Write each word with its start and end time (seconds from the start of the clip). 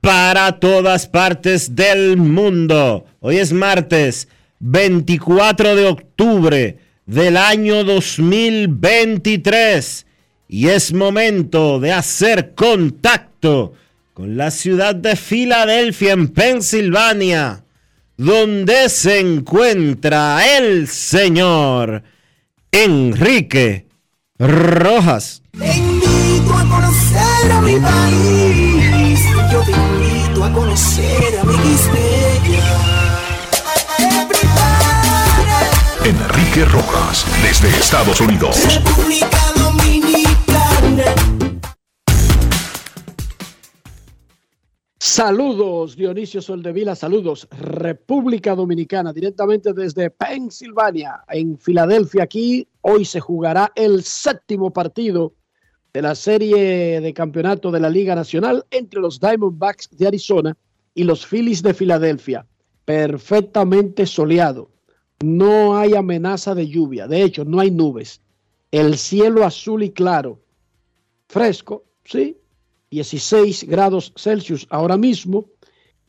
para 0.00 0.58
todas 0.58 1.06
partes 1.06 1.76
del 1.76 2.16
mundo. 2.16 3.04
Hoy 3.20 3.36
es 3.36 3.52
martes 3.52 4.26
24 4.58 5.76
de 5.76 5.86
octubre 5.86 6.78
del 7.06 7.36
año 7.36 7.84
2023 7.84 10.05
y 10.48 10.68
es 10.68 10.92
momento 10.92 11.80
de 11.80 11.92
hacer 11.92 12.54
contacto 12.54 13.74
con 14.14 14.36
la 14.36 14.50
ciudad 14.50 14.94
de 14.94 15.16
Filadelfia 15.16 16.12
en 16.12 16.28
Pensilvania, 16.28 17.64
donde 18.16 18.88
se 18.88 19.20
encuentra 19.20 20.56
el 20.56 20.88
señor 20.88 22.02
Enrique 22.70 23.86
Rojas. 24.38 25.42
Te 25.58 25.76
invito 25.76 26.54
a 26.54 26.68
conocer 26.68 27.52
a 27.52 27.60
mi 27.60 27.76
país. 27.78 29.20
Yo 29.52 29.60
te 29.62 29.72
invito 29.72 30.44
a 30.44 30.52
conocer 30.52 31.38
a 31.40 31.44
mi 31.44 31.56
Enrique 36.06 36.64
Rojas, 36.66 37.26
desde 37.42 37.68
Estados 37.68 38.20
Unidos. 38.20 38.62
República 38.72 39.52
Dominicana. 39.56 40.25
Saludos, 45.08 45.94
Dionisio 45.94 46.42
Soldevila, 46.42 46.96
saludos, 46.96 47.46
República 47.52 48.56
Dominicana, 48.56 49.12
directamente 49.12 49.72
desde 49.72 50.10
Pensilvania, 50.10 51.22
en 51.28 51.56
Filadelfia. 51.56 52.24
Aquí 52.24 52.66
hoy 52.80 53.04
se 53.04 53.20
jugará 53.20 53.70
el 53.76 54.02
séptimo 54.02 54.72
partido 54.72 55.32
de 55.94 56.02
la 56.02 56.16
serie 56.16 57.00
de 57.00 57.14
campeonato 57.14 57.70
de 57.70 57.78
la 57.78 57.88
Liga 57.88 58.16
Nacional 58.16 58.66
entre 58.72 59.00
los 59.00 59.20
Diamondbacks 59.20 59.90
de 59.96 60.08
Arizona 60.08 60.56
y 60.92 61.04
los 61.04 61.24
Phillies 61.24 61.62
de 61.62 61.72
Filadelfia. 61.72 62.44
Perfectamente 62.84 64.06
soleado. 64.06 64.70
No 65.22 65.78
hay 65.78 65.94
amenaza 65.94 66.52
de 66.52 66.66
lluvia. 66.66 67.06
De 67.06 67.22
hecho, 67.22 67.44
no 67.44 67.60
hay 67.60 67.70
nubes. 67.70 68.20
El 68.72 68.98
cielo 68.98 69.44
azul 69.44 69.84
y 69.84 69.90
claro. 69.90 70.40
Fresco, 71.28 71.84
sí. 72.04 72.36
16 72.90 73.64
grados 73.64 74.12
Celsius 74.16 74.66
ahora 74.70 74.96
mismo. 74.96 75.46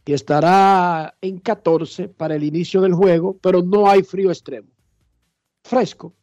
Y 0.05 0.13
estará 0.13 1.17
en 1.19 1.39
14 1.39 2.07
para 2.07 2.35
el 2.35 2.43
inicio 2.43 2.79
del 2.79 2.93
juego, 2.93 3.37
pero 3.41 3.61
no 3.61 3.89
hay 3.89 4.03
frío 4.03 4.29
extremo. 4.29 4.69
Fresco. 5.65 6.13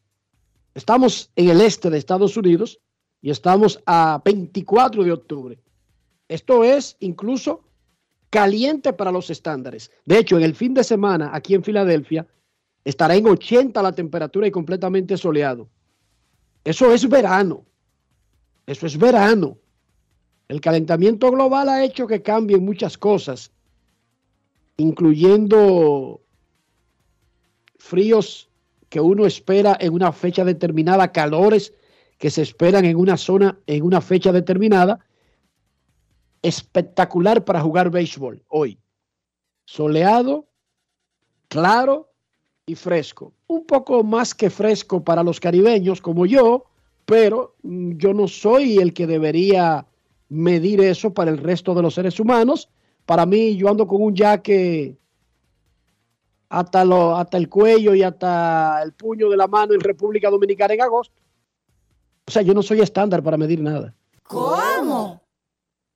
Estamos 0.74 1.30
en 1.36 1.50
el 1.50 1.60
este 1.60 1.90
de 1.90 1.98
Estados 1.98 2.36
Unidos 2.36 2.80
y 3.20 3.30
estamos 3.30 3.80
a 3.84 4.22
24 4.24 5.04
de 5.04 5.12
octubre. 5.12 5.58
Esto 6.28 6.64
es 6.64 6.96
incluso 7.00 7.64
caliente 8.30 8.92
para 8.92 9.12
los 9.12 9.30
estándares. 9.30 9.90
De 10.04 10.18
hecho, 10.18 10.36
en 10.36 10.44
el 10.44 10.54
fin 10.54 10.74
de 10.74 10.82
semana 10.82 11.30
aquí 11.32 11.54
en 11.54 11.62
Filadelfia 11.62 12.26
estará 12.84 13.14
en 13.14 13.26
80 13.26 13.80
la 13.82 13.92
temperatura 13.92 14.46
y 14.46 14.50
completamente 14.50 15.16
soleado. 15.16 15.68
Eso 16.64 16.92
es 16.92 17.08
verano. 17.08 17.64
Eso 18.66 18.86
es 18.86 18.98
verano. 18.98 19.58
El 20.48 20.60
calentamiento 20.60 21.30
global 21.30 21.68
ha 21.68 21.84
hecho 21.84 22.06
que 22.06 22.22
cambien 22.22 22.64
muchas 22.64 22.98
cosas, 22.98 23.50
incluyendo 24.76 26.20
fríos 27.78 28.50
que 28.88 29.00
uno 29.00 29.26
espera 29.26 29.76
en 29.80 29.92
una 29.92 30.12
fecha 30.12 30.44
determinada, 30.44 31.12
calores 31.12 31.72
que 32.18 32.30
se 32.30 32.42
esperan 32.42 32.84
en 32.84 32.96
una 32.96 33.16
zona 33.16 33.58
en 33.66 33.82
una 33.82 34.00
fecha 34.00 34.32
determinada. 34.32 35.04
Espectacular 36.42 37.44
para 37.44 37.60
jugar 37.60 37.90
béisbol 37.90 38.44
hoy. 38.48 38.78
Soleado, 39.64 40.46
claro 41.48 42.12
y 42.66 42.74
fresco. 42.74 43.32
Un 43.46 43.64
poco 43.66 44.04
más 44.04 44.34
que 44.34 44.50
fresco 44.50 45.02
para 45.02 45.22
los 45.22 45.40
caribeños 45.40 46.02
como 46.02 46.26
yo, 46.26 46.66
pero 47.06 47.56
mm, 47.62 47.92
yo 47.96 48.12
no 48.12 48.28
soy 48.28 48.76
el 48.76 48.92
que 48.92 49.06
debería 49.06 49.86
medir 50.34 50.80
eso 50.80 51.14
para 51.14 51.30
el 51.30 51.38
resto 51.38 51.74
de 51.74 51.82
los 51.82 51.94
seres 51.94 52.18
humanos. 52.18 52.68
Para 53.06 53.24
mí, 53.24 53.56
yo 53.56 53.68
ando 53.68 53.86
con 53.86 54.02
un 54.02 54.14
jaque 54.14 54.96
hasta, 56.48 56.84
lo, 56.84 57.16
hasta 57.16 57.36
el 57.36 57.48
cuello 57.48 57.94
y 57.94 58.02
hasta 58.02 58.82
el 58.82 58.92
puño 58.92 59.28
de 59.28 59.36
la 59.36 59.46
mano 59.46 59.74
en 59.74 59.80
República 59.80 60.30
Dominicana 60.30 60.74
en 60.74 60.82
agosto. 60.82 61.14
O 62.26 62.30
sea, 62.30 62.42
yo 62.42 62.54
no 62.54 62.62
soy 62.62 62.80
estándar 62.80 63.22
para 63.22 63.36
medir 63.36 63.60
nada. 63.60 63.94
¿Cómo? 64.22 65.22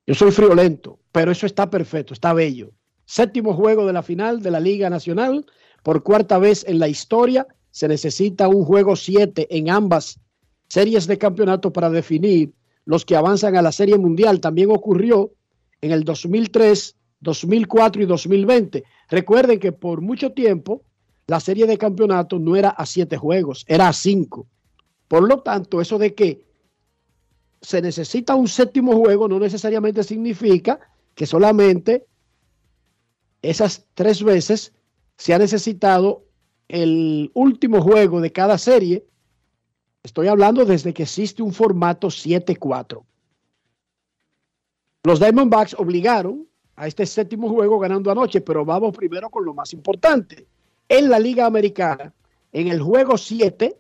Yo 0.07 0.15
soy 0.15 0.31
friolento, 0.31 0.99
pero 1.13 1.31
eso 1.33 1.47
está 1.47 1.69
perfecto, 1.69 2.15
está 2.15 2.33
bello. 2.33 2.71
Séptimo 3.05 3.55
juego 3.55 3.87
de 3.87 3.93
la 3.93 4.03
final 4.03 4.43
de 4.43 4.51
la 4.51 4.61
Liga 4.61 4.91
Nacional. 4.91 5.47
Por 5.83 6.03
cuarta 6.03 6.39
vez 6.39 6.65
en 6.69 6.79
la 6.79 6.89
historia 6.89 7.47
se 7.71 7.89
necesita 7.89 8.49
un 8.49 8.65
juego 8.65 8.97
7 8.97 9.47
en 9.51 9.71
ambas 9.71 10.19
series 10.69 11.07
de 11.07 11.17
campeonato 11.17 11.73
para 11.73 11.89
definir 11.89 12.53
los 12.89 13.05
que 13.05 13.17
avanzan 13.17 13.55
a 13.55 13.61
la 13.61 13.71
Serie 13.71 13.99
Mundial. 13.99 14.41
También 14.41 14.71
ocurrió 14.71 15.31
en 15.83 15.93
el 15.93 16.05
2003, 16.05 16.97
2004 17.21 18.03
y 18.03 18.07
2020. 18.07 18.83
Recuerden 19.11 19.61
que 19.61 19.73
por 19.73 20.01
mucho 20.01 20.33
tiempo 20.33 20.81
la 21.27 21.39
serie 21.39 21.67
de 21.67 21.77
campeonato 21.77 22.39
no 22.39 22.57
era 22.57 22.71
a 22.71 22.87
siete 22.87 23.19
juegos, 23.19 23.67
era 23.69 23.89
a 23.89 23.93
cinco. 23.93 24.47
Por 25.07 25.29
lo 25.29 25.43
tanto, 25.43 25.83
eso 25.83 25.99
de 25.99 26.15
que 26.15 26.47
se 27.61 27.83
necesita 27.83 28.35
un 28.35 28.49
séptimo 28.49 28.97
juego 28.97 29.29
no 29.29 29.39
necesariamente 29.39 30.03
significa 30.03 30.81
que 31.15 31.27
solamente 31.27 32.07
esas 33.43 33.85
tres 33.93 34.23
veces 34.23 34.73
se 35.19 35.35
ha 35.35 35.39
necesitado 35.39 36.25
el 36.69 37.31
último 37.35 37.83
juego 37.83 38.23
de 38.23 38.33
cada 38.33 38.57
serie. 38.57 39.05
Estoy 40.03 40.29
hablando 40.29 40.65
desde 40.65 40.95
que 40.95 41.03
existe 41.03 41.43
un 41.43 41.53
formato 41.53 42.09
7-4. 42.09 43.03
Los 45.05 45.21
Diamondbacks 45.21 45.75
obligaron 45.75 46.47
a 46.77 46.87
este 46.87 47.07
séptimo 47.07 47.49
juego 47.49 47.79
ganando 47.79 48.11
anoche, 48.11 48.41
pero 48.41 48.65
vamos 48.65 48.97
primero 48.97 49.29
con 49.31 49.45
lo 49.45 49.55
más 49.55 49.73
importante. 49.73 50.47
En 50.89 51.09
la 51.09 51.19
Liga 51.19 51.47
Americana, 51.47 52.13
en 52.53 52.69
el 52.69 52.81
juego 52.81 53.19
7, 53.19 53.77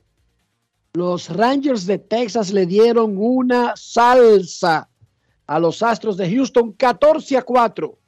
los 0.94 1.28
Rangers 1.30 1.86
de 1.86 1.98
Texas 1.98 2.52
le 2.52 2.66
dieron 2.66 3.16
una 3.18 3.74
salsa 3.76 4.88
a 5.46 5.58
los 5.58 5.82
Astros 5.82 6.16
de 6.16 6.30
Houston 6.30 6.72
14 6.72 7.36
a 7.36 7.42
4. 7.42 7.98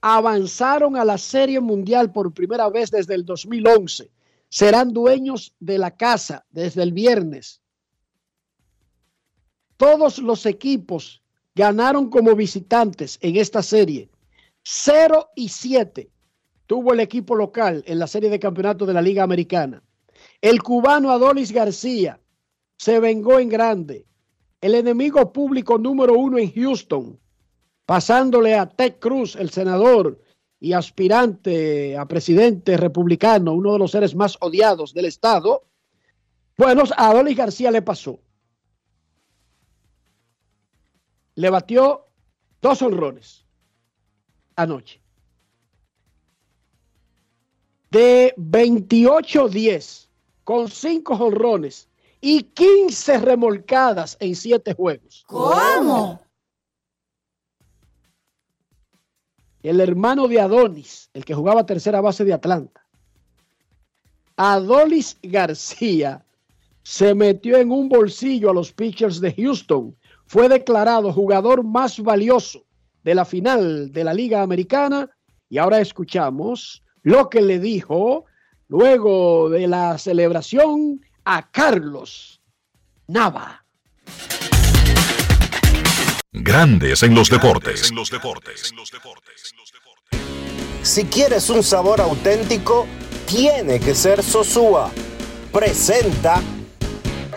Avanzaron 0.00 0.96
a 0.96 1.04
la 1.04 1.16
Serie 1.16 1.60
Mundial 1.60 2.12
por 2.12 2.32
primera 2.32 2.68
vez 2.68 2.90
desde 2.90 3.14
el 3.14 3.24
2011. 3.24 4.10
Serán 4.48 4.92
dueños 4.92 5.54
de 5.60 5.78
la 5.78 5.96
casa 5.96 6.46
desde 6.50 6.82
el 6.82 6.92
viernes. 6.92 7.60
Todos 9.76 10.18
los 10.18 10.46
equipos 10.46 11.22
ganaron 11.54 12.10
como 12.10 12.34
visitantes 12.34 13.18
en 13.20 13.36
esta 13.36 13.62
serie. 13.62 14.08
0 14.62 15.30
y 15.34 15.48
7 15.48 16.10
tuvo 16.66 16.92
el 16.92 17.00
equipo 17.00 17.34
local 17.34 17.82
en 17.86 17.98
la 17.98 18.06
serie 18.06 18.30
de 18.30 18.38
campeonato 18.38 18.86
de 18.86 18.92
la 18.92 19.02
Liga 19.02 19.22
Americana. 19.22 19.82
El 20.40 20.62
cubano 20.62 21.10
Adolis 21.10 21.52
García 21.52 22.20
se 22.76 23.00
vengó 23.00 23.38
en 23.38 23.48
grande. 23.48 24.06
El 24.60 24.74
enemigo 24.74 25.32
público 25.32 25.78
número 25.78 26.14
uno 26.14 26.38
en 26.38 26.52
Houston, 26.52 27.18
pasándole 27.84 28.54
a 28.54 28.66
Ted 28.68 28.96
Cruz, 28.98 29.36
el 29.36 29.50
senador 29.50 30.20
y 30.58 30.72
aspirante 30.72 31.96
a 31.96 32.06
presidente 32.06 32.76
republicano, 32.76 33.52
uno 33.52 33.74
de 33.74 33.78
los 33.78 33.90
seres 33.90 34.14
más 34.14 34.36
odiados 34.40 34.94
del 34.94 35.04
Estado. 35.04 35.64
Bueno, 36.56 36.84
a 36.96 37.22
García 37.22 37.70
le 37.70 37.82
pasó. 37.82 38.20
le 41.36 41.50
batió 41.50 42.06
dos 42.60 42.82
honrones 42.82 43.46
anoche. 44.56 45.00
De 47.90 48.34
28-10, 48.36 50.08
con 50.42 50.68
cinco 50.68 51.14
honrones 51.14 51.88
y 52.20 52.42
15 52.42 53.18
remolcadas 53.18 54.16
en 54.18 54.34
siete 54.34 54.74
juegos. 54.74 55.24
¿Cómo? 55.28 56.20
El 59.66 59.80
hermano 59.80 60.28
de 60.28 60.40
Adonis, 60.40 61.10
el 61.12 61.24
que 61.24 61.34
jugaba 61.34 61.66
tercera 61.66 62.00
base 62.00 62.24
de 62.24 62.32
Atlanta. 62.32 62.86
Adolis 64.36 65.18
García 65.24 66.24
se 66.84 67.16
metió 67.16 67.56
en 67.56 67.72
un 67.72 67.88
bolsillo 67.88 68.50
a 68.50 68.54
los 68.54 68.72
pitchers 68.72 69.20
de 69.20 69.34
Houston 69.34 69.96
fue 70.26 70.48
declarado 70.48 71.12
jugador 71.12 71.64
más 71.64 71.98
valioso 71.98 72.62
de 73.02 73.16
la 73.16 73.24
final 73.24 73.90
de 73.90 74.04
la 74.04 74.14
Liga 74.14 74.40
Americana 74.40 75.10
y 75.48 75.58
ahora 75.58 75.80
escuchamos 75.80 76.84
lo 77.02 77.28
que 77.28 77.42
le 77.42 77.58
dijo 77.58 78.24
luego 78.68 79.50
de 79.50 79.66
la 79.66 79.98
celebración 79.98 81.00
a 81.24 81.50
Carlos 81.50 82.40
Nava. 83.08 83.65
Grandes 86.38 87.02
en 87.02 87.14
los 87.14 87.30
deportes. 87.30 87.90
Si 90.82 91.04
quieres 91.06 91.48
un 91.48 91.62
sabor 91.62 92.02
auténtico, 92.02 92.86
tiene 93.26 93.80
que 93.80 93.94
ser 93.94 94.22
Sosúa. 94.22 94.90
Presenta. 95.50 96.42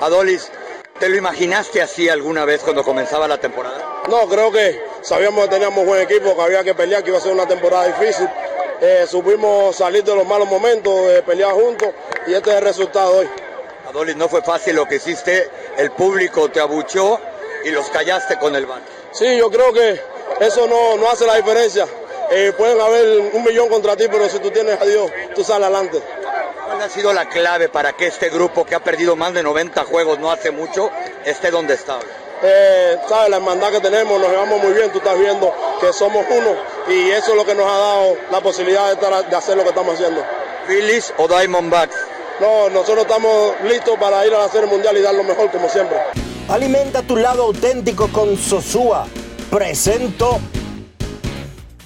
Adolis 0.01 0.51
¿Te 0.99 1.07
lo 1.07 1.15
imaginaste 1.15 1.81
así 1.81 2.09
alguna 2.09 2.43
vez 2.43 2.61
cuando 2.61 2.83
comenzaba 2.83 3.25
la 3.25 3.37
temporada? 3.37 4.03
No, 4.09 4.27
creo 4.27 4.51
que 4.51 4.81
sabíamos 5.01 5.45
que 5.45 5.51
teníamos 5.51 5.85
buen 5.85 6.01
equipo, 6.01 6.35
que 6.35 6.41
había 6.41 6.61
que 6.65 6.75
pelear, 6.75 7.01
que 7.01 7.11
iba 7.11 7.19
a 7.19 7.21
ser 7.21 7.31
una 7.31 7.47
temporada 7.47 7.87
difícil. 7.87 8.27
Eh, 8.81 9.05
supimos 9.09 9.77
salir 9.77 10.03
de 10.03 10.13
los 10.13 10.27
malos 10.27 10.49
momentos, 10.49 11.07
de 11.07 11.23
pelear 11.23 11.53
juntos 11.53 11.87
y 12.27 12.33
este 12.33 12.49
es 12.49 12.55
el 12.57 12.63
resultado 12.63 13.19
hoy. 13.19 13.29
Adolis, 13.87 14.17
no 14.17 14.27
fue 14.27 14.41
fácil 14.41 14.75
lo 14.75 14.85
que 14.85 14.97
hiciste, 14.97 15.49
el 15.77 15.89
público 15.91 16.49
te 16.49 16.59
abuchó 16.59 17.21
y 17.65 17.71
los 17.71 17.89
callaste 17.89 18.37
con 18.37 18.55
el 18.55 18.65
banco. 18.65 18.85
Sí, 19.11 19.37
yo 19.37 19.49
creo 19.49 19.73
que 19.73 19.99
eso 20.39 20.67
no, 20.67 20.97
no 20.97 21.09
hace 21.09 21.25
la 21.25 21.35
diferencia. 21.35 21.87
Eh, 22.31 22.53
pueden 22.55 22.79
haber 22.79 23.31
un 23.33 23.43
millón 23.43 23.69
contra 23.69 23.95
ti, 23.95 24.05
pero 24.09 24.29
si 24.29 24.39
tú 24.39 24.51
tienes 24.51 24.79
a 24.79 24.85
Dios, 24.85 25.11
tú 25.33 25.43
sales 25.43 25.67
adelante. 25.67 26.01
¿Cuál 26.65 26.81
ha 26.81 26.89
sido 26.89 27.11
la 27.11 27.27
clave 27.27 27.69
para 27.69 27.93
que 27.93 28.05
este 28.05 28.29
grupo 28.29 28.63
que 28.63 28.75
ha 28.75 28.79
perdido 28.79 29.15
más 29.15 29.33
de 29.33 29.41
90 29.41 29.83
juegos 29.85 30.19
no 30.19 30.31
hace 30.31 30.51
mucho 30.51 30.91
esté 31.25 31.49
donde 31.49 31.73
está? 31.73 31.97
Eh, 32.43 32.97
¿Sabes? 33.07 33.29
La 33.29 33.37
hermandad 33.37 33.71
que 33.71 33.79
tenemos, 33.79 34.19
nos 34.21 34.29
llevamos 34.29 34.61
muy 34.61 34.73
bien, 34.73 34.91
tú 34.91 34.99
estás 34.99 35.17
viendo 35.17 35.53
que 35.81 35.91
somos 35.91 36.23
uno 36.29 36.55
y 36.87 37.09
eso 37.09 37.31
es 37.31 37.37
lo 37.37 37.45
que 37.45 37.55
nos 37.55 37.65
ha 37.65 37.77
dado 37.77 38.17
la 38.31 38.39
posibilidad 38.41 38.87
de, 38.87 38.93
estar, 38.93 39.29
de 39.29 39.35
hacer 39.35 39.57
lo 39.57 39.63
que 39.63 39.69
estamos 39.69 39.95
haciendo. 39.95 40.23
¿Phillies 40.67 41.11
o 41.17 41.27
Diamondbacks? 41.27 41.97
No, 42.39 42.69
nosotros 42.69 42.99
estamos 42.99 43.59
listos 43.63 43.97
para 43.97 44.25
ir 44.25 44.33
a 44.33 44.39
la 44.39 44.49
Serie 44.49 44.67
Mundial 44.67 44.95
y 44.95 45.01
dar 45.01 45.15
lo 45.15 45.23
mejor 45.23 45.51
como 45.51 45.67
siempre. 45.67 45.97
Alimenta 46.49 47.03
tu 47.03 47.15
lado 47.15 47.43
auténtico 47.43 48.07
con 48.07 48.35
Sosúa. 48.35 49.05
Presento. 49.51 50.39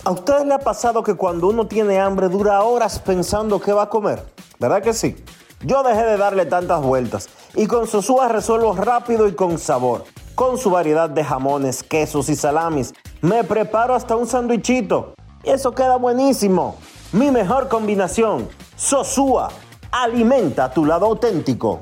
¿A 0.06 0.12
ustedes 0.12 0.46
le 0.46 0.54
ha 0.54 0.60
pasado 0.60 1.04
que 1.04 1.16
cuando 1.16 1.50
uno 1.50 1.68
tiene 1.68 2.00
hambre 2.00 2.30
dura 2.30 2.64
horas 2.64 2.98
pensando 3.00 3.60
qué 3.60 3.74
va 3.74 3.84
a 3.84 3.90
comer? 3.90 4.24
¿Verdad 4.60 4.82
que 4.82 4.94
sí? 4.94 5.18
Yo 5.66 5.84
dejé 5.84 6.04
de 6.04 6.16
darle 6.16 6.46
tantas 6.46 6.82
vueltas 6.82 7.28
y 7.56 7.68
con 7.68 7.88
Sosúa 7.88 8.30
resuelvo 8.30 8.74
rápido 8.74 9.28
y 9.28 9.34
con 9.34 9.60
sabor. 9.60 10.06
Con 10.34 10.58
su 10.58 10.70
variedad 10.70 11.10
de 11.10 11.26
jamones, 11.26 11.84
quesos 11.84 12.30
y 12.30 12.38
salamis, 12.38 12.94
me 13.20 13.44
preparo 13.44 13.94
hasta 13.94 14.16
un 14.16 14.28
sandwichito 14.28 15.14
y 15.44 15.50
eso 15.50 15.74
queda 15.76 15.98
buenísimo. 15.98 16.78
Mi 17.12 17.32
mejor 17.32 17.68
combinación, 17.68 18.48
Sosúa, 18.78 19.50
alimenta 19.92 20.74
tu 20.74 20.86
lado 20.86 21.08
auténtico. 21.08 21.82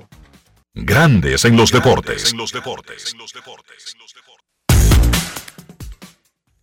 Grandes 0.73 1.43
en 1.43 1.57
los 1.57 1.69
deportes. 1.69 2.31
En 2.31 2.37
los 2.37 2.53
deportes. 2.53 3.13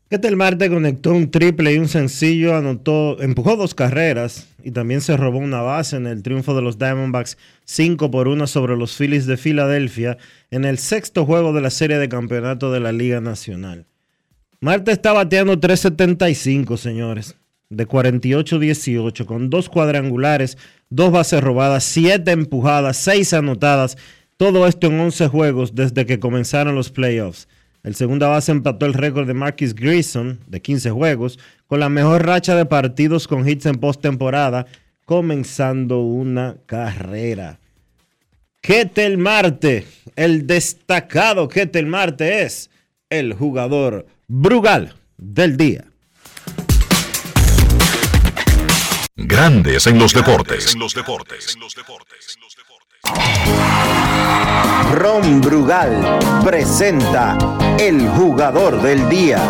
Ketel 0.08 0.36
Marte 0.36 0.70
conectó 0.70 1.12
un 1.12 1.30
triple 1.30 1.74
y 1.74 1.78
un 1.78 1.88
sencillo, 1.88 2.56
anotó, 2.56 3.20
empujó 3.20 3.56
dos 3.56 3.74
carreras 3.74 4.48
y 4.64 4.70
también 4.70 5.02
se 5.02 5.14
robó 5.18 5.36
una 5.36 5.60
base 5.60 5.96
en 5.96 6.06
el 6.06 6.22
triunfo 6.22 6.54
de 6.54 6.62
los 6.62 6.78
Diamondbacks 6.78 7.36
5 7.64 8.10
por 8.10 8.28
1 8.28 8.46
sobre 8.46 8.78
los 8.78 8.96
Phillies 8.96 9.26
de 9.26 9.36
Filadelfia 9.36 10.16
en 10.50 10.64
el 10.64 10.78
sexto 10.78 11.26
juego 11.26 11.52
de 11.52 11.60
la 11.60 11.68
serie 11.68 11.98
de 11.98 12.08
campeonato 12.08 12.72
de 12.72 12.80
la 12.80 12.92
Liga 12.92 13.20
Nacional. 13.20 13.84
Marte 14.60 14.92
está 14.92 15.12
bateando 15.12 15.60
3.75, 15.60 16.78
señores, 16.78 17.36
de 17.70 17.87
48-18, 17.87 19.26
con 19.26 19.50
dos 19.50 19.68
cuadrangulares, 19.68 20.56
dos 20.90 21.12
bases 21.12 21.42
robadas, 21.42 21.84
siete 21.84 22.30
empujadas, 22.30 22.96
seis 22.96 23.32
anotadas, 23.32 23.96
todo 24.37 24.66
esto 24.66 24.87
en 24.87 25.00
11 25.00 25.28
juegos 25.28 25.75
desde 25.75 26.06
que 26.06 26.20
comenzaron 26.20 26.75
los 26.75 26.90
playoffs. 26.90 27.48
El 27.82 27.94
segunda 27.94 28.28
base 28.28 28.52
empató 28.52 28.87
el 28.87 28.94
récord 28.94 29.26
de 29.26 29.34
Marcus 29.34 29.75
Grayson 29.75 30.40
de 30.46 30.60
15 30.60 30.90
juegos 30.90 31.38
con 31.66 31.80
la 31.80 31.88
mejor 31.88 32.26
racha 32.26 32.54
de 32.54 32.66
partidos 32.66 33.28
con 33.28 33.48
hits 33.48 33.66
en 33.66 33.76
postemporada, 33.76 34.66
comenzando 35.04 36.00
una 36.00 36.56
carrera. 36.66 37.58
Ketel 38.60 39.18
Marte, 39.18 39.87
el 40.16 40.46
destacado 40.46 41.48
Ketel 41.48 41.87
Marte 41.87 42.42
es 42.42 42.70
el 43.08 43.32
jugador 43.32 44.06
Brugal 44.26 44.94
del 45.16 45.56
día. 45.56 45.88
Grandes 49.20 49.84
en 49.88 49.98
los 49.98 50.14
deportes. 50.14 50.75
En 50.75 50.78
los 50.78 50.94
deportes. 50.94 51.58
Ron 54.94 55.40
Brugal 55.40 56.20
presenta 56.44 57.37
el 57.80 58.08
jugador 58.10 58.80
del 58.80 59.08
día. 59.08 59.42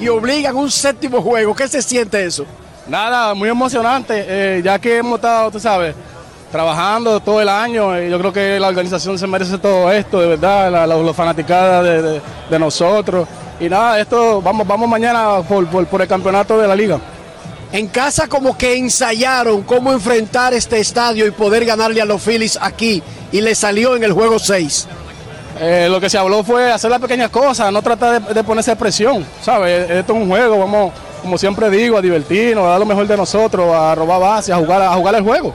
Y 0.00 0.06
obligan 0.06 0.54
un 0.54 0.70
séptimo 0.70 1.20
juego. 1.20 1.52
¿Qué 1.52 1.66
se 1.66 1.82
siente 1.82 2.24
eso? 2.24 2.46
Nada, 2.86 3.34
muy 3.34 3.48
emocionante, 3.48 4.24
eh, 4.28 4.62
ya 4.62 4.78
que 4.78 4.98
hemos 4.98 5.16
estado, 5.16 5.50
tú 5.50 5.58
sabes, 5.58 5.92
trabajando 6.52 7.18
todo 7.18 7.40
el 7.40 7.48
año. 7.48 8.00
Y 8.00 8.08
yo 8.08 8.20
creo 8.20 8.32
que 8.32 8.60
la 8.60 8.68
organización 8.68 9.18
se 9.18 9.26
merece 9.26 9.58
todo 9.58 9.90
esto, 9.90 10.20
de 10.20 10.28
verdad, 10.28 10.70
la, 10.70 10.86
los 10.86 11.16
fanaticadas 11.16 11.82
de, 11.82 12.20
de, 12.48 12.58
nosotros. 12.60 13.26
Y 13.58 13.68
nada, 13.68 13.98
esto 13.98 14.40
vamos, 14.40 14.64
vamos 14.64 14.88
mañana 14.88 15.42
por, 15.42 15.66
por, 15.66 15.84
por 15.88 16.02
el 16.02 16.06
campeonato 16.06 16.56
de 16.56 16.68
la 16.68 16.76
liga. 16.76 17.00
En 17.72 17.88
casa 17.88 18.28
como 18.28 18.56
que 18.56 18.76
ensayaron 18.76 19.62
cómo 19.62 19.92
enfrentar 19.92 20.54
este 20.54 20.78
estadio 20.78 21.26
y 21.26 21.30
poder 21.32 21.64
ganarle 21.64 22.00
a 22.00 22.04
los 22.04 22.22
Phillies 22.22 22.58
aquí 22.60 23.02
y 23.32 23.40
le 23.40 23.54
salió 23.54 23.96
en 23.96 24.04
el 24.04 24.12
juego 24.12 24.38
6. 24.38 24.86
Eh, 25.58 25.88
lo 25.90 26.00
que 26.00 26.10
se 26.10 26.18
habló 26.18 26.44
fue 26.44 26.70
hacer 26.70 26.90
las 26.90 27.00
pequeñas 27.00 27.30
cosas, 27.30 27.72
no 27.72 27.82
tratar 27.82 28.22
de, 28.22 28.34
de 28.34 28.44
ponerse 28.44 28.76
presión, 28.76 29.26
¿sabes? 29.42 29.90
Esto 29.90 30.12
es 30.12 30.18
un 30.22 30.28
juego, 30.28 30.58
vamos, 30.58 30.92
como 31.22 31.38
siempre 31.38 31.70
digo, 31.70 31.96
a 31.96 32.02
divertirnos, 32.02 32.64
a 32.64 32.70
dar 32.70 32.78
lo 32.78 32.86
mejor 32.86 33.06
de 33.06 33.16
nosotros, 33.16 33.74
a 33.74 33.94
robar 33.94 34.20
bases, 34.20 34.54
a 34.54 34.58
jugar, 34.58 34.82
a 34.82 34.94
jugar 34.94 35.14
el 35.14 35.22
juego. 35.22 35.54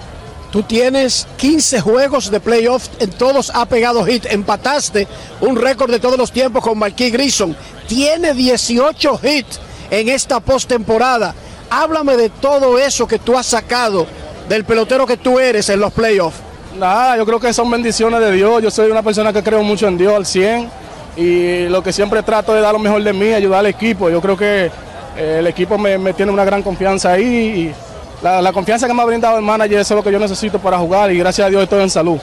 Tú 0.52 0.64
tienes 0.64 1.28
15 1.38 1.80
juegos 1.80 2.30
de 2.30 2.40
playoff, 2.42 2.90
en 3.00 3.12
todos 3.12 3.52
ha 3.56 3.66
pegado 3.66 4.04
hit, 4.04 4.26
empataste 4.26 5.08
un 5.40 5.56
récord 5.56 5.90
de 5.90 6.00
todos 6.00 6.18
los 6.18 6.32
tiempos 6.32 6.62
con 6.62 6.78
Marquis 6.78 7.14
Grison, 7.14 7.56
tiene 7.88 8.34
18 8.34 9.20
hits 9.24 9.60
en 9.90 10.10
esta 10.10 10.40
postemporada. 10.42 11.34
Háblame 11.74 12.18
de 12.18 12.28
todo 12.28 12.78
eso 12.78 13.08
que 13.08 13.18
tú 13.18 13.38
has 13.38 13.46
sacado 13.46 14.06
del 14.50 14.66
pelotero 14.66 15.08
que 15.08 15.16
tú 15.16 15.40
eres 15.40 15.70
en 15.70 15.80
los 15.80 15.94
playoffs. 15.94 16.36
Nada, 16.78 17.16
yo 17.16 17.26
creo 17.26 17.40
que 17.40 17.54
son 17.54 17.72
bendiciones 17.72 18.20
de 18.20 18.34
Dios. 18.34 18.62
Yo 18.62 18.70
soy 18.70 18.92
una 18.92 19.02
persona 19.02 19.32
que 19.32 19.42
creo 19.42 19.64
mucho 19.64 19.88
en 19.88 19.98
Dios 19.98 20.14
al 20.14 20.26
100 20.26 20.70
y 21.16 21.70
lo 21.70 21.82
que 21.82 21.94
siempre 21.94 22.24
trato 22.24 22.54
es 22.58 22.62
dar 22.62 22.74
lo 22.74 22.80
mejor 22.80 23.02
de 23.02 23.14
mí, 23.14 23.32
ayudar 23.32 23.62
al 23.62 23.68
equipo. 23.68 24.10
Yo 24.10 24.20
creo 24.20 24.36
que 24.36 24.70
eh, 25.16 25.38
el 25.40 25.48
equipo 25.48 25.78
me, 25.78 25.98
me, 25.98 26.12
tiene 26.12 26.34
una 26.34 26.44
gran 26.44 26.62
confianza 26.62 27.14
ahí 27.14 27.24
y 27.26 27.74
la, 28.22 28.42
la, 28.42 28.52
confianza 28.52 28.86
que 28.86 28.94
me 28.94 29.02
ha 29.02 29.06
brindado 29.06 29.38
el 29.38 29.44
manager 29.46 29.80
es 29.80 29.90
lo 29.92 30.04
que 30.04 30.12
yo 30.12 30.20
necesito 30.20 30.60
para 30.60 30.78
jugar 30.78 31.10
y 31.14 31.20
gracias 31.20 31.48
a 31.48 31.50
Dios 31.50 31.64
estoy 31.64 31.84
en 31.84 31.90
salud. 31.90 32.20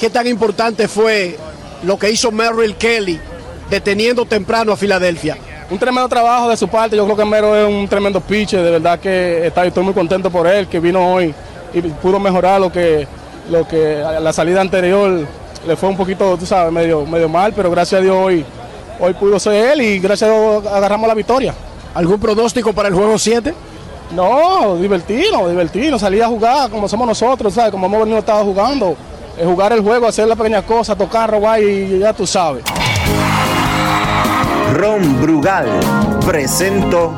¿Qué 0.00 0.08
tan 0.08 0.26
importante 0.26 0.88
fue 0.88 1.36
lo 1.82 1.98
que 1.98 2.10
hizo 2.10 2.32
Merrill 2.32 2.76
Kelly 2.76 3.20
deteniendo 3.68 4.24
temprano 4.24 4.72
a 4.72 4.78
Filadelfia? 4.78 5.36
Un 5.70 5.78
tremendo 5.78 6.08
trabajo 6.08 6.48
de 6.48 6.56
su 6.56 6.66
parte, 6.66 6.96
yo 6.96 7.04
creo 7.04 7.16
que 7.16 7.24
Mero 7.26 7.54
es 7.54 7.68
un 7.68 7.86
tremendo 7.86 8.22
pitcher, 8.22 8.62
de 8.62 8.70
verdad 8.70 8.98
que 8.98 9.46
está, 9.46 9.66
estoy 9.66 9.84
muy 9.84 9.92
contento 9.92 10.30
por 10.30 10.46
él, 10.46 10.66
que 10.66 10.80
vino 10.80 11.14
hoy 11.14 11.34
y 11.74 11.82
pudo 11.82 12.18
mejorar 12.18 12.58
lo 12.58 12.72
que, 12.72 13.06
lo 13.50 13.68
que 13.68 14.02
a 14.02 14.18
la 14.18 14.32
salida 14.32 14.62
anterior 14.62 15.26
le 15.66 15.76
fue 15.76 15.90
un 15.90 15.96
poquito, 15.98 16.38
tú 16.38 16.46
sabes, 16.46 16.72
medio, 16.72 17.04
medio 17.04 17.28
mal, 17.28 17.52
pero 17.54 17.70
gracias 17.70 18.00
a 18.00 18.02
Dios 18.02 18.16
hoy, 18.16 18.46
hoy 18.98 19.12
pudo 19.12 19.38
ser 19.38 19.72
él 19.72 19.82
y 19.82 19.98
gracias 19.98 20.30
a 20.30 20.32
Dios 20.32 20.66
agarramos 20.66 21.06
la 21.06 21.14
victoria. 21.14 21.54
¿Algún 21.94 22.18
pronóstico 22.18 22.72
para 22.72 22.88
el 22.88 22.94
juego 22.94 23.18
7? 23.18 23.52
No, 24.12 24.76
divertido, 24.76 25.50
divertido, 25.50 25.98
salir 25.98 26.22
a 26.22 26.28
jugar 26.28 26.70
como 26.70 26.88
somos 26.88 27.06
nosotros, 27.06 27.52
¿sabes? 27.52 27.72
Como 27.72 27.86
hemos 27.86 28.00
venido 28.00 28.18
estado 28.18 28.42
jugando, 28.42 28.96
jugar 29.44 29.74
el 29.74 29.82
juego, 29.82 30.06
hacer 30.06 30.26
las 30.26 30.38
pequeñas 30.38 30.64
cosas, 30.64 30.96
tocar, 30.96 31.30
robar 31.30 31.62
y 31.62 31.98
ya 31.98 32.14
tú 32.14 32.26
sabes. 32.26 32.64
Ron 34.74 35.22
Brugal 35.22 35.66
presento 36.26 37.16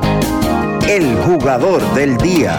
el 0.88 1.16
jugador 1.16 1.82
del 1.94 2.16
día. 2.16 2.56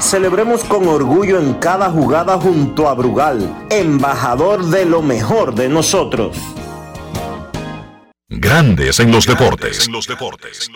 Celebremos 0.00 0.64
con 0.64 0.88
orgullo 0.88 1.38
en 1.38 1.54
cada 1.54 1.90
jugada 1.90 2.38
junto 2.38 2.88
a 2.88 2.94
Brugal, 2.94 3.66
embajador 3.70 4.64
de 4.64 4.84
lo 4.84 5.00
mejor 5.00 5.54
de 5.54 5.68
nosotros. 5.68 6.36
Grandes 8.28 8.98
en 8.98 9.12
los 9.12 9.26
deportes. 9.26 9.86
En 9.86 9.92
los 9.92 10.06
deportes. 10.06 10.68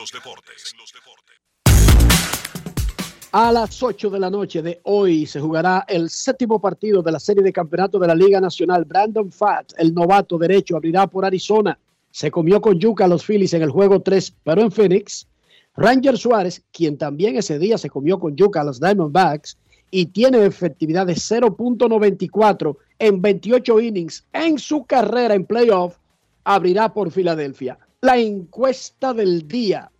A 3.33 3.53
las 3.53 3.83
8 3.83 4.09
de 4.09 4.21
la 4.21 4.31
noche 4.31 4.63
de 4.63 4.81
hoy 4.85 5.27
se 5.27 5.41
jugará 5.41 5.85
el 5.89 6.09
séptimo 6.09 6.61
partido 6.61 7.03
de 7.03 7.13
la 7.13 7.21
serie 7.21 7.43
de 7.43 7.53
campeonato 7.53 7.99
de 7.99 8.07
la 8.07 8.15
Liga 8.15 8.41
Nacional. 8.41 8.85
Brandon 8.85 9.31
Fatt, 9.31 9.73
el 9.77 9.93
novato 9.93 10.39
derecho, 10.39 10.77
abrirá 10.77 11.07
por 11.07 11.25
Arizona. 11.25 11.79
Se 12.17 12.31
comió 12.31 12.63
con 12.63 12.79
yuca 12.79 13.05
a 13.05 13.09
los 13.09 13.27
Phillies 13.27 13.53
en 13.53 13.61
el 13.61 13.69
juego 13.69 14.01
3, 14.01 14.37
pero 14.43 14.63
en 14.63 14.73
Phoenix. 14.73 15.29
Ranger 15.77 16.17
Suárez, 16.17 16.65
quien 16.73 16.97
también 16.97 17.37
ese 17.37 17.59
día 17.59 17.77
se 17.77 17.91
comió 17.91 18.19
con 18.19 18.35
yuca 18.35 18.63
a 18.63 18.65
los 18.65 18.81
Diamondbacks 18.81 19.59
y 19.91 20.07
tiene 20.07 20.43
efectividad 20.47 21.07
de 21.07 21.13
0.94 21.13 22.79
en 23.01 23.21
28 23.21 23.81
innings 23.81 24.25
en 24.33 24.59
su 24.59 24.87
carrera 24.87 25.35
en 25.35 25.45
playoff, 25.45 25.99
abrirá 26.45 26.91
por 26.91 27.11
Filadelfia. 27.11 27.79
La 28.01 28.17
encuesta 28.17 29.13
del 29.13 29.47
día. 29.47 29.91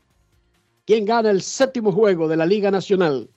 ¿Quién 0.87 1.05
gana 1.05 1.29
el 1.29 1.43
séptimo 1.43 1.93
juego 1.93 2.29
de 2.29 2.39
la 2.39 2.47
Liga 2.47 2.71
Nacional? 2.71 3.29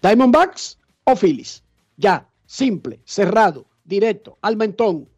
¿Diamondbacks 0.00 0.78
o 1.02 1.16
Phillies? 1.16 1.64
Ya, 1.96 2.28
simple, 2.46 3.00
cerrado, 3.04 3.66
directo, 3.84 4.38
al 4.42 4.56
mentón, 4.56 5.08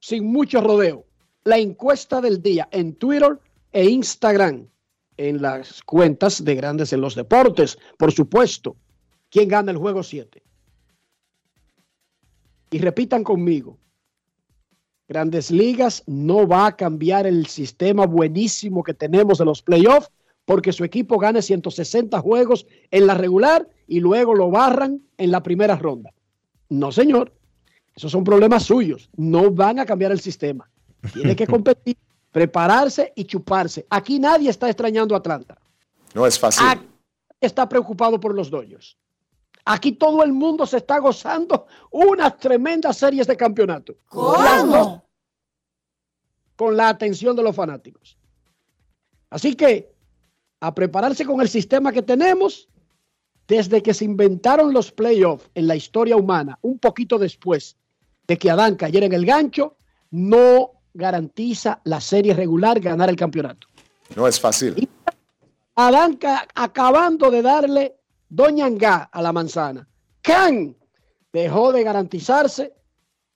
sin 0.00 0.30
mucho 0.30 0.60
rodeo. 0.60 1.06
La 1.44 1.58
encuesta 1.58 2.20
del 2.20 2.42
día 2.42 2.68
en 2.70 2.94
Twitter 2.94 3.38
e 3.72 3.88
Instagram, 3.88 4.68
en 5.16 5.40
las 5.40 5.82
cuentas 5.82 6.44
de 6.44 6.54
Grandes 6.54 6.92
en 6.92 7.00
los 7.00 7.14
Deportes, 7.14 7.78
por 7.98 8.12
supuesto. 8.12 8.76
¿Quién 9.30 9.48
gana 9.48 9.70
el 9.70 9.78
juego 9.78 10.02
7? 10.02 10.42
Y 12.72 12.78
repitan 12.78 13.24
conmigo, 13.24 13.78
Grandes 15.08 15.50
Ligas 15.50 16.04
no 16.06 16.46
va 16.46 16.66
a 16.66 16.76
cambiar 16.76 17.26
el 17.26 17.46
sistema 17.46 18.06
buenísimo 18.06 18.84
que 18.84 18.94
tenemos 18.94 19.38
de 19.38 19.44
los 19.44 19.62
playoffs 19.62 20.10
porque 20.44 20.72
su 20.72 20.84
equipo 20.84 21.18
gane 21.18 21.42
160 21.42 22.20
juegos 22.20 22.66
en 22.90 23.06
la 23.06 23.14
regular 23.14 23.68
y 23.86 24.00
luego 24.00 24.34
lo 24.34 24.50
barran 24.50 25.02
en 25.16 25.30
la 25.30 25.42
primera 25.42 25.76
ronda. 25.76 26.12
No, 26.68 26.92
señor. 26.92 27.32
Esos 27.96 28.12
son 28.12 28.24
problemas 28.24 28.64
suyos. 28.64 29.10
No 29.16 29.50
van 29.50 29.78
a 29.78 29.86
cambiar 29.86 30.12
el 30.12 30.20
sistema. 30.20 30.69
Tiene 31.12 31.34
que 31.34 31.46
competir, 31.46 31.96
prepararse 32.30 33.12
y 33.16 33.24
chuparse. 33.24 33.86
Aquí 33.90 34.18
nadie 34.18 34.50
está 34.50 34.68
extrañando 34.68 35.14
a 35.14 35.18
Atlanta. 35.18 35.58
No 36.14 36.26
es 36.26 36.38
fácil. 36.38 36.66
Aquí 36.66 36.86
está 37.40 37.68
preocupado 37.68 38.18
por 38.20 38.34
los 38.34 38.50
Dodgers. 38.50 38.96
Aquí 39.64 39.92
todo 39.92 40.22
el 40.22 40.32
mundo 40.32 40.66
se 40.66 40.78
está 40.78 40.98
gozando 40.98 41.66
unas 41.90 42.38
tremendas 42.38 42.96
series 42.96 43.26
de 43.26 43.36
campeonato. 43.36 43.96
¿Cómo? 44.08 45.04
Con 46.56 46.76
la 46.76 46.88
atención 46.88 47.36
de 47.36 47.42
los 47.42 47.54
fanáticos. 47.54 48.18
Así 49.30 49.54
que 49.54 49.94
a 50.60 50.74
prepararse 50.74 51.24
con 51.24 51.40
el 51.40 51.48
sistema 51.48 51.92
que 51.92 52.02
tenemos 52.02 52.68
desde 53.48 53.82
que 53.82 53.94
se 53.94 54.04
inventaron 54.04 54.72
los 54.72 54.92
playoffs 54.92 55.50
en 55.54 55.66
la 55.66 55.74
historia 55.74 56.16
humana, 56.16 56.58
un 56.62 56.78
poquito 56.78 57.18
después 57.18 57.76
de 58.26 58.38
que 58.38 58.50
Adán 58.50 58.76
cayera 58.76 59.06
en 59.06 59.12
el 59.12 59.26
gancho, 59.26 59.76
no 60.10 60.79
garantiza 60.94 61.80
la 61.84 62.00
serie 62.00 62.34
regular 62.34 62.80
ganar 62.80 63.08
el 63.08 63.16
campeonato. 63.16 63.68
No 64.16 64.26
es 64.26 64.40
fácil. 64.40 64.74
Y 64.76 64.88
Adán 65.76 66.18
acabando 66.54 67.30
de 67.30 67.42
darle 67.42 67.96
Doña 68.28 68.66
Angá 68.66 69.08
a 69.12 69.22
la 69.22 69.32
manzana. 69.32 69.88
Can 70.22 70.76
dejó 71.32 71.72
de 71.72 71.82
garantizarse 71.82 72.74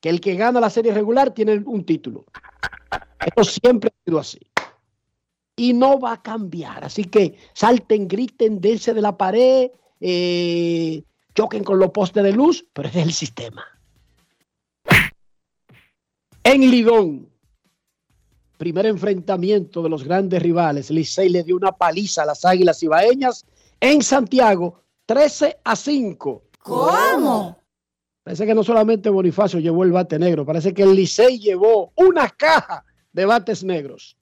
que 0.01 0.11
el 0.11 0.21
que 0.21 0.35
gana 0.35 0.61
la 0.61 0.71
serie 0.71 0.93
regular 0.93 1.31
tiene 1.31 1.63
un 1.65 1.85
título. 1.85 2.27
Esto 3.25 3.45
siempre 3.45 3.91
ha 3.91 4.05
sido 4.05 4.19
así 4.19 4.41
y 5.57 5.73
no 5.73 5.99
va 5.99 6.13
a 6.13 6.23
cambiar. 6.23 6.85
Así 6.85 7.05
que 7.05 7.37
salten, 7.53 8.09
griten, 8.09 8.61
dense 8.61 8.93
de 8.95 9.01
la 9.01 9.17
pared, 9.17 9.71
eh, 10.01 11.03
choquen 11.35 11.65
con 11.65 11.79
los 11.79 11.91
postes 11.91 12.23
de 12.23 12.33
luz, 12.33 12.67
pero 12.73 12.89
es 12.89 12.97
el 12.97 13.13
sistema. 13.13 13.65
En 16.43 16.61
Lidón, 16.71 17.31
primer 18.57 18.87
enfrentamiento 18.87 19.83
de 19.83 19.89
los 19.89 20.05
grandes 20.05 20.43
rivales, 20.43 20.91
Licey 20.91 21.29
le 21.29 21.43
dio 21.43 21.57
una 21.57 21.73
paliza 21.73 22.23
a 22.23 22.27
las 22.27 22.45
Águilas 22.45 22.83
Ibaeñas 22.83 23.45
en 23.81 24.03
Santiago, 24.03 24.81
13 25.07 25.59
a 25.65 25.77
5. 25.77 26.43
¿Cómo? 26.61 27.59
Parece 28.23 28.47
que 28.47 28.55
no 28.55 28.65
solamente 28.65 29.11
Bonifacio 29.11 29.61
llevó 29.61 29.85
el 29.85 29.93
bate 29.93 30.19
negro, 30.19 30.47
parece 30.47 30.73
que 30.73 30.83
el 30.83 30.95
Licey 30.95 31.39
llevó 31.39 31.93
una 31.97 32.31
caja 32.31 32.85
de 33.13 33.27
bates 33.27 33.63
negros. 33.63 34.17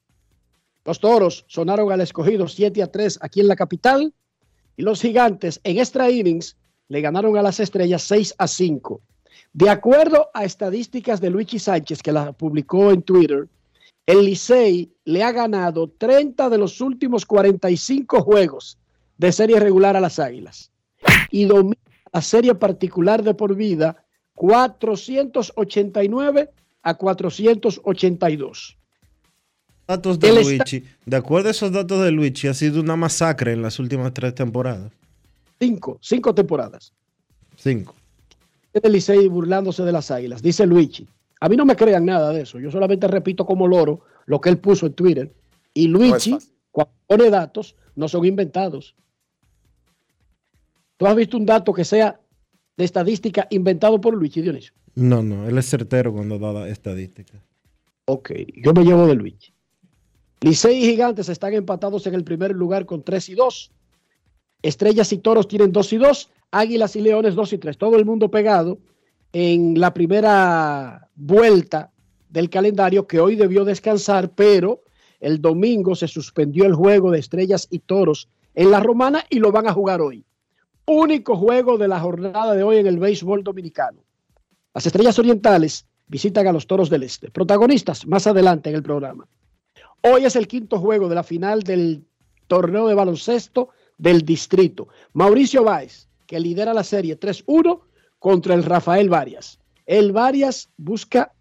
Los 0.84 0.98
toros 0.98 1.44
sonaron 1.46 1.92
al 1.92 2.00
escogido 2.00 2.48
7 2.48 2.82
a 2.82 2.90
3 2.90 3.20
aquí 3.22 3.40
en 3.40 3.48
la 3.48 3.54
capital 3.54 4.12
y 4.76 4.82
los 4.82 5.00
gigantes 5.00 5.60
en 5.62 5.78
extra 5.78 6.10
innings 6.10 6.56
le 6.88 7.00
ganaron 7.00 7.36
a 7.36 7.42
las 7.42 7.60
estrellas 7.60 8.02
6 8.02 8.34
a 8.38 8.48
5. 8.48 9.00
De 9.52 9.70
acuerdo 9.70 10.30
a 10.34 10.44
estadísticas 10.44 11.20
de 11.20 11.30
Luigi 11.30 11.58
Sánchez, 11.58 12.02
que 12.02 12.10
la 12.10 12.32
publicó 12.32 12.90
en 12.90 13.02
Twitter, 13.02 13.48
el 14.06 14.24
Licey 14.24 14.90
le 15.04 15.22
ha 15.22 15.32
ganado 15.32 15.88
30 15.88 16.48
de 16.48 16.56
los 16.58 16.80
últimos 16.80 17.26
45 17.26 18.22
juegos 18.22 18.78
de 19.18 19.32
serie 19.32 19.60
regular 19.60 19.96
a 19.96 20.00
las 20.00 20.18
Águilas 20.18 20.72
y 21.30 21.44
domina 21.44 21.76
la 22.12 22.20
serie 22.20 22.54
particular 22.54 23.22
de 23.22 23.34
por 23.34 23.54
vida 23.54 24.04
489 24.34 26.50
a 26.82 26.94
482 26.94 28.76
datos 29.86 30.18
de 30.18 30.32
Luigi. 30.32 30.84
De 31.04 31.16
acuerdo 31.16 31.48
a 31.48 31.50
esos 31.50 31.72
datos 31.72 32.02
de 32.04 32.10
Luigi, 32.10 32.48
ha 32.48 32.54
sido 32.54 32.80
una 32.80 32.96
masacre 32.96 33.52
en 33.52 33.62
las 33.62 33.78
últimas 33.78 34.12
tres 34.14 34.34
temporadas. 34.34 34.92
Cinco, 35.60 35.98
cinco 36.00 36.34
temporadas. 36.34 36.92
Cinco. 37.56 37.94
El 38.72 38.92
Licey 38.92 39.28
burlándose 39.28 39.82
de 39.82 39.92
las 39.92 40.10
águilas, 40.10 40.42
dice 40.42 40.66
Luigi. 40.66 41.06
A 41.42 41.48
mí 41.48 41.56
no 41.56 41.64
me 41.64 41.74
crean 41.74 42.04
nada 42.04 42.32
de 42.32 42.42
eso. 42.42 42.60
Yo 42.60 42.70
solamente 42.70 43.08
repito 43.08 43.44
como 43.44 43.66
loro 43.66 44.02
lo 44.26 44.40
que 44.40 44.48
él 44.48 44.58
puso 44.58 44.86
en 44.86 44.92
Twitter. 44.92 45.34
Y 45.74 45.88
Luigi, 45.88 46.30
no 46.30 46.38
cuando 46.70 46.92
pone 47.08 47.30
datos, 47.30 47.74
no 47.96 48.06
son 48.06 48.24
inventados. 48.24 48.94
¿Tú 50.98 51.06
has 51.08 51.16
visto 51.16 51.36
un 51.36 51.44
dato 51.44 51.72
que 51.72 51.84
sea 51.84 52.20
de 52.76 52.84
estadística 52.84 53.48
inventado 53.50 54.00
por 54.00 54.14
Luigi 54.14 54.40
Dionisio? 54.40 54.72
No, 54.94 55.20
no, 55.24 55.48
él 55.48 55.58
es 55.58 55.68
certero 55.68 56.12
cuando 56.12 56.38
da 56.38 56.68
estadísticas. 56.68 57.42
Ok, 58.04 58.30
yo 58.62 58.72
me 58.72 58.84
llevo 58.84 59.08
de 59.08 59.16
Luigi. 59.16 59.52
Licey 60.42 60.84
y 60.84 60.90
Gigantes 60.90 61.28
están 61.28 61.54
empatados 61.54 62.06
en 62.06 62.14
el 62.14 62.22
primer 62.22 62.52
lugar 62.52 62.86
con 62.86 63.02
3 63.02 63.30
y 63.30 63.34
2. 63.34 63.72
Estrellas 64.62 65.12
y 65.12 65.18
Toros 65.18 65.48
tienen 65.48 65.72
2 65.72 65.92
y 65.92 65.96
2. 65.96 66.30
Águilas 66.52 66.94
y 66.94 67.00
Leones 67.00 67.34
2 67.34 67.54
y 67.54 67.58
3. 67.58 67.78
Todo 67.78 67.96
el 67.96 68.04
mundo 68.04 68.30
pegado 68.30 68.78
en 69.32 69.80
la 69.80 69.94
primera 69.94 71.08
vuelta 71.14 71.90
del 72.28 72.50
calendario 72.50 73.06
que 73.06 73.20
hoy 73.20 73.36
debió 73.36 73.64
descansar, 73.64 74.30
pero 74.30 74.82
el 75.20 75.40
domingo 75.40 75.94
se 75.94 76.08
suspendió 76.08 76.64
el 76.64 76.74
juego 76.74 77.10
de 77.10 77.18
Estrellas 77.18 77.68
y 77.70 77.78
Toros 77.80 78.28
en 78.54 78.70
la 78.70 78.80
Romana 78.80 79.24
y 79.30 79.38
lo 79.38 79.52
van 79.52 79.66
a 79.66 79.72
jugar 79.72 80.00
hoy. 80.00 80.24
Único 80.86 81.36
juego 81.36 81.78
de 81.78 81.88
la 81.88 82.00
jornada 82.00 82.54
de 82.54 82.62
hoy 82.62 82.78
en 82.78 82.86
el 82.86 82.98
béisbol 82.98 83.44
dominicano. 83.44 84.02
Las 84.74 84.86
Estrellas 84.86 85.18
Orientales 85.18 85.86
visitan 86.08 86.46
a 86.46 86.52
los 86.52 86.66
Toros 86.66 86.90
del 86.90 87.04
Este. 87.04 87.30
Protagonistas 87.30 88.06
más 88.06 88.26
adelante 88.26 88.70
en 88.70 88.76
el 88.76 88.82
programa. 88.82 89.26
Hoy 90.02 90.24
es 90.24 90.34
el 90.34 90.48
quinto 90.48 90.78
juego 90.78 91.08
de 91.08 91.14
la 91.14 91.22
final 91.22 91.62
del 91.62 92.04
torneo 92.48 92.88
de 92.88 92.94
baloncesto 92.94 93.68
del 93.96 94.22
distrito. 94.22 94.88
Mauricio 95.12 95.62
Báez, 95.62 96.08
que 96.26 96.40
lidera 96.40 96.74
la 96.74 96.82
serie 96.82 97.18
3-1 97.18 97.80
contra 98.22 98.54
el 98.54 98.62
Rafael 98.62 99.08
Varias. 99.08 99.58
El 99.84 100.12
Varias 100.12 100.70
busca 100.76 101.34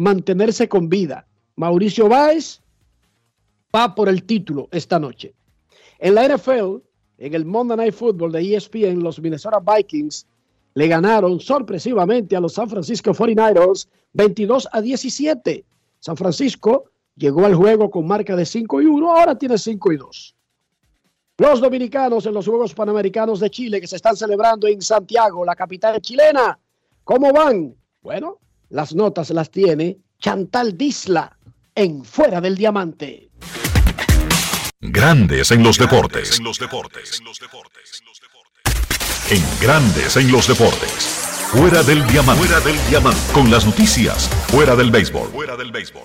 mantenerse 0.00 0.66
con 0.66 0.88
vida. 0.88 1.26
Mauricio 1.56 2.08
Báez 2.08 2.62
va 3.74 3.94
por 3.94 4.08
el 4.08 4.24
título 4.24 4.66
esta 4.72 4.98
noche. 4.98 5.34
En 5.98 6.14
la 6.14 6.26
NFL, 6.26 6.78
en 7.18 7.34
el 7.34 7.44
Monday 7.44 7.76
Night 7.76 7.92
Football 7.92 8.32
de 8.32 8.56
ESPN, 8.56 9.02
los 9.02 9.20
Minnesota 9.20 9.60
Vikings 9.60 10.26
le 10.72 10.88
ganaron 10.88 11.38
sorpresivamente 11.38 12.34
a 12.34 12.40
los 12.40 12.54
San 12.54 12.70
Francisco 12.70 13.12
49ers 13.12 13.86
22 14.14 14.68
a 14.72 14.80
17. 14.80 15.66
San 16.00 16.16
Francisco 16.16 16.84
llegó 17.14 17.44
al 17.44 17.54
juego 17.54 17.90
con 17.90 18.06
marca 18.06 18.34
de 18.34 18.46
5 18.46 18.80
y 18.80 18.86
1, 18.86 19.12
ahora 19.12 19.36
tiene 19.36 19.58
5 19.58 19.92
y 19.92 19.96
2. 19.98 20.35
Los 21.38 21.60
dominicanos 21.60 22.24
en 22.24 22.32
los 22.32 22.46
Juegos 22.46 22.72
Panamericanos 22.72 23.40
de 23.40 23.50
Chile 23.50 23.78
que 23.78 23.86
se 23.86 23.96
están 23.96 24.16
celebrando 24.16 24.66
en 24.68 24.80
Santiago, 24.80 25.44
la 25.44 25.54
capital 25.54 26.00
chilena, 26.00 26.58
¿cómo 27.04 27.30
van? 27.30 27.74
Bueno, 28.00 28.38
las 28.70 28.94
notas 28.94 29.28
las 29.30 29.50
tiene 29.50 29.98
Chantal 30.18 30.78
Disla 30.78 31.36
en 31.74 32.02
Fuera 32.06 32.40
del 32.40 32.56
Diamante. 32.56 33.28
Grandes 34.80 35.50
en 35.50 35.62
los 35.62 35.78
deportes. 35.78 36.40
En 39.30 39.44
Grandes 39.60 40.16
en 40.16 40.32
los 40.32 40.48
deportes. 40.48 40.90
Fuera 41.50 41.82
del 41.82 42.06
diamante. 42.06 42.44
Fuera 42.44 42.60
del 42.60 42.88
diamante. 42.88 43.20
Con 43.34 43.50
las 43.50 43.66
noticias. 43.66 44.28
Fuera 44.48 44.74
del 44.74 44.90
béisbol. 44.90 45.28
Fuera 45.28 45.56
del 45.56 45.70
béisbol. 45.70 46.02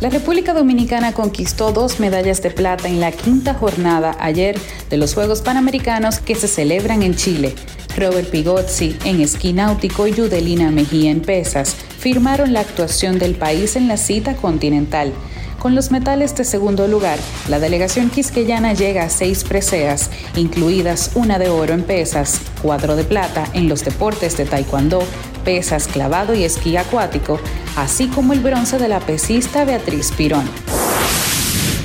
La 0.00 0.08
República 0.08 0.54
Dominicana 0.54 1.12
conquistó 1.12 1.72
dos 1.72 2.00
medallas 2.00 2.40
de 2.40 2.50
plata 2.50 2.88
en 2.88 3.00
la 3.00 3.12
quinta 3.12 3.52
jornada 3.52 4.16
ayer 4.18 4.58
de 4.88 4.96
los 4.96 5.12
Juegos 5.12 5.42
Panamericanos 5.42 6.20
que 6.20 6.34
se 6.34 6.48
celebran 6.48 7.02
en 7.02 7.14
Chile. 7.14 7.54
Robert 7.98 8.30
Pigozzi 8.30 8.96
en 9.04 9.20
esquí 9.20 9.52
náutico 9.52 10.06
y 10.06 10.14
Yudelina 10.14 10.70
Mejía 10.70 11.10
en 11.10 11.20
pesas 11.20 11.76
firmaron 11.98 12.54
la 12.54 12.60
actuación 12.60 13.18
del 13.18 13.34
país 13.34 13.76
en 13.76 13.88
la 13.88 13.98
cita 13.98 14.36
continental. 14.36 15.12
Con 15.60 15.74
los 15.74 15.90
metales 15.90 16.34
de 16.36 16.44
segundo 16.44 16.88
lugar, 16.88 17.18
la 17.46 17.58
delegación 17.58 18.08
quisqueyana 18.08 18.72
llega 18.72 19.04
a 19.04 19.10
seis 19.10 19.44
preseas, 19.44 20.08
incluidas 20.34 21.10
una 21.14 21.38
de 21.38 21.50
oro 21.50 21.74
en 21.74 21.82
pesas, 21.82 22.40
cuatro 22.62 22.96
de 22.96 23.04
plata 23.04 23.46
en 23.52 23.68
los 23.68 23.84
deportes 23.84 24.38
de 24.38 24.46
taekwondo, 24.46 25.02
pesas, 25.44 25.86
clavado 25.86 26.32
y 26.32 26.44
esquí 26.44 26.78
acuático, 26.78 27.38
así 27.76 28.06
como 28.06 28.32
el 28.32 28.40
bronce 28.40 28.78
de 28.78 28.88
la 28.88 29.00
pesista 29.00 29.66
Beatriz 29.66 30.12
Pirón. 30.12 30.48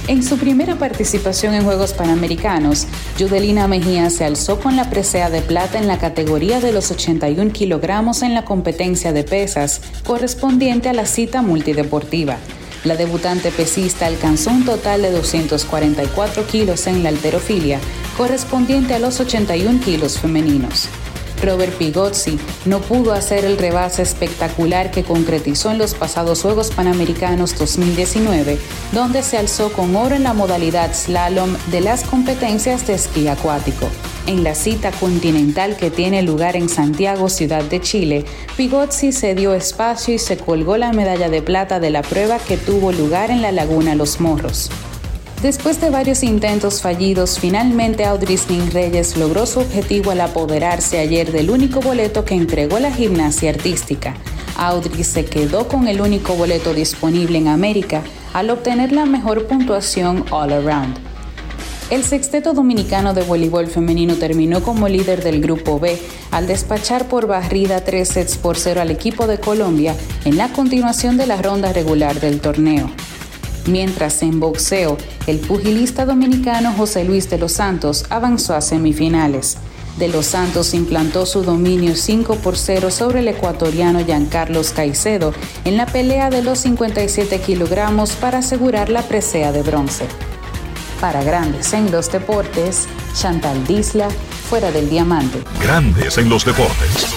En 0.07 0.23
su 0.23 0.37
primera 0.37 0.77
participación 0.77 1.53
en 1.53 1.65
Juegos 1.65 1.91
Panamericanos, 1.91 2.87
Yudelina 3.17 3.67
Mejía 3.67 4.09
se 4.09 4.23
alzó 4.23 4.57
con 4.57 4.77
la 4.77 4.89
presea 4.89 5.29
de 5.29 5.41
plata 5.41 5.79
en 5.79 5.87
la 5.87 5.97
categoría 5.97 6.61
de 6.61 6.71
los 6.71 6.91
81 6.91 7.51
kilogramos 7.51 8.21
en 8.21 8.35
la 8.35 8.45
competencia 8.45 9.11
de 9.11 9.25
pesas 9.25 9.81
correspondiente 10.05 10.87
a 10.87 10.93
la 10.93 11.05
cita 11.05 11.41
multideportiva. 11.41 12.37
La 12.85 12.95
debutante 12.95 13.51
pesista 13.51 14.05
alcanzó 14.05 14.51
un 14.51 14.63
total 14.63 15.01
de 15.01 15.11
244 15.11 16.45
kilos 16.45 16.85
en 16.85 17.01
la 17.01 17.09
alterofilia, 17.09 17.79
correspondiente 18.15 18.93
a 18.93 18.99
los 18.99 19.19
81 19.19 19.79
kilos 19.79 20.19
femeninos. 20.19 20.87
Robert 21.43 21.73
Pigozzi 21.73 22.37
no 22.65 22.79
pudo 22.81 23.13
hacer 23.13 23.43
el 23.43 23.57
rebase 23.57 24.03
espectacular 24.03 24.91
que 24.91 25.03
concretizó 25.03 25.71
en 25.71 25.79
los 25.79 25.95
pasados 25.95 26.43
Juegos 26.43 26.69
Panamericanos 26.69 27.57
2019, 27.57 28.59
donde 28.91 29.23
se 29.23 29.39
alzó 29.39 29.73
con 29.73 29.95
oro 29.95 30.15
en 30.15 30.23
la 30.23 30.33
modalidad 30.33 30.93
slalom 30.93 31.55
de 31.71 31.81
las 31.81 32.03
competencias 32.03 32.85
de 32.85 32.93
esquí 32.93 33.27
acuático. 33.27 33.89
En 34.27 34.43
la 34.43 34.55
cita 34.55 34.91
continental 34.91 35.77
que 35.77 35.91
tiene 35.91 36.23
lugar 36.23 36.55
en 36.55 36.67
Santiago, 36.67 37.29
ciudad 37.29 37.63
de 37.63 37.79
Chile, 37.79 38.25
Pigozzi 38.57 39.11
se 39.11 39.35
dio 39.35 39.53
espacio 39.53 40.15
y 40.15 40.17
se 40.17 40.35
colgó 40.35 40.77
la 40.77 40.93
medalla 40.93 41.29
de 41.29 41.43
plata 41.43 41.79
de 41.79 41.91
la 41.91 42.01
prueba 42.01 42.39
que 42.39 42.57
tuvo 42.57 42.91
lugar 42.91 43.29
en 43.29 43.43
la 43.43 43.51
Laguna 43.51 43.93
Los 43.93 44.19
Morros. 44.19 44.71
Después 45.43 45.79
de 45.79 45.91
varios 45.91 46.23
intentos 46.23 46.81
fallidos, 46.81 47.37
finalmente 47.37 48.03
Audris 48.03 48.49
Nin 48.49 48.71
Reyes 48.71 49.15
logró 49.15 49.45
su 49.45 49.59
objetivo 49.59 50.09
al 50.09 50.21
apoderarse 50.21 50.97
ayer 50.97 51.31
del 51.31 51.51
único 51.51 51.79
boleto 51.79 52.25
que 52.25 52.33
entregó 52.33 52.79
la 52.79 52.91
gimnasia 52.91 53.51
artística. 53.51 54.15
Audris 54.57 55.05
se 55.05 55.25
quedó 55.25 55.67
con 55.67 55.87
el 55.87 56.01
único 56.01 56.33
boleto 56.33 56.73
disponible 56.73 57.37
en 57.37 57.47
América 57.47 58.01
al 58.33 58.49
obtener 58.49 58.91
la 58.91 59.05
mejor 59.05 59.45
puntuación 59.45 60.25
all 60.31 60.51
around. 60.51 61.04
El 61.91 62.03
sexteto 62.03 62.53
dominicano 62.53 63.13
de 63.13 63.21
voleibol 63.21 63.67
femenino 63.67 64.15
terminó 64.15 64.63
como 64.63 64.87
líder 64.87 65.23
del 65.23 65.39
grupo 65.39 65.79
B 65.79 65.99
al 66.31 66.47
despachar 66.47 67.07
por 67.07 67.27
barrida 67.27 67.83
tres 67.83 68.09
sets 68.09 68.37
por 68.37 68.57
cero 68.57 68.81
al 68.81 68.89
equipo 68.89 69.27
de 69.27 69.39
Colombia 69.39 69.95
en 70.25 70.35
la 70.35 70.51
continuación 70.51 71.15
de 71.15 71.27
la 71.27 71.39
ronda 71.39 71.73
regular 71.73 72.19
del 72.19 72.41
torneo. 72.41 72.89
Mientras 73.67 74.23
en 74.23 74.39
boxeo, 74.39 74.97
el 75.27 75.37
pugilista 75.37 76.05
dominicano 76.05 76.73
José 76.73 77.03
Luis 77.03 77.29
de 77.29 77.37
los 77.37 77.51
Santos 77.51 78.05
avanzó 78.09 78.55
a 78.55 78.61
semifinales. 78.61 79.57
De 79.99 80.07
los 80.07 80.25
Santos 80.25 80.73
implantó 80.73 81.27
su 81.27 81.43
dominio 81.43 81.95
5 81.95 82.37
por 82.37 82.57
0 82.57 82.89
sobre 82.89 83.19
el 83.19 83.27
ecuatoriano 83.27 84.03
Giancarlos 84.03 84.71
Caicedo 84.71 85.33
en 85.65 85.77
la 85.77 85.85
pelea 85.85 86.31
de 86.31 86.41
los 86.41 86.59
57 86.59 87.39
kilogramos 87.41 88.13
para 88.13 88.39
asegurar 88.39 88.89
la 88.89 89.03
presea 89.03 89.51
de 89.51 89.61
bronce. 89.61 90.05
Para 91.01 91.23
Grandes 91.23 91.73
en 91.73 91.91
los 91.91 92.09
Deportes, 92.11 92.87
Chantal 93.13 93.67
Disla, 93.67 94.09
fuera 94.09 94.71
del 94.71 94.89
diamante. 94.89 95.43
Grandes 95.61 96.17
en 96.17 96.29
los 96.29 96.45
deportes. 96.45 97.15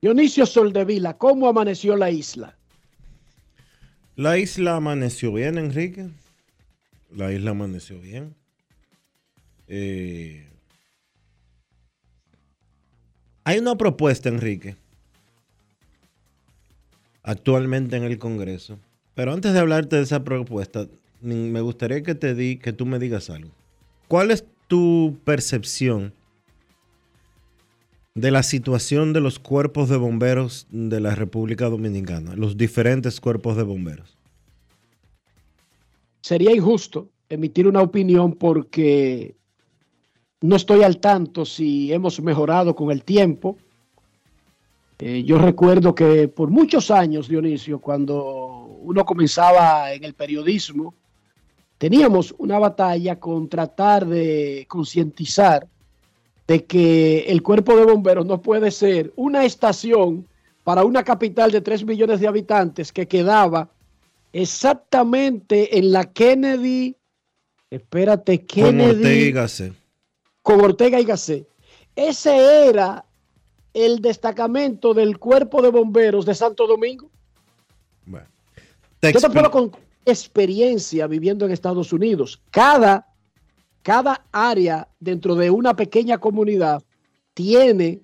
Dionisio 0.00 0.44
Soldevila, 0.44 1.16
¿cómo 1.16 1.48
amaneció 1.48 1.96
la 1.96 2.10
isla? 2.10 2.56
La 4.16 4.36
isla 4.38 4.76
amaneció 4.76 5.32
bien, 5.32 5.56
Enrique. 5.56 6.08
La 7.14 7.32
isla 7.32 7.52
amaneció 7.52 8.00
bien. 8.00 8.34
Eh, 9.68 10.48
hay 13.44 13.58
una 13.58 13.76
propuesta, 13.76 14.28
Enrique, 14.28 14.76
actualmente 17.22 17.96
en 17.96 18.02
el 18.02 18.18
Congreso. 18.18 18.78
Pero 19.14 19.32
antes 19.32 19.52
de 19.52 19.58
hablarte 19.58 19.96
de 19.96 20.02
esa 20.02 20.24
propuesta, 20.24 20.86
me 21.20 21.60
gustaría 21.60 22.02
que 22.02 22.14
te 22.14 22.34
di, 22.34 22.56
que 22.56 22.72
tú 22.72 22.86
me 22.86 22.98
digas 22.98 23.30
algo. 23.30 23.50
¿Cuál 24.08 24.30
es 24.30 24.44
tu 24.68 25.16
percepción 25.24 26.12
de 28.14 28.30
la 28.30 28.42
situación 28.42 29.12
de 29.12 29.20
los 29.20 29.38
cuerpos 29.38 29.88
de 29.88 29.96
bomberos 29.96 30.66
de 30.70 31.00
la 31.00 31.14
República 31.14 31.68
Dominicana, 31.68 32.34
los 32.36 32.56
diferentes 32.56 33.20
cuerpos 33.20 33.56
de 33.56 33.62
bomberos? 33.62 34.16
Sería 36.20 36.54
injusto 36.54 37.08
emitir 37.28 37.66
una 37.66 37.80
opinión 37.80 38.34
porque 38.34 39.34
no 40.42 40.56
estoy 40.56 40.82
al 40.82 40.98
tanto 40.98 41.44
si 41.44 41.92
hemos 41.92 42.20
mejorado 42.20 42.74
con 42.74 42.90
el 42.90 43.02
tiempo. 43.02 43.56
Eh, 44.98 45.24
yo 45.24 45.38
recuerdo 45.38 45.94
que 45.94 46.28
por 46.28 46.50
muchos 46.50 46.90
años, 46.90 47.28
Dionisio, 47.28 47.80
cuando 47.80 48.61
uno 48.82 49.04
comenzaba 49.04 49.92
en 49.92 50.04
el 50.04 50.14
periodismo, 50.14 50.94
teníamos 51.78 52.34
una 52.38 52.58
batalla 52.58 53.18
con 53.18 53.48
tratar 53.48 54.06
de 54.06 54.66
concientizar 54.68 55.66
de 56.46 56.64
que 56.64 57.20
el 57.28 57.42
cuerpo 57.42 57.76
de 57.76 57.84
bomberos 57.84 58.26
no 58.26 58.42
puede 58.42 58.70
ser 58.70 59.12
una 59.16 59.44
estación 59.44 60.26
para 60.64 60.84
una 60.84 61.02
capital 61.02 61.50
de 61.50 61.60
3 61.60 61.84
millones 61.84 62.20
de 62.20 62.28
habitantes 62.28 62.92
que 62.92 63.06
quedaba 63.08 63.68
exactamente 64.32 65.78
en 65.78 65.92
la 65.92 66.04
Kennedy 66.04 66.96
Espérate, 67.70 68.38
Con 68.40 68.46
Kennedy. 68.46 68.90
Ortega 68.90 69.14
y 69.14 69.32
Gasset. 69.32 69.72
con 70.42 70.60
Ortega 70.60 71.00
y 71.00 71.04
Gasset. 71.04 71.46
Ese 71.96 72.68
era 72.68 73.02
el 73.72 74.02
destacamento 74.02 74.92
del 74.92 75.18
cuerpo 75.18 75.62
de 75.62 75.70
bomberos 75.70 76.26
de 76.26 76.34
Santo 76.34 76.66
Domingo. 76.66 77.08
Te 78.04 78.10
Yo 79.02 79.20
te 79.20 79.30
puedo 79.30 79.50
con 79.50 79.72
experiencia 80.04 81.06
viviendo 81.08 81.44
en 81.44 81.50
Estados 81.50 81.92
Unidos. 81.92 82.40
Cada, 82.50 83.08
cada 83.82 84.24
área 84.30 84.88
dentro 85.00 85.34
de 85.34 85.50
una 85.50 85.74
pequeña 85.74 86.18
comunidad 86.18 86.82
tiene 87.34 88.02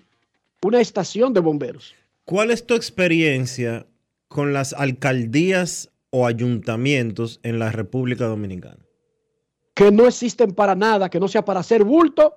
una 0.61 0.81
estación 0.81 1.33
de 1.33 1.39
bomberos. 1.39 1.95
¿Cuál 2.25 2.51
es 2.51 2.65
tu 2.65 2.73
experiencia 2.75 3.85
con 4.27 4.51
las 4.53 4.73
alcaldías 4.73 5.89
o 6.09 6.27
ayuntamientos 6.27 7.39
en 7.43 7.59
la 7.59 7.71
República 7.71 8.25
Dominicana? 8.25 8.77
que 9.75 9.91
no 9.93 10.07
existen 10.07 10.51
para 10.51 10.75
nada, 10.75 11.09
que 11.09 11.21
no 11.21 11.29
sea 11.29 11.45
para 11.45 11.61
hacer 11.61 11.85
bulto, 11.85 12.33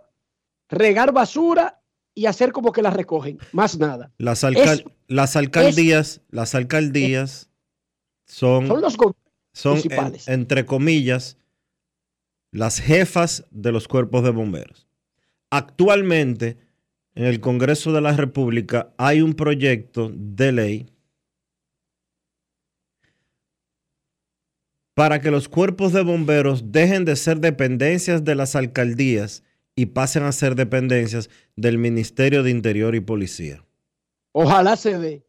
regar 0.68 1.12
basura 1.12 1.80
y 2.14 2.26
hacer 2.26 2.52
como 2.52 2.70
que 2.70 2.82
la 2.82 2.90
recogen, 2.90 3.38
más 3.50 3.76
nada. 3.76 4.12
Las, 4.18 4.44
alcal- 4.44 4.78
Es- 4.78 4.84
las 5.08 5.34
alcaldías, 5.34 6.20
las 6.30 6.54
alcaldías 6.54 7.50
son, 8.32 8.66
Son 8.66 8.80
los 8.80 8.96
son, 9.52 9.78
en- 9.90 10.16
entre 10.26 10.64
comillas, 10.64 11.36
las 12.50 12.80
jefas 12.80 13.44
de 13.50 13.72
los 13.72 13.88
cuerpos 13.88 14.24
de 14.24 14.30
bomberos. 14.30 14.88
Actualmente, 15.50 16.56
en 17.14 17.24
el 17.24 17.40
Congreso 17.40 17.92
de 17.92 18.00
la 18.00 18.16
República 18.16 18.94
hay 18.96 19.20
un 19.20 19.34
proyecto 19.34 20.10
de 20.14 20.52
ley 20.52 20.86
para 24.94 25.20
que 25.20 25.30
los 25.30 25.48
cuerpos 25.50 25.92
de 25.92 26.02
bomberos 26.02 26.72
dejen 26.72 27.04
de 27.04 27.16
ser 27.16 27.38
dependencias 27.40 28.24
de 28.24 28.34
las 28.34 28.56
alcaldías 28.56 29.42
y 29.76 29.86
pasen 29.86 30.22
a 30.22 30.32
ser 30.32 30.54
dependencias 30.54 31.28
del 31.56 31.76
Ministerio 31.76 32.42
de 32.42 32.50
Interior 32.50 32.94
y 32.94 33.00
Policía. 33.00 33.62
Ojalá 34.32 34.76
se 34.76 34.98
dé. 34.98 35.26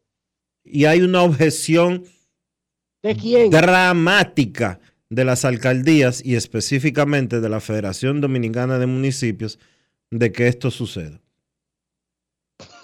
Y 0.64 0.86
hay 0.86 1.02
una 1.02 1.22
objeción 1.22 2.04
¿De 3.04 3.14
quién? 3.14 3.50
dramática 3.50 4.80
de 5.10 5.26
las 5.26 5.44
alcaldías 5.44 6.24
y 6.24 6.36
específicamente 6.36 7.42
de 7.42 7.48
la 7.50 7.60
Federación 7.60 8.22
Dominicana 8.22 8.78
de 8.78 8.86
Municipios 8.86 9.58
de 10.10 10.32
que 10.32 10.48
esto 10.48 10.70
suceda. 10.70 11.20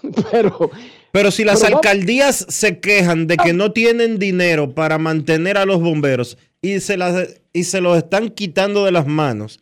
Pero, 0.31 0.71
Pero 1.11 1.31
si 1.31 1.43
las 1.43 1.63
Pero 1.63 1.77
alcaldías 1.77 2.45
se 2.51 2.81
quejan 2.81 3.27
de 3.29 3.39
que 3.39 3.55
no 3.55 3.73
tienen 3.73 4.19
dinero 4.19 4.75
para 4.75 4.99
mantener 4.99 5.57
a 5.57 5.65
los 5.65 5.81
bomberos 5.81 6.37
y 6.61 6.81
se, 6.81 6.99
las, 6.99 7.41
y 7.55 7.65
se 7.65 7.81
los 7.81 7.97
están 7.97 8.29
quitando 8.29 8.85
de 8.85 8.93
las 8.93 9.07
manos 9.07 9.61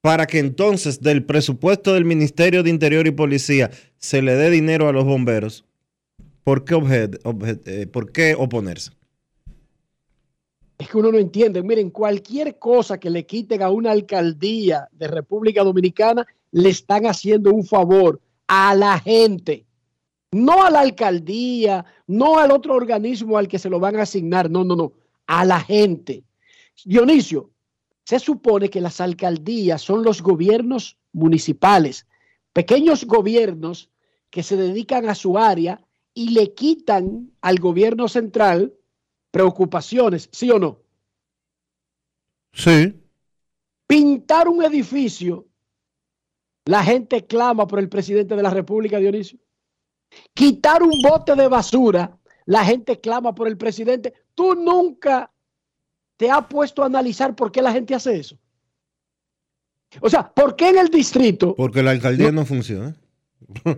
para 0.00 0.26
que 0.26 0.40
entonces 0.40 1.00
del 1.00 1.24
presupuesto 1.24 1.94
del 1.94 2.04
Ministerio 2.04 2.64
de 2.64 2.70
Interior 2.70 3.06
y 3.06 3.12
Policía 3.12 3.70
se 3.98 4.20
le 4.20 4.34
dé 4.34 4.50
dinero 4.50 4.88
a 4.88 4.92
los 4.92 5.04
bomberos, 5.04 5.64
¿por 6.42 6.64
qué, 6.64 7.08
eh, 7.66 7.86
¿por 7.86 8.10
qué 8.10 8.34
oponerse? 8.34 8.90
Es 10.78 10.88
que 10.88 10.98
uno 10.98 11.10
no 11.10 11.18
entiende. 11.18 11.62
Miren, 11.62 11.90
cualquier 11.90 12.58
cosa 12.58 12.98
que 12.98 13.10
le 13.10 13.24
quiten 13.24 13.62
a 13.62 13.70
una 13.70 13.92
alcaldía 13.92 14.88
de 14.92 15.08
República 15.08 15.64
Dominicana, 15.64 16.26
le 16.52 16.68
están 16.68 17.06
haciendo 17.06 17.52
un 17.52 17.64
favor 17.64 18.20
a 18.46 18.74
la 18.74 18.98
gente. 18.98 19.64
No 20.32 20.64
a 20.64 20.70
la 20.70 20.80
alcaldía, 20.80 21.84
no 22.06 22.38
al 22.38 22.50
otro 22.50 22.74
organismo 22.74 23.38
al 23.38 23.48
que 23.48 23.58
se 23.58 23.70
lo 23.70 23.80
van 23.80 23.96
a 23.96 24.02
asignar, 24.02 24.50
no, 24.50 24.64
no, 24.64 24.76
no, 24.76 24.92
a 25.26 25.44
la 25.44 25.60
gente. 25.60 26.24
Dionisio, 26.84 27.50
se 28.04 28.18
supone 28.18 28.68
que 28.68 28.80
las 28.80 29.00
alcaldías 29.00 29.80
son 29.80 30.04
los 30.04 30.22
gobiernos 30.22 30.98
municipales, 31.12 32.06
pequeños 32.52 33.04
gobiernos 33.04 33.88
que 34.30 34.42
se 34.42 34.56
dedican 34.56 35.08
a 35.08 35.14
su 35.14 35.38
área 35.38 35.80
y 36.12 36.30
le 36.30 36.52
quitan 36.54 37.32
al 37.40 37.58
gobierno 37.58 38.08
central 38.08 38.74
preocupaciones, 39.36 40.30
¿sí 40.32 40.50
o 40.50 40.58
no? 40.58 40.78
Sí. 42.54 42.98
Pintar 43.86 44.48
un 44.48 44.64
edificio, 44.64 45.46
la 46.64 46.82
gente 46.82 47.26
clama 47.26 47.66
por 47.66 47.78
el 47.78 47.90
presidente 47.90 48.34
de 48.34 48.42
la 48.42 48.48
República, 48.48 48.96
Dionisio. 48.96 49.38
Quitar 50.32 50.82
un 50.82 51.02
bote 51.02 51.34
de 51.34 51.48
basura, 51.48 52.16
la 52.46 52.64
gente 52.64 52.98
clama 52.98 53.34
por 53.34 53.46
el 53.46 53.58
presidente. 53.58 54.14
Tú 54.34 54.54
nunca 54.54 55.30
te 56.16 56.30
has 56.30 56.46
puesto 56.46 56.82
a 56.82 56.86
analizar 56.86 57.36
por 57.36 57.52
qué 57.52 57.60
la 57.60 57.72
gente 57.72 57.94
hace 57.94 58.18
eso. 58.18 58.38
O 60.00 60.08
sea, 60.08 60.32
¿por 60.32 60.56
qué 60.56 60.70
en 60.70 60.78
el 60.78 60.88
distrito? 60.88 61.54
Porque 61.54 61.82
la 61.82 61.90
alcaldía 61.90 62.32
no 62.32 62.46
funciona. 62.46 62.96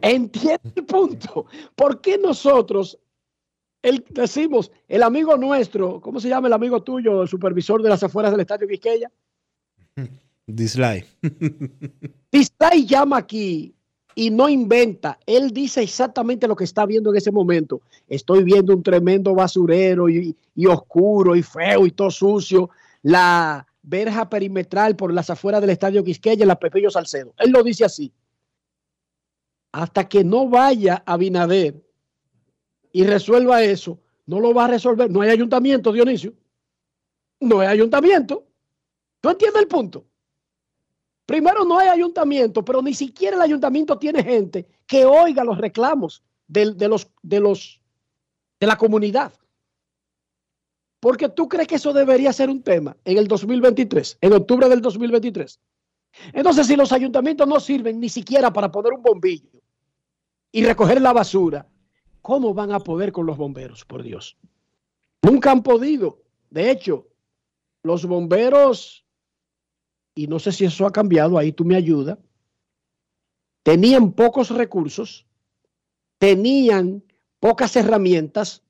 Entiende 0.02 0.72
el 0.76 0.84
punto. 0.84 1.46
¿Por 1.74 2.00
qué 2.00 2.16
nosotros 2.16 2.96
el, 3.88 4.04
decimos, 4.10 4.70
el 4.86 5.02
amigo 5.02 5.36
nuestro, 5.36 6.00
¿cómo 6.00 6.20
se 6.20 6.28
llama 6.28 6.48
el 6.48 6.52
amigo 6.52 6.82
tuyo, 6.82 7.22
el 7.22 7.28
supervisor 7.28 7.82
de 7.82 7.88
las 7.88 8.02
afueras 8.02 8.30
del 8.32 8.40
Estadio 8.40 8.68
Quisqueya? 8.68 9.10
Dislike. 10.46 11.06
Dislay 12.32 12.86
llama 12.86 13.18
aquí 13.18 13.74
y 14.14 14.30
no 14.30 14.48
inventa. 14.48 15.18
Él 15.26 15.50
dice 15.52 15.82
exactamente 15.82 16.48
lo 16.48 16.56
que 16.56 16.64
está 16.64 16.86
viendo 16.86 17.10
en 17.10 17.16
ese 17.16 17.30
momento. 17.30 17.82
Estoy 18.08 18.44
viendo 18.44 18.74
un 18.74 18.82
tremendo 18.82 19.34
basurero 19.34 20.08
y, 20.08 20.34
y 20.54 20.66
oscuro 20.66 21.36
y 21.36 21.42
feo 21.42 21.86
y 21.86 21.90
todo 21.90 22.10
sucio. 22.10 22.70
La 23.02 23.66
verja 23.82 24.28
perimetral 24.28 24.96
por 24.96 25.12
las 25.12 25.30
afueras 25.30 25.60
del 25.60 25.70
Estadio 25.70 26.02
Quisqueya 26.02 26.46
la 26.46 26.58
Pepillo 26.58 26.90
Salcedo. 26.90 27.34
Él 27.38 27.50
lo 27.50 27.62
dice 27.62 27.84
así. 27.84 28.12
Hasta 29.72 30.08
que 30.08 30.24
no 30.24 30.48
vaya 30.48 31.02
a 31.04 31.16
Binader 31.16 31.87
y 32.92 33.04
resuelva 33.04 33.62
eso, 33.62 33.98
no 34.26 34.40
lo 34.40 34.52
va 34.54 34.64
a 34.64 34.68
resolver. 34.68 35.10
No 35.10 35.20
hay 35.20 35.30
ayuntamiento, 35.30 35.92
Dionisio. 35.92 36.32
No 37.40 37.60
hay 37.60 37.68
ayuntamiento. 37.68 38.44
¿Tú 39.20 39.30
entiendes 39.30 39.62
el 39.62 39.68
punto? 39.68 40.04
Primero, 41.26 41.64
no 41.64 41.78
hay 41.78 41.88
ayuntamiento, 41.88 42.64
pero 42.64 42.80
ni 42.82 42.94
siquiera 42.94 43.36
el 43.36 43.42
ayuntamiento 43.42 43.98
tiene 43.98 44.22
gente 44.22 44.66
que 44.86 45.04
oiga 45.04 45.44
los 45.44 45.58
reclamos 45.58 46.22
del- 46.46 46.76
de, 46.76 46.88
los, 46.88 47.08
de, 47.22 47.40
los, 47.40 47.80
de 48.58 48.66
la 48.66 48.76
comunidad. 48.78 49.32
Porque 51.00 51.28
tú 51.28 51.48
crees 51.48 51.68
que 51.68 51.76
eso 51.76 51.92
debería 51.92 52.32
ser 52.32 52.50
un 52.50 52.62
tema 52.62 52.96
en 53.04 53.18
el 53.18 53.28
2023, 53.28 54.18
en 54.20 54.32
octubre 54.32 54.68
del 54.68 54.80
2023. 54.80 55.60
Entonces, 56.32 56.66
si 56.66 56.74
los 56.74 56.90
ayuntamientos 56.92 57.46
no 57.46 57.60
sirven 57.60 58.00
ni 58.00 58.08
siquiera 58.08 58.52
para 58.52 58.72
poner 58.72 58.92
un 58.94 59.02
bombillo 59.02 59.60
y 60.50 60.64
recoger 60.64 61.00
la 61.00 61.12
basura, 61.12 61.66
¿cómo 62.22 62.54
van 62.54 62.72
a 62.72 62.80
poder 62.80 63.12
con 63.12 63.26
los 63.26 63.36
bomberos, 63.36 63.84
por 63.84 64.02
Dios? 64.02 64.36
Nunca 65.22 65.50
han 65.50 65.62
podido. 65.62 66.22
De 66.50 66.70
hecho, 66.70 67.08
los 67.82 68.06
bomberos, 68.06 69.04
y 70.14 70.26
no 70.26 70.38
sé 70.38 70.52
si 70.52 70.64
eso 70.64 70.86
ha 70.86 70.92
cambiado, 70.92 71.38
ahí 71.38 71.52
tú 71.52 71.64
me 71.64 71.76
ayudas, 71.76 72.18
tenían 73.62 74.12
pocos 74.12 74.50
recursos, 74.50 75.26
tenían 76.18 77.04
pocas 77.40 77.76
herramientas 77.76 78.62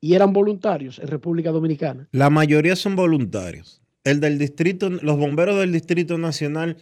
y 0.00 0.14
eran 0.14 0.32
voluntarios 0.32 0.98
en 0.98 1.08
República 1.08 1.50
Dominicana. 1.50 2.08
La 2.12 2.30
mayoría 2.30 2.76
son 2.76 2.96
voluntarios. 2.96 3.82
El 4.04 4.20
del 4.20 4.38
distrito, 4.38 4.88
los 4.90 5.18
bomberos 5.18 5.58
del 5.58 5.72
Distrito 5.72 6.18
Nacional 6.18 6.76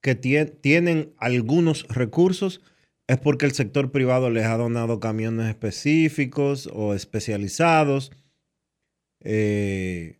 que 0.00 0.20
tie- 0.20 0.60
tienen 0.60 1.14
algunos 1.18 1.86
recursos 1.88 2.60
es 3.08 3.18
porque 3.18 3.46
el 3.46 3.52
sector 3.52 3.90
privado 3.90 4.30
les 4.30 4.44
ha 4.44 4.56
donado 4.58 5.00
camiones 5.00 5.48
específicos 5.48 6.68
o 6.72 6.94
especializados. 6.94 8.12
Eh, 9.20 10.18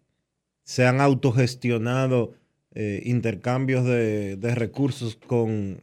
se 0.64 0.86
han 0.86 1.00
autogestionado 1.00 2.32
eh, 2.74 3.02
intercambios 3.04 3.84
de, 3.84 4.54
recursos 4.54 5.16
con 5.16 5.82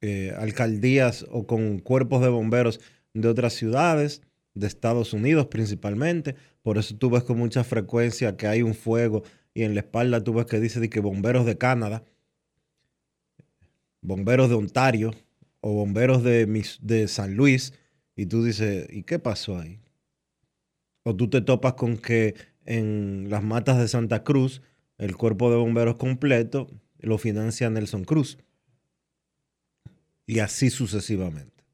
eh, 0.00 0.34
alcaldías 0.38 1.26
o 1.30 1.46
con 1.46 1.78
cuerpos 1.78 2.22
de 2.22 2.28
bomberos 2.28 2.80
de 3.12 3.28
otras 3.28 3.52
ciudades, 3.52 4.22
de 4.54 4.66
Estados 4.66 5.12
Unidos 5.12 5.46
principalmente. 5.46 6.36
Por 6.62 6.78
eso 6.78 6.96
tú 6.96 7.10
ves 7.10 7.22
con 7.22 7.36
mucha 7.36 7.64
frecuencia 7.64 8.38
que 8.38 8.46
hay 8.46 8.62
un 8.62 8.74
fuego 8.74 9.24
y 9.52 9.64
en 9.64 9.74
la 9.74 9.80
espalda 9.80 10.24
tú 10.24 10.32
ves 10.32 10.46
que 10.46 10.58
dice 10.58 10.80
de 10.80 10.88
que 10.88 11.00
bomberos 11.00 11.44
de 11.44 11.58
Canadá, 11.58 12.02
bomberos 14.00 14.48
de 14.48 14.54
Ontario 14.54 15.12
o 15.60 15.72
bomberos 15.72 16.22
de, 16.22 16.46
de 16.80 17.08
San 17.08 17.34
Luis 17.36 17.74
y 18.16 18.26
tú 18.26 18.44
dices, 18.44 18.86
¿y 18.90 19.02
qué 19.04 19.18
pasó 19.18 19.58
ahí? 19.58 19.80
O 21.04 21.14
tú 21.16 21.28
te 21.30 21.40
topas 21.40 21.74
con 21.74 21.96
que 21.96 22.34
en 22.66 23.30
las 23.30 23.42
matas 23.42 23.78
de 23.78 23.88
Santa 23.88 24.22
Cruz 24.24 24.62
el 24.98 25.16
cuerpo 25.16 25.50
de 25.50 25.56
bomberos 25.56 25.96
completo 25.96 26.68
lo 26.98 27.18
financia 27.18 27.70
Nelson 27.70 28.04
Cruz. 28.04 28.38
Y 30.26 30.38
así 30.40 30.70
sucesivamente. 30.70 31.64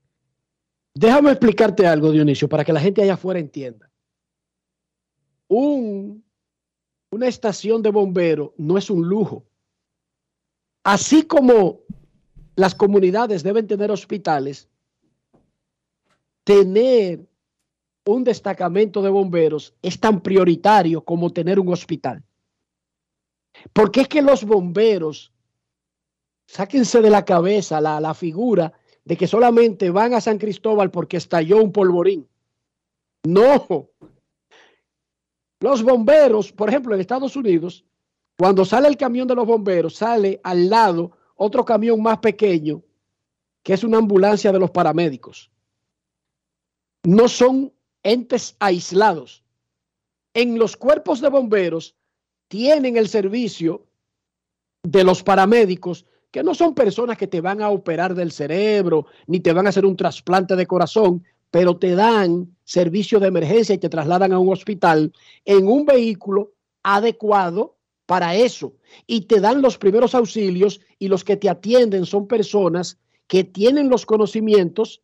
Déjame 0.94 1.30
explicarte 1.30 1.86
algo, 1.86 2.12
Dionisio, 2.12 2.48
para 2.48 2.64
que 2.64 2.72
la 2.72 2.80
gente 2.80 3.02
allá 3.02 3.14
afuera 3.14 3.40
entienda. 3.40 3.90
Un, 5.48 6.24
una 7.10 7.26
estación 7.26 7.82
de 7.82 7.90
bombero 7.90 8.54
no 8.56 8.78
es 8.78 8.88
un 8.88 9.06
lujo. 9.06 9.44
Así 10.84 11.24
como 11.24 11.80
las 12.56 12.74
comunidades 12.74 13.42
deben 13.42 13.66
tener 13.66 13.90
hospitales, 13.90 14.68
tener 16.42 17.26
un 18.06 18.24
destacamento 18.24 19.02
de 19.02 19.10
bomberos 19.10 19.74
es 19.82 20.00
tan 20.00 20.20
prioritario 20.20 21.04
como 21.04 21.32
tener 21.32 21.60
un 21.60 21.72
hospital. 21.72 22.22
Porque 23.72 24.02
es 24.02 24.08
que 24.08 24.22
los 24.22 24.44
bomberos, 24.44 25.32
sáquense 26.46 27.00
de 27.00 27.10
la 27.10 27.24
cabeza 27.24 27.80
la, 27.80 28.00
la 28.00 28.14
figura 28.14 28.72
de 29.04 29.16
que 29.16 29.26
solamente 29.26 29.90
van 29.90 30.14
a 30.14 30.20
San 30.20 30.38
Cristóbal 30.38 30.90
porque 30.90 31.16
estalló 31.16 31.62
un 31.62 31.72
polvorín. 31.72 32.28
No. 33.24 33.90
Los 35.60 35.82
bomberos, 35.82 36.52
por 36.52 36.68
ejemplo, 36.68 36.94
en 36.94 37.00
Estados 37.00 37.34
Unidos, 37.34 37.84
cuando 38.38 38.64
sale 38.64 38.88
el 38.88 38.96
camión 38.96 39.26
de 39.26 39.34
los 39.34 39.46
bomberos, 39.46 39.96
sale 39.96 40.40
al 40.44 40.68
lado 40.68 41.15
otro 41.36 41.64
camión 41.64 42.02
más 42.02 42.18
pequeño, 42.18 42.82
que 43.62 43.74
es 43.74 43.84
una 43.84 43.98
ambulancia 43.98 44.52
de 44.52 44.58
los 44.58 44.70
paramédicos. 44.70 45.50
No 47.04 47.28
son 47.28 47.72
entes 48.02 48.56
aislados. 48.58 49.44
En 50.34 50.58
los 50.58 50.76
cuerpos 50.76 51.20
de 51.20 51.28
bomberos 51.28 51.94
tienen 52.48 52.96
el 52.96 53.08
servicio 53.08 53.86
de 54.82 55.04
los 55.04 55.22
paramédicos, 55.22 56.06
que 56.30 56.42
no 56.42 56.54
son 56.54 56.74
personas 56.74 57.16
que 57.16 57.26
te 57.26 57.40
van 57.40 57.62
a 57.62 57.70
operar 57.70 58.14
del 58.14 58.32
cerebro, 58.32 59.06
ni 59.26 59.40
te 59.40 59.52
van 59.52 59.66
a 59.66 59.70
hacer 59.70 59.86
un 59.86 59.96
trasplante 59.96 60.54
de 60.56 60.66
corazón, 60.66 61.24
pero 61.50 61.76
te 61.76 61.94
dan 61.94 62.54
servicio 62.64 63.18
de 63.18 63.28
emergencia 63.28 63.74
y 63.74 63.78
te 63.78 63.88
trasladan 63.88 64.32
a 64.32 64.38
un 64.38 64.52
hospital 64.52 65.12
en 65.44 65.66
un 65.68 65.86
vehículo 65.86 66.52
adecuado 66.82 67.75
para 68.06 68.34
eso. 68.34 68.74
Y 69.06 69.22
te 69.22 69.40
dan 69.40 69.60
los 69.60 69.76
primeros 69.76 70.14
auxilios 70.14 70.80
y 70.98 71.08
los 71.08 71.24
que 71.24 71.36
te 71.36 71.48
atienden 71.48 72.06
son 72.06 72.26
personas 72.26 72.98
que 73.26 73.44
tienen 73.44 73.90
los 73.90 74.06
conocimientos 74.06 75.02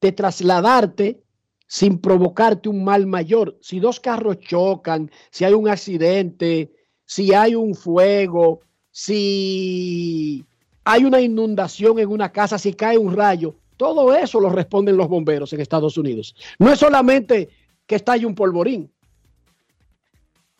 de 0.00 0.12
trasladarte 0.12 1.22
sin 1.66 1.98
provocarte 1.98 2.68
un 2.68 2.84
mal 2.84 3.06
mayor. 3.06 3.58
Si 3.60 3.80
dos 3.80 4.00
carros 4.00 4.38
chocan, 4.38 5.10
si 5.30 5.44
hay 5.44 5.54
un 5.54 5.68
accidente, 5.68 6.72
si 7.04 7.32
hay 7.34 7.54
un 7.54 7.74
fuego, 7.74 8.60
si 8.90 10.44
hay 10.84 11.04
una 11.04 11.20
inundación 11.20 11.98
en 11.98 12.08
una 12.08 12.30
casa, 12.32 12.58
si 12.58 12.72
cae 12.72 12.96
un 12.96 13.14
rayo, 13.14 13.56
todo 13.76 14.14
eso 14.14 14.40
lo 14.40 14.50
responden 14.50 14.96
los 14.96 15.08
bomberos 15.08 15.52
en 15.52 15.60
Estados 15.60 15.96
Unidos. 15.96 16.34
No 16.58 16.72
es 16.72 16.78
solamente 16.78 17.48
que 17.86 17.96
estalle 17.96 18.26
un 18.26 18.34
polvorín, 18.34 18.90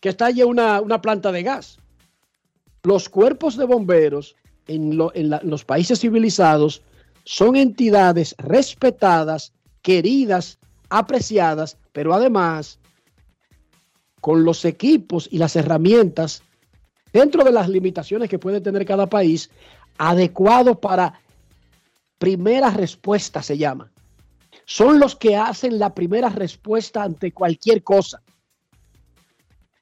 que 0.00 0.10
estalle 0.10 0.44
una, 0.44 0.80
una 0.80 1.00
planta 1.00 1.32
de 1.32 1.42
gas. 1.42 1.78
Los 2.82 3.08
cuerpos 3.08 3.56
de 3.56 3.64
bomberos 3.64 4.36
en, 4.66 4.98
en 5.14 5.30
los 5.42 5.64
países 5.64 6.00
civilizados 6.00 6.82
son 7.24 7.56
entidades 7.56 8.34
respetadas, 8.38 9.52
queridas, 9.82 10.58
apreciadas, 10.88 11.76
pero 11.92 12.14
además 12.14 12.78
con 14.20 14.44
los 14.44 14.64
equipos 14.64 15.28
y 15.30 15.38
las 15.38 15.56
herramientas 15.56 16.42
dentro 17.12 17.44
de 17.44 17.52
las 17.52 17.68
limitaciones 17.68 18.28
que 18.28 18.38
puede 18.38 18.60
tener 18.60 18.84
cada 18.84 19.06
país, 19.06 19.50
adecuados 19.96 20.78
para 20.78 21.20
primera 22.18 22.70
respuesta 22.70 23.42
se 23.42 23.56
llama. 23.56 23.90
Son 24.64 24.98
los 24.98 25.16
que 25.16 25.36
hacen 25.36 25.78
la 25.78 25.94
primera 25.94 26.28
respuesta 26.28 27.02
ante 27.02 27.32
cualquier 27.32 27.82
cosa, 27.82 28.22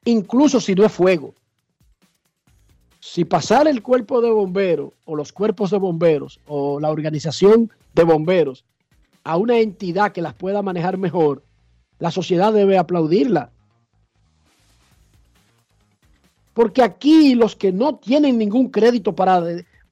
incluso 0.07 0.61
si 0.61 0.73
no 0.73 0.85
es 0.85 0.91
fuego. 0.91 1.33
Si 2.99 3.25
pasar 3.25 3.67
el 3.67 3.81
cuerpo 3.81 4.21
de 4.21 4.31
bomberos 4.31 4.93
o 5.05 5.15
los 5.15 5.31
cuerpos 5.31 5.71
de 5.71 5.77
bomberos 5.77 6.39
o 6.47 6.79
la 6.79 6.89
organización 6.89 7.71
de 7.93 8.03
bomberos 8.03 8.63
a 9.23 9.37
una 9.37 9.59
entidad 9.59 10.13
que 10.13 10.21
las 10.21 10.33
pueda 10.33 10.61
manejar 10.61 10.97
mejor, 10.97 11.43
la 11.99 12.11
sociedad 12.11 12.53
debe 12.53 12.77
aplaudirla. 12.77 13.51
Porque 16.53 16.81
aquí 16.81 17.35
los 17.35 17.55
que 17.55 17.71
no 17.71 17.95
tienen 17.95 18.37
ningún 18.37 18.69
crédito 18.69 19.13
para, 19.13 19.43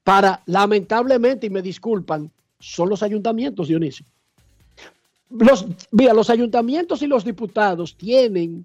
para 0.02 0.42
lamentablemente, 0.46 1.46
y 1.46 1.50
me 1.50 1.62
disculpan, 1.62 2.30
son 2.58 2.88
los 2.88 3.02
ayuntamientos, 3.02 3.68
Dionisio. 3.68 4.06
Los, 5.28 5.66
mira, 5.90 6.14
los 6.14 6.30
ayuntamientos 6.30 7.02
y 7.02 7.06
los 7.06 7.24
diputados 7.24 7.96
tienen 7.96 8.64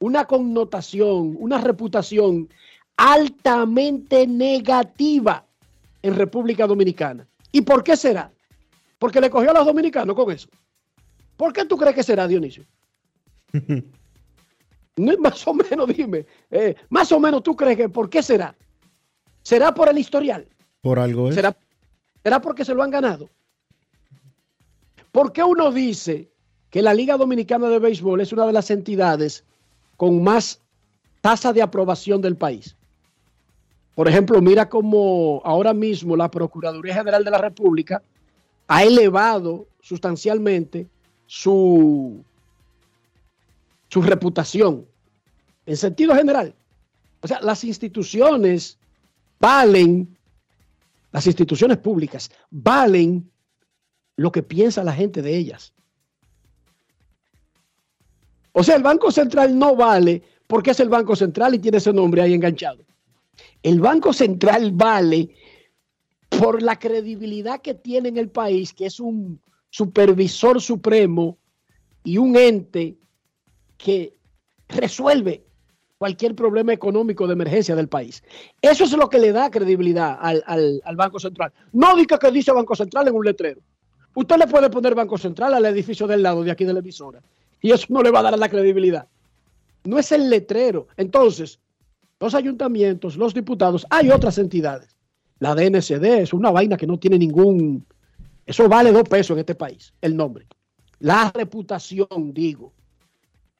una 0.00 0.24
connotación, 0.26 1.36
una 1.38 1.58
reputación 1.58 2.48
altamente 2.96 4.26
negativa 4.26 5.44
en 6.02 6.14
República 6.14 6.66
Dominicana. 6.66 7.26
¿Y 7.52 7.62
por 7.62 7.82
qué 7.82 7.96
será? 7.96 8.32
Porque 8.98 9.20
le 9.20 9.30
cogió 9.30 9.50
a 9.50 9.54
los 9.54 9.66
dominicanos 9.66 10.14
con 10.14 10.30
eso. 10.30 10.48
¿Por 11.36 11.52
qué 11.52 11.64
tú 11.64 11.76
crees 11.76 11.94
que 11.94 12.02
será, 12.02 12.26
Dionisio? 12.26 12.64
No, 14.98 15.16
más 15.18 15.46
o 15.46 15.54
menos, 15.54 15.86
dime. 15.96 16.26
Eh, 16.50 16.74
más 16.88 17.12
o 17.12 17.20
menos, 17.20 17.44
¿tú 17.44 17.54
crees 17.54 17.76
que 17.76 17.88
por 17.88 18.10
qué 18.10 18.20
será? 18.20 18.56
¿Será 19.42 19.72
por 19.72 19.88
el 19.88 19.96
historial? 19.96 20.48
Por 20.80 20.98
algo 20.98 21.28
es. 21.28 21.36
¿Será, 21.36 21.56
¿Será 22.24 22.40
porque 22.40 22.64
se 22.64 22.74
lo 22.74 22.82
han 22.82 22.90
ganado? 22.90 23.30
¿Por 25.12 25.32
qué 25.32 25.44
uno 25.44 25.70
dice 25.70 26.32
que 26.70 26.82
la 26.82 26.94
Liga 26.94 27.16
Dominicana 27.16 27.68
de 27.68 27.78
Béisbol 27.78 28.20
es 28.20 28.32
una 28.32 28.44
de 28.44 28.52
las 28.52 28.72
entidades 28.72 29.44
con 29.98 30.22
más 30.22 30.62
tasa 31.20 31.52
de 31.52 31.60
aprobación 31.60 32.22
del 32.22 32.36
país? 32.36 32.74
Por 33.94 34.08
ejemplo, 34.08 34.40
mira 34.40 34.70
cómo 34.70 35.42
ahora 35.44 35.74
mismo 35.74 36.16
la 36.16 36.30
Procuraduría 36.30 36.94
General 36.94 37.22
de 37.22 37.30
la 37.30 37.38
República 37.38 38.02
ha 38.66 38.82
elevado 38.82 39.66
sustancialmente 39.82 40.86
su 41.26 42.24
su 43.88 44.02
reputación 44.02 44.86
en 45.66 45.76
sentido 45.76 46.14
general. 46.14 46.54
O 47.20 47.26
sea, 47.26 47.40
las 47.40 47.64
instituciones 47.64 48.78
valen, 49.40 50.16
las 51.10 51.26
instituciones 51.26 51.78
públicas 51.78 52.30
valen 52.50 53.30
lo 54.16 54.30
que 54.30 54.42
piensa 54.42 54.84
la 54.84 54.92
gente 54.92 55.22
de 55.22 55.36
ellas. 55.36 55.72
O 58.58 58.64
sea, 58.64 58.74
el 58.74 58.82
Banco 58.82 59.12
Central 59.12 59.56
no 59.56 59.76
vale 59.76 60.20
porque 60.48 60.72
es 60.72 60.80
el 60.80 60.88
Banco 60.88 61.14
Central 61.14 61.54
y 61.54 61.60
tiene 61.60 61.78
ese 61.78 61.92
nombre 61.92 62.22
ahí 62.22 62.34
enganchado. 62.34 62.84
El 63.62 63.80
Banco 63.80 64.12
Central 64.12 64.72
vale 64.72 65.30
por 66.28 66.60
la 66.60 66.76
credibilidad 66.76 67.60
que 67.60 67.74
tiene 67.74 68.08
en 68.08 68.16
el 68.16 68.30
país, 68.30 68.72
que 68.72 68.86
es 68.86 68.98
un 68.98 69.40
supervisor 69.70 70.60
supremo 70.60 71.38
y 72.02 72.18
un 72.18 72.34
ente 72.34 72.96
que 73.76 74.18
resuelve 74.68 75.44
cualquier 75.96 76.34
problema 76.34 76.72
económico 76.72 77.28
de 77.28 77.34
emergencia 77.34 77.76
del 77.76 77.88
país. 77.88 78.24
Eso 78.60 78.82
es 78.82 78.92
lo 78.96 79.08
que 79.08 79.20
le 79.20 79.30
da 79.30 79.52
credibilidad 79.52 80.18
al, 80.20 80.42
al, 80.46 80.82
al 80.84 80.96
Banco 80.96 81.20
Central. 81.20 81.52
No 81.72 81.94
diga 81.94 82.18
que 82.18 82.32
dice 82.32 82.50
Banco 82.50 82.74
Central 82.74 83.06
en 83.06 83.14
un 83.14 83.24
letrero. 83.24 83.60
Usted 84.16 84.36
le 84.36 84.48
puede 84.48 84.68
poner 84.68 84.96
Banco 84.96 85.16
Central 85.16 85.54
al 85.54 85.64
edificio 85.66 86.08
del 86.08 86.24
lado 86.24 86.42
de 86.42 86.50
aquí 86.50 86.64
de 86.64 86.72
la 86.72 86.80
emisora 86.80 87.22
y 87.60 87.72
eso 87.72 87.86
no 87.88 88.02
le 88.02 88.10
va 88.10 88.20
a 88.20 88.24
dar 88.24 88.38
la 88.38 88.48
credibilidad. 88.48 89.06
No 89.84 89.98
es 89.98 90.12
el 90.12 90.28
letrero. 90.30 90.88
Entonces, 90.96 91.58
los 92.20 92.34
ayuntamientos, 92.34 93.16
los 93.16 93.34
diputados, 93.34 93.86
hay 93.90 94.10
otras 94.10 94.38
entidades. 94.38 94.96
La 95.38 95.54
DNCD 95.54 96.04
es 96.20 96.32
una 96.32 96.50
vaina 96.50 96.76
que 96.76 96.86
no 96.86 96.98
tiene 96.98 97.18
ningún... 97.18 97.86
Eso 98.44 98.68
vale 98.68 98.92
dos 98.92 99.08
pesos 99.08 99.34
en 99.36 99.40
este 99.40 99.54
país, 99.54 99.92
el 100.00 100.16
nombre. 100.16 100.46
La 101.00 101.30
reputación, 101.32 102.32
digo. 102.32 102.72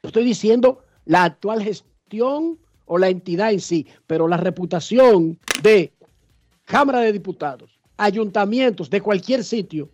Estoy 0.02 0.24
diciendo 0.24 0.82
la 1.04 1.24
actual 1.24 1.62
gestión 1.62 2.58
o 2.86 2.98
la 2.98 3.08
entidad 3.08 3.52
en 3.52 3.60
sí, 3.60 3.86
pero 4.06 4.26
la 4.26 4.38
reputación 4.38 5.38
de 5.62 5.92
Cámara 6.64 7.00
de 7.00 7.12
Diputados, 7.12 7.78
ayuntamientos 7.96 8.90
de 8.90 9.00
cualquier 9.00 9.44
sitio, 9.44 9.88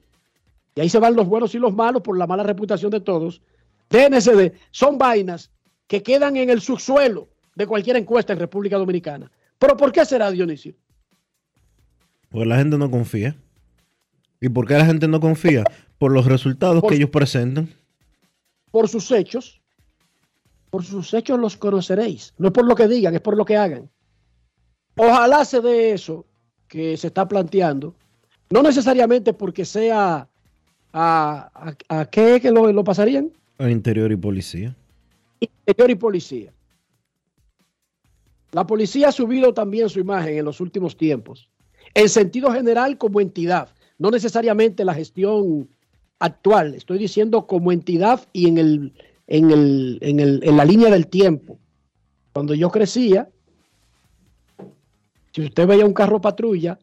y 0.74 0.80
ahí 0.80 0.88
se 0.88 0.98
van 0.98 1.14
los 1.14 1.26
buenos 1.26 1.54
y 1.54 1.58
los 1.58 1.74
malos 1.74 2.02
por 2.02 2.16
la 2.16 2.26
mala 2.26 2.42
reputación 2.42 2.90
de 2.90 3.00
todos, 3.00 3.40
DNCD, 3.90 4.52
son 4.70 4.98
vainas 4.98 5.50
que 5.86 6.02
quedan 6.02 6.36
en 6.36 6.50
el 6.50 6.60
subsuelo 6.60 7.28
de 7.54 7.66
cualquier 7.66 7.96
encuesta 7.96 8.32
en 8.32 8.38
República 8.38 8.76
Dominicana. 8.76 9.30
¿Pero 9.58 9.76
por 9.76 9.92
qué 9.92 10.04
será, 10.04 10.30
Dionisio? 10.30 10.74
Porque 12.30 12.46
la 12.46 12.56
gente 12.56 12.76
no 12.76 12.90
confía. 12.90 13.36
¿Y 14.40 14.48
por 14.48 14.66
qué 14.66 14.74
la 14.74 14.84
gente 14.84 15.06
no 15.08 15.20
confía? 15.20 15.64
Por 15.98 16.12
los 16.12 16.26
resultados 16.26 16.80
por, 16.80 16.90
que 16.90 16.96
ellos 16.96 17.10
presentan. 17.10 17.68
Por 18.70 18.88
sus 18.88 19.10
hechos. 19.10 19.62
Por 20.70 20.84
sus 20.84 21.14
hechos 21.14 21.38
los 21.38 21.56
conoceréis. 21.56 22.34
No 22.36 22.48
es 22.48 22.52
por 22.52 22.66
lo 22.66 22.74
que 22.74 22.88
digan, 22.88 23.14
es 23.14 23.20
por 23.20 23.36
lo 23.36 23.44
que 23.44 23.56
hagan. 23.56 23.88
Ojalá 24.96 25.44
se 25.44 25.60
dé 25.60 25.92
eso 25.92 26.26
que 26.66 26.96
se 26.96 27.06
está 27.06 27.26
planteando. 27.28 27.94
No 28.50 28.62
necesariamente 28.62 29.32
porque 29.32 29.64
sea 29.64 30.28
a, 30.92 31.50
a, 31.54 32.00
a 32.00 32.04
qué 32.06 32.40
que 32.40 32.50
lo, 32.50 32.72
lo 32.72 32.84
pasarían. 32.84 33.30
A 33.58 33.70
interior 33.70 34.10
y 34.10 34.16
policía. 34.16 34.74
Interior 35.40 35.90
y 35.90 35.94
policía. 35.94 36.52
La 38.52 38.66
policía 38.66 39.08
ha 39.08 39.12
subido 39.12 39.52
también 39.52 39.88
su 39.88 40.00
imagen 40.00 40.38
en 40.38 40.44
los 40.44 40.60
últimos 40.60 40.96
tiempos, 40.96 41.48
en 41.92 42.08
sentido 42.08 42.52
general 42.52 42.98
como 42.98 43.20
entidad, 43.20 43.68
no 43.98 44.10
necesariamente 44.10 44.84
la 44.84 44.94
gestión 44.94 45.68
actual, 46.18 46.74
estoy 46.74 46.98
diciendo 46.98 47.46
como 47.46 47.72
entidad 47.72 48.26
y 48.32 48.48
en, 48.48 48.58
el, 48.58 48.92
en, 49.26 49.50
el, 49.50 49.98
en, 50.00 50.20
el, 50.20 50.40
en 50.42 50.56
la 50.56 50.64
línea 50.64 50.90
del 50.90 51.08
tiempo. 51.08 51.58
Cuando 52.32 52.54
yo 52.54 52.70
crecía, 52.70 53.28
si 55.32 55.42
usted 55.42 55.66
veía 55.66 55.84
un 55.84 55.92
carro 55.92 56.20
patrulla, 56.20 56.78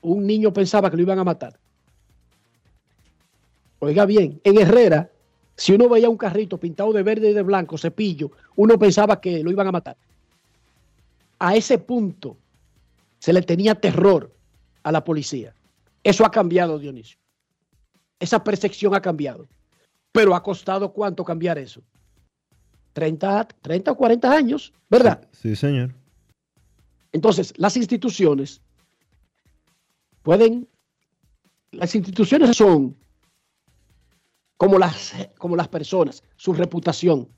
un 0.00 0.26
niño 0.26 0.52
pensaba 0.52 0.90
que 0.90 0.96
lo 0.96 1.02
iban 1.02 1.18
a 1.18 1.24
matar. 1.24 1.58
Oiga 3.78 4.06
bien, 4.06 4.40
en 4.44 4.58
Herrera, 4.58 5.10
si 5.56 5.72
uno 5.72 5.88
veía 5.88 6.08
un 6.08 6.16
carrito 6.16 6.58
pintado 6.58 6.92
de 6.92 7.02
verde 7.02 7.30
y 7.30 7.34
de 7.34 7.42
blanco, 7.42 7.78
cepillo, 7.78 8.30
uno 8.56 8.78
pensaba 8.78 9.20
que 9.20 9.42
lo 9.42 9.50
iban 9.50 9.68
a 9.68 9.72
matar. 9.72 9.96
A 11.38 11.54
ese 11.54 11.78
punto 11.78 12.36
se 13.18 13.32
le 13.32 13.42
tenía 13.42 13.74
terror 13.74 14.32
a 14.82 14.92
la 14.92 15.04
policía. 15.04 15.54
Eso 16.02 16.26
ha 16.26 16.30
cambiado, 16.30 16.78
Dionisio. 16.78 17.18
Esa 18.18 18.42
percepción 18.42 18.94
ha 18.94 19.00
cambiado. 19.00 19.46
Pero 20.12 20.34
ha 20.34 20.42
costado 20.42 20.92
cuánto 20.92 21.24
cambiar 21.24 21.58
eso? 21.58 21.82
30, 22.92 23.48
30 23.60 23.92
o 23.92 23.96
40 23.96 24.30
años, 24.30 24.72
¿verdad? 24.88 25.26
Sí, 25.32 25.50
sí, 25.50 25.56
señor. 25.56 25.94
Entonces, 27.12 27.52
las 27.56 27.76
instituciones 27.76 28.60
pueden, 30.22 30.68
las 31.72 31.94
instituciones 31.94 32.56
son 32.56 32.96
como 34.56 34.78
las, 34.78 35.12
como 35.38 35.56
las 35.56 35.68
personas, 35.68 36.22
su 36.36 36.52
reputación. 36.52 37.28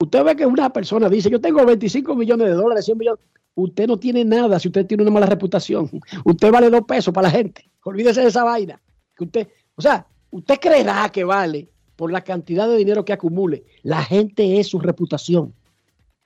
Usted 0.00 0.24
ve 0.24 0.36
que 0.36 0.46
una 0.46 0.72
persona 0.72 1.08
dice, 1.08 1.30
yo 1.30 1.40
tengo 1.40 1.64
25 1.64 2.14
millones 2.14 2.48
de 2.48 2.54
dólares, 2.54 2.84
100 2.84 2.98
millones. 2.98 3.24
Usted 3.54 3.88
no 3.88 3.98
tiene 3.98 4.24
nada 4.24 4.58
si 4.60 4.68
usted 4.68 4.86
tiene 4.86 5.02
una 5.02 5.12
mala 5.12 5.26
reputación. 5.26 5.90
Usted 6.24 6.52
vale 6.52 6.70
dos 6.70 6.82
pesos 6.82 7.12
para 7.12 7.28
la 7.28 7.32
gente. 7.32 7.68
Olvídese 7.82 8.20
de 8.20 8.28
esa 8.28 8.44
vaina. 8.44 8.80
Que 9.16 9.24
usted, 9.24 9.48
o 9.74 9.82
sea, 9.82 10.06
usted 10.30 10.58
creerá 10.60 11.08
que 11.08 11.24
vale 11.24 11.68
por 11.96 12.12
la 12.12 12.22
cantidad 12.22 12.68
de 12.68 12.76
dinero 12.76 13.04
que 13.04 13.12
acumule. 13.12 13.64
La 13.82 14.04
gente 14.04 14.60
es 14.60 14.68
su 14.68 14.78
reputación. 14.78 15.52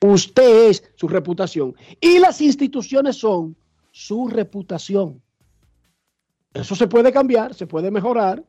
Usted 0.03 0.69
es 0.69 0.85
su 0.97 1.09
reputación. 1.09 1.75
Y 1.99 2.19
las 2.19 2.43
instituciones 2.43 3.17
son 3.17 3.57
su 3.91 4.29
reputación. 4.29 5.23
Eso 6.53 6.75
se 6.75 6.87
puede 6.87 7.13
cambiar, 7.13 7.55
se 7.55 7.67
puede 7.67 7.91
mejorar, 7.91 8.45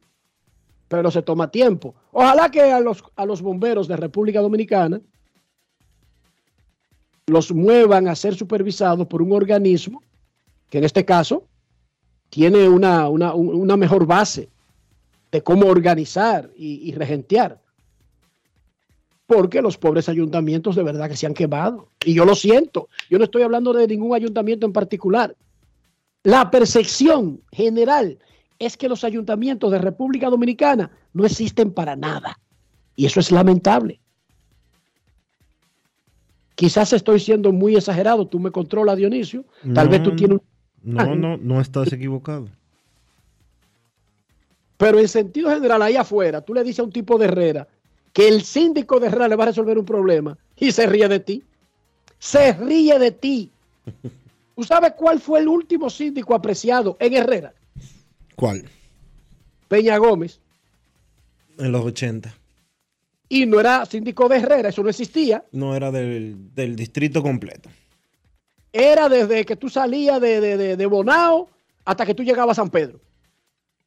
pero 0.94 1.10
se 1.10 1.24
toma 1.24 1.50
tiempo. 1.50 1.96
Ojalá 2.12 2.52
que 2.52 2.62
a 2.62 2.80
los, 2.80 3.04
a 3.16 3.26
los 3.26 3.42
bomberos 3.42 3.88
de 3.88 3.98
República 3.98 4.42
Dominicana 4.42 5.02
los 7.26 7.52
muevan 7.52 8.08
a 8.08 8.14
ser 8.14 8.36
supervisados 8.36 9.08
por 9.08 9.24
un 9.24 9.32
organismo 9.32 10.04
que 10.70 10.78
en 10.78 10.84
este 10.84 11.04
caso 11.04 11.48
tiene 12.30 12.70
una, 12.70 13.10
una, 13.10 13.34
una 13.34 13.76
mejor 13.76 14.06
base 14.06 14.50
de 15.32 15.42
cómo 15.42 15.66
organizar 15.66 16.52
y, 16.56 16.88
y, 16.88 16.92
regentear. 16.92 17.60
Porque 19.26 19.64
los 19.64 19.80
pobres 19.80 20.10
ayuntamientos 20.10 20.76
de 20.76 20.84
verdad 20.84 21.10
que 21.10 21.18
se 21.18 21.26
han 21.26 21.34
quemado. 21.34 21.88
Y 22.06 22.14
yo 22.14 22.24
lo 22.24 22.36
siento. 22.36 22.88
Yo 23.10 23.18
no 23.18 23.24
estoy 23.24 23.42
hablando 23.42 23.74
de 23.74 23.88
ningún 23.88 24.14
ayuntamiento 24.14 24.68
en 24.68 24.74
particular. 24.74 25.36
La 26.22 26.52
percepción 26.52 27.42
general 27.52 28.20
es 28.60 28.78
que 28.78 28.90
los 28.90 29.04
ayuntamientos 29.04 29.72
de 29.72 29.80
República 29.80 30.30
Dominicana 30.30 30.92
no 31.14 31.26
existen 31.26 31.72
para 31.72 31.96
nada. 31.96 32.40
Y 32.96 33.06
eso 33.06 33.20
es 33.20 33.32
lamentable. 33.32 34.00
Quizás 36.56 36.94
estoy 36.94 37.20
siendo 37.20 37.52
muy 37.52 37.76
exagerado, 37.76 38.28
tú 38.28 38.40
me 38.40 38.52
controlas, 38.52 38.98
Dionisio. 38.98 39.44
Tal 39.74 39.86
no, 39.86 39.92
vez 39.92 40.04
tú 40.04 40.16
tienes 40.16 40.38
un... 40.38 40.44
No, 40.84 41.16
no, 41.16 41.38
no 41.38 41.62
estás 41.62 41.92
equivocado. 41.92 42.48
Pero 44.78 45.00
en 45.00 45.08
sentido 45.08 45.50
general, 45.50 45.82
ahí 45.82 45.96
afuera, 45.96 46.42
tú 46.42 46.54
le 46.54 46.64
dices 46.64 46.80
a 46.80 46.84
un 46.84 46.92
tipo 46.92 47.18
de 47.18 47.26
Herrera 47.26 47.68
que 48.12 48.28
el 48.28 48.44
síndico 48.44 49.00
de 49.00 49.08
Herrera 49.08 49.28
le 49.28 49.36
va 49.36 49.46
a 49.46 49.48
resolver 49.48 49.78
un 49.78 49.86
problema 49.86 50.38
y 50.56 50.72
se 50.72 50.86
ríe 50.86 51.08
de 51.08 51.20
ti. 51.20 51.44
Se 52.20 52.54
ríe 52.54 53.00
de 53.00 53.12
ti. 53.12 53.50
¿Tú 54.56 54.64
sabes 54.64 54.94
cuál 54.96 55.20
fue 55.20 55.40
el 55.40 55.48
último 55.48 55.90
síndico 55.90 56.36
apreciado 56.36 56.96
en 57.00 57.14
Herrera? 57.14 57.54
¿Cuál? 58.36 58.66
Peña 59.68 59.98
Gómez. 59.98 60.40
En 61.58 61.72
los 61.72 61.86
80. 61.86 62.34
Y 63.30 63.46
no 63.46 63.60
era 63.60 63.86
síndico 63.86 64.30
de 64.30 64.38
Herrera, 64.38 64.70
eso 64.70 64.84
no 64.84 64.90
existía. 64.90 65.44
No 65.52 65.76
era 65.76 65.92
del, 65.92 66.54
del 66.54 66.76
distrito 66.76 67.24
completo. 67.24 67.70
Era 68.72 69.10
desde 69.10 69.46
que 69.46 69.56
tú 69.56 69.70
salías 69.70 70.20
de, 70.20 70.42
de, 70.42 70.58
de, 70.58 70.78
de, 70.78 70.86
Bonao 70.86 71.50
hasta 71.86 72.06
que 72.06 72.14
tú 72.14 72.24
llegabas 72.24 72.58
a 72.58 72.62
San 72.62 72.70
Pedro. 72.70 73.00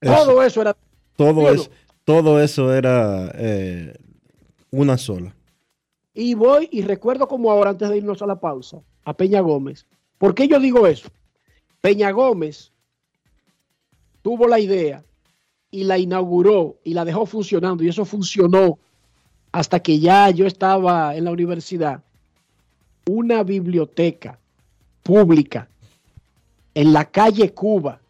Eso. 0.00 0.14
Todo 0.14 0.42
eso 0.42 0.60
era. 0.62 0.76
Todo, 1.16 1.52
es, 1.52 1.70
todo 2.04 2.40
eso 2.40 2.74
era 2.74 3.30
eh, 3.34 3.94
una 4.70 4.98
sola. 4.98 5.34
Y 6.14 6.34
voy 6.34 6.68
y 6.72 6.82
recuerdo 6.82 7.28
como 7.28 7.50
ahora, 7.50 7.70
antes 7.70 7.88
de 7.88 7.98
irnos 7.98 8.22
a 8.22 8.26
la 8.26 8.40
pausa, 8.40 8.80
a 9.04 9.12
Peña 9.14 9.40
Gómez. 9.40 9.86
¿Por 10.18 10.34
qué 10.34 10.48
yo 10.48 10.58
digo 10.58 10.86
eso? 10.86 11.08
Peña 11.80 12.10
Gómez 12.10 12.72
tuvo 14.26 14.48
la 14.48 14.58
idea 14.58 15.04
y 15.70 15.84
la 15.84 15.98
inauguró 15.98 16.78
y 16.82 16.94
la 16.94 17.04
dejó 17.04 17.26
funcionando 17.26 17.84
y 17.84 17.88
eso 17.90 18.04
funcionó 18.04 18.76
hasta 19.52 19.78
que 19.78 20.00
ya 20.00 20.30
yo 20.30 20.46
estaba 20.48 21.14
en 21.14 21.26
la 21.26 21.30
universidad, 21.30 22.02
una 23.08 23.44
biblioteca 23.44 24.36
pública 25.04 25.68
en 26.74 26.92
la 26.92 27.04
calle 27.04 27.54
Cuba, 27.54 28.00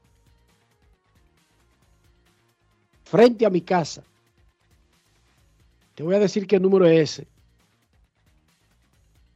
frente 3.05 3.45
a 3.45 3.51
mi 3.51 3.61
casa. 3.61 4.03
Te 5.97 6.03
voy 6.03 6.15
a 6.15 6.19
decir 6.19 6.47
qué 6.47 6.59
número 6.59 6.87
es 6.87 7.11
ese. 7.11 7.27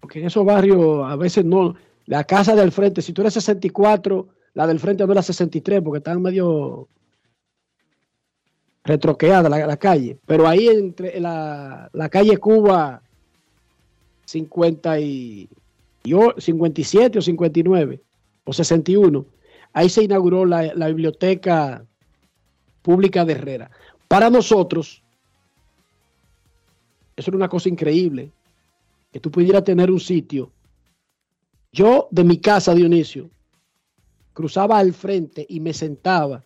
Porque 0.01 0.21
en 0.21 0.29
esos 0.29 0.47
barrios 0.47 1.05
a 1.07 1.15
veces 1.17 1.45
no, 1.45 1.75
la 2.07 2.25
casa 2.25 2.55
del 2.55 2.73
frente, 2.73 3.03
si 3.03 3.13
tú 3.13 3.21
eres 3.21 3.35
64, 3.35 4.40
la 4.55 4.67
del 4.67 4.81
frente 4.81 5.07
no 5.07 5.13
era 5.13 5.23
63 5.23 5.81
porque 5.83 5.99
están 5.99 6.21
medio 6.23 6.89
retroqueada 8.85 9.49
la, 9.49 9.77
calle, 9.77 10.19
pero 10.27 10.49
ahí 10.49 10.67
entre 10.69 11.21
la, 11.21 11.91
la 11.93 12.09
calle 12.09 12.39
Cuba 12.39 13.03
50 14.25 15.01
y, 15.01 15.49
y, 16.03 16.15
57 16.39 17.19
o 17.19 17.23
59 17.23 18.01
o 18.45 18.53
61, 18.53 19.27
ahí 19.73 19.89
se 19.89 20.05
inauguró 20.05 20.47
la, 20.47 20.75
la 20.75 20.89
biblioteca 20.89 21.85
pública 22.83 23.25
de 23.25 23.33
Herrera. 23.35 23.71
Para 24.09 24.31
nosotros, 24.31 25.03
eso 27.17 27.31
era 27.31 27.37
una 27.37 27.49
cosa 27.49 27.69
increíble, 27.69 28.33
que 29.13 29.21
tú 29.21 29.31
pudieras 29.31 29.63
tener 29.65 29.91
un 29.91 30.01
sitio. 30.01 30.51
Yo 31.73 32.09
de 32.11 32.25
mi 32.25 32.39
casa, 32.39 32.75
Dionisio, 32.75 33.31
cruzaba 34.41 34.79
al 34.79 34.95
frente 34.95 35.47
y 35.49 35.61
me 35.61 35.75
sentaba 35.75 36.43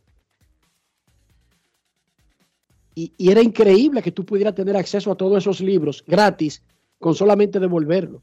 y, 2.94 3.12
era 3.18 3.42
increíble 3.42 4.02
que 4.02 4.12
tú 4.12 4.24
pudieras 4.24 4.54
tener 4.54 4.76
acceso 4.76 5.10
a 5.10 5.16
todos 5.16 5.38
esos 5.38 5.60
libros 5.60 6.04
gratis 6.06 6.62
con 6.98 7.14
solamente 7.14 7.58
devolverlo. 7.58 8.22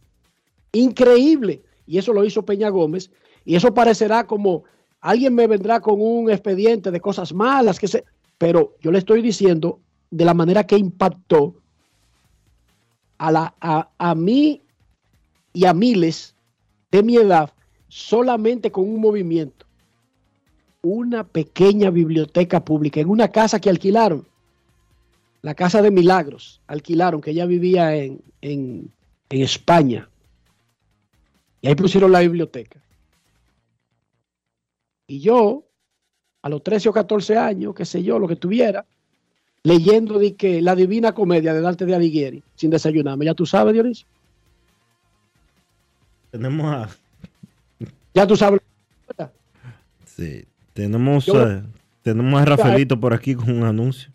Increíble. 0.71 1.61
Y 1.85 1.97
eso 1.97 2.13
lo 2.13 2.23
hizo 2.23 2.45
Peña 2.45 2.69
Gómez. 2.69 3.11
Y 3.43 3.55
eso 3.55 3.73
parecerá 3.73 4.25
como 4.25 4.63
alguien 5.01 5.35
me 5.35 5.47
vendrá 5.47 5.81
con 5.81 5.95
un 5.99 6.29
expediente 6.29 6.91
de 6.91 7.01
cosas 7.01 7.33
malas, 7.33 7.79
que 7.79 7.87
se... 7.87 8.05
pero 8.37 8.75
yo 8.81 8.91
le 8.91 8.99
estoy 8.99 9.21
diciendo 9.21 9.79
de 10.09 10.25
la 10.25 10.33
manera 10.33 10.65
que 10.65 10.77
impactó 10.77 11.55
a, 13.17 13.31
la, 13.31 13.55
a, 13.59 13.89
a 13.97 14.15
mí 14.15 14.61
y 15.53 15.65
a 15.65 15.73
miles 15.73 16.35
de 16.91 17.03
mi 17.03 17.17
edad 17.17 17.51
solamente 17.91 18.71
con 18.71 18.89
un 18.89 19.01
movimiento. 19.01 19.65
Una 20.81 21.25
pequeña 21.25 21.89
biblioteca 21.89 22.63
pública 22.63 23.01
en 23.01 23.09
una 23.09 23.27
casa 23.27 23.59
que 23.59 23.69
alquilaron 23.69 24.25
la 25.41 25.55
Casa 25.55 25.81
de 25.81 25.91
Milagros, 25.91 26.61
alquilaron, 26.67 27.19
que 27.19 27.31
ella 27.31 27.45
vivía 27.45 27.95
en, 27.95 28.21
en, 28.41 28.91
en, 29.29 29.41
España. 29.41 30.07
Y 31.61 31.67
ahí 31.67 31.75
pusieron 31.75 32.11
la 32.11 32.19
biblioteca. 32.19 32.79
Y 35.07 35.19
yo, 35.19 35.65
a 36.43 36.49
los 36.49 36.63
13 36.63 36.89
o 36.89 36.93
14 36.93 37.37
años, 37.37 37.73
qué 37.73 37.85
sé 37.85 38.03
yo, 38.03 38.19
lo 38.19 38.27
que 38.27 38.35
tuviera, 38.35 38.85
leyendo 39.63 40.19
de 40.19 40.35
que 40.35 40.61
la 40.61 40.75
Divina 40.75 41.13
Comedia 41.13 41.53
de 41.53 41.61
Dante 41.61 41.85
de 41.85 41.95
Alighieri, 41.95 42.43
sin 42.55 42.69
desayunarme. 42.69 43.25
Ya 43.25 43.33
tú 43.33 43.45
sabes, 43.45 43.73
Dionisio. 43.73 44.07
Tenemos 46.29 46.65
a... 46.67 47.00
Ya 48.13 48.27
tú 48.27 48.35
sabes. 48.35 48.61
Sí, 50.05 50.45
tenemos, 50.73 51.25
yo, 51.25 51.33
uh, 51.33 51.61
tenemos 52.01 52.41
a 52.41 52.45
Rafaelito 52.45 52.99
por 52.99 53.13
aquí 53.13 53.33
con 53.33 53.49
un 53.49 53.63
anuncio. 53.63 54.11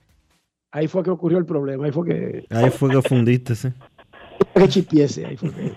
Ahí 0.71 0.89
fue 0.89 1.03
que 1.03 1.11
ocurrió 1.11 1.39
el 1.39 1.47
problema. 1.47 1.87
Ahí 1.87 1.93
fue 1.93 2.07
que. 2.07 2.47
Ahí 2.51 2.71
fue 2.71 2.91
que 2.91 3.03
fundiste, 3.03 3.55
sí. 3.55 3.69
que 4.55 4.69
chipiese, 4.69 5.25
ahí 5.27 5.37
fue 5.37 5.51
que. 5.53 5.73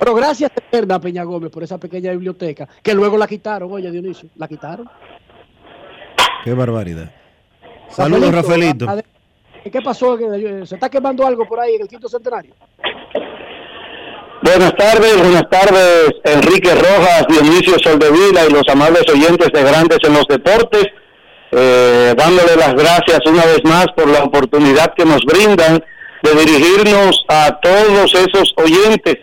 Pero 0.00 0.14
gracias 0.14 0.50
eterna 0.56 0.96
a 0.96 1.00
Peña 1.00 1.22
Gómez 1.22 1.50
por 1.50 1.62
esa 1.62 1.78
pequeña 1.78 2.10
biblioteca, 2.10 2.68
que 2.82 2.94
luego 2.94 3.16
la 3.16 3.28
quitaron, 3.28 3.70
oye 3.72 3.90
Dionisio, 3.90 4.28
la 4.36 4.48
quitaron. 4.48 4.88
Qué 6.42 6.52
barbaridad. 6.52 7.10
Saludos, 7.90 8.34
Rafaelito. 8.34 8.86
ade- 8.86 9.04
¿Qué 9.70 9.80
pasó? 9.80 10.18
¿Que 10.18 10.66
¿Se 10.66 10.74
está 10.74 10.90
quemando 10.90 11.24
algo 11.26 11.46
por 11.46 11.58
ahí 11.60 11.76
en 11.76 11.82
el 11.82 11.88
quinto 11.88 12.08
centenario? 12.08 12.54
Buenas 14.44 14.76
tardes, 14.76 15.16
buenas 15.16 15.48
tardes, 15.48 16.10
Enrique 16.22 16.74
Rojas, 16.74 17.24
Dionisio 17.30 17.78
Soldevila 17.82 18.44
y 18.44 18.52
los 18.52 18.68
amables 18.68 19.04
oyentes 19.08 19.48
de 19.50 19.62
Grandes 19.62 20.00
en 20.02 20.12
los 20.12 20.26
Deportes, 20.28 20.84
eh, 21.50 22.14
dándole 22.14 22.54
las 22.54 22.74
gracias 22.74 23.20
una 23.24 23.46
vez 23.46 23.60
más 23.64 23.86
por 23.96 24.06
la 24.06 24.22
oportunidad 24.22 24.92
que 24.94 25.06
nos 25.06 25.24
brindan 25.24 25.82
de 26.22 26.30
dirigirnos 26.34 27.24
a 27.26 27.58
todos 27.62 28.12
esos 28.12 28.52
oyentes 28.56 29.16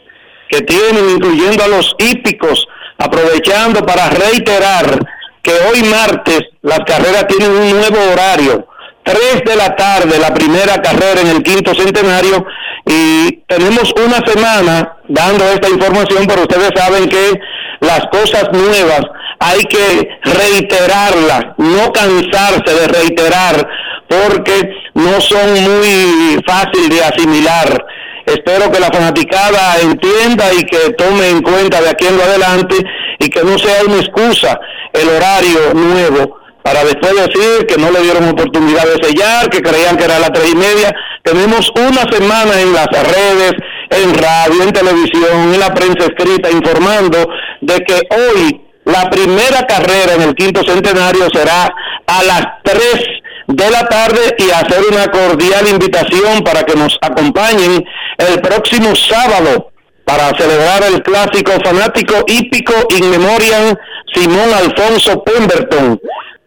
que 0.50 0.62
tienen, 0.62 1.12
incluyendo 1.12 1.66
a 1.66 1.68
los 1.68 1.96
hípicos, 2.00 2.68
aprovechando 2.98 3.86
para 3.86 4.10
reiterar 4.10 4.98
que 5.44 5.52
hoy 5.52 5.84
martes 5.84 6.42
las 6.64 6.80
carreras 6.80 7.28
tienen 7.28 7.52
un 7.52 7.70
nuevo 7.70 8.12
horario. 8.12 8.68
3 9.04 9.44
de 9.46 9.56
la 9.56 9.76
tarde 9.76 10.20
la 10.20 10.34
primera 10.34 10.82
carrera 10.82 11.22
en 11.22 11.28
el 11.28 11.44
quinto 11.44 11.74
centenario 11.74 12.46
y 12.86 13.32
tenemos 13.48 13.94
una 13.96 14.26
semana 14.26 14.98
dando 15.08 15.46
esta 15.46 15.70
información, 15.70 16.26
pero 16.28 16.42
ustedes 16.44 16.72
saben 16.76 17.08
que 17.08 17.40
las 17.80 18.02
cosas 18.12 18.50
nuevas 18.52 19.02
hay 19.40 19.64
que 19.64 20.20
reiterarlas, 20.24 21.46
no 21.58 21.92
cansarse 21.92 22.74
de 22.74 22.88
reiterar 22.88 23.68
porque 24.08 24.72
no 24.94 25.20
son 25.22 25.54
muy 25.54 26.44
fácil 26.46 26.90
de 26.90 27.04
asimilar. 27.04 27.86
Espero 28.26 28.72
que 28.72 28.80
la 28.80 28.92
fanaticada 28.92 29.80
entienda 29.82 30.54
y 30.54 30.64
que 30.64 30.94
tome 30.94 31.30
en 31.30 31.42
cuenta 31.42 31.82
de 31.82 31.90
aquí 31.90 32.06
en 32.06 32.18
lo 32.18 32.24
adelante 32.24 32.76
y 33.20 33.30
que 33.30 33.44
no 33.44 33.58
sea 33.58 33.84
una 33.88 33.98
excusa 33.98 34.60
el 34.94 35.10
horario 35.10 35.74
nuevo 35.74 36.41
para 36.64 36.84
después 36.84 37.14
decir 37.16 37.66
que 37.68 37.78
no 37.78 37.92
le 37.92 38.02
dieron 38.02 38.30
oportunidad 38.30 38.84
de 38.84 39.04
sellar, 39.04 39.50
que 39.50 39.62
creían 39.62 39.98
que 39.98 40.06
era 40.06 40.20
las 40.20 40.32
tres 40.32 40.52
y 40.52 40.56
media. 40.56 40.94
Tenemos 41.24 41.72
una 41.76 42.04
semana 42.12 42.62
en 42.62 42.74
las 42.74 42.88
redes, 42.88 43.54
en 43.90 44.14
radio, 44.14 44.64
en 44.64 44.72
televisión, 44.72 45.54
en 45.54 45.60
la 45.60 45.74
prensa 45.74 46.06
escrita, 46.06 46.52
informando 46.52 47.28
de 47.62 47.80
que 47.80 48.02
hoy 48.12 48.62
la 48.86 49.10
primera 49.10 49.66
carrera 49.68 50.16
en 50.16 50.22
el 50.24 50.36
quinto 50.36 50.62
centenario 50.64 51.28
será 51.34 51.70
a 52.08 52.24
las 52.24 52.42
tres 52.64 53.02
de 53.48 53.70
la 53.70 53.86
tarde 53.88 54.36
y 54.38 54.50
hacer 54.50 54.82
una 54.90 55.08
cordial 55.08 55.68
invitación 55.68 56.42
para 56.44 56.64
que 56.64 56.76
nos 56.76 56.98
acompañen 57.02 57.84
el 58.18 58.42
próximo 58.42 58.96
sábado 58.96 59.72
para 60.06 60.30
celebrar 60.38 60.84
el 60.84 61.02
clásico 61.04 61.52
fanático 61.64 62.16
hípico 62.28 62.74
in 62.98 63.10
memoriam 63.10 63.76
Simón 64.14 64.54
Alfonso 64.54 65.24
Pemberton. 65.24 66.00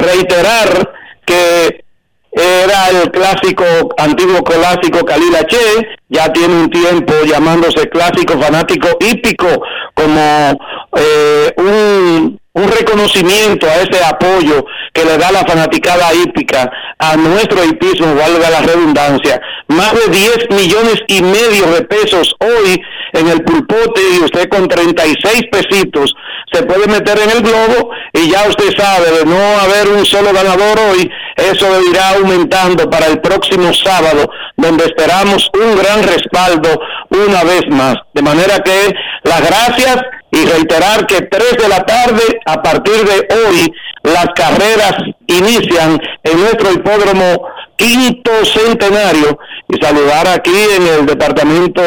Reiterar 0.04 0.92
que 1.24 1.84
era 2.32 2.88
el 2.90 3.10
clásico, 3.10 3.64
antiguo 3.96 4.42
clásico 4.42 5.04
Kalila 5.04 5.44
Che, 5.44 5.86
ya 6.08 6.32
tiene 6.32 6.54
un 6.54 6.70
tiempo 6.70 7.12
llamándose 7.24 7.88
clásico 7.88 8.38
fanático 8.40 8.88
hípico 9.00 9.46
como 9.94 10.58
eh, 10.96 11.54
un, 11.56 12.40
un 12.54 12.68
reconocimiento 12.68 13.66
a 13.66 13.76
ese 13.76 14.02
apoyo 14.04 14.64
que 14.92 15.04
le 15.04 15.18
da 15.18 15.32
la 15.32 15.44
fanaticada 15.44 16.14
hípica 16.14 16.70
a 16.98 17.16
nuestro 17.16 17.64
hipismo, 17.64 18.14
valga 18.14 18.48
la 18.48 18.60
redundancia. 18.60 19.40
Más 19.68 19.92
de 19.92 20.08
10 20.08 20.50
millones 20.50 21.02
y 21.08 21.20
medio 21.20 21.66
de 21.72 21.82
pesos 21.82 22.34
hoy 22.38 22.80
en 23.12 23.28
el 23.28 23.42
pulpote 23.42 24.00
y 24.16 24.24
usted 24.24 24.48
con 24.48 24.68
36 24.68 25.42
pesitos 25.50 26.14
se 26.52 26.62
puede 26.62 26.86
meter 26.86 27.18
en 27.18 27.30
el 27.30 27.42
globo 27.42 27.90
y 28.12 28.30
ya 28.30 28.46
usted 28.48 28.72
sabe 28.76 29.10
de 29.10 29.24
no 29.24 29.58
haber 29.58 29.88
un 29.88 30.04
solo 30.04 30.32
ganador 30.32 30.78
hoy, 30.90 31.10
eso 31.36 31.66
irá 31.90 32.10
aumentando 32.10 32.88
para 32.88 33.06
el 33.06 33.20
próximo 33.20 33.72
sábado, 33.74 34.30
donde 34.56 34.84
esperamos 34.84 35.50
un 35.54 35.76
gran 35.76 36.04
respaldo 36.04 36.80
una 37.10 37.42
vez 37.42 37.62
más. 37.70 37.96
De 38.12 38.22
manera 38.22 38.60
que 38.60 38.94
las 39.24 39.40
gracias 39.40 39.96
y 40.34 40.44
reiterar 40.46 41.06
que 41.06 41.22
3 41.22 41.56
de 41.62 41.68
la 41.68 41.84
tarde, 41.84 42.40
a 42.44 42.60
partir 42.60 43.04
de 43.04 43.28
hoy, 43.36 43.72
las 44.02 44.26
carreras 44.34 44.94
inician 45.28 46.00
en 46.24 46.40
nuestro 46.40 46.72
hipódromo 46.72 47.48
quinto 47.76 48.32
centenario. 48.44 49.38
Y 49.68 49.82
saludar 49.82 50.26
aquí 50.28 50.56
en 50.76 50.86
el 50.88 51.06
departamento 51.06 51.82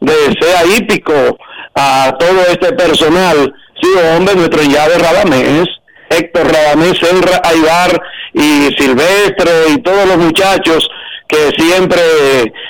de 0.00 0.14
SEA 0.40 0.64
hípico 0.76 1.36
a 1.74 2.14
todo 2.18 2.42
este 2.48 2.72
personal, 2.74 3.52
sí 3.82 3.88
hombre, 4.14 4.36
nuestro 4.36 4.62
llave 4.62 4.96
Radamés, 4.98 5.68
Héctor 6.10 6.52
Radamés, 6.52 6.96
Senra 6.98 7.42
Aybar 7.42 8.00
y 8.32 8.68
Silvestre 8.78 9.50
y 9.70 9.82
todos 9.82 10.06
los 10.06 10.18
muchachos 10.18 10.88
que 11.26 11.50
siempre 11.56 12.00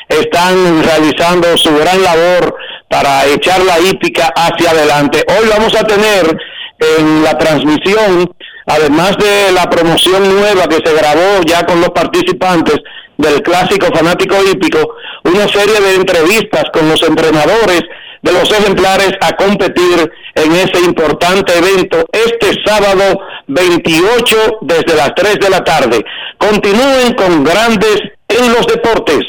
están 0.08 0.82
realizando 0.82 1.56
su 1.56 1.76
gran 1.76 2.02
labor 2.02 2.56
para 2.88 3.26
echar 3.26 3.62
la 3.64 3.78
hípica 3.80 4.32
hacia 4.34 4.70
adelante. 4.70 5.24
Hoy 5.28 5.48
vamos 5.48 5.74
a 5.74 5.84
tener 5.84 6.36
en 6.78 7.22
la 7.22 7.36
transmisión, 7.38 8.30
además 8.66 9.16
de 9.16 9.52
la 9.52 9.68
promoción 9.70 10.22
nueva 10.34 10.66
que 10.66 10.78
se 10.84 10.94
grabó 10.94 11.42
ya 11.46 11.64
con 11.64 11.80
los 11.80 11.90
participantes 11.90 12.76
del 13.16 13.42
clásico 13.42 13.86
fanático 13.94 14.36
hípico, 14.50 14.96
una 15.24 15.48
serie 15.48 15.80
de 15.80 15.94
entrevistas 15.96 16.64
con 16.72 16.88
los 16.88 17.02
entrenadores 17.02 17.82
de 18.22 18.32
los 18.32 18.50
ejemplares 18.50 19.12
a 19.20 19.32
competir 19.36 20.10
en 20.34 20.52
ese 20.52 20.80
importante 20.84 21.56
evento 21.58 22.06
este 22.10 22.52
sábado 22.64 23.20
28 23.46 24.58
desde 24.62 24.96
las 24.96 25.14
3 25.14 25.38
de 25.40 25.50
la 25.50 25.62
tarde. 25.62 26.02
Continúen 26.38 27.14
con 27.14 27.44
grandes 27.44 28.00
en 28.28 28.52
los 28.52 28.66
deportes. 28.66 29.20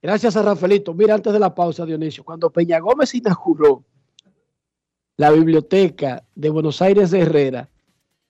Gracias 0.00 0.36
a 0.36 0.42
Rafaelito. 0.42 0.94
Mira, 0.94 1.14
antes 1.14 1.32
de 1.32 1.38
la 1.38 1.54
pausa, 1.54 1.84
Dionisio, 1.84 2.24
cuando 2.24 2.50
Peña 2.50 2.78
Gómez 2.78 3.14
inauguró 3.14 3.84
la 5.16 5.30
biblioteca 5.30 6.24
de 6.34 6.50
Buenos 6.50 6.80
Aires 6.80 7.10
de 7.10 7.20
Herrera, 7.20 7.68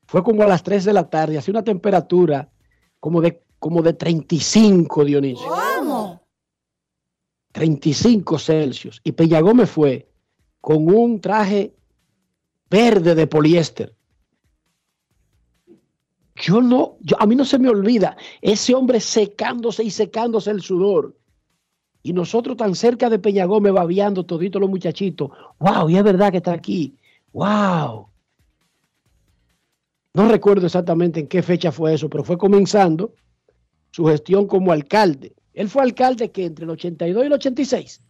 fue 0.06 0.22
como 0.22 0.42
a 0.42 0.46
las 0.46 0.62
3 0.62 0.86
de 0.86 0.92
la 0.94 1.10
tarde, 1.10 1.36
hacía 1.36 1.52
una 1.52 1.64
temperatura 1.64 2.50
como 2.98 3.20
de, 3.20 3.42
como 3.58 3.82
de 3.82 3.92
35, 3.92 5.04
Dionisio. 5.04 5.48
¿Cómo? 5.48 6.22
35 7.52 8.38
Celsius. 8.38 9.00
Y 9.04 9.12
Peña 9.12 9.40
Gómez 9.40 9.68
fue 9.68 10.08
con 10.62 10.88
un 10.88 11.20
traje 11.20 11.74
verde 12.70 13.14
de 13.14 13.26
poliéster. 13.26 13.94
Yo 16.36 16.62
no, 16.62 16.96
yo, 17.00 17.16
a 17.20 17.26
mí 17.26 17.34
no 17.34 17.44
se 17.44 17.58
me 17.58 17.68
olvida 17.68 18.16
ese 18.40 18.74
hombre 18.74 19.00
secándose 19.00 19.82
y 19.82 19.90
secándose 19.90 20.50
el 20.50 20.62
sudor. 20.62 21.17
Y 22.03 22.12
nosotros 22.12 22.57
tan 22.57 22.74
cerca 22.74 23.11
de 23.11 23.18
Peña 23.18 23.44
Gómez 23.44 23.72
babeando 23.72 24.24
todito 24.24 24.59
los 24.61 24.70
muchachitos. 24.70 25.30
¡Wow! 25.59 25.90
Y 25.90 25.96
es 25.96 26.05
verdad 26.05 26.30
que 26.30 26.38
está 26.38 26.53
aquí. 26.53 26.94
¡Wow! 27.32 28.09
No 30.14 30.28
recuerdo 30.28 30.66
exactamente 30.66 31.20
en 31.20 31.26
qué 31.28 31.42
fecha 31.42 31.70
fue 31.70 31.94
eso, 31.94 32.09
pero 32.09 32.24
fue 32.24 32.38
comenzando 32.38 33.14
su 33.90 34.05
gestión 34.07 34.46
como 34.46 34.72
alcalde. 34.72 35.34
Él 35.53 35.68
fue 35.68 35.82
alcalde 35.82 36.30
que 36.30 36.44
entre 36.46 36.64
el 36.64 36.70
82 36.70 37.22
y 37.22 37.26
el 37.26 37.32
86. 37.32 38.03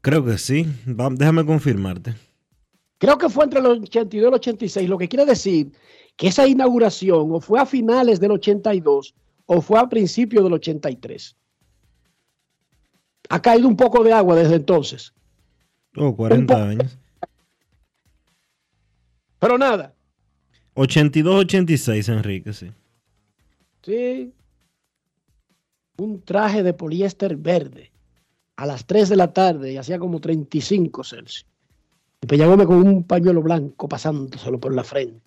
Creo 0.00 0.24
que 0.24 0.38
sí. 0.38 0.66
Va- 0.88 1.10
déjame 1.10 1.44
confirmarte. 1.44 2.14
Creo 2.98 3.18
que 3.18 3.28
fue 3.28 3.44
entre 3.44 3.60
el 3.60 3.66
82 3.66 4.22
y 4.24 4.26
el 4.26 4.34
86, 4.34 4.88
lo 4.88 4.98
que 4.98 5.08
quiere 5.08 5.26
decir 5.26 5.70
que 6.16 6.28
esa 6.28 6.46
inauguración 6.48 7.30
o 7.32 7.40
fue 7.40 7.60
a 7.60 7.66
finales 7.66 8.18
del 8.20 8.30
82 8.32 9.14
o 9.46 9.60
fue 9.60 9.78
a 9.78 9.88
principios 9.88 10.42
del 10.44 10.54
83. 10.54 11.36
Ha 13.28 13.42
caído 13.42 13.68
un 13.68 13.76
poco 13.76 14.02
de 14.04 14.12
agua 14.12 14.36
desde 14.36 14.56
entonces. 14.56 15.12
Oh, 15.96 16.14
40 16.14 16.68
años. 16.68 16.98
Pero 19.38 19.58
nada, 19.58 19.96
82-86, 20.76 22.12
Enrique, 22.12 22.52
sí. 22.52 22.70
sí. 23.82 24.32
Un 25.96 26.22
traje 26.22 26.62
de 26.62 26.74
poliéster 26.74 27.36
verde 27.36 27.90
a 28.56 28.66
las 28.66 28.86
3 28.86 29.08
de 29.08 29.16
la 29.16 29.32
tarde 29.32 29.72
y 29.72 29.78
hacía 29.78 29.98
como 29.98 30.20
35 30.20 31.02
Celsius. 31.02 31.46
Y 32.20 32.26
Peña 32.26 32.46
Gómez 32.46 32.66
con 32.66 32.86
un 32.86 33.04
pañuelo 33.04 33.42
blanco 33.42 33.88
pasándoselo 33.88 34.60
por 34.60 34.74
la 34.74 34.84
frente. 34.84 35.22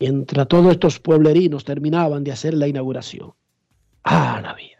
Mientras 0.00 0.48
todos 0.48 0.72
estos 0.72 0.98
pueblerinos 0.98 1.64
terminaban 1.64 2.24
de 2.24 2.32
hacer 2.32 2.54
la 2.54 2.66
inauguración. 2.66 3.32
Ah, 4.02 4.40
la 4.42 4.54
vida. 4.54 4.79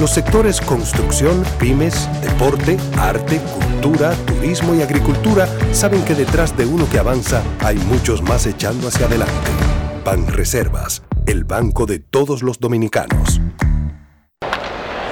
Los 0.00 0.12
sectores 0.12 0.60
construcción, 0.60 1.44
pymes, 1.58 2.08
deporte, 2.22 2.76
arte, 2.96 3.40
cultura, 3.40 4.12
turismo 4.26 4.72
y 4.76 4.82
agricultura 4.82 5.48
saben 5.72 6.04
que 6.04 6.14
detrás 6.14 6.56
de 6.56 6.66
uno 6.66 6.88
que 6.88 7.00
avanza 7.00 7.42
hay 7.64 7.78
muchos 7.78 8.22
más 8.22 8.46
echando 8.46 8.86
hacia 8.86 9.06
adelante. 9.06 9.50
Banreservas, 10.04 11.02
el 11.26 11.42
banco 11.42 11.84
de 11.84 11.98
todos 11.98 12.44
los 12.44 12.60
dominicanos. 12.60 13.40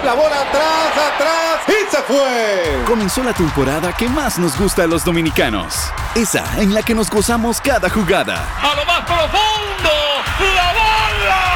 La 0.05 0.14
bola 0.14 0.43
atrás, 0.43 0.93
atrás 1.14 1.61
y 1.66 1.91
se 1.91 2.03
fue. 2.05 2.84
Comenzó 2.87 3.24
la 3.24 3.32
temporada 3.32 3.93
que 3.93 4.09
más 4.09 4.39
nos 4.39 4.57
gusta 4.57 4.84
a 4.84 4.87
los 4.87 5.05
dominicanos. 5.05 5.74
Esa 6.14 6.45
en 6.62 6.72
la 6.72 6.84
que 6.84 6.95
nos 6.95 7.11
gozamos 7.11 7.61
cada 7.61 7.91
jugada. 7.91 8.37
A 8.62 8.76
lo 8.76 8.84
más 8.84 9.01
profundo, 9.01 9.91
la 10.55 10.72
bola. 10.72 11.55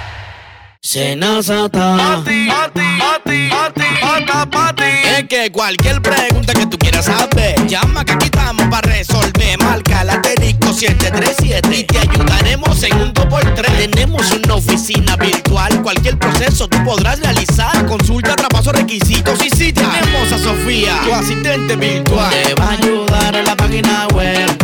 Senazata. 0.83 1.95
Pati, 1.95 2.47
pati, 2.47 2.81
pati, 2.97 3.49
pati, 3.51 3.83
pata, 4.01 4.45
pati. 4.49 4.83
Es 5.15 5.27
que 5.27 5.51
cualquier 5.51 6.01
pregunta 6.01 6.53
que 6.53 6.65
tú 6.65 6.77
quieras 6.79 7.05
saber, 7.05 7.67
llama 7.67 8.03
que 8.03 8.13
aquí 8.13 8.25
estamos 8.25 8.65
para 8.65 8.89
resolver. 8.89 9.59
Marca 9.59 10.03
la 10.03 10.13
asterisco 10.13 10.73
737 10.73 11.77
y 11.77 11.83
te 11.83 11.99
ayudaremos 11.99 12.81
en 12.81 12.99
un 12.99 13.13
2x3. 13.13 13.77
Tenemos 13.77 14.31
una 14.31 14.55
oficina 14.55 15.15
virtual, 15.17 15.83
cualquier 15.83 16.17
proceso 16.17 16.67
tú 16.67 16.83
podrás 16.83 17.19
realizar. 17.19 17.85
Consulta, 17.85 18.35
traspaso, 18.35 18.71
requisitos 18.71 19.39
y 19.45 19.51
si 19.51 19.71
tenemos 19.71 20.31
a 20.31 20.39
Sofía, 20.39 20.99
tu 21.05 21.13
asistente 21.13 21.75
virtual. 21.75 22.31
Te 22.31 22.55
va 22.55 22.65
a 22.65 22.71
ayudar 22.71 23.35
en 23.35 23.45
la 23.45 23.55
página 23.55 24.07
web 24.15 24.60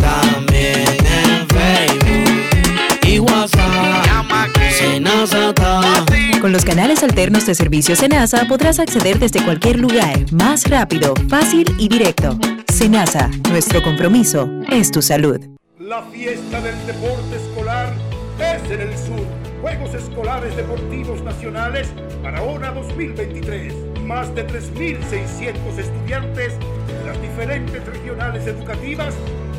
Con 6.40 6.50
los 6.50 6.64
canales 6.64 7.04
alternos 7.04 7.46
de 7.46 7.54
servicio 7.54 7.94
Senasa 7.94 8.46
podrás 8.48 8.80
acceder 8.80 9.20
desde 9.20 9.44
cualquier 9.44 9.78
lugar, 9.78 10.24
más 10.32 10.68
rápido, 10.68 11.14
fácil 11.28 11.64
y 11.78 11.88
directo. 11.88 12.36
Senasa, 12.72 13.30
nuestro 13.48 13.80
compromiso 13.80 14.50
es 14.68 14.90
tu 14.90 15.00
salud. 15.00 15.38
La 15.78 16.02
fiesta 16.02 16.60
del 16.60 16.74
deporte 16.86 17.36
escolar 17.36 17.94
es 18.40 18.70
en 18.72 18.80
el 18.80 18.96
sur. 18.98 19.24
Juegos 19.60 19.94
Escolares 19.94 20.56
Deportivos 20.56 21.22
Nacionales 21.22 21.88
Barahona 22.22 22.72
2023. 22.72 23.72
Más 24.04 24.34
de 24.34 24.48
3.600 24.48 25.78
estudiantes 25.78 26.54
de 26.54 27.06
las 27.06 27.22
diferentes 27.22 27.86
regionales 27.86 28.46
educativas 28.48 29.14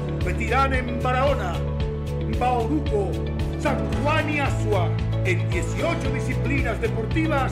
competirán 0.05 0.73
en 0.73 1.01
Barahona, 1.01 1.53
Bauruco, 2.37 3.11
San 3.61 3.77
Juan 4.01 4.29
y 4.29 4.39
Asua 4.39 4.89
en 5.25 5.49
18 5.49 6.11
disciplinas 6.13 6.79
deportivas 6.79 7.51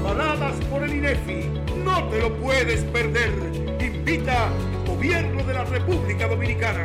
avaladas 0.00 0.54
por 0.66 0.84
el 0.84 0.94
INEFI. 0.94 1.50
No 1.84 2.04
te 2.08 2.20
lo 2.20 2.32
puedes 2.36 2.84
perder. 2.84 3.32
Invita 3.80 4.48
Gobierno 4.86 5.42
de 5.42 5.54
la 5.54 5.64
República 5.64 6.28
Dominicana. 6.28 6.84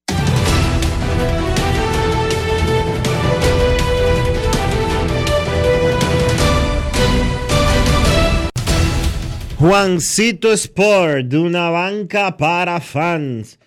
Juancito 9.61 10.51
Sport, 10.53 11.27
de 11.27 11.37
una 11.37 11.69
banca 11.69 12.35
para 12.35 12.81
fans, 12.81 13.59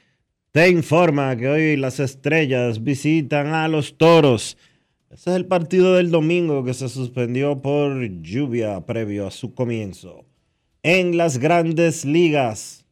te 0.50 0.68
informa 0.68 1.36
que 1.36 1.46
hoy 1.46 1.76
las 1.76 2.00
estrellas 2.00 2.82
visitan 2.82 3.54
a 3.54 3.68
los 3.68 3.96
toros. 3.96 4.56
Ese 5.08 5.30
es 5.30 5.36
el 5.36 5.46
partido 5.46 5.94
del 5.94 6.10
domingo 6.10 6.64
que 6.64 6.74
se 6.74 6.88
suspendió 6.88 7.62
por 7.62 8.08
lluvia 8.22 8.84
previo 8.84 9.28
a 9.28 9.30
su 9.30 9.54
comienzo. 9.54 10.24
En 10.82 11.16
las 11.16 11.38
grandes 11.38 12.04
ligas, 12.04 12.84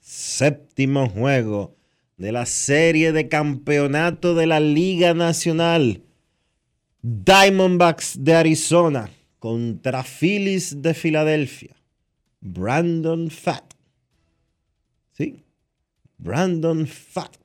séptimo 0.00 1.08
juego 1.08 1.76
de 2.16 2.32
la 2.32 2.44
serie 2.44 3.12
de 3.12 3.28
campeonato 3.28 4.34
de 4.34 4.48
la 4.48 4.58
Liga 4.58 5.14
Nacional. 5.14 6.02
Diamondbacks 7.02 8.24
de 8.24 8.34
Arizona 8.34 9.10
contra 9.38 10.02
Phillies 10.02 10.82
de 10.82 10.94
Filadelfia. 10.94 11.77
Brandon 12.40 13.30
Fat. 13.30 13.74
Sí. 15.12 15.42
Brandon 16.18 16.86
Fat 16.86 17.36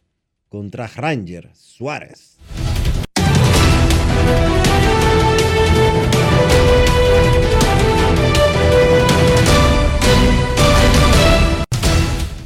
contra 0.49 0.87
Ranger 0.87 1.49
Suárez. 1.55 2.37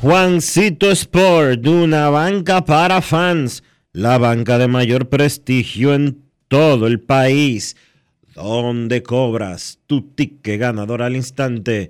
Juancito 0.01 0.91
Sport, 0.91 1.67
una 1.67 2.09
banca 2.09 2.63
para 2.63 3.01
fans, 3.01 3.61
la 3.91 4.17
banca 4.17 4.57
de 4.57 4.69
mayor 4.69 5.09
prestigio 5.09 5.93
en 5.93 6.23
todo 6.47 6.87
el 6.87 7.01
país, 7.01 7.75
donde 8.35 9.03
cobras 9.03 9.79
tu 9.85 10.01
ticket 10.03 10.61
ganador 10.61 11.01
al 11.01 11.17
instante 11.17 11.89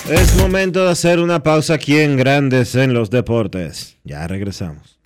Es 0.09 0.35
momento 0.37 0.85
de 0.85 0.91
hacer 0.91 1.21
una 1.21 1.43
pausa 1.43 1.75
aquí 1.75 1.99
en 1.99 2.17
Grandes 2.17 2.75
en 2.75 2.95
los 2.95 3.11
deportes. 3.11 3.99
Ya 4.05 4.27
regresamos. 4.27 4.99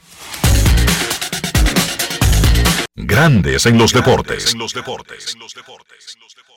Grandes 2.94 3.66
en 3.66 3.78
los 3.78 3.92
deportes. 3.92 4.54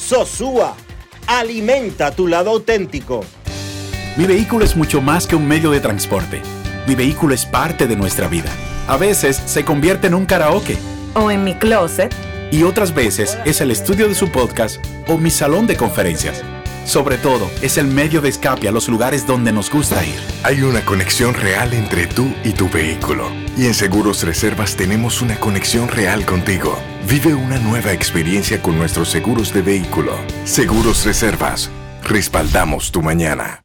Sosúa, 0.00 0.74
alimenta 1.26 2.10
tu 2.10 2.26
lado 2.26 2.50
auténtico. 2.50 3.20
Mi 4.16 4.24
vehículo 4.24 4.64
es 4.64 4.74
mucho 4.74 5.00
más 5.02 5.26
que 5.26 5.36
un 5.36 5.46
medio 5.46 5.70
de 5.70 5.78
transporte. 5.78 6.40
Mi 6.88 6.94
vehículo 6.94 7.34
es 7.34 7.44
parte 7.44 7.86
de 7.86 7.96
nuestra 7.96 8.26
vida. 8.26 8.50
A 8.88 8.96
veces 8.96 9.36
se 9.36 9.64
convierte 9.64 10.06
en 10.06 10.14
un 10.14 10.26
karaoke. 10.26 10.76
O 11.14 11.30
en 11.30 11.44
mi 11.44 11.54
closet. 11.54 12.12
Y 12.50 12.62
otras 12.62 12.94
veces 12.94 13.38
es 13.44 13.60
el 13.60 13.70
estudio 13.70 14.08
de 14.08 14.14
su 14.14 14.30
podcast 14.30 14.84
o 15.06 15.18
mi 15.18 15.30
salón 15.30 15.66
de 15.66 15.76
conferencias. 15.76 16.42
Sobre 16.86 17.18
todo, 17.18 17.48
es 17.62 17.76
el 17.76 17.86
medio 17.86 18.20
de 18.20 18.30
escape 18.30 18.66
a 18.66 18.72
los 18.72 18.88
lugares 18.88 19.26
donde 19.26 19.52
nos 19.52 19.70
gusta 19.70 20.04
ir. 20.04 20.18
Hay 20.42 20.62
una 20.62 20.84
conexión 20.84 21.34
real 21.34 21.72
entre 21.74 22.06
tú 22.06 22.34
y 22.42 22.50
tu 22.52 22.68
vehículo. 22.68 23.30
Y 23.56 23.66
en 23.66 23.74
Seguros 23.74 24.24
Reservas 24.24 24.74
tenemos 24.76 25.20
una 25.20 25.38
conexión 25.38 25.88
real 25.88 26.24
contigo. 26.24 26.76
Vive 27.10 27.34
una 27.34 27.58
nueva 27.58 27.92
experiencia 27.92 28.62
con 28.62 28.78
nuestros 28.78 29.08
seguros 29.08 29.52
de 29.52 29.62
vehículo. 29.62 30.14
Seguros 30.44 31.04
Reservas. 31.04 31.68
Respaldamos 32.04 32.92
tu 32.92 33.02
mañana. 33.02 33.64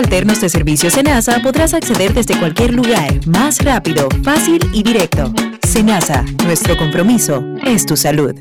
Alternos 0.00 0.40
de 0.40 0.48
servicio 0.48 0.90
Senasa 0.90 1.40
podrás 1.42 1.74
acceder 1.74 2.12
desde 2.14 2.38
cualquier 2.38 2.72
lugar, 2.72 3.08
más 3.26 3.62
rápido, 3.62 4.08
fácil 4.24 4.60
y 4.72 4.82
directo. 4.82 5.32
Senasa, 5.66 6.24
nuestro 6.44 6.76
compromiso 6.76 7.42
es 7.62 7.86
tu 7.86 7.96
salud. 7.96 8.34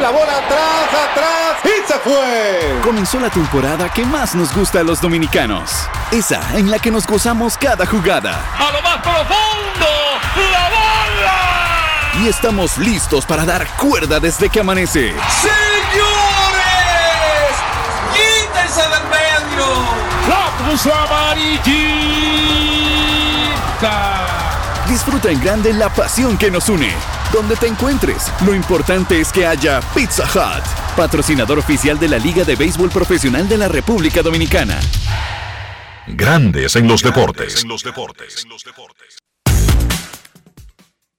La 0.00 0.10
bola 0.10 0.38
atrás, 0.38 0.88
atrás 1.10 1.56
y 1.64 1.86
se 1.86 1.98
fue. 1.98 2.80
Comenzó 2.82 3.20
la 3.20 3.30
temporada 3.30 3.88
que 3.92 4.04
más 4.04 4.34
nos 4.34 4.54
gusta 4.54 4.80
a 4.80 4.82
los 4.82 5.00
dominicanos. 5.00 5.70
Esa 6.10 6.40
en 6.56 6.70
la 6.70 6.78
que 6.78 6.90
nos 6.90 7.06
gozamos 7.06 7.56
cada 7.56 7.84
jugada. 7.86 8.42
A 8.58 8.72
lo 8.72 8.82
más 8.82 8.96
profundo, 9.02 9.86
la 10.52 10.68
bola. 10.70 12.24
Y 12.24 12.28
estamos 12.28 12.78
listos 12.78 13.26
para 13.26 13.44
dar 13.44 13.66
cuerda 13.76 14.18
desde 14.18 14.48
que 14.48 14.60
amanece. 14.60 15.14
¡Señores! 15.40 16.09
Puso 20.70 20.92
amarillita! 20.94 21.66
Disfruta 24.88 25.30
en 25.30 25.40
grande 25.40 25.72
la 25.72 25.92
pasión 25.92 26.38
que 26.38 26.50
nos 26.50 26.68
une. 26.68 26.92
Donde 27.32 27.56
te 27.56 27.66
encuentres, 27.66 28.32
lo 28.44 28.54
importante 28.54 29.20
es 29.20 29.32
que 29.32 29.46
haya 29.46 29.80
Pizza 29.94 30.24
Hut, 30.24 30.64
patrocinador 30.96 31.58
oficial 31.58 31.98
de 31.98 32.08
la 32.08 32.18
Liga 32.18 32.44
de 32.44 32.56
Béisbol 32.56 32.90
Profesional 32.90 33.48
de 33.48 33.56
la 33.56 33.68
República 33.68 34.22
Dominicana. 34.22 34.78
Grandes 36.08 36.74
en 36.76 36.88
los 36.88 37.02
deportes. 37.02 37.64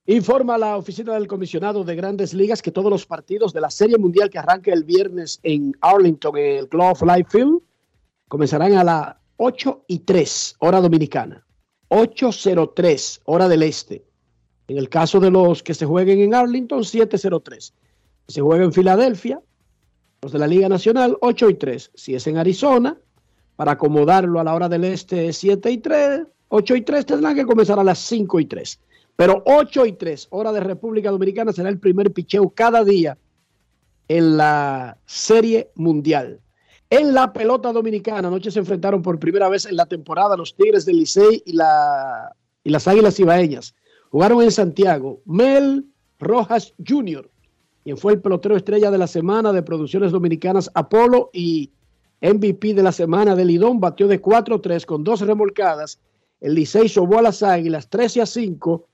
Informa 0.06 0.58
la 0.58 0.78
oficina 0.78 1.14
del 1.14 1.28
comisionado 1.28 1.84
de 1.84 1.95
Grandes 1.95 2.34
Ligas 2.34 2.62
que 2.62 2.72
todos 2.72 2.89
los 2.89 3.06
partidos 3.06 3.54
de 3.54 3.62
la 3.62 3.70
Serie 3.70 3.97
Mundial 3.97 4.30
que 4.30 4.39
arranca 4.39 4.74
el 4.74 4.84
viernes 4.84 5.39
en 5.43 5.74
Arlington, 5.80 6.38
en 6.38 6.58
el 6.58 6.68
Globe 6.68 7.06
Life 7.06 7.30
Field, 7.30 7.60
comenzarán 8.28 8.74
a 8.74 8.84
las 8.84 9.21
8 9.44 9.86
y 9.88 10.00
3, 10.00 10.58
hora 10.60 10.80
dominicana. 10.80 11.44
8.03, 11.89 13.22
hora 13.26 13.50
del 13.50 13.64
este. 13.64 14.06
En 14.68 14.78
el 14.78 14.88
caso 14.88 15.20
de 15.20 15.32
los 15.32 15.64
que 15.64 15.74
se 15.74 15.88
jueguen 15.88 16.20
en 16.20 16.36
Arlington, 16.36 16.82
7.03. 16.82 17.60
Si 17.60 17.74
se 18.28 18.39
juega 18.42 18.64
en 18.64 18.72
Filadelfia, 18.72 19.42
los 20.22 20.32
de 20.32 20.38
la 20.38 20.46
Liga 20.46 20.70
Nacional, 20.70 21.18
8 21.22 21.50
y 21.50 21.54
3. 21.56 21.92
Si 21.96 22.14
es 22.14 22.28
en 22.28 22.38
Arizona, 22.38 23.00
para 23.56 23.72
acomodarlo 23.72 24.39
a 24.39 24.44
la 24.44 24.54
hora 24.54 24.70
del 24.70 24.84
este, 24.84 25.34
7 25.34 25.72
y 25.72 25.78
3. 25.80 26.22
8 26.50 26.76
y 26.76 26.82
3 26.84 27.06
tendrán 27.08 27.34
que 27.34 27.46
comenzar 27.48 27.80
a 27.80 27.84
las 27.84 27.98
5 27.98 28.39
y 28.42 28.46
3. 28.46 28.80
Pero 29.16 29.42
8 29.48 29.88
y 29.88 29.94
3, 29.94 30.28
hora 30.30 30.52
de 30.52 30.60
República 30.60 31.10
Dominicana, 31.10 31.52
será 31.52 31.70
el 31.70 31.80
primer 31.80 32.14
picheo 32.14 32.48
cada 32.52 32.84
día 32.84 33.18
en 34.08 34.38
la 34.38 35.00
Serie 35.08 35.72
Mundial. 35.74 36.42
En 36.92 37.14
la 37.14 37.32
pelota 37.32 37.72
dominicana, 37.72 38.28
anoche 38.28 38.52
se 38.52 38.60
enfrentaron 38.60 39.02
por 39.02 39.18
primera 39.18 39.48
vez 39.48 39.66
en 39.66 39.78
la 39.78 39.86
temporada 39.86 40.36
los 40.36 40.54
Tigres 40.54 40.86
del 40.86 40.98
Licey 40.98 41.42
y, 41.46 41.54
la, 41.54 42.36
y 42.66 42.70
las 42.70 42.86
Águilas 42.86 43.18
Ibaeñas. 43.18 43.74
Jugaron 44.10 44.42
en 44.42 44.52
Santiago. 44.52 45.22
Mel 45.24 45.86
Rojas 46.20 46.74
Jr., 46.86 47.30
quien 47.86 47.96
fue 47.96 48.12
el 48.12 48.22
pelotero 48.22 48.58
estrella 48.58 48.92
de 48.92 48.98
la 48.98 49.08
semana 49.08 49.54
de 49.54 49.64
Producciones 49.64 50.12
Dominicanas 50.12 50.70
Apolo 50.74 51.30
y 51.32 51.72
MVP 52.22 52.74
de 52.74 52.84
la 52.84 52.92
semana 52.92 53.38
de 53.38 53.46
Lidón, 53.46 53.80
batió 53.80 54.10
de 54.10 54.22
4-3 54.22 54.86
con 54.86 55.06
dos 55.06 55.22
remolcadas. 55.22 55.98
El 56.42 56.56
Licey 56.56 56.89
sobó 56.89 57.20
a 57.20 57.22
las 57.22 57.42
Águilas 57.42 57.89
13 57.89 58.22
a 58.24 58.26
5 58.26 58.86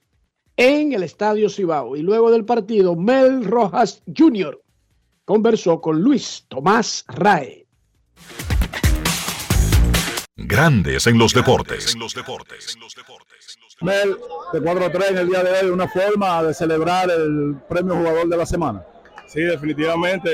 en 0.58 0.94
el 0.94 1.02
Estadio 1.02 1.50
Cibao. 1.50 1.96
Y 1.96 2.04
luego 2.04 2.30
del 2.30 2.46
partido, 2.46 2.96
Mel 2.96 3.44
Rojas 3.44 4.04
Jr. 4.16 4.62
conversó 5.26 5.82
con 5.82 6.00
Luis 6.00 6.46
Tomás 6.48 7.04
Rae. 7.08 7.67
Grandes 10.36 11.08
en 11.08 11.18
los 11.18 11.34
deportes. 11.34 11.96
Mel, 13.82 14.18
de 14.54 14.60
4-3 14.62 15.10
en 15.10 15.18
el 15.18 15.28
día 15.30 15.44
de 15.44 15.52
hoy, 15.52 15.70
una 15.70 15.88
forma 15.88 16.44
de 16.44 16.54
celebrar 16.54 17.10
el 17.12 17.56
premio 17.68 17.96
jugador 17.96 18.28
de 18.28 18.38
la 18.38 18.46
semana. 18.46 18.84
Sí, 19.28 19.42
definitivamente. 19.42 20.30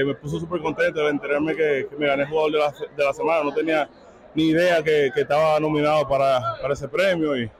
eh, 0.00 0.04
me 0.04 0.14
puso 0.14 0.40
súper 0.40 0.60
contento 0.60 1.00
de 1.04 1.10
enterarme 1.10 1.54
que, 1.54 1.86
que 1.90 1.96
me 1.96 2.06
gané 2.06 2.26
jugador 2.26 2.52
de 2.52 2.58
la, 2.58 2.74
de 2.96 3.04
la 3.04 3.12
semana. 3.12 3.44
No 3.44 3.52
tenía 3.52 3.88
ni 4.34 4.48
idea 4.48 4.82
que, 4.82 5.10
que 5.14 5.20
estaba 5.22 5.58
nominado 5.60 6.08
para, 6.08 6.40
para 6.60 6.74
ese 6.74 6.88
premio 6.88 7.36
y 7.36 7.50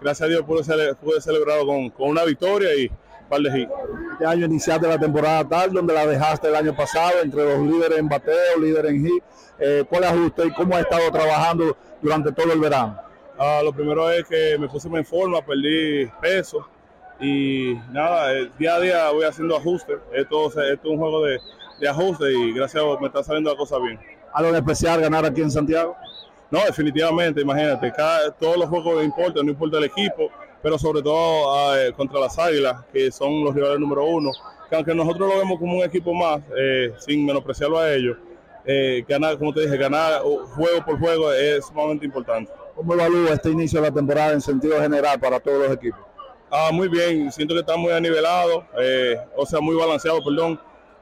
gracias 0.00 0.22
a 0.22 0.30
Dios 0.30 0.42
pude, 0.42 0.62
cele- 0.64 0.94
pude 0.96 1.20
celebrarlo 1.20 1.66
con, 1.66 1.90
con 1.90 2.08
una 2.10 2.24
victoria 2.24 2.74
y 2.74 2.90
par 3.34 3.42
de 3.42 3.60
hits. 3.60 3.72
Este 4.12 4.26
año 4.26 4.46
iniciaste 4.46 4.86
la 4.86 4.98
temporada 4.98 5.44
tal, 5.48 5.72
donde 5.72 5.92
la 5.92 6.06
dejaste 6.06 6.48
el 6.48 6.54
año 6.54 6.74
pasado, 6.74 7.20
entre 7.22 7.42
los 7.44 7.58
líderes 7.66 7.98
en 7.98 8.08
bateo, 8.08 8.58
líderes 8.60 8.92
en 8.92 9.06
hit. 9.06 9.24
Eh, 9.58 9.84
¿Cuál 9.88 10.04
ajuste 10.04 10.46
y 10.46 10.50
cómo 10.52 10.74
has 10.74 10.82
estado 10.82 11.10
trabajando 11.10 11.76
durante 12.00 12.32
todo 12.32 12.52
el 12.52 12.60
verano? 12.60 13.00
Ah, 13.38 13.60
lo 13.64 13.72
primero 13.72 14.10
es 14.10 14.24
que 14.26 14.56
me 14.58 14.68
puse 14.68 14.88
en 14.88 15.04
forma, 15.04 15.44
perdí 15.44 16.06
peso 16.20 16.68
y 17.20 17.74
nada, 17.90 18.32
eh, 18.32 18.50
día 18.58 18.76
a 18.76 18.80
día 18.80 19.10
voy 19.10 19.24
haciendo 19.24 19.56
ajustes. 19.56 19.98
Esto, 20.12 20.46
esto 20.46 20.62
es 20.62 20.84
un 20.84 20.98
juego 20.98 21.24
de, 21.24 21.40
de 21.80 21.88
ajuste 21.88 22.32
y 22.32 22.52
gracias 22.52 22.82
a 22.82 22.86
Dios 22.86 23.00
me 23.00 23.08
está 23.08 23.22
saliendo 23.24 23.50
la 23.50 23.56
cosa 23.56 23.78
bien. 23.78 23.98
¿Algo 24.32 24.50
en 24.50 24.56
especial 24.56 25.00
ganar 25.00 25.24
aquí 25.24 25.40
en 25.40 25.50
Santiago? 25.50 25.96
No, 26.50 26.60
definitivamente, 26.64 27.40
imagínate, 27.40 27.92
cada, 27.92 28.30
todos 28.30 28.56
los 28.56 28.68
juegos 28.68 29.04
importan, 29.04 29.46
no 29.46 29.52
importa 29.52 29.78
el 29.78 29.84
equipo, 29.84 30.30
pero 30.64 30.78
sobre 30.78 31.02
todo 31.02 31.76
eh, 31.76 31.92
contra 31.92 32.18
las 32.18 32.38
Águilas, 32.38 32.86
que 32.90 33.12
son 33.12 33.44
los 33.44 33.54
rivales 33.54 33.78
número 33.78 34.02
uno, 34.06 34.30
que 34.66 34.74
aunque 34.74 34.94
nosotros 34.94 35.28
lo 35.28 35.38
vemos 35.38 35.58
como 35.58 35.76
un 35.76 35.84
equipo 35.84 36.14
más, 36.14 36.40
eh, 36.56 36.90
sin 37.00 37.26
menospreciarlo 37.26 37.78
a 37.78 37.92
ellos, 37.92 38.16
eh, 38.64 39.04
ganar, 39.06 39.36
como 39.36 39.52
te 39.52 39.60
dije, 39.60 39.76
ganar 39.76 40.22
juego 40.22 40.82
por 40.86 40.98
juego 40.98 41.30
es 41.34 41.66
sumamente 41.66 42.06
importante. 42.06 42.50
¿Cómo 42.74 42.94
evalúa 42.94 43.34
este 43.34 43.50
inicio 43.50 43.78
de 43.82 43.88
la 43.90 43.94
temporada 43.94 44.32
en 44.32 44.40
sentido 44.40 44.80
general 44.80 45.20
para 45.20 45.38
todos 45.38 45.68
los 45.68 45.76
equipos? 45.76 46.00
Ah, 46.50 46.70
muy 46.72 46.88
bien, 46.88 47.30
siento 47.30 47.52
que 47.52 47.60
está 47.60 47.76
muy 47.76 47.92
anivelado, 47.92 48.64
o 49.36 49.44
sea, 49.44 49.60
muy 49.60 49.76
balanceado, 49.76 50.24
perdón. 50.24 50.58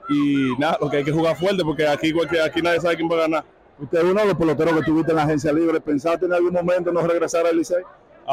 Y 0.08 0.58
nada, 0.58 0.76
lo 0.80 0.90
que 0.90 0.96
hay 0.96 1.04
que 1.04 1.12
jugar 1.12 1.36
fuerte 1.36 1.62
porque 1.62 1.86
aquí, 1.86 2.12
cualquier, 2.12 2.42
aquí 2.42 2.60
nadie 2.60 2.80
sabe 2.80 2.96
quién 2.96 3.08
va 3.08 3.14
a 3.14 3.20
ganar. 3.20 3.44
Usted 3.78 3.98
es 3.98 4.04
uno 4.04 4.22
de 4.22 4.26
los 4.26 4.36
peloteros 4.36 4.74
que 4.74 4.82
tuviste 4.82 5.12
en 5.12 5.18
la 5.18 5.22
agencia 5.22 5.52
libre. 5.52 5.80
¿Pensaste 5.80 6.26
en 6.26 6.32
algún 6.32 6.52
momento 6.52 6.90
no 6.90 7.06
regresar 7.06 7.46
al 7.46 7.56
Licey? 7.56 7.84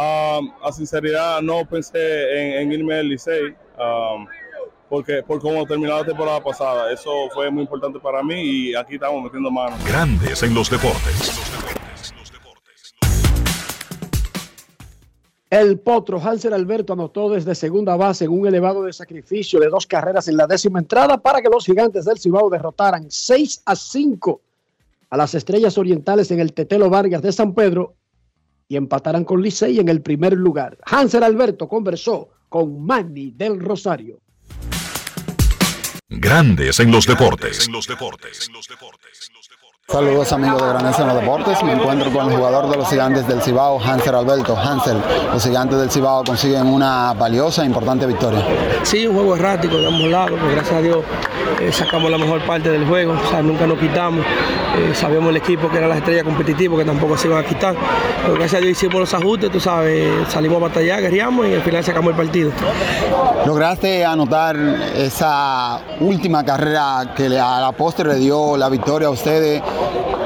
Ah, 0.01 0.39
a 0.63 0.71
sinceridad, 0.71 1.41
no 1.41 1.65
pensé 1.65 1.99
en, 2.31 2.61
en 2.61 2.71
irme 2.71 2.95
del 2.95 3.09
Licey, 3.09 3.53
ah, 3.77 4.23
porque 4.87 5.21
por 5.23 5.41
cómo 5.41 5.65
terminó 5.65 5.97
la 5.97 6.05
temporada 6.05 6.41
pasada. 6.41 6.89
Eso 6.93 7.11
fue 7.33 7.51
muy 7.51 7.63
importante 7.63 7.99
para 7.99 8.23
mí 8.23 8.41
y 8.41 8.75
aquí 8.75 8.93
estamos 8.93 9.21
metiendo 9.21 9.51
manos. 9.51 9.77
Grandes 9.85 10.41
en 10.41 10.53
los 10.53 10.69
deportes. 10.69 11.37
El 15.49 15.79
potro 15.79 16.21
Hanser 16.21 16.53
Alberto 16.53 16.93
anotó 16.93 17.29
desde 17.31 17.53
segunda 17.53 17.97
base 17.97 18.23
en 18.23 18.31
un 18.31 18.47
elevado 18.47 18.83
de 18.83 18.93
sacrificio 18.93 19.59
de 19.59 19.67
dos 19.67 19.85
carreras 19.85 20.29
en 20.29 20.37
la 20.37 20.47
décima 20.47 20.79
entrada 20.79 21.17
para 21.17 21.41
que 21.41 21.49
los 21.49 21.65
gigantes 21.65 22.05
del 22.05 22.19
Cibao 22.19 22.49
derrotaran 22.49 23.11
6 23.11 23.63
a 23.65 23.75
5 23.75 24.41
a 25.09 25.17
las 25.17 25.35
estrellas 25.35 25.77
orientales 25.77 26.31
en 26.31 26.39
el 26.39 26.53
Tetelo 26.53 26.89
Vargas 26.89 27.21
de 27.21 27.33
San 27.33 27.53
Pedro 27.53 27.95
y 28.69 28.77
empataran 28.77 29.25
con 29.25 29.41
Licey 29.41 29.79
en 29.79 29.89
el 29.89 30.01
primer 30.01 30.33
lugar. 30.33 30.77
Hanser 30.85 31.23
Alberto 31.23 31.67
conversó 31.67 32.29
con 32.47 32.85
Manny 32.85 33.31
del 33.31 33.59
Rosario. 33.59 34.21
Grandes 36.07 36.79
en 36.79 36.91
los 36.91 37.05
deportes. 37.05 37.67
Saludos 39.91 40.31
amigos 40.33 40.61
de 40.61 40.67
Grandes 40.67 40.99
en 40.99 41.07
los 41.07 41.15
Deportes. 41.15 41.63
Me 41.63 41.73
encuentro 41.73 42.11
con 42.11 42.29
el 42.29 42.37
jugador 42.37 42.69
de 42.69 42.77
los 42.77 42.87
Gigantes 42.87 43.27
del 43.27 43.41
Cibao, 43.41 43.81
Hansel 43.81 44.13
Alberto. 44.13 44.55
Hansel, 44.55 45.01
los 45.33 45.43
Gigantes 45.43 45.79
del 45.79 45.89
Cibao 45.89 46.23
consiguen 46.23 46.67
una 46.67 47.11
valiosa 47.13 47.63
e 47.63 47.65
importante 47.65 48.05
victoria. 48.05 48.45
Sí, 48.83 49.07
un 49.07 49.15
juego 49.15 49.35
errático 49.35 49.77
de 49.77 49.87
ambos 49.87 50.07
lados, 50.07 50.33
pero 50.39 50.51
gracias 50.51 50.75
a 50.75 50.81
Dios 50.81 50.97
eh, 51.59 51.71
sacamos 51.71 52.11
la 52.11 52.19
mejor 52.19 52.45
parte 52.45 52.69
del 52.69 52.85
juego, 52.85 53.13
o 53.13 53.29
sea, 53.31 53.41
nunca 53.41 53.65
nos 53.65 53.79
quitamos. 53.79 54.23
Eh, 54.77 54.93
sabíamos 54.93 55.31
el 55.31 55.37
equipo 55.37 55.67
que 55.69 55.79
era 55.79 55.87
la 55.87 55.97
estrella 55.97 56.23
competitiva, 56.23 56.77
que 56.77 56.85
tampoco 56.85 57.17
se 57.17 57.27
iban 57.27 57.43
a 57.43 57.47
quitar. 57.47 57.75
Pero 58.21 58.35
gracias 58.35 58.61
a 58.61 58.63
Dios 58.63 58.71
hicimos 58.77 58.99
los 58.99 59.13
ajustes, 59.15 59.51
tú 59.51 59.59
sabes, 59.59 60.07
salimos 60.29 60.57
a 60.57 60.67
batallar, 60.67 61.01
guerreamos 61.01 61.47
y 61.47 61.55
al 61.55 61.63
final 61.63 61.83
sacamos 61.83 62.11
el 62.11 62.15
partido. 62.15 62.51
Lograste 63.45 64.05
anotar 64.05 64.55
esa 64.95 65.81
última 65.99 66.45
carrera 66.45 67.13
que 67.15 67.25
a 67.39 67.59
la 67.59 67.71
postre 67.71 68.07
le 68.09 68.15
dio 68.19 68.55
la 68.55 68.69
victoria 68.69 69.07
a 69.07 69.11
ustedes. 69.11 69.61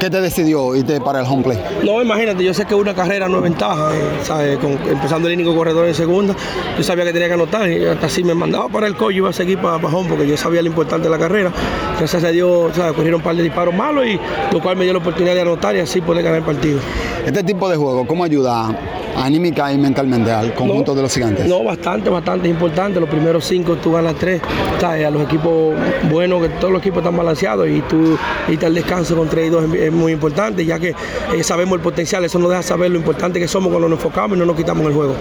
¿Qué 0.00 0.10
te 0.10 0.20
decidió 0.20 0.74
irte 0.74 1.00
para 1.00 1.20
el 1.20 1.26
home 1.26 1.42
play? 1.44 1.58
No, 1.82 2.02
imagínate, 2.02 2.44
yo 2.44 2.52
sé 2.52 2.66
que 2.66 2.74
una 2.74 2.94
carrera 2.94 3.28
no 3.28 3.38
es 3.38 3.42
ventaja, 3.44 3.90
eh, 3.94 4.00
¿sabes? 4.22 4.58
Con- 4.58 4.72
empezando 4.86 5.28
el 5.28 5.34
único 5.34 5.54
corredor 5.56 5.86
en 5.86 5.94
segunda, 5.94 6.34
yo 6.76 6.82
sabía 6.82 7.04
que 7.04 7.12
tenía 7.12 7.28
que 7.28 7.34
anotar 7.34 7.68
y 7.70 7.86
hasta 7.86 8.06
así 8.06 8.22
me 8.22 8.34
mandaba 8.34 8.68
para 8.68 8.86
el 8.86 8.96
coche, 8.96 9.16
iba 9.18 9.30
a 9.30 9.32
seguir 9.32 9.58
para, 9.60 9.78
para 9.78 9.96
home 9.96 10.08
porque 10.10 10.26
yo 10.26 10.36
sabía 10.36 10.60
lo 10.60 10.68
importante 10.68 11.04
de 11.08 11.10
la 11.10 11.18
carrera. 11.18 11.50
Gracias 11.98 12.22
a 12.24 12.28
Dios, 12.30 12.72
¿sabes? 12.76 12.92
Cogieron 12.92 13.20
un 13.20 13.24
par 13.24 13.36
de 13.36 13.42
disparos 13.44 13.74
malos 13.74 14.04
y 14.06 14.18
lo 14.52 14.60
cual 14.60 14.76
me 14.76 14.84
dio 14.84 14.92
la 14.92 14.98
oportunidad 14.98 15.34
de 15.34 15.40
anotar 15.42 15.74
y 15.76 15.80
así 15.80 16.00
poder 16.02 16.22
ganar 16.24 16.40
el 16.40 16.44
partido. 16.44 16.80
Este 17.24 17.42
tipo 17.42 17.68
de 17.70 17.76
juego, 17.76 18.06
¿cómo 18.06 18.24
ayuda 18.24 18.76
anímica 19.16 19.72
y 19.72 19.78
mentalmente 19.78 20.30
al 20.30 20.54
conjunto 20.54 20.94
de 20.94 21.02
los 21.02 21.14
gigantes? 21.14 21.46
No, 21.46 21.62
bastante, 21.64 22.10
bastante 22.10 22.48
importante. 22.48 23.00
Los 23.00 23.08
primeros 23.08 23.44
cinco 23.44 23.76
tú 23.76 23.92
ganas 23.92 24.14
tres. 24.16 24.40
¿sabes? 24.80 25.06
A 25.06 25.10
los 25.10 25.22
equipos 25.22 25.74
buenos, 26.10 26.42
que 26.42 26.48
todos 26.50 26.72
los 26.72 26.80
equipos 26.80 26.98
están 26.98 27.16
balanceados 27.16 27.68
y 27.68 27.80
tú 27.82 28.18
irte 28.48 28.66
al 28.66 28.74
descanso 28.74 29.16
con 29.16 29.28
tres 29.28 29.46
y 29.46 29.50
dos 29.50 29.64
es, 29.64 29.74
es 29.74 29.92
muy 29.92 30.12
importante, 30.12 30.64
ya 30.64 30.78
que 30.78 30.94
eh, 31.34 31.42
sabemos 31.42 31.76
el 31.76 31.80
potencial. 31.80 32.24
Eso 32.24 32.38
nos 32.38 32.50
deja 32.50 32.62
saber 32.62 32.90
lo 32.90 32.98
importante 32.98 33.38
que 33.38 33.48
somos 33.48 33.70
cuando 33.70 33.88
nos 33.88 33.98
enfocamos 33.98 34.36
y 34.36 34.40
no 34.40 34.46
nos 34.46 34.56
quitamos 34.56 34.86
el 34.86 34.94
juego. 34.94 35.14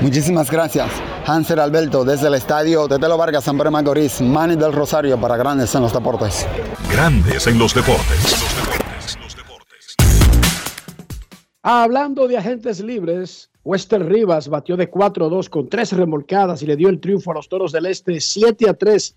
Muchísimas 0.00 0.50
gracias. 0.50 0.90
Hanser 1.26 1.60
Alberto, 1.60 2.04
desde 2.04 2.28
el 2.28 2.34
estadio 2.34 2.86
Tetelo 2.88 3.16
Vargas, 3.16 3.44
San 3.44 3.56
Pedro 3.56 3.70
Macorís, 3.70 4.20
Manny 4.20 4.56
del 4.56 4.72
Rosario 4.72 5.18
para 5.18 5.36
Grandes 5.36 5.74
en 5.74 5.82
los 5.82 5.92
Deportes. 5.92 6.46
Grandes 6.90 7.46
en 7.46 7.58
los 7.58 7.74
deportes. 7.74 8.43
Hablando 11.66 12.28
de 12.28 12.36
agentes 12.36 12.84
libres, 12.84 13.48
Wester 13.64 14.06
Rivas 14.06 14.48
batió 14.48 14.76
de 14.76 14.90
4-2 14.90 15.48
con 15.48 15.66
tres 15.66 15.92
remolcadas 15.92 16.60
y 16.60 16.66
le 16.66 16.76
dio 16.76 16.90
el 16.90 17.00
triunfo 17.00 17.30
a 17.30 17.34
los 17.36 17.48
Toros 17.48 17.72
del 17.72 17.86
Este 17.86 18.12
7-3 18.12 19.14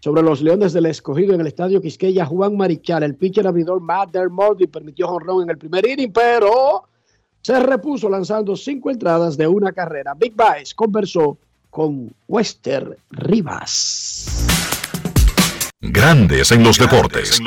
sobre 0.00 0.22
los 0.22 0.42
Leones 0.42 0.74
del 0.74 0.84
Escogido 0.84 1.32
en 1.32 1.40
el 1.40 1.46
Estadio 1.46 1.80
Quisqueya. 1.80 2.26
Juan 2.26 2.54
Marichal, 2.54 3.02
el 3.02 3.14
pitcher 3.14 3.46
abridor 3.46 3.80
Matt 3.80 4.10
Dermody 4.10 4.66
permitió 4.66 5.08
jonrón 5.08 5.44
en 5.44 5.48
el 5.48 5.56
primer 5.56 5.88
inning, 5.88 6.12
pero 6.12 6.82
se 7.40 7.58
repuso 7.60 8.10
lanzando 8.10 8.54
cinco 8.56 8.90
entradas 8.90 9.38
de 9.38 9.46
una 9.46 9.72
carrera. 9.72 10.12
Big 10.12 10.34
Baez 10.34 10.74
conversó 10.74 11.38
con 11.70 12.12
Wester 12.28 12.98
Rivas. 13.08 14.46
Grandes 15.80 16.52
en 16.52 16.62
los 16.62 16.78
deportes. 16.78 17.40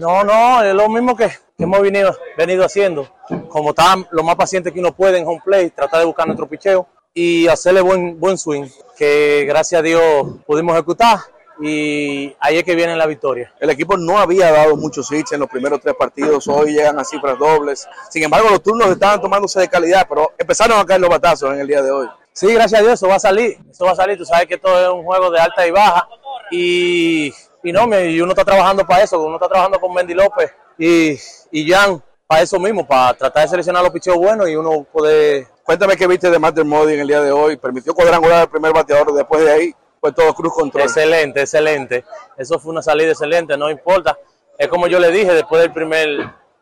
No, 0.00 0.24
no, 0.24 0.62
es 0.62 0.74
lo 0.74 0.88
mismo 0.88 1.16
que, 1.16 1.28
que 1.28 1.64
hemos 1.64 1.80
venido, 1.80 2.16
venido 2.36 2.64
haciendo. 2.64 3.08
Como 3.48 3.70
están 3.70 4.06
lo 4.10 4.22
más 4.22 4.36
paciente 4.36 4.72
que 4.72 4.80
uno 4.80 4.92
puede 4.92 5.18
en 5.18 5.26
home 5.26 5.42
play, 5.44 5.70
tratar 5.70 6.00
de 6.00 6.06
buscar 6.06 6.26
nuestro 6.26 6.48
picheo 6.48 6.86
y 7.12 7.46
hacerle 7.48 7.80
buen, 7.80 8.18
buen 8.18 8.38
swing, 8.38 8.66
que 8.96 9.44
gracias 9.46 9.80
a 9.80 9.82
Dios 9.82 10.00
pudimos 10.46 10.74
ejecutar 10.74 11.18
y 11.60 12.34
ahí 12.40 12.56
es 12.56 12.64
que 12.64 12.74
viene 12.74 12.96
la 12.96 13.06
victoria. 13.06 13.52
El 13.60 13.70
equipo 13.70 13.96
no 13.96 14.18
había 14.18 14.50
dado 14.50 14.76
muchos 14.76 15.10
hits 15.12 15.32
en 15.32 15.40
los 15.40 15.48
primeros 15.48 15.80
tres 15.80 15.94
partidos, 15.98 16.48
hoy 16.48 16.72
llegan 16.72 16.98
a 16.98 17.04
cifras 17.04 17.38
dobles. 17.38 17.86
Sin 18.08 18.22
embargo, 18.22 18.48
los 18.50 18.62
turnos 18.62 18.88
estaban 18.88 19.20
tomándose 19.20 19.60
de 19.60 19.68
calidad, 19.68 20.06
pero 20.08 20.32
empezaron 20.38 20.78
a 20.78 20.86
caer 20.86 21.00
los 21.00 21.10
batazos 21.10 21.52
en 21.52 21.60
el 21.60 21.66
día 21.66 21.82
de 21.82 21.90
hoy. 21.90 22.08
Sí, 22.32 22.52
gracias 22.54 22.80
a 22.80 22.82
Dios, 22.82 22.94
eso 22.94 23.08
va 23.08 23.16
a 23.16 23.20
salir. 23.20 23.58
Eso 23.70 23.84
va 23.84 23.92
a 23.92 23.96
salir. 23.96 24.16
Tú 24.16 24.24
sabes 24.24 24.46
que 24.46 24.54
esto 24.54 24.80
es 24.80 24.88
un 24.88 25.04
juego 25.04 25.30
de 25.30 25.40
alta 25.40 25.66
y 25.66 25.70
baja. 25.70 26.08
Y, 26.50 27.34
y 27.62 27.72
no, 27.72 27.86
me- 27.86 28.06
y 28.06 28.20
uno 28.20 28.32
está 28.32 28.44
trabajando 28.44 28.86
para 28.86 29.02
eso. 29.04 29.20
Uno 29.20 29.36
está 29.36 29.48
trabajando 29.48 29.80
con 29.80 29.92
Mendy 29.92 30.14
López 30.14 30.50
y, 30.78 31.18
y 31.50 31.70
Jan 31.70 32.02
para 32.26 32.42
eso 32.42 32.58
mismo, 32.60 32.86
para 32.86 33.12
tratar 33.14 33.42
de 33.42 33.48
seleccionar 33.48 33.82
los 33.82 33.92
picheos 33.92 34.16
buenos 34.16 34.48
y 34.48 34.56
uno 34.56 34.84
poder. 34.84 35.46
Cuéntame 35.64 35.96
qué 35.96 36.06
viste 36.06 36.30
de 36.30 36.38
Matt 36.38 36.58
Modi 36.60 36.94
en 36.94 37.00
el 37.00 37.08
día 37.08 37.20
de 37.20 37.32
hoy. 37.32 37.56
Permitió 37.56 37.92
cuadrangular 37.94 38.42
al 38.42 38.48
primer 38.50 38.72
bateador, 38.72 39.12
después 39.12 39.44
de 39.44 39.52
ahí 39.52 39.74
fue 40.00 40.12
todo 40.12 40.32
cruz 40.34 40.54
control. 40.54 40.84
Excelente, 40.84 41.40
excelente. 41.40 42.04
Eso 42.38 42.58
fue 42.58 42.70
una 42.72 42.82
salida 42.82 43.10
excelente, 43.10 43.56
no 43.56 43.68
importa. 43.70 44.16
Es 44.56 44.68
como 44.68 44.86
yo 44.86 44.98
le 45.00 45.10
dije, 45.10 45.32
después 45.32 45.60
del 45.62 45.72
primer, 45.72 46.08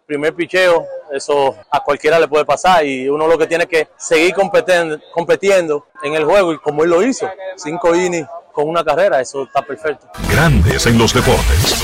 primer 0.06 0.34
picheo, 0.34 0.86
eso 1.12 1.54
a 1.70 1.82
cualquiera 1.82 2.18
le 2.18 2.28
puede 2.28 2.44
pasar 2.44 2.84
y 2.86 3.08
uno 3.08 3.26
lo 3.28 3.36
que 3.36 3.46
tiene 3.46 3.66
que 3.66 3.88
seguir 3.96 4.34
competiendo, 4.34 5.86
en 6.02 6.14
el 6.14 6.24
juego 6.24 6.52
y 6.52 6.58
como 6.58 6.84
él 6.84 6.90
lo 6.90 7.02
hizo, 7.02 7.28
cinco 7.56 7.94
innings 7.94 8.28
con 8.58 8.68
una 8.68 8.82
carrera, 8.82 9.20
eso 9.20 9.44
está 9.44 9.62
perfecto. 9.62 10.08
Grandes 10.32 10.84
en 10.86 10.98
los 10.98 11.14
deportes. 11.14 11.76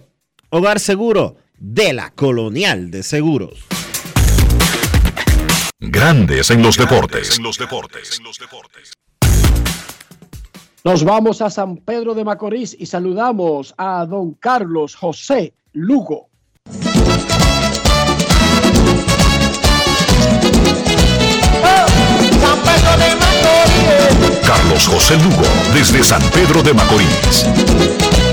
Hogar 0.50 0.80
Seguro 0.80 1.36
de 1.58 1.92
la 1.92 2.12
Colonial 2.12 2.90
de 2.90 3.04
Seguros. 3.04 3.66
Grandes 5.80 6.49
en 6.49 6.63
los 6.63 6.75
deportes. 6.75 7.39
Nos 10.84 11.03
vamos 11.03 11.41
a 11.41 11.51
San 11.51 11.78
Pedro 11.78 12.15
de 12.15 12.25
Macorís 12.25 12.75
y 12.80 12.88
saludamos 12.88 13.75
a 13.78 14.03
don 14.07 14.34
Carlos 14.34 14.95
José 14.95 15.53
Lugo. 15.73 16.30
Carlos 24.43 24.88
José 24.88 25.15
Lugo, 25.17 25.43
desde 25.75 26.03
San 26.03 26.23
Pedro 26.32 26.63
de 26.63 26.73
Macorís. 26.73 28.26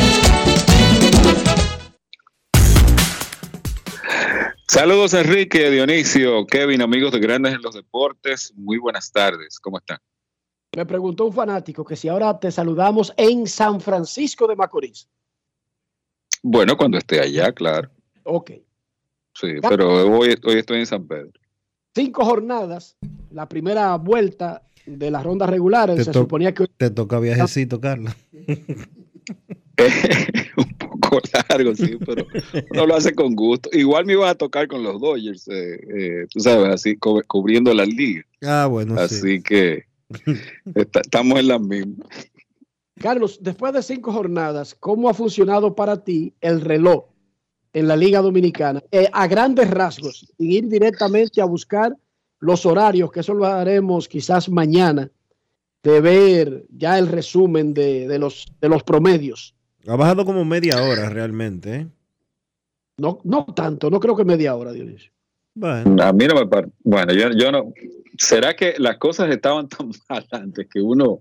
Saludos 4.74 5.14
Enrique, 5.14 5.70
Dionisio, 5.70 6.44
Kevin, 6.48 6.82
amigos 6.82 7.12
de 7.12 7.20
Grandes 7.20 7.54
en 7.54 7.62
los 7.62 7.76
Deportes. 7.76 8.52
Muy 8.56 8.76
buenas 8.76 9.12
tardes, 9.12 9.60
¿cómo 9.60 9.78
están? 9.78 9.98
Me 10.74 10.84
preguntó 10.84 11.26
un 11.26 11.32
fanático 11.32 11.84
que 11.84 11.94
si 11.94 12.08
ahora 12.08 12.40
te 12.40 12.50
saludamos 12.50 13.14
en 13.16 13.46
San 13.46 13.80
Francisco 13.80 14.48
de 14.48 14.56
Macorís. 14.56 15.08
Bueno, 16.42 16.76
cuando 16.76 16.98
esté 16.98 17.20
allá, 17.20 17.52
claro. 17.52 17.88
Ok. 18.24 18.50
Sí, 19.34 19.52
pero 19.68 20.10
hoy, 20.18 20.34
hoy 20.44 20.58
estoy 20.58 20.80
en 20.80 20.86
San 20.86 21.06
Pedro. 21.06 21.30
Cinco 21.94 22.24
jornadas, 22.24 22.96
la 23.30 23.48
primera 23.48 23.94
vuelta 23.94 24.64
de 24.86 25.08
las 25.08 25.22
rondas 25.22 25.50
regulares. 25.50 25.98
Te, 25.98 26.04
se 26.04 26.12
suponía 26.12 26.52
que 26.52 26.66
te 26.66 26.90
toca 26.90 27.20
viajecito, 27.20 27.80
Carlos. 27.80 28.12
Un 28.32 28.74
poco 31.14 31.28
largo, 31.48 31.74
sí, 31.74 31.96
pero 32.04 32.26
uno 32.70 32.86
lo 32.86 32.96
hace 32.96 33.14
con 33.14 33.34
gusto. 33.34 33.68
Igual 33.72 34.06
me 34.06 34.12
iban 34.14 34.28
a 34.28 34.34
tocar 34.34 34.68
con 34.68 34.82
los 34.82 35.00
Dodgers, 35.00 35.46
eh, 35.48 35.80
eh, 35.96 36.26
tú 36.30 36.40
sabes, 36.40 36.68
así 36.68 36.96
cu- 36.96 37.22
cubriendo 37.26 37.72
la 37.74 37.84
liga. 37.86 38.22
Ah, 38.42 38.66
bueno, 38.70 38.96
sí. 38.96 39.02
Así 39.16 39.42
que 39.42 39.84
está- 40.74 41.00
estamos 41.00 41.38
en 41.40 41.48
la 41.48 41.58
misma. 41.58 42.04
Carlos, 42.96 43.38
después 43.42 43.72
de 43.72 43.82
cinco 43.82 44.12
jornadas, 44.12 44.74
¿cómo 44.78 45.08
ha 45.08 45.14
funcionado 45.14 45.74
para 45.74 46.04
ti 46.04 46.32
el 46.40 46.60
reloj 46.60 47.06
en 47.72 47.88
la 47.88 47.96
Liga 47.96 48.20
Dominicana? 48.22 48.82
Eh, 48.92 49.08
a 49.12 49.26
grandes 49.26 49.68
rasgos, 49.70 50.32
sin 50.38 50.50
ir 50.50 50.68
directamente 50.68 51.40
a 51.40 51.44
buscar 51.44 51.96
los 52.38 52.64
horarios, 52.66 53.10
que 53.10 53.20
eso 53.20 53.34
lo 53.34 53.46
haremos 53.46 54.06
quizás 54.06 54.48
mañana, 54.48 55.10
de 55.82 56.00
ver 56.00 56.64
ya 56.70 56.98
el 56.98 57.08
resumen 57.08 57.74
de, 57.74 58.06
de 58.06 58.18
los, 58.18 58.46
de 58.60 58.68
los 58.68 58.82
promedios. 58.84 59.53
Ha 59.86 59.96
bajado 59.96 60.24
como 60.24 60.44
media 60.44 60.82
hora 60.82 61.08
realmente. 61.10 61.74
¿eh? 61.74 61.86
No, 62.96 63.20
no 63.24 63.44
tanto, 63.54 63.90
no 63.90 64.00
creo 64.00 64.16
que 64.16 64.24
media 64.24 64.54
hora, 64.54 64.72
Dionisio. 64.72 65.10
Bueno. 65.54 66.02
A 66.02 66.12
mí 66.12 66.26
no 66.26 66.34
me 66.34 66.46
par- 66.46 66.68
Bueno, 66.82 67.12
yo, 67.12 67.30
yo 67.30 67.52
no. 67.52 67.72
¿Será 68.18 68.54
que 68.54 68.74
las 68.78 68.98
cosas 68.98 69.30
estaban 69.30 69.68
tan 69.68 69.90
mal 70.08 70.26
antes 70.32 70.66
que 70.72 70.80
uno, 70.80 71.20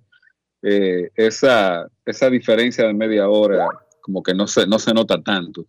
eh, 0.62 1.10
esa, 1.16 1.88
esa 2.06 2.30
diferencia 2.30 2.86
de 2.88 2.94
media 2.94 3.28
hora, 3.28 3.68
como 4.02 4.24
que 4.24 4.34
no 4.34 4.48
se, 4.48 4.66
no 4.68 4.80
se 4.80 4.94
nota 4.94 5.22
tanto? 5.22 5.66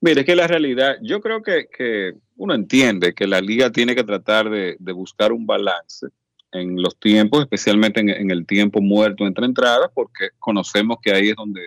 Mire, 0.00 0.20
es 0.20 0.26
que 0.26 0.36
la 0.36 0.46
realidad, 0.46 0.96
yo 1.02 1.20
creo 1.20 1.42
que, 1.42 1.66
que 1.66 2.14
uno 2.36 2.54
entiende 2.54 3.14
que 3.14 3.26
la 3.26 3.40
liga 3.40 3.70
tiene 3.70 3.94
que 3.94 4.04
tratar 4.04 4.50
de, 4.50 4.76
de 4.78 4.92
buscar 4.92 5.32
un 5.32 5.46
balance 5.46 6.08
en 6.52 6.80
los 6.80 6.98
tiempos, 7.00 7.40
especialmente 7.42 8.00
en, 8.00 8.10
en 8.10 8.30
el 8.30 8.46
tiempo 8.46 8.80
muerto 8.80 9.26
entre 9.26 9.46
entradas, 9.46 9.90
porque 9.94 10.28
conocemos 10.38 10.98
que 11.02 11.12
ahí 11.12 11.30
es 11.30 11.36
donde, 11.36 11.62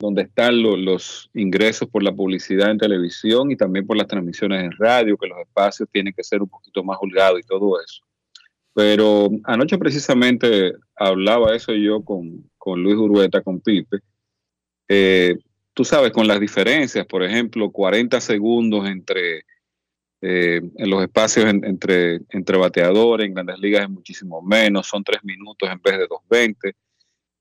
donde 0.00 0.22
están 0.22 0.60
lo- 0.62 0.76
los 0.76 1.30
ingresos 1.34 1.88
por 1.88 2.02
la 2.02 2.12
publicidad 2.12 2.70
en 2.70 2.78
televisión 2.78 3.50
y 3.50 3.56
también 3.56 3.86
por 3.86 3.96
las 3.96 4.06
transmisiones 4.08 4.64
en 4.64 4.72
radio, 4.72 5.16
que 5.16 5.28
los 5.28 5.38
espacios 5.38 5.88
tienen 5.92 6.12
que 6.14 6.24
ser 6.24 6.42
un 6.42 6.48
poquito 6.48 6.82
más 6.82 6.98
holgados 7.00 7.38
y 7.38 7.42
todo 7.42 7.78
eso. 7.80 8.02
Pero 8.74 9.28
anoche 9.44 9.76
precisamente 9.78 10.72
hablaba 10.96 11.54
eso 11.54 11.72
yo 11.74 12.02
con, 12.02 12.50
con 12.56 12.82
Luis 12.82 12.96
Urueta, 12.96 13.42
con 13.42 13.60
Pipe. 13.60 13.98
Eh, 14.88 15.36
tú 15.74 15.84
sabes, 15.84 16.12
con 16.12 16.26
las 16.26 16.40
diferencias, 16.40 17.04
por 17.06 17.22
ejemplo, 17.22 17.70
40 17.70 18.20
segundos 18.20 18.88
entre 18.88 19.44
eh, 20.22 20.60
en 20.76 20.90
los 20.90 21.02
espacios 21.02 21.46
en- 21.46 21.64
entre, 21.64 22.20
entre 22.28 22.58
bateadores, 22.58 23.26
en 23.26 23.32
grandes 23.32 23.58
ligas 23.58 23.84
es 23.84 23.88
muchísimo 23.88 24.42
menos, 24.42 24.86
son 24.86 25.02
tres 25.02 25.24
minutos 25.24 25.66
en 25.70 25.80
vez 25.80 25.96
de 25.98 26.06
2.20. 26.06 26.74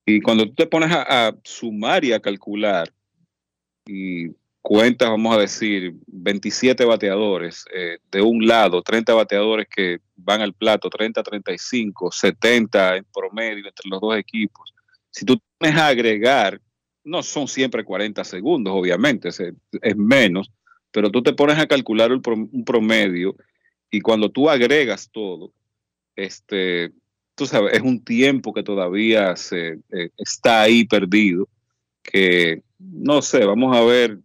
Y 0.10 0.22
cuando 0.22 0.45
tú 0.45 0.53
te 0.55 0.66
pones 0.68 0.91
a, 0.91 1.28
a 1.28 1.36
sumar 1.43 2.03
y 2.03 2.14
a 2.14 2.20
calcular 2.20 2.89
y 3.86 4.28
cuentas, 4.62 5.10
vamos 5.10 5.36
a 5.36 5.39
decir, 5.39 5.93
27 6.07 6.84
bateadores 6.86 7.66
eh, 7.74 7.99
de 8.12 8.22
un 8.22 8.45
lado, 8.47 8.82
30 8.82 9.14
bateadores 9.14 9.68
que 9.68 9.99
van 10.16 10.41
al 10.41 10.53
plato, 10.53 10.89
30, 10.89 11.22
35, 11.24 12.12
70 12.12 12.97
en 12.97 13.05
promedio 13.14 13.68
entre 13.68 13.89
los 13.89 14.01
dos 14.01 14.18
equipos. 14.18 14.74
Si 15.12 15.26
tú 15.26 15.39
tienes 15.57 15.80
a 15.80 15.88
agregar, 15.88 16.60
no 17.03 17.24
son 17.24 17.47
siempre 17.47 17.84
40 17.84 18.24
segundos, 18.24 18.74
obviamente, 18.76 19.30
es, 19.30 19.39
es 19.39 19.95
menos, 19.95 20.51
pero 20.91 21.10
tú 21.10 21.22
te 21.24 21.34
pones 21.34 21.57
a 21.57 21.68
calcular 21.68 22.12
un, 22.12 22.22
pro- 22.22 22.36
un 22.36 22.66
promedio 22.66 23.36
y 23.91 24.01
cuando 24.01 24.30
tú 24.30 24.49
agregas 24.49 25.10
todo, 25.12 25.51
este, 26.16 26.91
tú 27.40 27.46
sabes, 27.46 27.74
es 27.74 27.82
un 27.82 28.04
tiempo 28.04 28.54
que 28.54 28.64
todavía 28.64 29.34
se, 29.38 29.80
eh, 29.92 30.10
está 30.18 30.64
ahí 30.64 30.84
perdido, 30.84 31.48
que 32.04 32.64
no 32.78 33.22
sé, 33.22 33.46
vamos 33.46 33.74
a 33.78 33.82
ver 33.82 34.20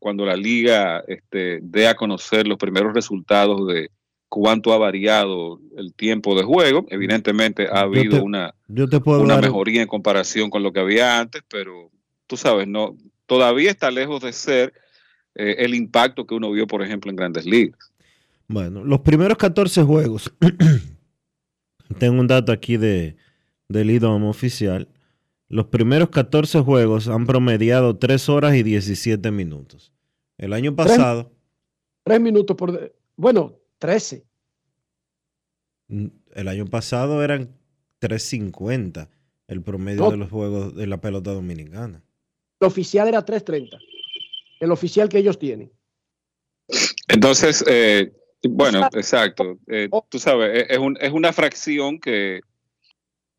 cuando 0.00 0.26
la 0.26 0.34
liga 0.34 1.04
este, 1.06 1.60
dé 1.62 1.86
a 1.86 1.94
conocer 1.94 2.48
los 2.48 2.58
primeros 2.58 2.92
resultados 2.92 3.68
de 3.68 3.90
cuánto 4.28 4.72
ha 4.72 4.78
variado 4.78 5.60
el 5.76 5.94
tiempo 5.94 6.34
de 6.34 6.42
juego. 6.42 6.84
Evidentemente 6.90 7.68
ha 7.70 7.82
habido 7.82 8.16
te- 8.16 8.20
una, 8.20 8.52
Yo 8.66 8.88
te 8.88 8.98
puedo 8.98 9.22
una 9.22 9.40
mejoría 9.40 9.82
en 9.82 9.86
comparación 9.86 10.50
con 10.50 10.64
lo 10.64 10.72
que 10.72 10.80
había 10.80 11.20
antes, 11.20 11.42
pero 11.48 11.92
tú 12.26 12.36
sabes, 12.36 12.66
no, 12.66 12.96
todavía 13.26 13.70
está 13.70 13.92
lejos 13.92 14.20
de 14.24 14.32
ser 14.32 14.72
eh, 15.36 15.54
el 15.60 15.72
impacto 15.76 16.26
que 16.26 16.34
uno 16.34 16.50
vio, 16.50 16.66
por 16.66 16.82
ejemplo, 16.82 17.12
en 17.12 17.16
grandes 17.16 17.46
ligas. 17.46 17.92
Bueno, 18.48 18.82
los 18.82 19.02
primeros 19.02 19.38
14 19.38 19.84
juegos, 19.84 20.32
tengo 21.98 22.20
un 22.20 22.26
dato 22.26 22.52
aquí 22.52 22.76
de, 22.76 23.16
del 23.68 23.90
IDOM 23.90 24.24
oficial. 24.24 24.88
Los 25.48 25.66
primeros 25.66 26.10
14 26.10 26.60
juegos 26.60 27.08
han 27.08 27.26
promediado 27.26 27.96
3 27.96 28.28
horas 28.28 28.54
y 28.56 28.62
17 28.62 29.30
minutos. 29.30 29.92
El 30.38 30.52
año 30.52 30.74
pasado, 30.74 31.32
Tres 32.04 32.20
minutos 32.20 32.56
por... 32.56 32.94
Bueno, 33.16 33.58
13. 33.78 34.24
mm, 35.88 36.06
el 36.34 36.48
año 36.48 36.66
pasado 36.66 37.22
eran 37.24 37.56
3.50 38.00 39.08
el 39.48 39.62
promedio 39.62 40.02
No. 40.04 40.10
de 40.10 40.16
los 40.16 40.30
juegos 40.30 40.74
de 40.74 40.86
la 40.86 41.00
pelota 41.00 41.32
dominicana. 41.32 42.02
El 42.60 42.66
oficial 42.66 43.08
era 43.08 43.24
3.30. 43.24 43.78
El 44.60 44.70
oficial 44.72 45.08
que 45.08 45.18
ellos 45.18 45.38
tienen. 45.38 45.70
Entonces, 47.08 47.64
eh, 47.68 48.12
bueno, 48.48 48.80
exacto. 48.94 49.58
Eh, 49.68 49.88
tú 50.08 50.18
sabes, 50.18 50.62
es, 50.64 50.70
es 50.70 50.78
un- 50.78 50.96
es 51.00 51.12
una 51.12 51.32
fracción 51.32 51.98
que 51.98 52.40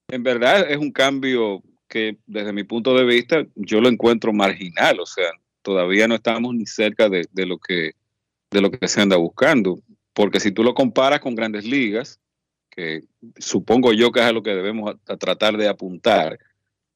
en 0.10 0.24
verdad 0.24 0.70
es 0.70 0.78
un 0.78 0.92
cambio 0.92 1.62
que 1.88 2.18
desde 2.26 2.54
mi 2.54 2.64
punto 2.64 2.96
de 2.96 3.06
vista 3.06 3.46
yo 3.56 3.82
lo 3.82 3.90
encuentro 3.90 4.34
marginal. 4.34 5.00
O 5.00 5.06
sea, 5.06 5.30
todavía 5.62 6.08
no 6.08 6.16
estamos 6.16 6.54
ni 6.56 6.66
cerca 6.66 7.10
de, 7.10 7.26
de 7.32 7.46
lo 7.46 7.58
que 7.58 7.92
de 8.50 8.62
lo 8.62 8.72
que 8.72 8.88
se 8.88 9.02
anda 9.02 9.18
buscando. 9.18 9.80
Porque 10.14 10.40
si 10.40 10.52
tú 10.52 10.64
lo 10.64 10.74
comparas 10.74 11.20
con 11.20 11.36
grandes 11.36 11.66
ligas, 11.66 12.20
que 12.70 13.04
supongo 13.38 13.92
yo 13.94 14.12
que 14.12 14.22
es 14.22 14.26
a 14.26 14.32
lo 14.32 14.42
que 14.42 14.56
debemos 14.56 14.94
a- 15.08 15.14
a 15.14 15.18
tratar 15.18 15.58
de 15.58 15.68
apuntar 15.68 16.40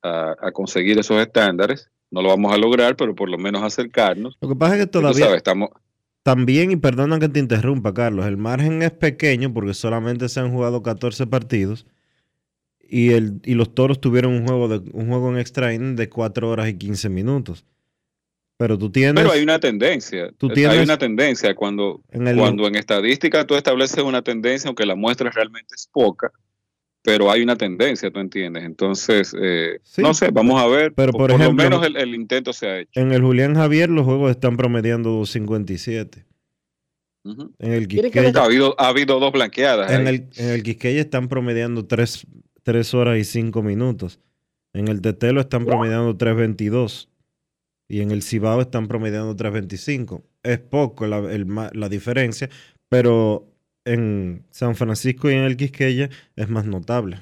a, 0.01 0.35
a 0.39 0.51
conseguir 0.51 0.97
esos 0.97 1.21
estándares, 1.21 1.89
no 2.09 2.21
lo 2.21 2.29
vamos 2.29 2.53
a 2.53 2.57
lograr, 2.57 2.95
pero 2.95 3.13
por 3.13 3.29
lo 3.29 3.37
menos 3.37 3.63
acercarnos. 3.63 4.37
Lo 4.41 4.47
que 4.49 4.55
pasa 4.55 4.75
es 4.75 4.81
que 4.81 4.87
Tú 4.87 4.99
todavía 4.99 5.25
sabes, 5.25 5.37
estamos, 5.37 5.69
También, 6.23 6.71
y 6.71 6.75
perdona 6.75 7.17
que 7.19 7.29
te 7.29 7.39
interrumpa, 7.39 7.93
Carlos, 7.93 8.25
el 8.27 8.37
margen 8.37 8.83
es 8.83 8.91
pequeño 8.91 9.53
porque 9.53 9.73
solamente 9.73 10.29
se 10.29 10.39
han 10.39 10.51
jugado 10.51 10.83
14 10.83 11.25
partidos 11.27 11.87
y, 12.79 13.11
el, 13.13 13.41
y 13.43 13.55
los 13.55 13.73
toros 13.73 13.99
tuvieron 13.99 14.33
un 14.33 14.45
juego, 14.45 14.67
de, 14.67 14.77
un 14.93 15.07
juego 15.07 15.31
en 15.31 15.39
extra 15.39 15.73
inning 15.73 15.95
de 15.95 16.09
4 16.09 16.49
horas 16.49 16.69
y 16.69 16.75
15 16.77 17.09
minutos. 17.09 17.65
Pero 18.57 18.77
tú 18.77 18.91
tienes. 18.91 19.15
Pero 19.15 19.31
hay 19.33 19.41
una 19.41 19.59
tendencia. 19.59 20.31
Tú 20.37 20.49
Hay 20.49 20.53
tienes- 20.53 20.83
una 20.83 20.99
tendencia 20.99 21.55
cuando 21.55 22.03
En 22.11 22.27
el- 22.27 22.37
cuando 22.37 22.67
en 22.67 22.75
estadística 22.75 23.47
tú 23.47 23.55
estableces 23.55 24.03
una 24.03 24.21
tendencia, 24.21 24.67
aunque 24.67 24.85
la 24.85 24.93
muestra 24.95 25.31
realmente 25.31 25.73
es 25.75 25.89
poca, 25.91 26.31
pero 27.03 27.31
hay 27.31 27.41
una 27.41 27.55
tendencia, 27.55 28.11
tú 28.11 28.19
entiendes. 28.19 28.63
Entonces, 28.63 29.35
eh, 29.39 29.79
no 29.97 30.13
sé, 30.13 30.29
vamos 30.31 30.61
a 30.61 30.67
ver. 30.67 30.93
Pero, 30.93 31.11
por, 31.11 31.31
por 31.31 31.31
ejemplo, 31.41 31.63
lo 31.63 31.69
menos 31.69 31.85
el, 31.85 31.97
el 31.97 32.13
intento 32.15 32.53
se 32.53 32.67
ha 32.67 32.79
hecho. 32.79 32.99
En 32.99 33.11
el 33.11 33.21
Julián 33.21 33.55
Javier 33.55 33.89
los 33.89 34.05
juegos 34.05 34.31
están 34.31 34.57
promediando 34.57 35.09
257. 35.11 36.25
Ujú. 37.23 37.53
En 37.59 37.73
el 37.73 37.83
Ha 37.83 37.87
Quisqueya, 37.87 38.43
habido, 38.43 38.75
ha 38.79 38.87
habido 38.87 39.19
dos 39.19 39.31
blanqueadas. 39.31 39.91
en 39.91 40.07
ahí. 40.07 40.15
el, 40.15 40.29
en 40.43 40.49
el 40.49 40.63
Quisqueya 40.63 41.01
están 41.01 41.27
promediando 41.27 41.85
3, 41.85 42.25
horas 42.93 43.17
y 43.19 43.23
5 43.23 43.61
minutos. 43.63 44.19
En 44.73 44.87
el 44.87 45.01
Tetelo 45.01 45.41
están 45.41 45.65
promediando 45.65 46.17
3.22. 46.17 47.09
Y 47.87 48.01
en 48.01 48.11
el 48.11 48.23
Cibao 48.23 48.61
están 48.61 48.87
promediando 48.87 49.35
3.25. 49.35 50.23
Es 50.43 50.59
poco 50.59 51.05
la, 51.07 51.17
el 51.31 51.45
la 51.73 51.89
diferencia, 51.89 52.49
pero 52.89 53.50
en 53.85 54.45
San 54.51 54.75
Francisco 54.75 55.29
y 55.29 55.33
en 55.33 55.43
el 55.43 55.57
Quisqueya 55.57 56.09
es 56.35 56.49
más 56.49 56.65
notable. 56.65 57.21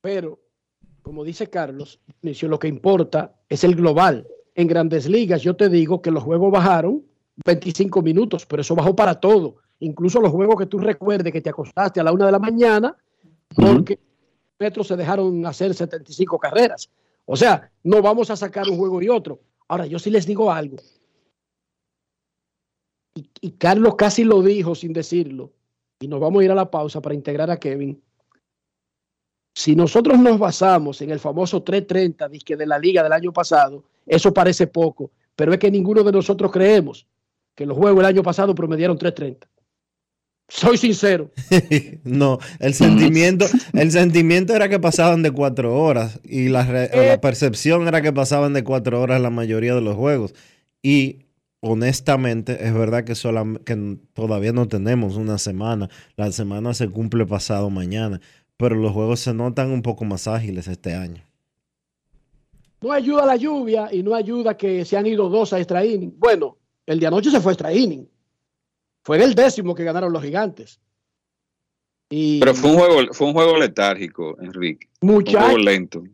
Pero, 0.00 0.38
como 1.02 1.24
dice 1.24 1.48
Carlos, 1.48 2.00
lo 2.22 2.58
que 2.58 2.68
importa 2.68 3.34
es 3.48 3.64
el 3.64 3.74
global. 3.74 4.26
En 4.54 4.68
grandes 4.68 5.08
ligas, 5.08 5.42
yo 5.42 5.54
te 5.56 5.68
digo 5.68 6.00
que 6.00 6.10
los 6.10 6.22
juegos 6.22 6.50
bajaron 6.50 7.04
25 7.44 8.02
minutos, 8.02 8.46
pero 8.46 8.62
eso 8.62 8.74
bajó 8.74 8.96
para 8.96 9.20
todo. 9.20 9.56
Incluso 9.80 10.20
los 10.20 10.32
juegos 10.32 10.56
que 10.56 10.66
tú 10.66 10.78
recuerdes 10.78 11.32
que 11.32 11.40
te 11.40 11.50
acostaste 11.50 12.00
a 12.00 12.04
la 12.04 12.12
una 12.12 12.26
de 12.26 12.32
la 12.32 12.38
mañana, 12.38 12.96
porque 13.54 13.98
metros 14.58 14.86
se 14.86 14.96
dejaron 14.96 15.44
hacer 15.44 15.74
75 15.74 16.38
carreras. 16.38 16.88
O 17.26 17.36
sea, 17.36 17.70
no 17.82 18.00
vamos 18.00 18.30
a 18.30 18.36
sacar 18.36 18.68
un 18.68 18.78
juego 18.78 19.02
y 19.02 19.08
otro. 19.08 19.40
Ahora, 19.68 19.86
yo 19.86 19.98
sí 19.98 20.10
les 20.10 20.26
digo 20.26 20.50
algo. 20.50 20.76
Y, 23.16 23.28
y 23.40 23.50
Carlos 23.52 23.96
casi 23.96 24.22
lo 24.24 24.42
dijo 24.42 24.74
sin 24.76 24.92
decirlo. 24.92 25.52
Y 25.98 26.06
nos 26.06 26.20
vamos 26.20 26.42
a 26.42 26.44
ir 26.44 26.50
a 26.50 26.54
la 26.54 26.70
pausa 26.70 27.00
para 27.00 27.14
integrar 27.14 27.50
a 27.50 27.56
Kevin. 27.58 28.00
Si 29.54 29.74
nosotros 29.74 30.18
nos 30.18 30.38
basamos 30.38 31.00
en 31.00 31.10
el 31.10 31.18
famoso 31.18 31.62
330 31.62 32.28
disque 32.28 32.56
de 32.56 32.66
la 32.66 32.78
liga 32.78 33.02
del 33.02 33.12
año 33.12 33.32
pasado, 33.32 33.84
eso 34.06 34.32
parece 34.34 34.66
poco, 34.66 35.10
pero 35.34 35.52
es 35.52 35.58
que 35.58 35.70
ninguno 35.70 36.02
de 36.04 36.12
nosotros 36.12 36.52
creemos 36.52 37.06
que 37.54 37.64
los 37.64 37.76
juegos 37.76 37.96
del 37.98 38.06
año 38.06 38.22
pasado 38.22 38.54
promediaron 38.54 38.98
330. 38.98 39.48
Soy 40.48 40.76
sincero. 40.76 41.30
no, 42.04 42.38
el 42.60 42.74
sentimiento, 42.74 43.46
el 43.72 43.90
sentimiento 43.90 44.54
era 44.54 44.68
que 44.68 44.78
pasaban 44.78 45.22
de 45.22 45.32
cuatro 45.32 45.76
horas 45.76 46.20
y 46.22 46.50
la, 46.50 46.64
re- 46.64 46.90
Eh. 46.92 47.08
la 47.08 47.20
percepción 47.20 47.88
era 47.88 48.02
que 48.02 48.12
pasaban 48.12 48.52
de 48.52 48.62
cuatro 48.62 49.00
horas 49.00 49.20
la 49.22 49.30
mayoría 49.30 49.74
de 49.74 49.80
los 49.80 49.96
juegos. 49.96 50.34
Y 50.82 51.25
honestamente 51.66 52.64
es 52.66 52.72
verdad 52.72 53.04
que, 53.04 53.14
todavía 54.14 54.52
no 54.52 54.68
tenemos 54.68 55.16
una 55.16 55.38
semana. 55.38 55.88
La 56.16 56.30
semana 56.32 56.74
se 56.74 56.88
cumple 56.88 57.26
pasado 57.26 57.70
mañana, 57.70 58.20
pero 58.56 58.76
los 58.76 58.92
juegos 58.92 59.20
se 59.20 59.34
notan 59.34 59.70
un 59.70 59.82
poco 59.82 60.04
más 60.04 60.28
ágiles 60.28 60.68
este 60.68 60.94
año. 60.94 61.22
No 62.80 62.92
ayuda 62.92 63.26
la 63.26 63.36
lluvia 63.36 63.88
y 63.90 64.02
no 64.02 64.14
ayuda 64.14 64.56
que 64.56 64.84
se 64.84 64.96
han 64.96 65.06
ido 65.06 65.28
dos 65.28 65.52
a 65.52 65.58
extra 65.58 65.84
inning. 65.84 66.14
Bueno, 66.18 66.56
el 66.86 67.00
de 67.00 67.06
anoche 67.06 67.30
se 67.30 67.40
fue 67.40 67.52
a 67.52 67.54
extra 67.54 67.72
inning. 67.72 68.08
Fue 69.02 69.22
el 69.22 69.34
décimo 69.34 69.74
que 69.74 69.84
ganaron 69.84 70.12
los 70.12 70.22
gigantes. 70.22 70.80
Y 72.08 72.38
Pero 72.38 72.54
fue 72.54 72.70
un 72.70 72.78
juego, 72.78 73.12
fue 73.12 73.26
un 73.26 73.32
juego 73.32 73.58
letárgico, 73.58 74.36
Enrique. 74.40 74.88
Un 75.00 75.14
Muchacho. 75.14 75.40
juego 75.40 75.58
lento. 75.58 76.04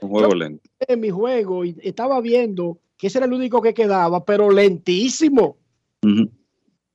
Un 0.00 0.08
juego 0.08 0.34
lento. 0.34 0.70
en 0.80 1.00
mi 1.00 1.10
juego 1.10 1.64
y 1.64 1.76
estaba 1.82 2.20
viendo 2.22 2.78
que 3.04 3.08
ese 3.08 3.18
era 3.18 3.26
el 3.26 3.34
único 3.34 3.60
que 3.60 3.74
quedaba, 3.74 4.24
pero 4.24 4.50
lentísimo. 4.50 5.58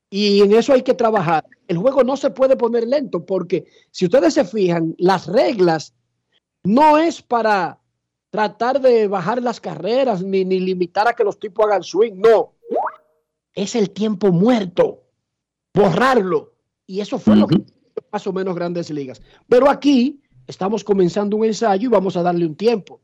Y 0.10 0.42
en 0.42 0.54
eso 0.54 0.74
hay 0.74 0.82
que 0.82 0.96
trabajar. 0.96 1.46
El 1.68 1.78
juego 1.78 2.04
no 2.04 2.18
se 2.18 2.32
puede 2.32 2.58
poner 2.58 2.88
lento 2.88 3.24
porque 3.24 3.68
si 3.92 4.06
ustedes 4.06 4.34
se 4.34 4.44
fijan, 4.44 4.96
las 4.98 5.28
reglas 5.28 5.94
no 6.64 6.98
es 6.98 7.22
para 7.22 7.78
tratar 8.32 8.82
de 8.82 9.08
bajar 9.08 9.44
las 9.44 9.62
carreras 9.62 10.24
ni, 10.24 10.44
ni 10.44 10.60
limitar 10.60 11.08
a 11.08 11.14
que 11.14 11.24
los 11.24 11.40
tipos 11.40 11.68
hagan 11.68 11.84
swing, 11.84 12.16
no. 12.16 12.56
Es 13.54 13.76
el 13.76 13.92
tiempo 13.92 14.32
muerto, 14.32 15.04
borrarlo. 15.76 16.56
Y 16.88 17.02
eso 17.02 17.20
fue 17.20 17.36
lo 17.36 17.46
que 17.46 17.62
más 18.12 18.26
o 18.26 18.34
menos 18.34 18.56
grandes 18.56 18.90
ligas. 18.90 19.22
Pero 19.48 19.70
aquí 19.70 20.24
estamos 20.48 20.84
comenzando 20.84 21.38
un 21.38 21.46
ensayo 21.46 21.88
y 21.88 21.92
vamos 21.92 22.18
a 22.18 22.24
darle 22.24 22.48
un 22.48 22.56
tiempo. 22.56 23.00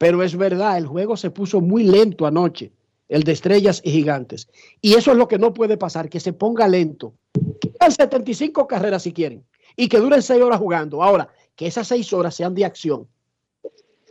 Pero 0.00 0.22
es 0.22 0.34
verdad, 0.34 0.78
el 0.78 0.86
juego 0.86 1.14
se 1.18 1.30
puso 1.30 1.60
muy 1.60 1.84
lento 1.84 2.26
anoche, 2.26 2.72
el 3.10 3.22
de 3.22 3.32
estrellas 3.32 3.82
y 3.84 3.90
gigantes. 3.90 4.48
Y 4.80 4.94
eso 4.94 5.12
es 5.12 5.18
lo 5.18 5.28
que 5.28 5.38
no 5.38 5.52
puede 5.52 5.76
pasar, 5.76 6.08
que 6.08 6.20
se 6.20 6.32
ponga 6.32 6.66
lento. 6.66 7.12
Que 7.60 7.70
hagan 7.78 7.92
75 7.92 8.66
carreras 8.66 9.02
si 9.02 9.12
quieren 9.12 9.44
y 9.76 9.88
que 9.88 9.98
duren 9.98 10.22
6 10.22 10.40
horas 10.40 10.58
jugando. 10.58 11.02
Ahora, 11.02 11.28
que 11.54 11.66
esas 11.66 11.86
6 11.88 12.14
horas 12.14 12.34
sean 12.34 12.54
de 12.54 12.64
acción. 12.64 13.08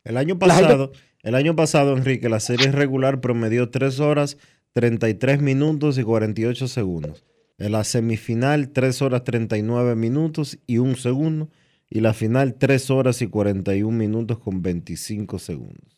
El 0.03 0.17
año 0.17 0.37
pasado, 0.37 0.91
el 1.23 1.33
año 1.33 1.55
pasado, 1.55 1.97
Enrique, 1.97 2.29
la 2.29 2.39
serie 2.39 2.71
regular 2.71 3.19
promedió 3.19 3.71
3 3.71 3.99
horas, 3.99 4.37
33 4.73 5.41
minutos 5.41 5.97
y 5.97 6.03
48 6.03 6.67
segundos. 6.67 7.25
En 7.57 7.71
la 7.71 7.83
semifinal, 7.83 8.69
3 8.69 9.01
horas 9.01 9.23
39 9.23 9.95
minutos 9.95 10.59
y 10.67 10.77
1 10.77 10.97
segundo. 10.97 11.49
Y 11.89 12.01
la 12.01 12.13
final, 12.13 12.55
3 12.55 12.89
horas 12.91 13.21
y 13.21 13.27
41 13.27 13.97
minutos 13.97 14.39
con 14.39 14.61
25 14.61 15.39
segundos. 15.39 15.97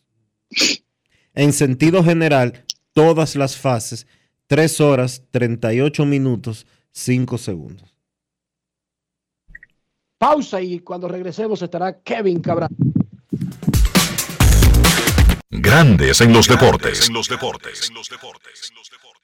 En 1.34 1.52
sentido 1.52 2.02
general, 2.02 2.64
todas 2.92 3.36
las 3.36 3.56
fases, 3.56 4.06
3 4.46 4.80
horas 4.80 5.22
38 5.30 6.04
minutos 6.06 6.66
5 6.92 7.38
segundos. 7.38 7.96
Pausa 10.18 10.60
y 10.60 10.78
cuando 10.80 11.08
regresemos 11.08 11.60
estará 11.62 12.00
Kevin 12.00 12.40
Cabral. 12.40 12.68
Grandes 15.50 16.20
en 16.20 16.32
los 16.32 16.46
deportes. 16.48 17.08
En 17.08 17.14
los 17.14 17.28
deportes. 17.28 17.90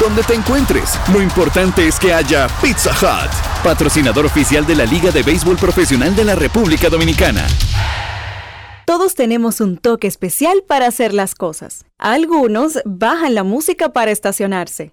Donde 0.00 0.22
te 0.22 0.34
encuentres, 0.34 0.96
lo 1.12 1.20
importante 1.20 1.88
es 1.88 1.98
que 1.98 2.12
haya 2.12 2.46
Pizza 2.62 2.90
Hut, 2.90 3.32
patrocinador 3.64 4.26
oficial 4.26 4.64
de 4.64 4.76
la 4.76 4.84
Liga 4.84 5.10
de 5.10 5.24
Béisbol 5.24 5.56
Profesional 5.56 6.14
de 6.14 6.24
la 6.24 6.36
República 6.36 6.88
Dominicana. 6.88 7.44
Todos 8.86 9.16
tenemos 9.16 9.60
un 9.60 9.76
toque 9.76 10.06
especial 10.06 10.62
para 10.66 10.86
hacer 10.86 11.12
las 11.12 11.34
cosas. 11.34 11.84
Algunos 11.98 12.78
bajan 12.84 13.34
la 13.34 13.42
música 13.42 13.92
para 13.92 14.12
estacionarse. 14.12 14.92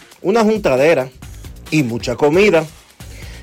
Una 0.21 0.43
juntadera 0.43 1.09
y 1.71 1.83
mucha 1.83 2.15
comida. 2.15 2.65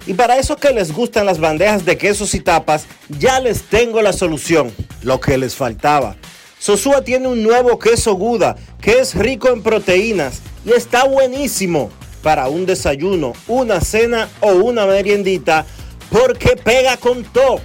Y 0.06 0.14
para 0.14 0.38
esos 0.38 0.56
que 0.56 0.72
les 0.72 0.92
gustan 0.92 1.26
las 1.26 1.38
bandejas 1.38 1.84
de 1.84 1.98
quesos 1.98 2.34
y 2.34 2.40
tapas, 2.40 2.86
ya 3.08 3.40
les 3.40 3.62
tengo 3.64 4.00
la 4.00 4.12
solución, 4.12 4.72
lo 5.02 5.20
que 5.20 5.36
les 5.36 5.54
faltaba. 5.54 6.16
Sosúa 6.58 7.02
tiene 7.02 7.28
un 7.28 7.42
nuevo 7.42 7.78
queso 7.78 8.14
Guda 8.14 8.56
que 8.80 9.00
es 9.00 9.14
rico 9.14 9.48
en 9.48 9.62
proteínas 9.62 10.40
y 10.64 10.72
está 10.72 11.04
buenísimo 11.04 11.90
para 12.22 12.48
un 12.48 12.66
desayuno, 12.66 13.32
una 13.46 13.80
cena 13.80 14.28
o 14.40 14.52
una 14.52 14.86
meriendita 14.86 15.66
porque 16.10 16.56
pega 16.56 16.96
con 16.96 17.24
todo. 17.24 17.60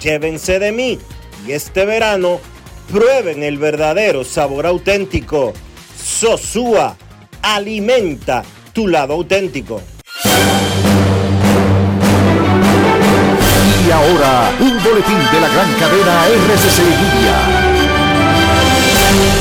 Llévense 0.00 0.58
de 0.58 0.72
mí 0.72 0.98
y 1.46 1.52
este 1.52 1.84
verano 1.84 2.40
prueben 2.90 3.42
el 3.42 3.58
verdadero 3.58 4.24
sabor 4.24 4.66
auténtico. 4.66 5.52
Sosúa 6.02 6.96
alimenta 7.44 8.42
tu 8.72 8.88
lado 8.88 9.14
auténtico. 9.14 9.82
Y 13.86 13.90
ahora, 13.90 14.50
un 14.60 14.82
boletín 14.82 15.18
de 15.30 15.40
la 15.40 15.48
gran 15.48 15.72
cadena 15.74 16.26
RCC 16.26 16.78
Media. 16.78 17.63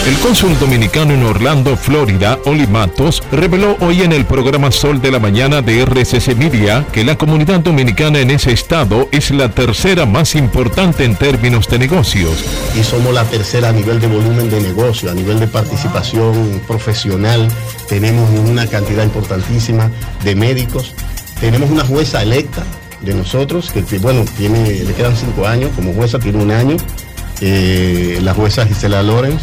El 0.05 0.19
cónsul 0.19 0.59
dominicano 0.59 1.13
en 1.13 1.23
Orlando, 1.23 1.77
Florida, 1.77 2.37
Oli 2.45 2.67
Matos, 2.67 3.23
reveló 3.31 3.77
hoy 3.79 4.01
en 4.01 4.11
el 4.11 4.25
programa 4.25 4.69
Sol 4.69 5.01
de 5.01 5.11
la 5.11 5.19
Mañana 5.19 5.61
de 5.61 5.81
RCC 5.85 6.35
Media 6.35 6.85
que 6.91 7.05
la 7.05 7.17
comunidad 7.17 7.61
dominicana 7.61 8.19
en 8.19 8.29
ese 8.29 8.51
estado 8.51 9.07
es 9.11 9.31
la 9.31 9.49
tercera 9.49 10.05
más 10.05 10.35
importante 10.35 11.05
en 11.05 11.15
términos 11.15 11.69
de 11.69 11.79
negocios. 11.79 12.43
Y 12.77 12.83
somos 12.83 13.13
la 13.13 13.23
tercera 13.23 13.69
a 13.69 13.71
nivel 13.71 14.01
de 14.01 14.07
volumen 14.07 14.49
de 14.49 14.59
negocio, 14.59 15.09
a 15.09 15.13
nivel 15.13 15.39
de 15.39 15.47
participación 15.47 16.61
profesional. 16.67 17.47
Tenemos 17.87 18.29
una 18.31 18.67
cantidad 18.67 19.03
importantísima 19.03 19.89
de 20.25 20.35
médicos. 20.35 20.93
Tenemos 21.39 21.69
una 21.69 21.85
jueza 21.85 22.21
electa 22.21 22.63
de 22.99 23.13
nosotros, 23.13 23.71
que 23.71 23.81
bueno, 23.99 24.25
tiene, 24.37 24.83
le 24.83 24.93
quedan 24.93 25.15
cinco 25.15 25.47
años, 25.47 25.71
como 25.75 25.93
jueza 25.93 26.19
tiene 26.19 26.43
un 26.43 26.51
año. 26.51 26.75
Eh, 27.39 28.19
la 28.21 28.33
jueza 28.33 28.65
Gisela 28.65 29.01
Lorenz. 29.01 29.41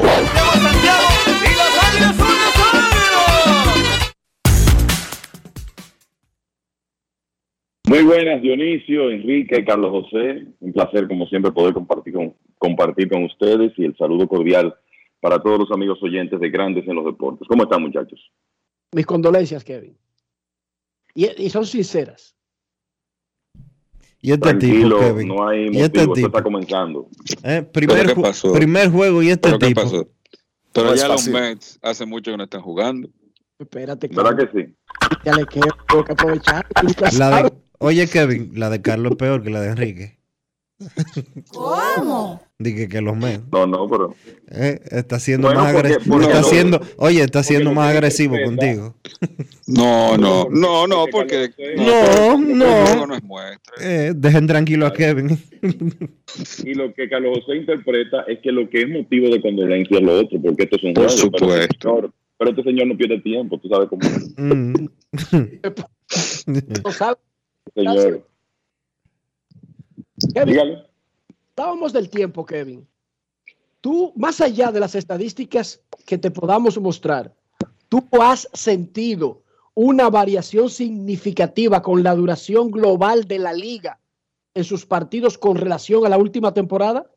Muy 7.87 8.03
buenas, 8.03 8.41
Dionisio, 8.41 9.11
Enrique, 9.11 9.65
Carlos 9.65 9.91
José. 9.91 10.45
Un 10.61 10.71
placer, 10.71 11.09
como 11.09 11.27
siempre, 11.27 11.51
poder 11.51 11.73
compartir 11.73 12.13
con, 12.13 12.33
compartir 12.57 13.09
con 13.09 13.25
ustedes 13.25 13.73
y 13.75 13.83
el 13.83 13.97
saludo 13.97 14.29
cordial 14.29 14.73
para 15.19 15.39
todos 15.39 15.59
los 15.59 15.71
amigos 15.73 16.01
oyentes 16.01 16.39
de 16.39 16.49
Grandes 16.49 16.87
en 16.87 16.95
los 16.95 17.03
Deportes. 17.03 17.45
¿Cómo 17.49 17.63
están, 17.63 17.81
muchachos? 17.81 18.31
Mis 18.93 19.05
condolencias, 19.05 19.65
Kevin. 19.65 19.97
Y, 21.13 21.43
y 21.43 21.49
son 21.49 21.65
sinceras. 21.65 22.35
Y 24.23 24.31
este 24.31 24.41
Tranquilo, 24.49 24.97
tipo, 24.99 25.07
Kevin. 25.13 25.27
no 25.29 25.47
hay 25.47 25.61
Y 25.61 25.65
motivo, 25.65 25.83
este 25.85 25.99
esto 26.01 26.13
tipo. 26.13 26.27
está 26.27 26.43
comenzando. 26.43 27.09
Eh, 27.43 27.63
primer, 27.63 27.97
¿Pero 27.97 28.09
qué 28.09 28.15
ju- 28.15 28.21
pasó? 28.21 28.53
primer 28.53 28.89
juego 28.91 29.23
y 29.23 29.29
este 29.29 29.47
¿Pero 29.49 29.59
qué 29.59 29.67
tipo. 29.67 29.81
pasó? 29.81 30.07
Pero 30.73 30.87
No 30.89 30.95
ya 30.95 31.07
los. 31.07 31.27
Mets 31.27 31.79
hace 31.81 32.05
mucho 32.05 32.31
que 32.31 32.37
no 32.37 32.43
están 32.43 32.61
jugando. 32.61 33.09
Espérate, 33.59 34.07
¿Verdad 34.07 34.37
que 34.37 34.59
sí? 34.65 34.75
Ya 35.25 35.35
le 35.35 35.45
quedo, 35.45 35.67
tengo 35.87 36.03
que 36.05 36.13
aprovechar. 36.13 36.65
De, 36.67 37.51
oye, 37.79 38.07
Kevin, 38.07 38.51
la 38.55 38.69
de 38.69 38.81
Carlos 38.81 39.11
es 39.13 39.17
peor 39.17 39.43
que 39.43 39.49
la 39.49 39.61
de 39.61 39.69
Enrique. 39.69 40.19
¿Cómo? 41.51 42.41
Dije 42.59 42.87
que 42.87 43.01
los 43.01 43.15
Mets. 43.17 43.41
No, 43.51 43.65
no, 43.65 43.87
pero 43.89 44.15
eh, 44.51 44.79
está 44.91 45.19
siendo 45.19 45.47
Bueno, 45.47 45.61
más 45.63 45.73
agresivo. 45.75 46.21
Está 46.21 46.43
siendo, 46.43 46.81
oye, 46.97 47.21
está 47.23 47.43
siendo 47.43 47.73
más 47.73 47.91
agresivo 47.93 48.35
contigo. 48.43 48.95
No, 49.67 50.17
no, 50.17 50.47
no, 50.49 50.87
no, 50.87 51.05
porque 51.11 51.49
No, 51.77 52.37
no. 52.37 53.05
no 53.07 53.15
es 53.15 53.23
muestra. 53.23 53.73
Eh, 53.81 54.13
dejen 54.15 54.47
tranquilo 54.47 54.85
a 54.85 54.93
Kevin. 54.93 55.39
y 56.63 56.73
lo 56.73 56.93
que 56.93 57.09
Carlos 57.09 57.39
José 57.39 57.57
interpreta 57.57 58.21
es 58.27 58.39
que 58.39 58.51
lo 58.51 58.69
que 58.69 58.81
es 58.83 58.89
motivo 58.89 59.29
de 59.29 59.41
condolencia 59.41 59.97
es 59.97 60.03
lo 60.03 60.19
otro, 60.19 60.41
porque 60.41 60.63
esto 60.63 60.75
es 60.77 60.83
un 60.83 60.93
Por 60.93 61.03
juego. 61.05 61.13
Este 61.15 61.21
supuesto. 61.21 61.89
señor- 61.89 62.13
pero 62.37 62.49
este 62.51 62.63
señor 62.63 62.87
no 62.87 62.97
pierde 62.97 63.19
tiempo, 63.21 63.59
tú 63.59 63.69
sabes 63.69 63.87
cómo 63.87 64.01
es, 64.01 64.33
Mm. 64.37 64.73
No 66.83 66.91
sabe. 66.91 67.17
señor. 67.75 68.27
Kevin, 70.33 70.53
Dígale. 70.53 70.85
Estábamos 71.49 71.93
del 71.93 72.09
tiempo, 72.09 72.45
Kevin. 72.45 72.87
Tú, 73.81 74.13
más 74.15 74.41
allá 74.41 74.71
de 74.71 74.79
las 74.79 74.95
estadísticas 74.95 75.83
que 76.05 76.17
te 76.17 76.31
podamos 76.31 76.79
mostrar, 76.79 77.33
tú 77.89 78.07
has 78.21 78.47
sentido 78.53 79.43
una 79.73 80.09
variación 80.09 80.69
significativa 80.69 81.81
con 81.81 82.03
la 82.03 82.15
duración 82.15 82.71
global 82.71 83.25
de 83.27 83.39
la 83.39 83.53
liga 83.53 83.99
en 84.53 84.63
sus 84.63 84.85
partidos 84.85 85.37
con 85.37 85.55
relación 85.55 86.05
a 86.05 86.09
la 86.09 86.17
última 86.17 86.53
temporada. 86.53 87.09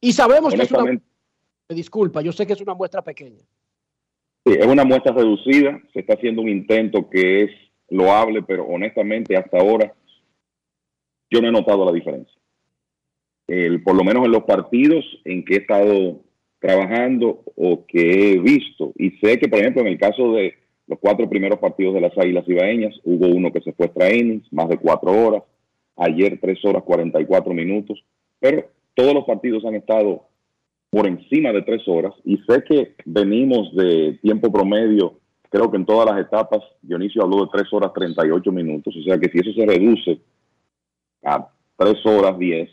Y 0.00 0.12
sabemos 0.12 0.54
que 0.54 0.62
es 0.62 0.70
una... 0.70 0.84
Me 0.84 1.76
disculpa, 1.76 2.22
yo 2.22 2.32
sé 2.32 2.46
que 2.46 2.54
es 2.54 2.60
una 2.60 2.74
muestra 2.74 3.02
pequeña. 3.02 3.44
sí, 4.44 4.54
es 4.58 4.66
una 4.66 4.84
muestra 4.84 5.12
reducida, 5.12 5.80
se 5.92 6.00
está 6.00 6.14
haciendo 6.14 6.42
un 6.42 6.48
intento 6.48 7.08
que 7.08 7.44
es 7.44 7.50
loable, 7.88 8.42
pero 8.42 8.66
honestamente 8.66 9.36
hasta 9.36 9.58
ahora 9.58 9.94
yo 11.30 11.40
no 11.40 11.48
he 11.48 11.52
notado 11.52 11.84
la 11.84 11.92
diferencia. 11.92 12.34
El- 13.46 13.82
por 13.82 13.96
lo 13.96 14.04
menos 14.04 14.24
en 14.24 14.32
los 14.32 14.44
partidos 14.44 15.04
en 15.24 15.44
que 15.44 15.54
he 15.54 15.58
estado 15.58 16.20
trabajando 16.60 17.42
o 17.56 17.86
que 17.86 18.32
he 18.32 18.38
visto, 18.38 18.92
y 18.96 19.10
sé 19.12 19.38
que, 19.38 19.48
por 19.48 19.60
ejemplo, 19.60 19.82
en 19.82 19.88
el 19.88 19.98
caso 19.98 20.32
de 20.34 20.54
los 20.86 20.98
cuatro 20.98 21.28
primeros 21.28 21.58
partidos 21.58 21.94
de 21.94 22.00
las 22.00 22.16
Águilas 22.18 22.46
Ibaeñas, 22.48 22.94
hubo 23.04 23.28
uno 23.28 23.52
que 23.52 23.60
se 23.60 23.72
fue 23.72 23.86
extra 23.86 24.14
innings, 24.14 24.52
más 24.52 24.68
de 24.68 24.76
cuatro 24.76 25.10
horas, 25.12 25.42
ayer 25.96 26.38
tres 26.40 26.62
horas 26.64 26.82
44 26.82 27.54
minutos, 27.54 28.02
pero 28.40 28.68
todos 28.94 29.14
los 29.14 29.24
partidos 29.24 29.64
han 29.64 29.76
estado 29.76 30.24
por 30.90 31.06
encima 31.06 31.52
de 31.52 31.62
tres 31.62 31.82
horas, 31.86 32.12
y 32.24 32.36
sé 32.38 32.64
que 32.68 32.94
venimos 33.04 33.74
de 33.74 34.18
tiempo 34.20 34.52
promedio, 34.52 35.20
creo 35.48 35.70
que 35.70 35.76
en 35.76 35.86
todas 35.86 36.10
las 36.10 36.20
etapas, 36.20 36.60
Dionisio 36.82 37.22
habló 37.22 37.44
de 37.44 37.50
tres 37.52 37.72
horas 37.72 37.92
38 37.94 38.52
minutos, 38.52 38.94
o 38.96 39.02
sea 39.02 39.18
que 39.18 39.30
si 39.30 39.38
eso 39.38 39.52
se 39.52 39.66
reduce 39.66 40.18
a 41.22 41.48
tres 41.76 42.04
horas 42.04 42.38
10, 42.38 42.70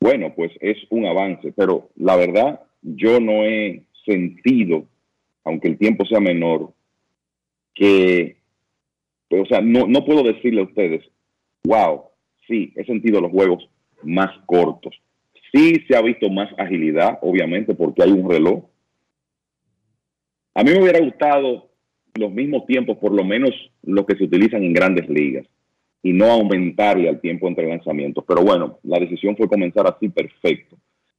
bueno, 0.00 0.32
pues 0.34 0.52
es 0.60 0.76
un 0.90 1.06
avance, 1.06 1.52
pero 1.52 1.88
la 1.96 2.16
verdad 2.16 2.60
yo 2.82 3.18
no 3.20 3.44
he 3.44 3.84
sentido, 4.04 4.86
aunque 5.44 5.68
el 5.68 5.78
tiempo 5.78 6.04
sea 6.06 6.20
menor, 6.20 6.72
que, 7.74 8.36
o 9.30 9.46
sea, 9.46 9.60
no, 9.60 9.86
no 9.86 10.04
puedo 10.04 10.22
decirle 10.22 10.60
a 10.60 10.64
ustedes, 10.64 11.04
wow, 11.64 12.04
sí, 12.46 12.72
he 12.76 12.84
sentido 12.84 13.20
los 13.20 13.32
juegos 13.32 13.68
más 14.02 14.30
cortos. 14.46 14.94
Sí 15.52 15.84
se 15.88 15.96
ha 15.96 16.02
visto 16.02 16.28
más 16.30 16.48
agilidad, 16.58 17.18
obviamente, 17.22 17.74
porque 17.74 18.02
hay 18.02 18.12
un 18.12 18.30
reloj. 18.30 18.64
A 20.54 20.62
mí 20.62 20.70
me 20.70 20.82
hubiera 20.82 21.00
gustado 21.00 21.70
los 22.14 22.32
mismos 22.32 22.66
tiempos, 22.66 22.96
por 22.98 23.12
lo 23.12 23.24
menos 23.24 23.50
los 23.82 24.06
que 24.06 24.16
se 24.16 24.24
utilizan 24.24 24.62
en 24.62 24.72
grandes 24.72 25.08
ligas 25.08 25.46
y 26.02 26.12
no 26.12 26.26
aumentarle 26.26 27.08
al 27.08 27.20
tiempo 27.20 27.48
entre 27.48 27.68
lanzamientos. 27.68 28.24
Pero 28.26 28.42
bueno, 28.42 28.78
la 28.82 28.98
decisión 28.98 29.36
fue 29.36 29.48
comenzar 29.48 29.86
así, 29.86 30.08
perfecto. 30.08 30.76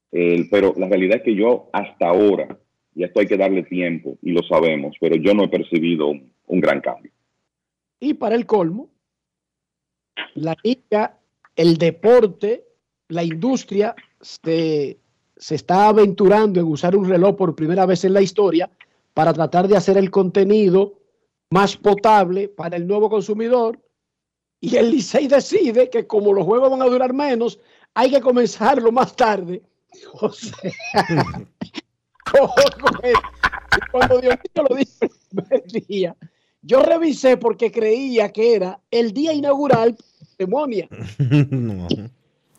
Pero 0.10 0.74
la 0.78 0.88
realidad 0.88 1.18
es 1.18 1.24
que 1.24 1.36
yo 1.36 1.70
hasta 1.74 2.08
ahora, 2.08 2.58
y 2.96 3.04
esto 3.04 3.20
hay 3.20 3.28
que 3.28 3.38
darle 3.38 3.64
tiempo, 3.64 4.18
y 4.22 4.32
lo 4.32 4.42
sabemos, 4.44 4.96
pero 5.00 5.16
yo 5.16 5.34
no 5.34 5.44
he 5.44 5.50
percibido 5.50 6.08
un, 6.08 6.32
un 6.48 6.60
gran 6.60 6.82
cambio. 6.82 7.12
Y 8.00 8.14
para 8.14 8.36
el 8.36 8.46
colmo, 8.46 8.90
la 10.36 10.56
liga, 10.64 11.20
el 11.56 11.78
deporte, 11.78 12.64
la 13.10 13.24
industria 13.24 13.96
se, 14.22 14.98
se 15.36 15.56
está 15.56 15.88
aventurando 15.88 16.60
en 16.60 16.68
usar 16.68 16.96
un 16.96 17.08
reloj 17.08 17.36
por 17.36 17.56
primera 17.56 17.86
vez 17.86 18.06
en 18.06 18.14
la 18.14 18.22
historia 18.22 18.70
para 19.14 19.34
tratar 19.34 19.68
de 19.68 19.76
hacer 19.78 19.98
el 19.98 20.12
contenido 20.12 21.00
más 21.50 21.78
potable 21.78 22.50
para 22.50 22.78
el 22.78 22.88
nuevo 22.88 23.10
consumidor. 23.10 23.80
Y 24.60 24.76
el 24.76 24.90
Licey 24.92 25.28
decide 25.28 25.90
que 25.90 26.08
como 26.08 26.34
los 26.34 26.46
juegos 26.46 26.72
van 26.72 26.82
a 26.82 26.86
durar 26.86 27.14
menos, 27.14 27.60
hay 27.94 28.12
que 28.12 28.22
comenzarlo 28.22 28.92
más 28.92 29.16
tarde. 29.16 29.62
O 30.14 30.32
sea, 30.32 30.72
cuando 33.92 34.20
Dionisio 34.20 34.64
lo 34.70 34.76
dijo 34.76 34.92
el 35.02 35.10
primer 35.30 35.64
día, 35.88 36.16
yo 36.62 36.82
revisé 36.82 37.38
porque 37.38 37.72
creía 37.72 38.32
que 38.32 38.56
era 38.56 38.80
el 38.92 39.14
día 39.14 39.34
inaugural 39.34 39.96
de 39.96 40.04
la 40.20 40.26
ceremonia. 40.26 40.88
no. 41.20 41.88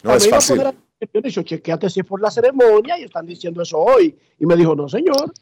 No 0.02 0.14
es 0.14 0.28
fácil. 0.28 0.56
poner 0.58 0.74
a- 0.74 1.06
Dionisio, 1.12 1.42
chequeate 1.42 1.88
si 1.90 2.00
es 2.00 2.06
por 2.06 2.20
la 2.20 2.30
ceremonia 2.30 2.98
y 2.98 3.04
están 3.04 3.24
diciendo 3.26 3.62
eso 3.62 3.78
hoy. 3.78 4.16
Y 4.40 4.46
me 4.46 4.56
dijo, 4.56 4.74
no, 4.74 4.88
señor. 4.88 5.32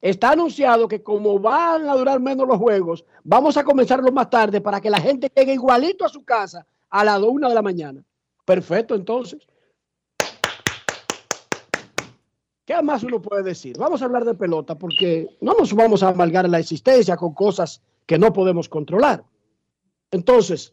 Está 0.00 0.30
anunciado 0.30 0.88
que 0.88 1.02
como 1.02 1.38
van 1.38 1.88
a 1.88 1.94
durar 1.94 2.20
menos 2.20 2.48
los 2.48 2.56
juegos, 2.56 3.04
vamos 3.22 3.56
a 3.56 3.64
comenzarlo 3.64 4.10
más 4.10 4.30
tarde 4.30 4.60
para 4.60 4.80
que 4.80 4.88
la 4.88 5.00
gente 5.00 5.30
llegue 5.34 5.52
igualito 5.52 6.04
a 6.06 6.08
su 6.08 6.24
casa 6.24 6.66
a 6.88 7.04
las 7.04 7.20
una 7.20 7.48
de 7.48 7.54
la 7.54 7.62
mañana. 7.62 8.02
Perfecto, 8.44 8.94
entonces. 8.94 9.46
¿Qué 12.64 12.80
más 12.82 13.02
uno 13.02 13.20
puede 13.20 13.42
decir? 13.42 13.76
Vamos 13.76 14.00
a 14.00 14.06
hablar 14.06 14.24
de 14.24 14.34
pelota 14.34 14.78
porque 14.78 15.28
no 15.40 15.54
nos 15.54 15.74
vamos 15.74 16.02
a 16.02 16.08
amalgar 16.08 16.48
la 16.48 16.60
existencia 16.60 17.16
con 17.16 17.34
cosas 17.34 17.82
que 18.06 18.18
no 18.18 18.32
podemos 18.32 18.68
controlar. 18.68 19.24
Entonces, 20.10 20.72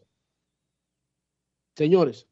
señores, 1.76 2.26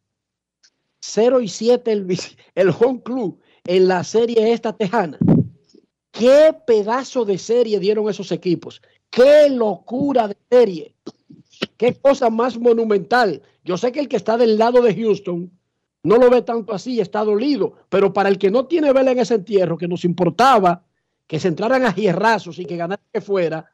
0 1.00 1.40
y 1.40 1.48
7 1.48 1.92
el, 1.92 2.18
el 2.54 2.70
home 2.70 3.02
club 3.02 3.40
en 3.64 3.88
la 3.88 4.02
serie 4.04 4.52
esta 4.52 4.72
tejana. 4.72 5.18
¿Qué 6.18 6.54
pedazo 6.66 7.24
de 7.24 7.38
serie 7.38 7.78
dieron 7.78 8.08
esos 8.08 8.32
equipos? 8.32 8.80
¿Qué 9.10 9.50
locura 9.50 10.28
de 10.28 10.36
serie? 10.50 10.94
¿Qué 11.76 11.94
cosa 11.94 12.30
más 12.30 12.58
monumental? 12.58 13.42
Yo 13.64 13.76
sé 13.76 13.92
que 13.92 14.00
el 14.00 14.08
que 14.08 14.16
está 14.16 14.36
del 14.36 14.56
lado 14.56 14.80
de 14.82 14.94
Houston 14.94 15.50
no 16.02 16.16
lo 16.16 16.30
ve 16.30 16.42
tanto 16.42 16.72
así, 16.72 17.00
está 17.00 17.24
dolido, 17.24 17.74
pero 17.88 18.12
para 18.12 18.28
el 18.28 18.38
que 18.38 18.50
no 18.50 18.66
tiene 18.66 18.92
vela 18.92 19.10
en 19.10 19.18
ese 19.18 19.34
entierro, 19.34 19.76
que 19.76 19.88
nos 19.88 20.04
importaba 20.04 20.84
que 21.26 21.40
se 21.40 21.48
entraran 21.48 21.84
a 21.84 21.94
hierrazos 21.94 22.58
y 22.58 22.64
que 22.64 22.76
ganara 22.76 23.02
que 23.12 23.20
fuera, 23.20 23.72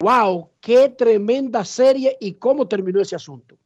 wow, 0.00 0.50
qué 0.60 0.88
tremenda 0.88 1.64
serie 1.64 2.16
y 2.20 2.34
cómo 2.34 2.66
terminó 2.66 3.00
ese 3.00 3.16
asunto. 3.16 3.56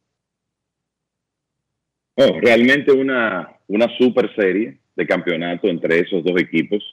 No, 2.17 2.39
realmente 2.39 2.91
una, 2.91 3.59
una 3.67 3.87
super 3.97 4.33
serie 4.35 4.79
de 4.95 5.07
campeonato 5.07 5.67
entre 5.67 5.99
esos 5.99 6.23
dos 6.23 6.39
equipos. 6.39 6.83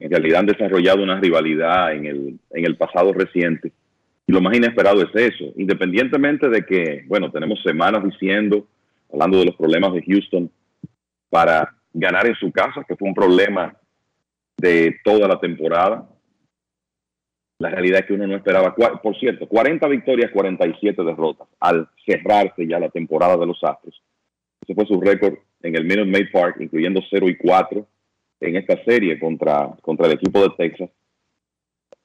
En 0.00 0.10
realidad 0.10 0.40
han 0.40 0.46
desarrollado 0.46 1.02
una 1.02 1.20
rivalidad 1.20 1.94
en 1.94 2.06
el, 2.06 2.38
en 2.50 2.64
el 2.64 2.76
pasado 2.76 3.12
reciente. 3.12 3.70
Y 4.26 4.32
lo 4.32 4.40
más 4.40 4.56
inesperado 4.56 5.02
es 5.02 5.14
eso, 5.14 5.52
independientemente 5.56 6.48
de 6.48 6.64
que, 6.64 7.04
bueno, 7.06 7.30
tenemos 7.30 7.62
semanas 7.62 8.02
diciendo, 8.04 8.66
hablando 9.12 9.38
de 9.38 9.44
los 9.44 9.56
problemas 9.56 9.92
de 9.92 10.02
Houston, 10.02 10.50
para 11.28 11.74
ganar 11.92 12.26
en 12.26 12.34
su 12.36 12.50
casa, 12.50 12.84
que 12.88 12.96
fue 12.96 13.08
un 13.08 13.14
problema 13.14 13.76
de 14.56 14.96
toda 15.04 15.28
la 15.28 15.38
temporada. 15.38 16.08
La 17.58 17.68
realidad 17.68 18.00
es 18.00 18.06
que 18.06 18.14
uno 18.14 18.26
no 18.26 18.36
esperaba, 18.36 18.74
por 18.74 19.18
cierto, 19.18 19.46
40 19.46 19.86
victorias, 19.88 20.30
47 20.32 21.02
derrotas 21.02 21.46
al 21.60 21.88
cerrarse 22.06 22.66
ya 22.66 22.78
la 22.78 22.88
temporada 22.88 23.36
de 23.36 23.46
los 23.46 23.62
Astros. 23.62 24.02
Ese 24.62 24.74
fue 24.74 24.86
su 24.86 24.98
récord 24.98 25.34
en 25.62 25.76
el 25.76 25.84
Minute 25.84 26.10
Maid 26.10 26.30
Park, 26.32 26.56
incluyendo 26.60 27.02
0 27.10 27.28
y 27.28 27.36
4 27.36 27.86
en 28.40 28.56
esta 28.56 28.82
serie 28.84 29.18
contra, 29.18 29.70
contra 29.82 30.06
el 30.06 30.12
equipo 30.12 30.42
de 30.42 30.50
Texas. 30.56 30.90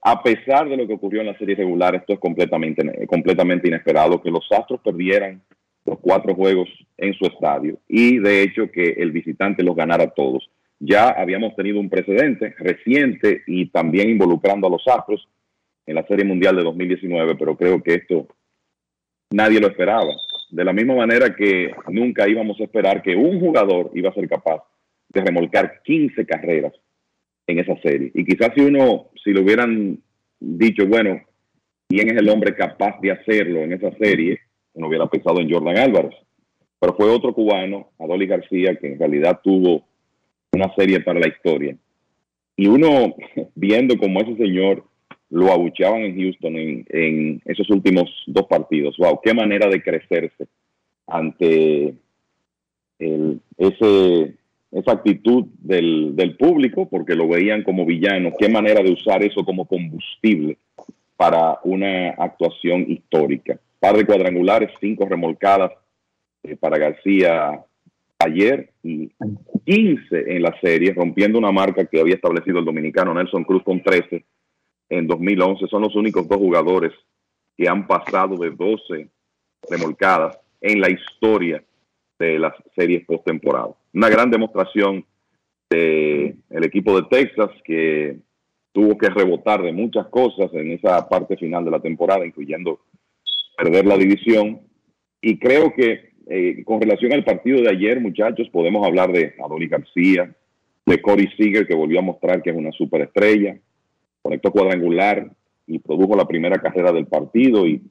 A 0.02 0.22
pesar 0.22 0.70
de 0.70 0.78
lo 0.78 0.86
que 0.86 0.94
ocurrió 0.94 1.22
en 1.22 1.28
la 1.28 1.38
serie 1.38 1.56
regular, 1.56 1.96
esto 1.96 2.14
es 2.14 2.20
completamente, 2.20 3.08
completamente 3.08 3.68
inesperado, 3.68 4.22
que 4.22 4.30
los 4.30 4.46
Astros 4.52 4.80
perdieran 4.82 5.42
los 5.86 6.00
cuatro 6.00 6.36
juegos 6.36 6.68
en 6.98 7.14
su 7.14 7.26
estadio 7.26 7.78
y 7.88 8.18
de 8.20 8.42
hecho 8.42 8.72
que 8.72 8.96
el 8.98 9.12
visitante 9.12 9.64
los 9.64 9.76
ganara 9.76 10.08
todos. 10.12 10.50
Ya 10.80 11.10
habíamos 11.10 11.56
tenido 11.56 11.80
un 11.80 11.90
precedente 11.90 12.54
reciente 12.60 13.44
y 13.48 13.68
también 13.68 14.10
involucrando 14.10 14.68
a 14.68 14.70
los 14.70 14.86
Astros 14.88 15.28
en 15.86 15.96
la 15.96 16.06
Serie 16.06 16.26
Mundial 16.26 16.56
de 16.56 16.64
2019, 16.64 17.36
pero 17.36 17.56
creo 17.56 17.82
que 17.82 17.96
esto 17.96 18.28
nadie 19.32 19.60
lo 19.60 19.68
esperaba. 19.68 20.14
De 20.52 20.66
la 20.66 20.74
misma 20.74 20.96
manera 20.96 21.36
que 21.36 21.74
nunca 21.90 22.28
íbamos 22.28 22.60
a 22.60 22.64
esperar 22.64 23.02
que 23.02 23.16
un 23.16 23.40
jugador 23.40 23.92
iba 23.94 24.10
a 24.10 24.14
ser 24.14 24.28
capaz 24.28 24.64
de 25.16 25.22
remolcar 25.22 25.82
15 25.84 26.26
carreras 26.26 26.74
en 27.48 27.60
esa 27.60 27.76
serie. 27.82 28.12
Y 28.14 28.26
quizás 28.26 28.52
si 28.56 28.62
uno, 28.62 29.08
si 29.24 29.32
lo 29.32 29.42
hubieran 29.42 30.00
dicho, 30.40 30.86
bueno, 30.86 31.22
¿quién 31.88 32.10
es 32.10 32.18
el 32.18 32.30
hombre 32.30 32.54
capaz 32.56 33.00
de 33.02 33.12
hacerlo 33.12 33.62
en 33.62 33.74
esa 33.74 33.92
serie? 33.98 34.40
Uno 34.74 34.88
hubiera 34.88 35.08
pensado 35.08 35.40
en 35.40 35.50
Jordan 35.50 35.78
Álvarez. 35.78 36.14
Pero 36.80 36.96
fue 36.96 37.10
otro 37.10 37.34
cubano, 37.34 37.92
Adoli 38.00 38.28
García, 38.28 38.76
que 38.76 38.88
en 38.88 39.00
realidad 39.00 39.40
tuvo 39.44 39.86
una 40.52 40.74
serie 40.76 41.00
para 41.00 41.20
la 41.20 41.28
historia. 41.28 41.76
Y 42.58 42.68
uno 42.68 43.16
viendo 43.56 43.98
cómo 43.98 44.22
ese 44.22 44.36
señor 44.36 44.84
lo 45.30 45.52
abucheaban 45.52 46.02
en 46.02 46.20
Houston 46.20 46.56
en, 46.56 47.42
esos 47.46 47.70
últimos 47.70 48.10
dos 48.28 48.46
partidos. 48.48 48.96
Wow, 48.98 49.20
qué 49.24 49.34
manera 49.34 49.70
de 49.70 49.82
crecerse 49.82 50.48
ante 51.08 51.96
ese, 53.00 54.36
esa 54.76 54.92
actitud 54.92 55.46
del, 55.60 56.16
del, 56.18 56.36
público, 56.36 56.90
porque 56.90 57.16
lo 57.16 57.30
veían 57.30 57.64
como 57.64 57.86
villano. 57.86 58.34
Qué 58.38 58.50
manera 58.50 58.84
de 58.84 58.92
usar 58.92 59.24
eso 59.24 59.46
como 59.46 59.66
combustible 59.66 60.58
para 61.16 61.60
una 61.64 62.10
actuación 62.10 62.86
histórica. 62.90 63.58
Par 63.80 63.96
de 63.96 64.06
cuadrangulares, 64.06 64.72
cinco 64.82 65.08
remolcadas 65.08 65.72
eh, 66.44 66.58
para 66.58 66.78
García 66.78 67.64
ayer 68.20 68.72
y 68.84 69.12
15 69.66 70.36
en 70.36 70.42
la 70.42 70.54
serie, 70.60 70.94
rompiendo 70.94 71.40
una 71.40 71.54
marca 71.54 71.86
que 71.86 72.02
había 72.02 72.16
establecido 72.16 72.60
el 72.60 72.66
dominicano 72.66 73.14
Nelson 73.14 73.46
Cruz 73.46 73.64
con 73.64 73.82
13 73.82 74.26
en 74.90 75.08
2011. 75.08 75.68
Son 75.68 75.84
los 75.84 75.96
únicos 75.96 76.28
dos 76.28 76.38
jugadores 76.38 76.92
que 77.56 77.70
han 77.70 77.88
pasado 77.88 78.36
de 78.38 78.52
12 78.52 79.08
remolcadas 79.70 80.38
en 80.60 80.82
la 80.82 80.90
historia 80.90 81.64
de 82.20 82.40
las 82.40 82.54
series 82.76 83.06
postemporada. 83.06 83.76
Una 83.94 84.10
gran 84.10 84.32
demostración 84.32 85.06
del 85.70 86.36
el 86.50 86.64
equipo 86.64 87.00
de 87.00 87.08
Texas 87.10 87.50
que 87.64 88.18
tuvo 88.72 88.98
que 88.98 89.10
rebotar 89.10 89.62
de 89.62 89.72
muchas 89.72 90.08
cosas 90.08 90.54
en 90.54 90.72
esa 90.72 91.08
parte 91.08 91.38
final 91.38 91.64
de 91.64 91.72
la 91.72 91.80
temporada, 91.80 92.26
incluyendo 92.26 92.82
perder 93.58 93.86
la 93.86 93.98
división. 93.98 94.62
Y 95.22 95.40
creo 95.40 95.74
que 95.74 96.12
eh, 96.28 96.64
con 96.66 96.82
relación 96.82 97.14
al 97.14 97.24
partido 97.24 97.62
de 97.62 97.70
ayer, 97.70 98.00
muchachos, 98.02 98.50
podemos 98.50 98.86
hablar 98.86 99.12
de 99.12 99.34
Adonis 99.44 99.70
García, 99.70 100.36
de 100.86 101.02
Corey 101.02 101.28
Seager, 101.38 101.68
que 101.68 101.76
volvió 101.76 102.00
a 102.00 102.04
mostrar 102.04 102.42
que 102.42 102.50
es 102.50 102.56
una 102.56 102.72
superestrella, 102.72 103.58
conectó 104.22 104.52
cuadrangular 104.52 105.32
y 105.68 105.80
produjo 105.80 106.16
la 106.16 106.28
primera 106.28 106.58
carrera 106.58 106.92
del 106.92 107.08
partido 107.08 107.66
y 107.66 107.82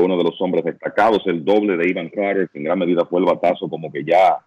uno 0.00 0.16
de 0.16 0.24
los 0.24 0.40
hombres 0.40 0.64
destacados, 0.64 1.22
el 1.26 1.44
doble 1.44 1.76
de 1.76 1.88
Ivan 1.88 2.08
Carter, 2.08 2.50
en 2.54 2.64
gran 2.64 2.78
medida 2.78 3.04
fue 3.04 3.20
el 3.20 3.26
batazo 3.26 3.68
como 3.68 3.92
que 3.92 4.04
ya 4.04 4.38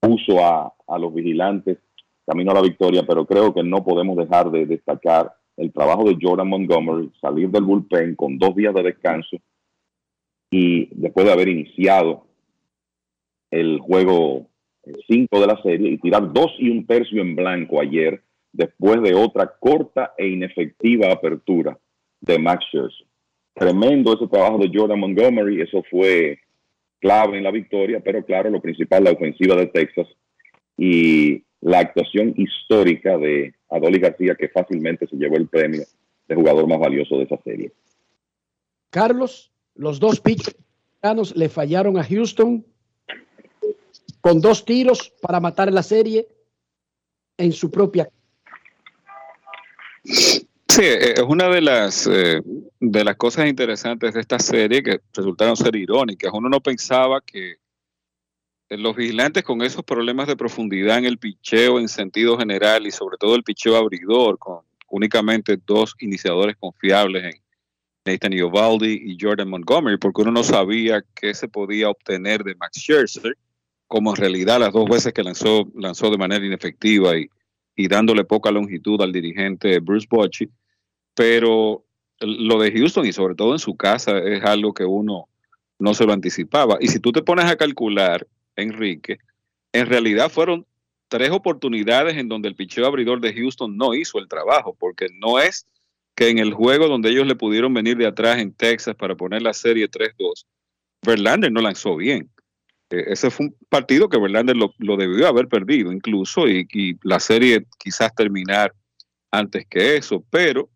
puso 0.00 0.44
a, 0.44 0.72
a 0.86 0.98
los 0.98 1.12
vigilantes 1.12 1.78
camino 2.26 2.52
a 2.52 2.54
la 2.54 2.62
victoria, 2.62 3.02
pero 3.06 3.26
creo 3.26 3.52
que 3.52 3.64
no 3.64 3.82
podemos 3.82 4.16
dejar 4.16 4.50
de 4.50 4.64
destacar 4.64 5.32
el 5.56 5.72
trabajo 5.72 6.04
de 6.04 6.16
Jordan 6.20 6.48
Montgomery, 6.48 7.10
salir 7.20 7.50
del 7.50 7.64
bullpen 7.64 8.14
con 8.14 8.38
dos 8.38 8.54
días 8.54 8.72
de 8.72 8.84
descanso 8.84 9.36
y 10.50 10.88
después 10.92 11.26
de 11.26 11.32
haber 11.32 11.48
iniciado 11.48 12.24
el 13.50 13.80
juego 13.80 14.46
5 15.08 15.40
de 15.40 15.46
la 15.46 15.60
serie 15.62 15.90
y 15.90 15.98
tirar 15.98 16.32
dos 16.32 16.52
y 16.58 16.70
un 16.70 16.86
tercio 16.86 17.20
en 17.20 17.34
blanco 17.34 17.80
ayer 17.80 18.22
después 18.52 19.02
de 19.02 19.14
otra 19.14 19.52
corta 19.58 20.14
e 20.16 20.28
inefectiva 20.28 21.12
apertura 21.12 21.78
de 22.20 22.38
Max 22.38 22.64
Scherzer. 22.66 23.09
Tremendo 23.54 24.14
ese 24.14 24.26
trabajo 24.28 24.58
de 24.58 24.70
Jordan 24.72 25.00
Montgomery, 25.00 25.60
eso 25.60 25.82
fue 25.90 26.38
clave 27.00 27.38
en 27.38 27.44
la 27.44 27.50
victoria, 27.50 28.00
pero 28.02 28.24
claro, 28.24 28.50
lo 28.50 28.60
principal, 28.60 29.04
la 29.04 29.12
ofensiva 29.12 29.56
de 29.56 29.66
Texas 29.66 30.06
y 30.76 31.42
la 31.60 31.80
actuación 31.80 32.34
histórica 32.36 33.18
de 33.18 33.54
Adoli 33.70 33.98
García, 33.98 34.34
que 34.34 34.48
fácilmente 34.48 35.06
se 35.06 35.16
llevó 35.16 35.36
el 35.36 35.48
premio 35.48 35.82
de 36.28 36.34
jugador 36.34 36.66
más 36.68 36.78
valioso 36.78 37.18
de 37.18 37.24
esa 37.24 37.38
serie. 37.42 37.72
Carlos, 38.90 39.52
los 39.74 40.00
dos 40.00 40.20
pitchers 40.20 40.56
le 41.34 41.48
fallaron 41.48 41.98
a 41.98 42.04
Houston 42.04 42.64
con 44.20 44.40
dos 44.40 44.64
tiros 44.64 45.12
para 45.22 45.40
matar 45.40 45.72
la 45.72 45.82
serie 45.82 46.28
en 47.38 47.52
su 47.52 47.70
propia 47.70 48.08
Sí, 50.80 50.86
eh, 50.86 51.12
es 51.14 51.24
una 51.28 51.50
de 51.50 51.60
las, 51.60 52.06
eh, 52.06 52.40
de 52.80 53.04
las 53.04 53.16
cosas 53.16 53.46
interesantes 53.46 54.14
de 54.14 54.20
esta 54.20 54.38
serie 54.38 54.82
que 54.82 55.02
resultaron 55.12 55.54
ser 55.54 55.76
irónicas. 55.76 56.32
Uno 56.32 56.48
no 56.48 56.62
pensaba 56.62 57.20
que 57.20 57.56
los 58.70 58.96
vigilantes 58.96 59.42
con 59.42 59.60
esos 59.60 59.84
problemas 59.84 60.26
de 60.26 60.36
profundidad 60.36 60.96
en 60.96 61.04
el 61.04 61.18
picheo 61.18 61.78
en 61.78 61.86
sentido 61.86 62.38
general 62.38 62.86
y 62.86 62.92
sobre 62.92 63.18
todo 63.18 63.34
el 63.34 63.42
picheo 63.42 63.76
abridor, 63.76 64.38
con 64.38 64.60
únicamente 64.88 65.58
dos 65.66 65.94
iniciadores 65.98 66.56
confiables 66.56 67.24
en 67.24 67.42
Nathan 68.06 68.32
Iovaldi 68.32 69.02
y 69.04 69.18
Jordan 69.20 69.50
Montgomery, 69.50 69.98
porque 69.98 70.22
uno 70.22 70.30
no 70.30 70.42
sabía 70.42 71.04
qué 71.14 71.34
se 71.34 71.46
podía 71.46 71.90
obtener 71.90 72.42
de 72.42 72.54
Max 72.54 72.78
Scherzer, 72.78 73.36
como 73.86 74.12
en 74.12 74.16
realidad 74.16 74.58
las 74.58 74.72
dos 74.72 74.88
veces 74.88 75.12
que 75.12 75.22
lanzó, 75.22 75.70
lanzó 75.74 76.10
de 76.10 76.16
manera 76.16 76.46
inefectiva 76.46 77.18
y, 77.18 77.28
y 77.76 77.86
dándole 77.86 78.24
poca 78.24 78.50
longitud 78.50 78.98
al 79.02 79.12
dirigente 79.12 79.78
Bruce 79.80 80.06
Bochy, 80.08 80.48
pero 81.14 81.84
lo 82.20 82.60
de 82.60 82.72
Houston 82.72 83.06
y 83.06 83.12
sobre 83.12 83.34
todo 83.34 83.52
en 83.52 83.58
su 83.58 83.76
casa 83.76 84.18
es 84.18 84.44
algo 84.44 84.74
que 84.74 84.84
uno 84.84 85.28
no 85.78 85.94
se 85.94 86.04
lo 86.04 86.12
anticipaba. 86.12 86.76
Y 86.80 86.88
si 86.88 87.00
tú 87.00 87.12
te 87.12 87.22
pones 87.22 87.46
a 87.46 87.56
calcular, 87.56 88.26
Enrique, 88.56 89.18
en 89.72 89.86
realidad 89.86 90.30
fueron 90.30 90.66
tres 91.08 91.30
oportunidades 91.30 92.16
en 92.16 92.28
donde 92.28 92.48
el 92.48 92.54
picheo 92.54 92.86
abridor 92.86 93.20
de 93.20 93.34
Houston 93.34 93.76
no 93.76 93.94
hizo 93.94 94.18
el 94.18 94.28
trabajo, 94.28 94.76
porque 94.78 95.08
no 95.18 95.38
es 95.38 95.66
que 96.14 96.28
en 96.28 96.38
el 96.38 96.52
juego 96.52 96.86
donde 96.86 97.10
ellos 97.10 97.26
le 97.26 97.34
pudieron 97.34 97.72
venir 97.72 97.96
de 97.96 98.06
atrás 98.06 98.38
en 98.38 98.52
Texas 98.52 98.94
para 98.94 99.14
poner 99.14 99.42
la 99.42 99.54
serie 99.54 99.90
3-2, 99.90 100.44
Verlander 101.02 101.50
no 101.50 101.60
lanzó 101.60 101.96
bien. 101.96 102.30
Eh, 102.90 103.04
ese 103.08 103.30
fue 103.30 103.46
un 103.46 103.56
partido 103.68 104.08
que 104.08 104.18
Verlander 104.18 104.56
lo, 104.56 104.96
debió 104.96 105.26
haber 105.26 105.48
perdido 105.48 105.92
incluso 105.92 106.46
y, 106.48 106.98
la 107.02 107.20
serie 107.20 107.64
quizás 107.78 108.14
terminar 108.14 108.74
antes 109.30 109.66
que 109.66 109.96
eso, 109.96 110.24
pero 110.30 110.68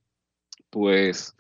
pues 0.75 1.33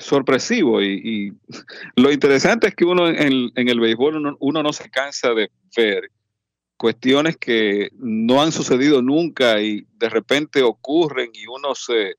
sorpresivo 0.00 0.82
y, 0.82 1.32
lo 1.96 2.10
interesante 2.10 2.66
es 2.66 2.74
que 2.74 2.84
uno 2.84 3.08
en, 3.08 3.52
el 3.54 3.80
béisbol 3.80 4.36
uno, 4.40 4.62
no 4.62 4.72
se 4.72 4.90
cansa 4.90 5.32
de 5.32 5.48
ver 5.76 6.10
cuestiones 6.76 7.36
que 7.36 7.90
no 7.94 8.42
han 8.42 8.50
sucedido 8.50 9.00
nunca 9.00 9.60
y 9.60 9.86
de 9.92 10.08
repente 10.08 10.62
ocurren 10.62 11.30
y 11.32 11.46
uno 11.46 11.76
se, 11.76 12.16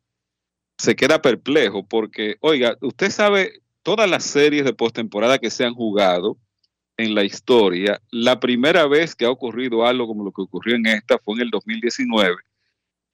se 0.77 0.95
queda 0.95 1.21
perplejo 1.21 1.85
porque, 1.85 2.37
oiga, 2.39 2.77
usted 2.79 3.11
sabe 3.11 3.59
todas 3.83 4.09
las 4.09 4.23
series 4.23 4.63
de 4.63 4.73
postemporada 4.73 5.37
que 5.37 5.51
se 5.51 5.65
han 5.65 5.73
jugado, 5.73 6.37
en 6.97 7.13
la 7.13 7.23
historia. 7.23 8.01
La 8.11 8.39
primera 8.39 8.87
vez 8.87 9.15
que 9.15 9.25
ha 9.25 9.29
ocurrido 9.29 9.85
algo 9.85 10.07
como 10.07 10.23
lo 10.23 10.31
que 10.31 10.43
ocurrió 10.43 10.75
en 10.75 10.85
esta 10.85 11.19
fue 11.19 11.35
en 11.35 11.41
el 11.41 11.49
2019. 11.49 12.35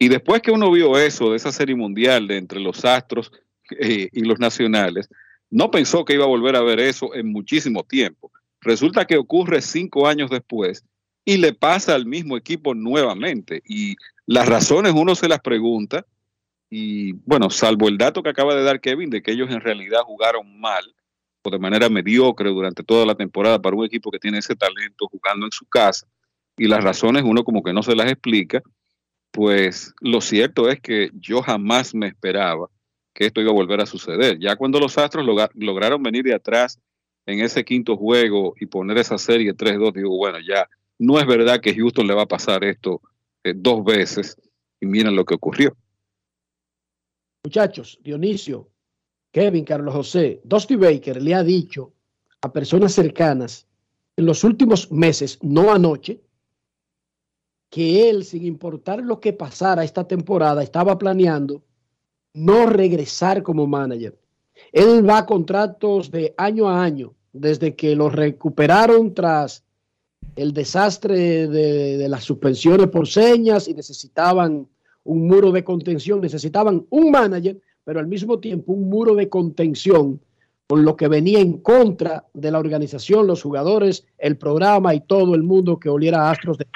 Y 0.01 0.09
después 0.09 0.41
que 0.41 0.49
uno 0.49 0.71
vio 0.71 0.97
eso 0.97 1.29
de 1.29 1.37
esa 1.37 1.51
serie 1.51 1.75
mundial 1.75 2.31
entre 2.31 2.59
los 2.59 2.85
Astros 2.85 3.31
eh, 3.69 4.09
y 4.11 4.21
los 4.21 4.39
Nacionales, 4.39 5.07
no 5.51 5.69
pensó 5.69 6.05
que 6.05 6.15
iba 6.15 6.23
a 6.23 6.27
volver 6.27 6.55
a 6.55 6.63
ver 6.63 6.79
eso 6.79 7.13
en 7.13 7.31
muchísimo 7.31 7.83
tiempo. 7.83 8.31
Resulta 8.61 9.05
que 9.05 9.17
ocurre 9.17 9.61
cinco 9.61 10.07
años 10.07 10.31
después 10.31 10.83
y 11.23 11.37
le 11.37 11.53
pasa 11.53 11.93
al 11.93 12.07
mismo 12.07 12.35
equipo 12.35 12.73
nuevamente. 12.73 13.61
Y 13.63 13.93
las 14.25 14.49
razones 14.49 14.91
uno 14.95 15.13
se 15.13 15.27
las 15.27 15.39
pregunta. 15.39 16.03
Y 16.67 17.11
bueno, 17.27 17.51
salvo 17.51 17.87
el 17.87 17.99
dato 17.99 18.23
que 18.23 18.29
acaba 18.29 18.55
de 18.55 18.63
dar 18.63 18.81
Kevin 18.81 19.11
de 19.11 19.21
que 19.21 19.33
ellos 19.33 19.51
en 19.51 19.61
realidad 19.61 20.01
jugaron 20.03 20.59
mal, 20.59 20.95
de 21.43 21.59
manera 21.59 21.89
mediocre 21.89 22.49
durante 22.49 22.83
toda 22.83 23.05
la 23.05 23.13
temporada 23.13 23.61
para 23.61 23.75
un 23.75 23.85
equipo 23.85 24.09
que 24.09 24.17
tiene 24.17 24.39
ese 24.39 24.55
talento 24.55 25.07
jugando 25.11 25.45
en 25.45 25.51
su 25.51 25.67
casa 25.67 26.07
y 26.57 26.67
las 26.67 26.83
razones 26.83 27.21
uno 27.23 27.43
como 27.43 27.61
que 27.61 27.71
no 27.71 27.83
se 27.83 27.95
las 27.95 28.11
explica, 28.11 28.63
pues 29.31 29.93
lo 30.01 30.21
cierto 30.21 30.69
es 30.69 30.81
que 30.81 31.09
yo 31.13 31.41
jamás 31.41 31.95
me 31.95 32.07
esperaba 32.07 32.69
que 33.13 33.25
esto 33.25 33.41
iba 33.41 33.51
a 33.51 33.55
volver 33.55 33.81
a 33.81 33.85
suceder. 33.85 34.37
Ya 34.39 34.55
cuando 34.55 34.79
los 34.79 34.97
Astros 34.97 35.25
lograron 35.55 36.03
venir 36.03 36.23
de 36.23 36.33
atrás 36.33 36.79
en 37.25 37.39
ese 37.39 37.63
quinto 37.63 37.97
juego 37.97 38.53
y 38.59 38.65
poner 38.65 38.97
esa 38.97 39.17
serie 39.17 39.55
3-2, 39.55 39.93
digo, 39.93 40.17
bueno, 40.17 40.37
ya 40.39 40.67
no 40.99 41.19
es 41.19 41.25
verdad 41.25 41.61
que 41.61 41.73
Houston 41.73 42.07
le 42.07 42.13
va 42.13 42.23
a 42.23 42.27
pasar 42.27 42.63
esto 42.63 43.01
eh, 43.43 43.53
dos 43.55 43.83
veces 43.83 44.37
y 44.79 44.85
miren 44.85 45.15
lo 45.15 45.25
que 45.25 45.35
ocurrió. 45.35 45.75
Muchachos, 47.43 47.99
Dionisio, 48.03 48.69
Kevin, 49.31 49.65
Carlos 49.65 49.93
José, 49.93 50.41
Dusty 50.43 50.75
Baker 50.75 51.21
le 51.21 51.33
ha 51.33 51.43
dicho 51.43 51.93
a 52.41 52.51
personas 52.51 52.93
cercanas 52.93 53.67
en 54.15 54.25
los 54.25 54.43
últimos 54.43 54.91
meses, 54.91 55.39
no 55.41 55.71
anoche, 55.71 56.21
que 57.72 58.10
él, 58.10 58.26
sin 58.26 58.45
importar 58.45 59.02
lo 59.02 59.22
que 59.22 59.31
pasara 59.31 59.85
esta 59.85 60.06
temporada, 60.06 60.61
estaba 60.61 60.98
planeando 60.98 61.64
no 62.34 62.65
regresar 62.65 63.41
como 63.43 63.65
manager. 63.65 64.15
Él 64.73 65.10
va 65.10 65.19
a 65.19 65.26
contratos 65.26 66.11
de 66.11 66.34
año 66.38 66.69
a 66.69 66.84
año, 66.84 67.14
desde 67.31 67.73
que 67.76 67.95
lo 67.95 68.10
recuperaron 68.10 69.14
tras 69.14 69.64
el 70.35 70.53
desastre 70.53 71.48
de, 71.48 72.07
las 72.10 72.26
suspensiones 72.26 72.88
por 72.88 73.07
señas 73.07 73.69
y 73.69 73.73
necesitaban 73.73 74.68
un 75.06 75.27
muro 75.27 75.52
de 75.52 75.64
contención, 75.64 76.19
necesitaban 76.19 76.85
un 76.89 77.10
manager, 77.10 77.57
pero 77.85 78.02
al 78.02 78.07
mismo 78.07 78.39
tiempo 78.39 78.73
un 78.73 78.89
muro 78.89 79.15
de 79.15 79.30
contención 79.30 80.19
con 80.68 80.84
lo 80.84 80.98
que 80.98 81.07
venía 81.07 81.39
en 81.39 81.60
contra 81.60 82.26
de 82.34 82.52
la 82.52 82.60
organización, 82.60 83.27
los 83.27 83.41
jugadores, 83.41 84.06
el 84.18 84.38
programa 84.38 84.93
y 84.93 84.99
todo 84.99 85.35
el 85.35 85.43
mundo 85.43 85.80
que 85.80 85.89
oliera 85.89 86.27
a 86.27 86.31
Astros. 86.31 86.57
De... 86.57 86.68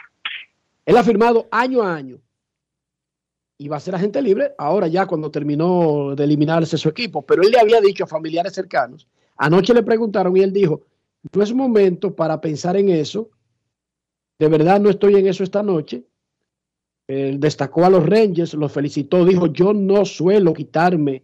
Él 0.85 0.97
ha 0.97 1.03
firmado 1.03 1.47
año 1.51 1.81
a 1.81 1.95
año 1.95 2.19
y 3.57 3.67
va 3.67 3.77
a 3.77 3.79
ser 3.79 3.95
agente 3.95 4.21
libre 4.21 4.53
ahora 4.57 4.87
ya 4.87 5.05
cuando 5.05 5.31
terminó 5.31 6.15
de 6.15 6.23
eliminarse 6.23 6.77
su 6.77 6.89
equipo. 6.89 7.23
Pero 7.23 7.43
él 7.43 7.51
le 7.51 7.59
había 7.59 7.81
dicho 7.81 8.03
a 8.03 8.07
familiares 8.07 8.53
cercanos, 8.53 9.07
anoche 9.37 9.73
le 9.73 9.83
preguntaron 9.83 10.35
y 10.37 10.41
él 10.41 10.53
dijo, 10.53 10.81
no 11.33 11.41
es 11.41 11.53
momento 11.53 12.15
para 12.15 12.39
pensar 12.39 12.77
en 12.77 12.89
eso, 12.89 13.29
de 14.37 14.47
verdad 14.47 14.79
no 14.79 14.89
estoy 14.89 15.15
en 15.15 15.27
eso 15.27 15.43
esta 15.43 15.63
noche. 15.63 16.03
Él 17.07 17.39
destacó 17.39 17.85
a 17.85 17.89
los 17.89 18.05
Rangers, 18.05 18.53
los 18.55 18.71
felicitó, 18.71 19.25
dijo, 19.25 19.47
yo 19.47 19.73
no 19.73 20.05
suelo 20.05 20.53
quitarme 20.53 21.23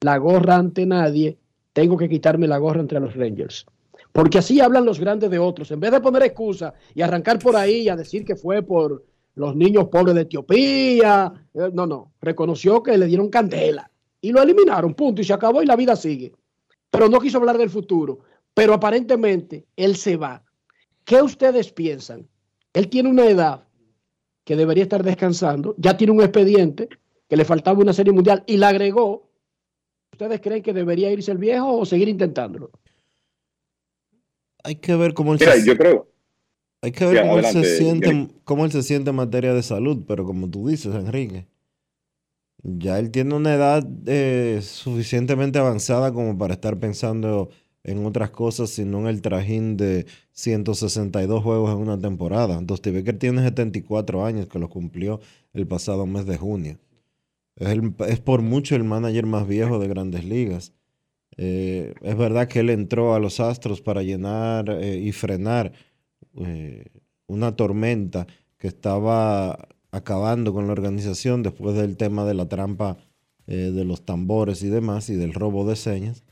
la 0.00 0.18
gorra 0.18 0.56
ante 0.56 0.84
nadie, 0.84 1.38
tengo 1.72 1.96
que 1.96 2.08
quitarme 2.08 2.46
la 2.46 2.58
gorra 2.58 2.80
entre 2.80 3.00
los 3.00 3.14
Rangers. 3.16 3.66
Porque 4.12 4.38
así 4.38 4.60
hablan 4.60 4.84
los 4.84 5.00
grandes 5.00 5.30
de 5.30 5.38
otros. 5.38 5.70
En 5.70 5.80
vez 5.80 5.90
de 5.90 6.00
poner 6.00 6.22
excusa 6.22 6.74
y 6.94 7.02
arrancar 7.02 7.38
por 7.38 7.56
ahí 7.56 7.82
y 7.82 7.88
a 7.88 7.96
decir 7.96 8.24
que 8.24 8.36
fue 8.36 8.62
por 8.62 9.04
los 9.34 9.56
niños 9.56 9.88
pobres 9.88 10.14
de 10.14 10.22
Etiopía. 10.22 11.32
Eh, 11.54 11.70
no, 11.72 11.86
no, 11.86 12.12
reconoció 12.20 12.82
que 12.82 12.98
le 12.98 13.06
dieron 13.06 13.30
candela 13.30 13.90
y 14.20 14.30
lo 14.30 14.42
eliminaron, 14.42 14.94
punto, 14.94 15.20
y 15.20 15.24
se 15.24 15.32
acabó 15.32 15.62
y 15.62 15.66
la 15.66 15.76
vida 15.76 15.96
sigue. 15.96 16.32
Pero 16.90 17.08
no 17.08 17.20
quiso 17.20 17.38
hablar 17.38 17.58
del 17.58 17.70
futuro. 17.70 18.20
Pero 18.54 18.74
aparentemente 18.74 19.66
él 19.76 19.96
se 19.96 20.16
va. 20.16 20.44
¿Qué 21.04 21.22
ustedes 21.22 21.72
piensan? 21.72 22.28
Él 22.72 22.88
tiene 22.88 23.08
una 23.08 23.26
edad 23.26 23.64
que 24.44 24.56
debería 24.56 24.84
estar 24.84 25.02
descansando, 25.02 25.74
ya 25.78 25.96
tiene 25.96 26.12
un 26.12 26.20
expediente 26.20 26.88
que 27.28 27.36
le 27.36 27.44
faltaba 27.44 27.80
una 27.80 27.92
serie 27.92 28.12
mundial 28.12 28.44
y 28.46 28.56
la 28.56 28.68
agregó. 28.68 29.30
¿Ustedes 30.12 30.40
creen 30.40 30.62
que 30.62 30.72
debería 30.72 31.10
irse 31.10 31.32
el 31.32 31.38
viejo 31.38 31.78
o 31.78 31.86
seguir 31.86 32.08
intentándolo? 32.08 32.70
Hay 34.64 34.76
que 34.76 34.94
ver 34.94 35.14
cómo 35.14 35.32
él 35.32 35.40
Mira, 35.40 35.56
yo 35.56 35.76
creo, 35.76 36.12
hay 36.82 36.90
que 36.90 37.06
ver 37.06 37.22
cómo, 37.22 37.38
él 37.38 37.44
se 37.44 37.76
siente, 37.76 38.28
cómo 38.44 38.64
él 38.64 38.72
se 38.72 38.82
siente 38.82 39.10
en 39.10 39.16
materia 39.16 39.54
de 39.54 39.62
salud, 39.62 40.04
pero 40.06 40.24
como 40.24 40.50
tú 40.50 40.68
dices, 40.68 40.92
Enrique, 40.94 41.46
ya 42.62 42.98
él 42.98 43.10
tiene 43.10 43.34
una 43.34 43.54
edad 43.54 43.86
eh, 44.06 44.60
suficientemente 44.62 45.60
avanzada 45.60 46.12
como 46.12 46.36
para 46.36 46.54
estar 46.54 46.78
pensando 46.78 47.50
en 47.84 48.04
otras 48.04 48.30
cosas, 48.30 48.70
sino 48.70 49.00
en 49.00 49.06
el 49.06 49.22
trajín 49.22 49.76
de 49.76 50.06
162 50.32 51.42
juegos 51.42 51.70
en 51.72 51.78
una 51.78 51.98
temporada. 51.98 52.60
Dusty 52.60 52.90
Baker 52.90 53.18
tiene 53.18 53.42
74 53.42 54.24
años, 54.24 54.46
que 54.46 54.58
lo 54.58 54.68
cumplió 54.68 55.20
el 55.52 55.66
pasado 55.66 56.06
mes 56.06 56.26
de 56.26 56.36
junio. 56.36 56.78
Es, 57.56 57.78
es 58.08 58.20
por 58.20 58.42
mucho 58.42 58.76
el 58.76 58.84
manager 58.84 59.26
más 59.26 59.46
viejo 59.46 59.78
de 59.78 59.88
grandes 59.88 60.24
ligas. 60.24 60.72
Eh, 61.36 61.94
es 62.02 62.16
verdad 62.16 62.48
que 62.48 62.60
él 62.60 62.70
entró 62.70 63.14
a 63.14 63.20
los 63.20 63.40
Astros 63.40 63.80
para 63.80 64.02
llenar 64.02 64.68
eh, 64.70 64.98
y 64.98 65.12
frenar 65.12 65.72
eh, 66.36 66.86
una 67.26 67.56
tormenta 67.56 68.26
que 68.58 68.68
estaba 68.68 69.68
acabando 69.90 70.52
con 70.52 70.66
la 70.66 70.72
organización 70.72 71.42
después 71.42 71.76
del 71.76 71.96
tema 71.96 72.24
de 72.24 72.34
la 72.34 72.48
trampa 72.48 72.96
de 73.44 73.84
los 73.84 74.06
tambores 74.06 74.62
y 74.62 74.68
demás 74.68 75.10
y 75.10 75.16
del 75.16 75.34
robo 75.34 75.68
de 75.68 75.76
señas. 75.76 76.22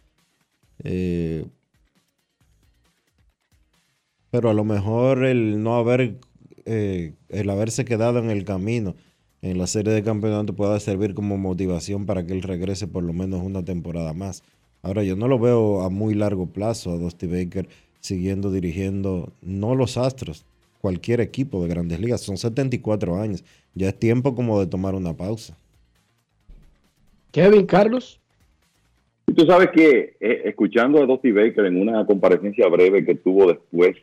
Pero 4.30 4.48
a 4.48 4.54
lo 4.54 4.64
mejor 4.64 5.24
el 5.24 5.62
no 5.62 5.76
haber, 5.76 6.18
el 6.64 7.50
haberse 7.50 7.84
quedado 7.84 8.20
en 8.20 8.30
el 8.30 8.44
camino 8.44 8.94
en 9.42 9.58
la 9.58 9.66
serie 9.66 9.92
de 9.92 10.02
campeonato 10.02 10.54
pueda 10.54 10.78
servir 10.80 11.14
como 11.14 11.36
motivación 11.36 12.06
para 12.06 12.24
que 12.24 12.32
él 12.32 12.42
regrese 12.42 12.86
por 12.86 13.02
lo 13.02 13.12
menos 13.12 13.42
una 13.42 13.64
temporada 13.64 14.12
más. 14.12 14.42
Ahora 14.82 15.02
yo 15.04 15.16
no 15.16 15.28
lo 15.28 15.38
veo 15.38 15.82
a 15.82 15.90
muy 15.90 16.14
largo 16.14 16.46
plazo 16.46 16.92
a 16.92 16.96
Dusty 16.96 17.26
Baker 17.26 17.68
siguiendo 18.00 18.50
dirigiendo, 18.50 19.32
no 19.42 19.74
los 19.74 19.98
Astros, 19.98 20.46
cualquier 20.80 21.20
equipo 21.20 21.62
de 21.62 21.68
grandes 21.68 22.00
ligas. 22.00 22.22
Son 22.22 22.36
74 22.36 23.20
años. 23.20 23.44
Ya 23.74 23.88
es 23.88 23.98
tiempo 23.98 24.34
como 24.34 24.58
de 24.58 24.66
tomar 24.66 24.94
una 24.94 25.14
pausa. 25.14 25.56
Kevin, 27.30 27.66
Carlos. 27.66 28.18
Y 29.26 29.34
tú 29.34 29.46
sabes 29.46 29.70
que 29.70 30.16
eh, 30.18 30.42
escuchando 30.46 31.02
a 31.02 31.06
Dusty 31.06 31.30
Baker 31.30 31.66
en 31.66 31.80
una 31.80 32.04
comparecencia 32.04 32.66
breve 32.68 33.04
que 33.04 33.14
tuvo 33.14 33.46
después 33.46 33.96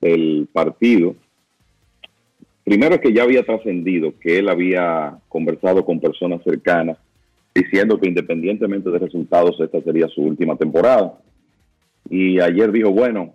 del 0.00 0.48
partido, 0.50 1.14
primero 2.64 2.94
es 2.94 3.00
que 3.00 3.12
ya 3.12 3.24
había 3.24 3.44
trascendido 3.44 4.14
que 4.18 4.38
él 4.38 4.48
había 4.48 5.18
conversado 5.28 5.84
con 5.84 6.00
personas 6.00 6.42
cercanas 6.42 6.96
diciendo 7.54 7.98
que 7.98 8.08
independientemente 8.08 8.90
de 8.90 8.98
resultados 8.98 9.60
esta 9.60 9.80
sería 9.82 10.08
su 10.08 10.22
última 10.22 10.56
temporada 10.56 11.18
y 12.08 12.40
ayer 12.40 12.72
dijo, 12.72 12.90
bueno, 12.90 13.34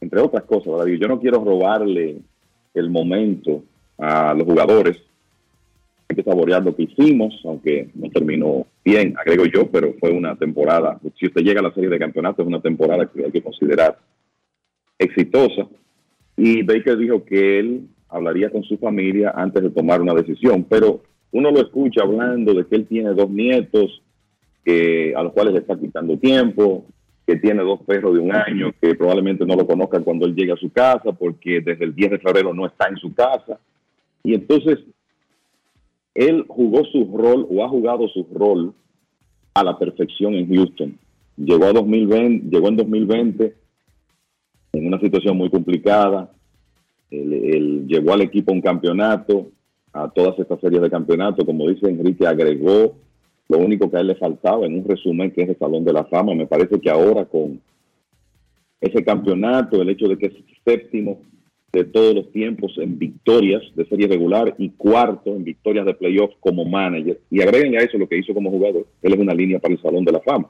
entre 0.00 0.20
otras 0.20 0.44
cosas, 0.44 0.86
yo 0.98 1.08
no 1.08 1.20
quiero 1.20 1.44
robarle 1.44 2.18
el 2.74 2.90
momento 2.90 3.64
a 3.98 4.34
los 4.34 4.44
jugadores. 4.44 5.00
Hay 6.08 6.16
que 6.16 6.22
saborear 6.22 6.64
lo 6.64 6.74
que 6.74 6.84
hicimos, 6.84 7.38
aunque 7.44 7.90
no 7.94 8.08
terminó 8.10 8.66
bien, 8.84 9.14
agrego 9.18 9.44
yo, 9.44 9.70
pero 9.70 9.94
fue 10.00 10.10
una 10.10 10.36
temporada, 10.36 10.98
si 11.18 11.26
usted 11.26 11.42
llega 11.42 11.60
a 11.60 11.64
la 11.64 11.74
serie 11.74 11.90
de 11.90 11.98
campeonatos, 11.98 12.44
es 12.44 12.46
una 12.46 12.62
temporada 12.62 13.10
que 13.10 13.24
hay 13.24 13.30
que 13.30 13.42
considerar 13.42 13.98
exitosa. 14.98 15.68
Y 16.36 16.62
Baker 16.62 16.96
dijo 16.96 17.24
que 17.24 17.58
él 17.58 17.88
hablaría 18.08 18.50
con 18.50 18.62
su 18.62 18.78
familia 18.78 19.32
antes 19.34 19.62
de 19.62 19.70
tomar 19.70 20.00
una 20.00 20.14
decisión, 20.14 20.64
pero 20.64 21.02
uno 21.32 21.50
lo 21.50 21.60
escucha 21.60 22.02
hablando 22.02 22.54
de 22.54 22.66
que 22.66 22.76
él 22.76 22.86
tiene 22.86 23.10
dos 23.10 23.30
nietos 23.30 24.02
que, 24.64 25.14
a 25.16 25.22
los 25.22 25.32
cuales 25.32 25.54
le 25.54 25.60
está 25.60 25.78
quitando 25.78 26.16
tiempo, 26.18 26.84
que 27.26 27.36
tiene 27.36 27.62
dos 27.62 27.80
perros 27.82 28.14
de 28.14 28.20
un 28.20 28.34
año, 28.34 28.72
que 28.80 28.94
probablemente 28.94 29.44
no 29.44 29.54
lo 29.54 29.66
conozcan 29.66 30.02
cuando 30.02 30.26
él 30.26 30.34
llegue 30.34 30.52
a 30.52 30.56
su 30.56 30.70
casa, 30.70 31.12
porque 31.12 31.60
desde 31.60 31.84
el 31.84 31.94
10 31.94 32.12
de 32.12 32.18
febrero 32.18 32.54
no 32.54 32.66
está 32.66 32.88
en 32.88 32.96
su 32.96 33.12
casa. 33.12 33.58
Y 34.24 34.34
entonces, 34.34 34.78
él 36.14 36.44
jugó 36.48 36.84
su 36.86 37.16
rol 37.16 37.46
o 37.50 37.64
ha 37.64 37.68
jugado 37.68 38.08
su 38.08 38.26
rol 38.34 38.72
a 39.54 39.62
la 39.62 39.78
perfección 39.78 40.34
en 40.34 40.48
Houston. 40.54 40.98
Llegó, 41.36 41.66
a 41.66 41.72
2020, 41.72 42.48
llegó 42.48 42.68
en 42.68 42.76
2020 42.76 43.54
en 44.72 44.86
una 44.86 44.98
situación 44.98 45.36
muy 45.36 45.50
complicada. 45.50 46.32
Él, 47.10 47.86
llevó 47.86 48.14
al 48.14 48.22
equipo 48.22 48.52
a 48.52 48.54
un 48.54 48.60
campeonato, 48.60 49.48
a 49.92 50.08
todas 50.08 50.38
estas 50.38 50.60
series 50.60 50.82
de 50.82 50.90
campeonato. 50.90 51.44
Como 51.44 51.68
dice 51.68 51.88
Enrique, 51.88 52.26
agregó 52.26 52.96
lo 53.48 53.58
único 53.58 53.90
que 53.90 53.96
a 53.96 54.00
él 54.00 54.08
le 54.08 54.14
faltaba 54.14 54.66
en 54.66 54.78
un 54.78 54.84
resumen 54.84 55.30
que 55.30 55.42
es 55.42 55.48
el 55.48 55.58
Salón 55.58 55.84
de 55.84 55.92
la 55.92 56.04
Fama. 56.04 56.34
Me 56.34 56.46
parece 56.46 56.80
que 56.80 56.90
ahora 56.90 57.24
con 57.24 57.60
ese 58.80 59.02
campeonato, 59.04 59.80
el 59.80 59.88
hecho 59.88 60.06
de 60.06 60.18
que 60.18 60.26
es 60.26 60.32
séptimo 60.64 61.20
de 61.72 61.84
todos 61.84 62.14
los 62.14 62.32
tiempos 62.32 62.72
en 62.78 62.98
victorias 62.98 63.62
de 63.74 63.86
serie 63.86 64.06
regular 64.06 64.54
y 64.58 64.70
cuarto 64.70 65.34
en 65.34 65.44
victorias 65.44 65.84
de 65.84 65.94
playoff 65.94 66.30
como 66.40 66.64
manager. 66.64 67.20
Y 67.30 67.42
agreguen 67.42 67.76
a 67.76 67.82
eso 67.82 67.98
lo 67.98 68.08
que 68.08 68.18
hizo 68.18 68.32
como 68.32 68.50
jugador. 68.50 68.86
Él 69.02 69.12
es 69.12 69.18
una 69.18 69.34
línea 69.34 69.58
para 69.58 69.74
el 69.74 69.82
Salón 69.82 70.04
de 70.04 70.12
la 70.12 70.20
Fama. 70.20 70.48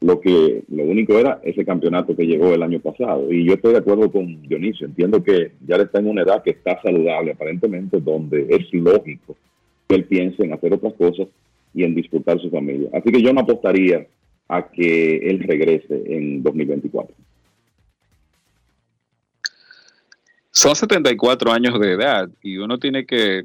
Lo 0.00 0.20
que 0.20 0.64
lo 0.68 0.84
único 0.84 1.18
era 1.18 1.40
ese 1.44 1.64
campeonato 1.64 2.14
que 2.14 2.26
llegó 2.26 2.52
el 2.52 2.62
año 2.62 2.80
pasado. 2.80 3.32
Y 3.32 3.44
yo 3.46 3.54
estoy 3.54 3.72
de 3.72 3.78
acuerdo 3.78 4.10
con 4.10 4.42
Dionisio. 4.42 4.86
Entiendo 4.86 5.22
que 5.22 5.52
ya 5.66 5.76
está 5.76 5.98
en 6.00 6.08
una 6.08 6.22
edad 6.22 6.42
que 6.42 6.50
está 6.50 6.80
saludable, 6.82 7.32
aparentemente, 7.32 8.00
donde 8.00 8.46
es 8.50 8.72
lógico 8.72 9.36
que 9.88 9.94
él 9.94 10.04
piense 10.04 10.44
en 10.44 10.52
hacer 10.52 10.74
otras 10.74 10.94
cosas 10.94 11.28
y 11.72 11.84
en 11.84 11.94
disfrutar 11.94 12.38
su 12.40 12.50
familia. 12.50 12.90
Así 12.92 13.10
que 13.10 13.22
yo 13.22 13.32
no 13.32 13.40
apostaría 13.40 14.06
a 14.48 14.68
que 14.68 15.16
él 15.16 15.40
regrese 15.40 16.02
en 16.06 16.42
2024. 16.42 17.14
Son 20.50 20.76
74 20.76 21.52
años 21.52 21.80
de 21.80 21.92
edad 21.92 22.28
y 22.42 22.58
uno 22.58 22.78
tiene 22.78 23.04
que 23.06 23.44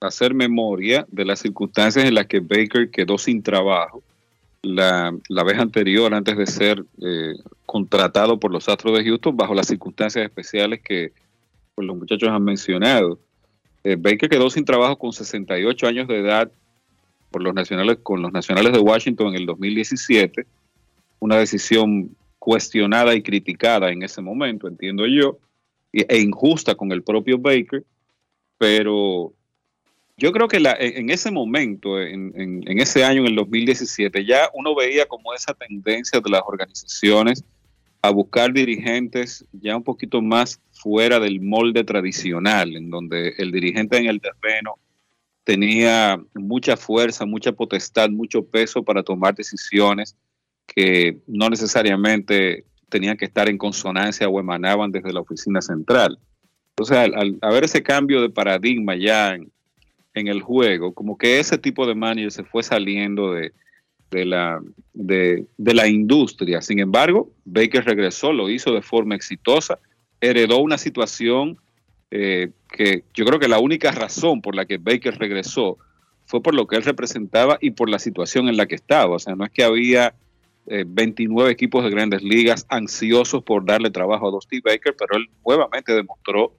hacer 0.00 0.34
memoria 0.34 1.06
de 1.10 1.24
las 1.24 1.40
circunstancias 1.40 2.04
en 2.04 2.14
las 2.14 2.26
que 2.26 2.40
Baker 2.40 2.90
quedó 2.90 3.16
sin 3.18 3.42
trabajo 3.42 4.02
la, 4.62 5.12
la 5.28 5.42
vez 5.42 5.58
anterior, 5.58 6.14
antes 6.14 6.36
de 6.36 6.46
ser 6.46 6.84
eh, 7.02 7.34
contratado 7.66 8.38
por 8.38 8.52
los 8.52 8.68
Astros 8.68 8.96
de 8.96 9.04
Houston, 9.04 9.36
bajo 9.36 9.54
las 9.54 9.66
circunstancias 9.66 10.24
especiales 10.24 10.80
que 10.80 11.12
pues, 11.74 11.86
los 11.86 11.96
muchachos 11.96 12.28
han 12.28 12.44
mencionado. 12.44 13.18
Eh, 13.84 13.96
Baker 13.98 14.30
quedó 14.30 14.48
sin 14.50 14.64
trabajo 14.64 14.96
con 14.96 15.12
68 15.12 15.86
años 15.86 16.08
de 16.08 16.20
edad 16.20 16.50
por 17.30 17.42
los 17.42 17.54
nacionales, 17.54 17.98
con 18.02 18.22
los 18.22 18.32
nacionales 18.32 18.72
de 18.72 18.78
Washington 18.78 19.28
en 19.28 19.34
el 19.34 19.46
2017, 19.46 20.46
una 21.18 21.36
decisión 21.38 22.14
cuestionada 22.38 23.14
y 23.14 23.22
criticada 23.22 23.90
en 23.90 24.02
ese 24.02 24.20
momento, 24.20 24.68
entiendo 24.68 25.06
yo, 25.06 25.38
e 25.92 26.20
injusta 26.20 26.74
con 26.74 26.92
el 26.92 27.02
propio 27.02 27.38
Baker, 27.38 27.84
pero 28.58 29.32
yo 30.22 30.30
creo 30.30 30.46
que 30.46 30.60
la, 30.60 30.76
en 30.78 31.10
ese 31.10 31.32
momento, 31.32 32.00
en, 32.00 32.32
en, 32.36 32.78
ese 32.78 33.04
año, 33.04 33.22
en 33.22 33.26
el 33.26 33.34
2017, 33.34 34.24
ya 34.24 34.48
uno 34.54 34.72
veía 34.72 35.04
como 35.06 35.34
esa 35.34 35.52
tendencia 35.52 36.20
de 36.20 36.30
las 36.30 36.42
organizaciones 36.46 37.44
a 38.02 38.10
buscar 38.10 38.52
dirigentes 38.52 39.44
ya 39.50 39.76
un 39.76 39.82
poquito 39.82 40.22
más 40.22 40.60
fuera 40.70 41.18
del 41.18 41.40
molde 41.40 41.82
tradicional, 41.82 42.76
en 42.76 42.88
donde 42.88 43.34
el 43.36 43.50
dirigente 43.50 43.96
en 43.96 44.06
el 44.06 44.20
terreno 44.20 44.78
tenía 45.42 46.22
mucha 46.34 46.76
fuerza, 46.76 47.26
mucha 47.26 47.50
potestad, 47.50 48.08
mucho 48.08 48.44
peso 48.44 48.84
para 48.84 49.02
tomar 49.02 49.34
decisiones 49.34 50.16
que 50.68 51.18
no 51.26 51.50
necesariamente 51.50 52.64
tenían 52.88 53.16
que 53.16 53.24
estar 53.24 53.48
en 53.48 53.58
consonancia 53.58 54.28
o 54.28 54.38
emanaban 54.38 54.92
desde 54.92 55.12
la 55.12 55.18
oficina 55.18 55.60
central. 55.60 56.16
Entonces, 56.76 56.96
al, 56.96 57.38
haber 57.42 57.64
ese 57.64 57.82
cambio 57.82 58.22
de 58.22 58.30
paradigma 58.30 58.94
ya 58.94 59.34
en, 59.34 59.50
el 60.14 60.42
juego, 60.42 60.92
como 60.92 61.16
que 61.16 61.40
ese 61.40 61.58
tipo 61.58 61.86
de 61.86 61.94
manager 61.94 62.30
se 62.30 62.44
fue 62.44 62.62
saliendo 62.62 63.32
de, 63.32 63.52
la, 64.10 64.60
de, 64.92 65.46
la 65.58 65.88
industria. 65.88 66.60
Sin 66.60 66.78
embargo, 66.78 67.30
Baker 67.44 67.84
regresó, 67.84 68.32
lo 68.32 68.50
hizo 68.50 68.72
de 68.72 68.82
forma 68.82 69.14
exitosa, 69.14 69.78
heredó 70.20 70.58
una 70.58 70.78
situación 70.78 71.58
eh, 72.10 72.50
que 72.70 73.04
yo 73.14 73.24
creo 73.24 73.38
que 73.38 73.48
la 73.48 73.58
única 73.58 73.90
razón 73.90 74.42
por 74.42 74.54
la 74.54 74.66
que 74.66 74.76
Baker 74.76 75.18
regresó 75.18 75.78
fue 76.26 76.42
por 76.42 76.54
lo 76.54 76.66
que 76.66 76.76
él 76.76 76.82
representaba 76.82 77.58
y 77.60 77.70
por 77.70 77.88
la 77.88 77.98
situación 77.98 78.48
en 78.48 78.56
la 78.56 78.66
que 78.66 78.74
estaba. 78.74 79.16
O 79.16 79.18
sea, 79.18 79.34
no 79.34 79.44
es 79.44 79.50
que 79.50 79.64
había 79.64 80.14
29 80.66 81.48
eh, 81.48 81.52
equipos 81.52 81.82
de 81.82 81.90
grandes 81.90 82.22
ligas 82.22 82.66
ansiosos 82.68 83.42
por 83.42 83.64
darle 83.64 83.90
trabajo 83.90 84.28
a 84.28 84.30
Dusty 84.30 84.60
Baker, 84.60 84.94
pero 84.96 85.16
él 85.16 85.28
nuevamente 85.44 85.92
demostró 85.92 86.52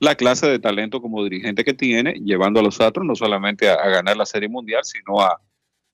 la 0.00 0.14
clase 0.14 0.46
de 0.46 0.58
talento 0.58 1.00
como 1.00 1.24
dirigente 1.24 1.64
que 1.64 1.74
tiene, 1.74 2.14
llevando 2.24 2.60
a 2.60 2.62
los 2.62 2.80
Astros 2.80 3.06
no 3.06 3.16
solamente 3.16 3.68
a, 3.68 3.88
ganar 3.88 4.16
la 4.16 4.26
Serie 4.26 4.48
Mundial, 4.48 4.84
sino 4.84 5.20
a, 5.20 5.40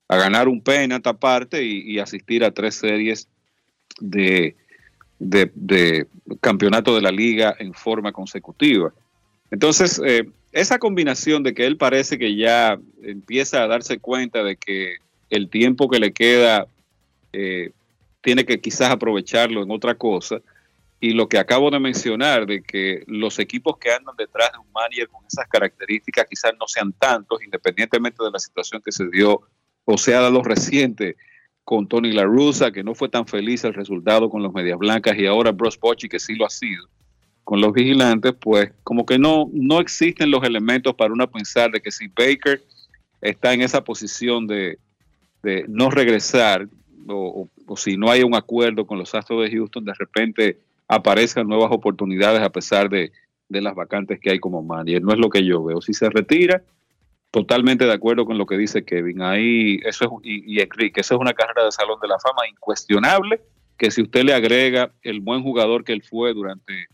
ganar 0.09 0.49
un 0.49 0.61
pennant 0.61 1.07
aparte 1.07 1.65
y, 1.65 1.93
y 1.93 1.99
asistir 1.99 2.45
a 2.45 2.53
tres 2.53 2.77
series 2.77 3.29
de, 4.01 4.55
de, 5.19 6.07
campeonato 6.41 6.95
de 6.95 7.03
la 7.03 7.11
liga 7.11 7.55
en 7.59 7.73
forma 7.75 8.13
consecutiva. 8.13 8.93
Entonces, 9.51 10.01
eh, 10.05 10.29
esa 10.53 10.79
combinación 10.79 11.43
de 11.43 11.55
que 11.55 11.67
él 11.67 11.77
parece 11.77 12.19
que 12.19 12.37
ya 12.37 12.79
empieza 13.03 13.63
a 13.63 13.67
darse 13.67 13.99
cuenta 13.99 14.43
de 14.43 14.57
que 14.57 14.97
el 15.31 15.49
tiempo 15.49 15.89
que 15.89 15.99
le 15.99 16.13
queda 16.13 16.67
eh, 17.33 17.71
tiene 18.21 18.45
que 18.45 18.61
quizás 18.61 18.91
aprovecharlo 18.91 19.63
en 19.63 19.71
otra 19.71 19.95
cosa. 19.95 20.41
Y 21.05 21.11
lo 21.11 21.29
que 21.29 21.37
acabo 21.37 21.71
de 21.71 21.79
mencionar, 21.79 22.47
de 22.47 22.63
que 22.63 23.05
los 23.07 23.39
equipos 23.39 23.77
que 23.77 23.93
andan 23.93 24.17
detrás 24.17 24.51
de 24.53 24.59
un 24.59 24.73
manager 24.73 25.07
con 25.09 25.23
esas 25.27 25.47
características 25.49 26.25
quizás 26.31 26.53
no 26.59 26.67
sean 26.67 26.95
tantos, 26.95 27.45
independientemente 27.45 28.25
de 28.25 28.31
la 28.31 28.39
situación 28.39 28.81
que 28.83 28.91
se 28.91 29.11
dio 29.11 29.43
o 29.85 29.99
sea 29.99 30.23
dado 30.23 30.43
reciente 30.43 31.17
con 31.63 31.89
Tony 31.89 32.11
La 32.13 32.25
Russa, 32.25 32.73
que 32.73 32.83
no 32.83 32.95
fue 32.95 33.11
tan 33.11 33.27
feliz 33.27 33.65
el 33.65 33.75
resultado 33.75 34.31
con 34.31 34.43
los 34.43 34.55
Medias 34.55 34.79
Blancas, 34.79 35.19
y 35.19 35.27
ahora 35.27 35.53
Bros 35.53 35.79
Bochy, 35.79 36.09
que 36.09 36.19
sí 36.19 36.37
lo 36.37 36.47
ha 36.47 36.51
sido 36.51 36.89
con 37.43 37.61
los 37.61 37.75
vigilantes, 37.75 38.33
pues 38.41 38.73
como 38.83 39.05
que 39.05 39.19
no, 39.19 39.51
no 39.53 39.81
existen 39.81 40.31
los 40.31 40.43
elementos 40.43 40.95
para 40.95 41.13
uno 41.13 41.31
pensar 41.31 41.71
de 41.71 41.83
que 41.83 41.93
si 41.93 42.09
Baker 42.09 42.65
está 43.21 43.53
en 43.53 43.61
esa 43.61 43.85
posición 43.85 44.47
de, 44.47 44.79
de 45.43 45.67
no 45.69 45.91
regresar, 45.91 46.67
o, 47.07 47.47
si 47.77 47.99
no 47.99 48.11
hay 48.11 48.23
un 48.23 48.35
acuerdo 48.35 48.87
con 48.87 48.99
los 48.99 49.15
Astros 49.15 49.43
de 49.43 49.55
Houston, 49.55 49.85
de 49.85 49.93
repente 49.93 50.59
aparezcan 50.95 51.47
nuevas 51.47 51.71
oportunidades 51.71 52.41
a 52.41 52.51
pesar 52.51 52.89
de, 52.89 53.13
las 53.49 53.75
vacantes 53.75 54.19
que 54.19 54.31
hay 54.31 54.39
como 54.41 54.63
manager. 54.63 55.03
No 55.03 55.13
es 55.13 55.19
lo 55.19 55.31
que 55.31 55.45
yo 55.45 55.63
veo. 55.63 55.81
Si 55.81 55.95
se 55.95 56.11
retira, 56.11 56.63
totalmente 57.31 57.85
de 57.85 57.93
acuerdo 57.93 58.27
con 58.27 58.37
lo 58.37 58.47
que 58.47 58.57
dice 58.57 58.85
Kevin. 58.85 59.23
Ahí, 59.23 59.79
eso 59.85 60.05
es, 60.05 60.11
y, 60.25 60.55
y 60.55 60.61
Enrique, 60.61 61.03
eso 61.03 61.15
es 61.15 61.21
una 61.21 61.35
carrera 61.35 61.65
de 61.65 61.71
Salón 61.71 62.01
de 62.01 62.09
la 62.09 62.19
Fama 62.19 62.49
incuestionable, 62.49 63.41
que 63.77 63.91
si 63.91 64.03
usted 64.03 64.25
le 64.25 64.35
agrega 64.35 64.93
el 65.03 65.21
buen 65.21 65.43
jugador 65.43 65.85
que 65.85 65.93
él 65.93 66.03
fue 66.03 66.35
durante 66.35 66.89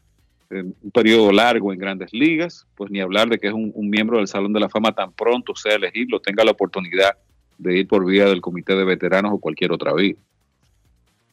eh, 0.51 0.65
un 0.83 0.91
periodo 0.91 1.31
largo 1.31 1.73
en 1.73 1.79
grandes 1.79 2.13
ligas, 2.13 2.67
pues 2.75 2.91
ni 2.91 3.01
hablar 3.01 3.29
de 3.29 3.39
que 3.39 3.47
es 3.47 3.53
un, 3.53 3.71
un 3.75 3.89
miembro 3.89 4.19
del 4.19 4.27
Salón 4.27 4.53
de 4.53 4.61
la 4.61 4.69
Fama 4.69 4.93
tan 4.93 5.13
pronto 5.13 5.55
sea 5.55 5.77
elegible 5.77 6.19
tenga 6.25 6.45
la 6.45 6.51
oportunidad 6.51 7.17
de 7.57 7.79
ir 7.79 7.87
por 7.87 8.05
vía 8.05 8.27
del 8.27 8.41
comité 8.41 8.75
de 8.75 8.85
veteranos 8.85 9.33
o 9.33 9.39
cualquier 9.39 9.71
otra 9.71 9.95
vía. 9.95 10.17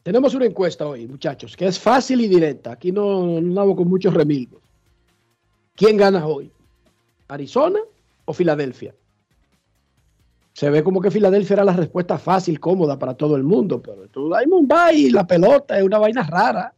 Tenemos 0.02 0.34
una 0.34 0.46
encuesta 0.46 0.86
hoy, 0.86 1.06
muchachos, 1.06 1.56
que 1.56 1.66
es 1.66 1.78
fácil 1.78 2.20
y 2.20 2.28
directa. 2.28 2.72
Aquí 2.72 2.92
no, 2.92 3.40
no 3.40 3.60
hago 3.60 3.76
con 3.76 3.88
muchos 3.88 4.14
remilgos. 4.14 4.62
¿Quién 5.74 5.96
gana 5.96 6.26
hoy? 6.26 6.50
¿Arizona 7.28 7.80
o 8.24 8.32
Filadelfia? 8.32 8.94
Se 10.58 10.70
ve 10.70 10.82
como 10.82 11.00
que 11.00 11.10
Filadelfia 11.10 11.54
era 11.54 11.64
la 11.64 11.72
respuesta 11.72 12.18
fácil, 12.18 12.58
cómoda 12.58 12.98
para 12.98 13.14
todo 13.14 13.36
el 13.36 13.44
mundo, 13.44 13.80
pero 13.80 14.08
tú 14.08 14.34
hay 14.34 14.46
Mumbai 14.46 14.96
y 14.96 15.10
la 15.10 15.24
pelota 15.24 15.78
es 15.78 15.84
una 15.84 15.98
vaina 15.98 16.24
rara. 16.24 16.74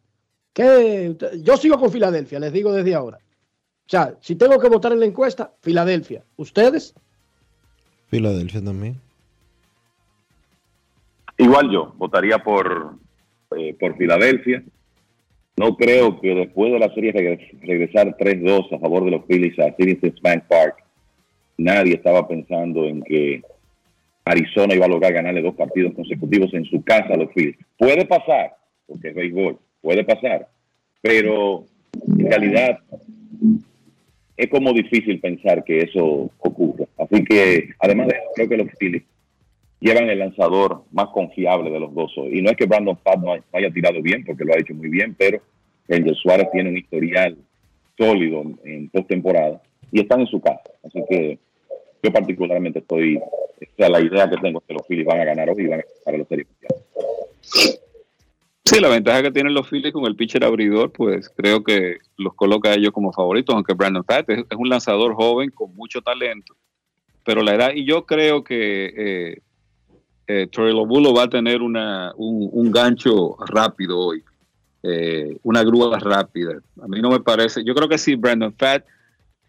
Que 0.53 1.17
yo 1.43 1.57
sigo 1.57 1.79
con 1.79 1.91
Filadelfia, 1.91 2.41
les 2.41 2.53
digo 2.53 2.73
desde 2.73 2.95
ahora. 2.95 3.19
O 3.19 3.89
sea, 3.89 4.17
si 4.21 4.37
tengo 4.37 4.59
que 4.59 4.69
votar 4.69 4.93
en 4.93 5.01
la 5.01 5.07
encuesta, 5.07 5.55
Filadelfia. 5.61 6.25
¿Ustedes? 6.37 6.95
Filadelfia 8.09 8.63
también. 8.63 9.01
Igual 11.39 11.71
yo, 11.71 11.95
votaría 11.97 12.39
por, 12.39 12.99
eh, 13.57 13.75
por 13.79 13.97
Filadelfia. 13.97 14.63
No 15.57 15.77
creo 15.77 16.21
que 16.21 16.35
después 16.35 16.73
de 16.73 16.79
la 16.79 16.93
serie 16.95 17.13
regresar 17.13 18.17
3-2 18.17 18.75
a 18.75 18.79
favor 18.79 19.05
de 19.05 19.11
los 19.11 19.25
Phillies 19.27 19.59
a 19.59 19.75
Citizens 19.77 20.21
Bank 20.23 20.45
Park, 20.49 20.77
nadie 21.59 21.95
estaba 21.95 22.27
pensando 22.27 22.87
en 22.87 23.03
que 23.03 23.43
Arizona 24.25 24.75
iba 24.75 24.87
a 24.87 24.89
lograr 24.89 25.13
ganarle 25.13 25.43
dos 25.43 25.55
partidos 25.55 25.93
consecutivos 25.95 26.55
en 26.55 26.65
su 26.65 26.83
casa 26.83 27.15
a 27.15 27.17
los 27.17 27.31
Phillies. 27.35 27.57
Puede 27.77 28.07
pasar, 28.07 28.57
porque 28.87 29.09
es 29.09 29.15
béisbol, 29.15 29.59
puede 29.83 30.05
pasar, 30.05 30.49
pero 31.03 31.65
en 32.09 32.31
realidad 32.31 32.79
es 34.37 34.49
como 34.49 34.73
difícil 34.73 35.21
pensar 35.21 35.65
que 35.65 35.83
eso 35.83 36.31
ocurra. 36.39 36.87
Así 36.97 37.23
que, 37.25 37.71
además 37.79 38.09
de 38.09 38.15
eso, 38.15 38.25
creo 38.35 38.49
que 38.49 38.57
los 38.57 38.69
Phillies 38.79 39.03
llevan 39.81 40.09
el 40.11 40.19
lanzador 40.19 40.85
más 40.93 41.09
confiable 41.09 41.71
de 41.71 41.81
los 41.81 41.93
dos 41.95 42.13
hoy. 42.17 42.39
Y 42.39 42.43
no 42.43 42.51
es 42.51 42.57
que 42.57 42.67
Brandon 42.67 42.97
Paz 42.97 43.19
no, 43.19 43.33
haya 43.53 43.71
tirado 43.73 44.01
bien, 44.03 44.25
porque 44.25 44.45
lo 44.45 44.55
ha 44.55 44.59
hecho 44.59 44.75
muy 44.75 44.89
bien, 44.89 45.15
pero 45.19 45.41
Angel 45.89 46.15
Suárez 46.15 46.49
tiene 46.53 46.71
un 46.71 46.77
historial 46.77 47.37
sólido 47.99 48.43
en 48.65 48.89
postemporada 48.91 49.61
y 49.91 50.01
están 50.01 50.21
en 50.21 50.27
su 50.27 50.41
casa. 50.41 50.71
Así 50.85 51.03
que 51.09 51.39
yo 52.03 52.13
particularmente 52.13 52.79
estoy, 52.79 53.21
esa 53.61 53.89
la 53.89 54.01
idea 54.01 54.31
que 54.31 54.37
tengo 54.37 54.61
que 54.61 54.75
los 54.75 54.87
Phillies 54.87 55.07
van 55.07 55.21
a 55.21 55.25
ganar 55.25 55.51
hoy 55.51 55.65
y 55.65 55.67
van 55.67 55.81
a 55.81 55.85
para 56.05 56.19
los 56.19 56.29
series 56.29 56.47
Sí, 58.65 58.81
la 58.81 58.89
ventaja 58.89 59.23
que 59.23 59.33
tienen 59.33 59.53
los 59.53 59.69
Phillies 59.69 59.93
con 59.93 60.07
el 60.07 60.15
pitcher 60.15 60.45
abridor, 60.45 60.93
pues 60.93 61.29
creo 61.29 61.65
que 61.65 61.99
los 62.17 62.35
coloca 62.35 62.71
a 62.71 62.75
ellos 62.75 62.93
como 62.93 63.13
favoritos, 63.13 63.55
aunque 63.55 63.75
Brandon 63.75 64.05
Paz 64.05 64.25
es, 64.29 64.45
un 64.57 64.69
lanzador 64.69 65.15
joven 65.15 65.51
con 65.51 65.75
mucho 65.75 66.01
talento, 66.03 66.55
pero 67.25 67.43
la 67.43 67.55
edad, 67.55 67.73
y 67.75 67.85
yo 67.85 68.07
creo 68.07 68.45
que 68.45 68.93
eh, 68.97 69.39
eh, 70.31 70.49
Lobulo 70.73 71.13
va 71.13 71.25
a 71.25 71.29
tener 71.29 71.63
una, 71.63 72.13
un, 72.17 72.71
gancho 72.71 73.37
rápido 73.47 73.99
hoy, 73.99 74.23
eh, 74.83 75.37
una 75.43 75.63
grúa 75.65 75.99
rápida. 75.99 76.61
A 76.83 76.87
mí 76.87 77.01
no 77.01 77.11
me 77.11 77.21
parece, 77.21 77.65
yo 77.65 77.75
creo 77.75 77.89
que 77.89 77.99
si 77.99 78.15
Brandon 78.15 78.55
Fat 78.55 78.85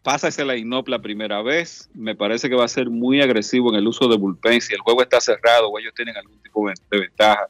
pasa 0.02 0.30
ese 0.30 0.44
line-up 0.44 0.88
la 0.88 1.00
primera 1.00 1.42
vez, 1.42 1.90
me 1.94 2.16
parece 2.16 2.50
que 2.50 2.56
va 2.56 2.66
a 2.66 2.70
ser 2.70 2.90
muy 2.90 3.22
agresivo 3.22 3.72
en 3.72 3.76
el 3.76 3.88
uso 3.88 4.08
de 4.08 4.18
bullpen. 4.18 4.62
Si 4.62 4.74
el 4.74 4.80
juego 4.80 5.04
está 5.04 5.22
cerrado 5.22 5.70
o 5.70 5.78
ellos 5.78 5.94
tienen 5.96 6.18
algún 6.18 6.40
tipo 6.40 6.68
de 6.68 7.00
ventaja, 7.00 7.48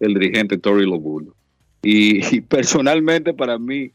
el 0.00 0.14
dirigente 0.14 0.58
Tori 0.58 0.84
Lobulo. 0.84 1.34
y 1.82 2.40
personalmente 2.40 3.32
para 3.32 3.58
mí, 3.58 3.92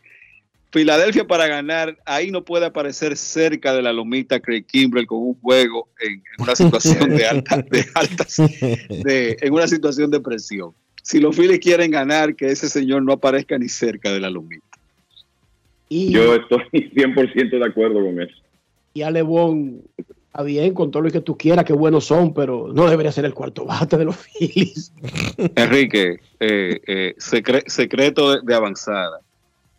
Filadelfia 0.71 1.25
para 1.25 1.47
ganar, 1.47 1.97
ahí 2.05 2.29
no 2.29 2.43
puede 2.43 2.65
aparecer 2.65 3.15
cerca 3.15 3.73
de 3.73 3.81
la 3.81 3.93
lomita 3.93 4.39
Craig 4.39 4.65
Kimbrell 4.65 5.07
con 5.07 5.19
un 5.19 5.39
juego 5.41 5.87
en, 5.99 6.21
una 6.39 6.55
situación 6.55 7.09
de 7.15 7.25
alta, 7.25 7.57
de 7.61 7.85
altas, 7.95 8.37
de, 8.37 9.37
en 9.41 9.53
una 9.53 9.67
situación 9.67 10.11
de 10.11 10.19
presión. 10.19 10.71
Si 11.01 11.19
los 11.19 11.35
Phillies 11.35 11.59
quieren 11.59 11.89
ganar, 11.91 12.35
que 12.35 12.47
ese 12.47 12.67
señor 12.67 13.01
no 13.03 13.13
aparezca 13.13 13.57
ni 13.57 13.69
cerca 13.69 14.11
de 14.11 14.19
la 14.19 14.29
lomita. 14.29 14.65
Y, 15.87 16.11
Yo 16.11 16.35
estoy 16.35 16.59
100% 16.73 17.59
de 17.59 17.65
acuerdo 17.65 18.03
con 18.03 18.21
eso. 18.21 18.35
Y 18.93 19.03
a 19.03 19.11
Lebón, 19.11 19.83
Está 20.37 20.43
bien, 20.43 20.75
con 20.75 20.91
todo 20.91 21.01
lo 21.01 21.09
que 21.09 21.21
tú 21.21 21.35
quieras, 21.35 21.65
que 21.65 21.73
buenos 21.73 22.05
son, 22.05 22.31
pero 22.31 22.71
no 22.71 22.87
debería 22.87 23.11
ser 23.11 23.25
el 23.25 23.33
cuarto 23.33 23.65
bate 23.65 23.97
de 23.97 24.05
los 24.05 24.17
Phillies. 24.17 24.93
Enrique, 25.55 26.19
eh, 26.39 26.79
eh, 26.85 27.15
secre- 27.17 27.67
secreto 27.67 28.33
de, 28.33 28.41
de 28.43 28.53
avanzada. 28.53 29.21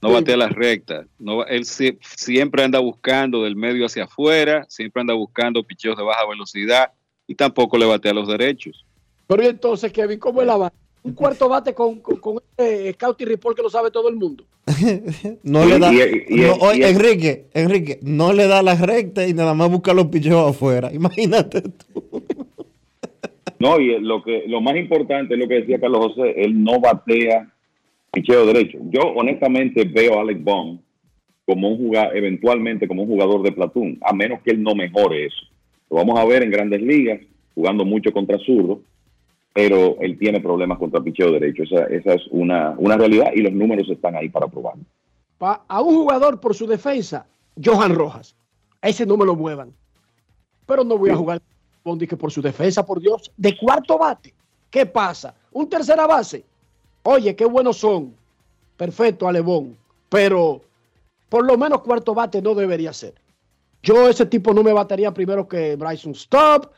No 0.00 0.12
batea 0.12 0.36
las 0.36 0.52
rectas. 0.52 1.06
No, 1.18 1.38
va- 1.38 1.44
él 1.44 1.64
sie- 1.64 1.98
siempre 2.16 2.62
anda 2.62 2.78
buscando 2.78 3.42
del 3.42 3.56
medio 3.56 3.86
hacia 3.86 4.04
afuera, 4.04 4.64
siempre 4.68 5.00
anda 5.00 5.14
buscando 5.14 5.62
picheos 5.64 5.96
de 5.96 6.04
baja 6.04 6.24
velocidad 6.28 6.92
y 7.26 7.34
tampoco 7.34 7.76
le 7.78 7.86
batea 7.86 8.12
los 8.14 8.28
derechos. 8.28 8.84
Pero 9.26 9.42
y 9.42 9.46
entonces, 9.46 9.92
Kevin, 9.92 10.18
¿cómo 10.18 10.40
es 10.40 10.46
la 10.46 10.56
vaina? 10.56 10.74
Un 11.02 11.12
cuarto 11.14 11.48
bate 11.48 11.74
con, 11.74 12.00
con, 12.00 12.16
con 12.16 12.36
este 12.56 12.92
Scouting 12.92 13.26
Report 13.28 13.56
que 13.56 13.62
lo 13.62 13.70
sabe 13.70 13.90
todo 13.90 14.08
el 14.08 14.16
mundo. 14.16 14.44
No 15.42 15.64
Y- 15.64 15.68
le 15.70 15.78
da. 15.78 15.92
y- 15.92 16.24
y- 16.28 16.34
no, 16.42 16.46
y- 16.46 16.58
oye, 16.60 16.78
y- 16.80 16.82
Enrique, 16.84 17.46
Enrique, 17.54 17.98
no 18.02 18.32
le 18.32 18.46
da 18.46 18.62
la 18.62 18.74
recta 18.76 19.26
y 19.26 19.32
nada 19.34 19.54
más 19.54 19.70
busca 19.70 19.92
los 19.94 20.06
picheos 20.06 20.50
afuera. 20.50 20.90
Imagínate. 20.92 21.62
tú. 21.62 22.22
No, 23.58 23.80
y 23.80 23.98
lo 24.00 24.22
que 24.22 24.44
lo 24.46 24.60
más 24.60 24.76
importante 24.76 25.34
es 25.34 25.40
lo 25.40 25.48
que 25.48 25.54
decía 25.54 25.80
Carlos 25.80 26.12
José, 26.14 26.34
él 26.44 26.62
no 26.62 26.78
batea 26.78 27.52
picheo 28.12 28.46
derecho. 28.46 28.78
Yo 28.90 29.02
honestamente 29.14 29.84
veo 29.84 30.18
a 30.18 30.22
Alex 30.22 30.42
Bond 30.42 30.80
como 31.46 31.68
un 31.68 31.78
jugador, 31.78 32.16
eventualmente 32.16 32.86
como 32.86 33.02
un 33.02 33.08
jugador 33.08 33.42
de 33.42 33.52
platón, 33.52 33.98
a 34.02 34.12
menos 34.12 34.40
que 34.42 34.50
él 34.50 34.62
no 34.62 34.74
mejore 34.74 35.26
eso. 35.26 35.46
Lo 35.90 35.96
vamos 35.96 36.18
a 36.18 36.24
ver 36.24 36.42
en 36.42 36.50
grandes 36.50 36.82
ligas, 36.82 37.20
jugando 37.54 37.84
mucho 37.84 38.12
contra 38.12 38.38
zurdo, 38.38 38.82
pero 39.54 39.96
él 40.00 40.18
tiene 40.18 40.40
problemas 40.40 40.78
contra 40.78 41.00
picheo 41.00 41.32
derecho. 41.32 41.62
Esa, 41.62 41.84
esa 41.86 42.14
es 42.14 42.22
una, 42.30 42.74
una 42.78 42.96
realidad 42.96 43.32
y 43.34 43.40
los 43.40 43.52
números 43.52 43.88
están 43.88 44.14
ahí 44.16 44.28
para 44.28 44.46
probarlo. 44.46 44.84
Pa- 45.38 45.64
a 45.66 45.80
un 45.80 45.94
jugador 45.96 46.38
por 46.40 46.54
su 46.54 46.66
defensa, 46.66 47.26
Johan 47.62 47.94
Rojas. 47.94 48.36
A 48.82 48.88
ese 48.88 49.06
no 49.06 49.16
me 49.16 49.24
lo 49.24 49.34
muevan. 49.34 49.72
Pero 50.66 50.84
no 50.84 50.98
voy 50.98 51.10
a 51.10 51.16
jugar 51.16 51.40
Bondi 51.82 52.06
que 52.06 52.16
por 52.16 52.30
su 52.30 52.42
defensa, 52.42 52.84
por 52.84 53.00
Dios. 53.00 53.32
De 53.36 53.56
cuarto 53.56 53.96
bate. 53.96 54.34
¿Qué 54.70 54.84
pasa? 54.84 55.34
Un 55.50 55.68
tercera 55.68 56.06
base. 56.06 56.44
Oye, 57.10 57.34
qué 57.34 57.46
buenos 57.46 57.78
son. 57.78 58.14
Perfecto, 58.76 59.26
Alebón. 59.26 59.78
Pero 60.10 60.60
por 61.30 61.46
lo 61.46 61.56
menos 61.56 61.80
cuarto 61.80 62.12
bate 62.12 62.42
no 62.42 62.54
debería 62.54 62.92
ser. 62.92 63.14
Yo 63.82 64.10
ese 64.10 64.26
tipo 64.26 64.52
no 64.52 64.62
me 64.62 64.74
batería 64.74 65.14
primero 65.14 65.48
que 65.48 65.74
Bryson 65.76 66.12
Stop. 66.12 66.70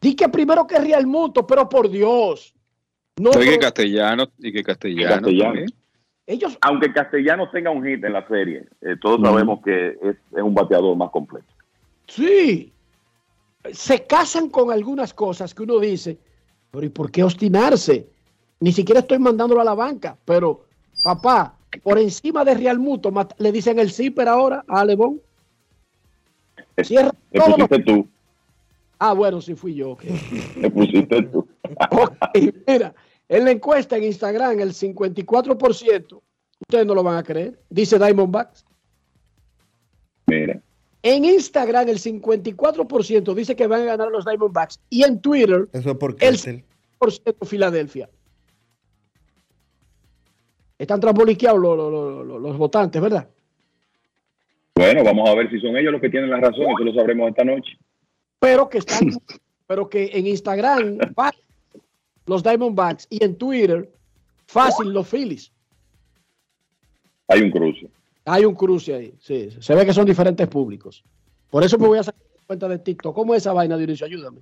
Di 0.00 0.16
que 0.16 0.30
primero 0.30 0.66
que 0.66 0.78
Real 0.78 1.06
Muto, 1.06 1.46
pero 1.46 1.68
por 1.68 1.90
Dios. 1.90 2.54
No, 3.18 3.28
Oye, 3.32 3.44
que 3.44 3.56
no, 3.56 3.60
castellano 3.60 4.24
y 4.38 4.52
que 4.54 4.64
castellano. 4.64 5.16
Castellano. 5.16 5.66
ellos 6.28 6.56
Aunque 6.62 6.90
Castellanos 6.90 7.50
tenga 7.52 7.70
un 7.70 7.84
hit 7.84 8.02
en 8.04 8.14
la 8.14 8.26
serie, 8.26 8.64
eh, 8.80 8.96
todos 8.98 9.20
sabemos 9.20 9.60
que 9.62 9.98
es, 10.02 10.16
es 10.34 10.42
un 10.42 10.54
bateador 10.54 10.96
más 10.96 11.10
completo. 11.10 11.46
Sí. 12.08 12.72
Se 13.70 14.06
casan 14.06 14.48
con 14.48 14.72
algunas 14.72 15.12
cosas 15.12 15.54
que 15.54 15.62
uno 15.62 15.78
dice, 15.78 16.16
pero 16.70 16.86
¿y 16.86 16.88
por 16.88 17.10
qué 17.10 17.22
obstinarse? 17.22 18.13
Ni 18.64 18.72
siquiera 18.72 19.00
estoy 19.00 19.18
mandándolo 19.18 19.60
a 19.60 19.64
la 19.64 19.74
banca, 19.74 20.16
pero 20.24 20.64
papá, 21.02 21.54
por 21.82 21.98
encima 21.98 22.46
de 22.46 22.54
Real 22.54 22.78
Muto, 22.78 23.12
le 23.36 23.52
dicen 23.52 23.78
el 23.78 23.90
zipper 23.90 24.26
ahora 24.26 24.64
a 24.66 24.80
Alebón. 24.80 25.20
Cierra 26.82 27.10
lo- 27.30 27.44
pusiste 27.44 27.78
tú, 27.80 28.08
Ah, 28.98 29.12
bueno, 29.12 29.42
sí 29.42 29.54
fui 29.54 29.74
yo. 29.74 29.90
ok. 29.90 30.04
le 30.56 30.70
pusiste 30.70 31.22
tú. 31.24 31.46
Ok, 31.90 32.12
mira, 32.66 32.94
en 33.28 33.44
la 33.44 33.50
encuesta 33.50 33.98
en 33.98 34.04
Instagram, 34.04 34.58
el 34.60 34.72
54%, 34.72 36.22
ustedes 36.66 36.86
no 36.86 36.94
lo 36.94 37.02
van 37.02 37.18
a 37.18 37.22
creer, 37.22 37.60
dice 37.68 37.98
Diamondbacks. 37.98 38.64
Mira. 40.26 40.58
En 41.02 41.26
Instagram, 41.26 41.86
el 41.90 41.98
54% 41.98 43.34
dice 43.34 43.54
que 43.54 43.66
van 43.66 43.82
a 43.82 43.84
ganar 43.84 44.08
los 44.10 44.24
Diamondbacks. 44.24 44.80
Y 44.88 45.02
en 45.02 45.20
Twitter, 45.20 45.68
Eso 45.74 45.90
es 45.90 45.96
porque 45.98 46.26
el 46.26 46.38
5% 46.38 47.44
Filadelfia. 47.46 48.08
Están 50.78 51.00
trasboliqueados 51.00 51.60
los, 51.60 51.76
los- 51.76 51.90
los- 51.92 52.26
los- 52.26 52.40
los 52.42 52.56
votantes, 52.58 53.00
¿verdad? 53.00 53.28
Bueno, 54.74 55.04
vamos 55.04 55.28
a 55.30 55.34
ver 55.34 55.48
si 55.50 55.60
son 55.60 55.76
ellos 55.76 55.92
los 55.92 56.00
que 56.00 56.10
tienen 56.10 56.30
la 56.30 56.38
razón, 56.40 56.62
eso 56.64 56.84
lo 56.84 56.92
sabremos 56.94 57.30
esta 57.30 57.44
noche. 57.44 57.78
Pero 58.40 58.68
que 58.68 58.78
están, 58.78 58.98
pero 59.66 59.88
que 59.88 60.10
en 60.12 60.26
Instagram, 60.26 60.98
los 62.26 62.42
Diamondbacks 62.42 63.06
y 63.08 63.22
en 63.22 63.36
Twitter, 63.36 63.88
fácil 64.46 64.88
los 64.92 65.08
Phillies. 65.08 65.52
Hay 67.28 67.40
un 67.42 67.50
cruce. 67.50 67.86
Hay 68.26 68.44
un 68.44 68.54
cruce 68.54 68.94
ahí. 68.94 69.14
Sí, 69.20 69.50
se 69.60 69.74
ve 69.74 69.86
que 69.86 69.92
son 69.92 70.06
diferentes 70.06 70.46
públicos. 70.48 71.04
Por 71.50 71.62
eso 71.62 71.78
me 71.78 71.86
voy 71.86 71.98
a 71.98 72.02
sacar 72.02 72.20
cuenta 72.46 72.68
de 72.68 72.78
TikTok. 72.78 73.14
¿Cómo 73.14 73.34
es 73.34 73.42
esa 73.42 73.52
vaina, 73.52 73.76
Dionisio? 73.76 74.06
Ayúdame. 74.06 74.40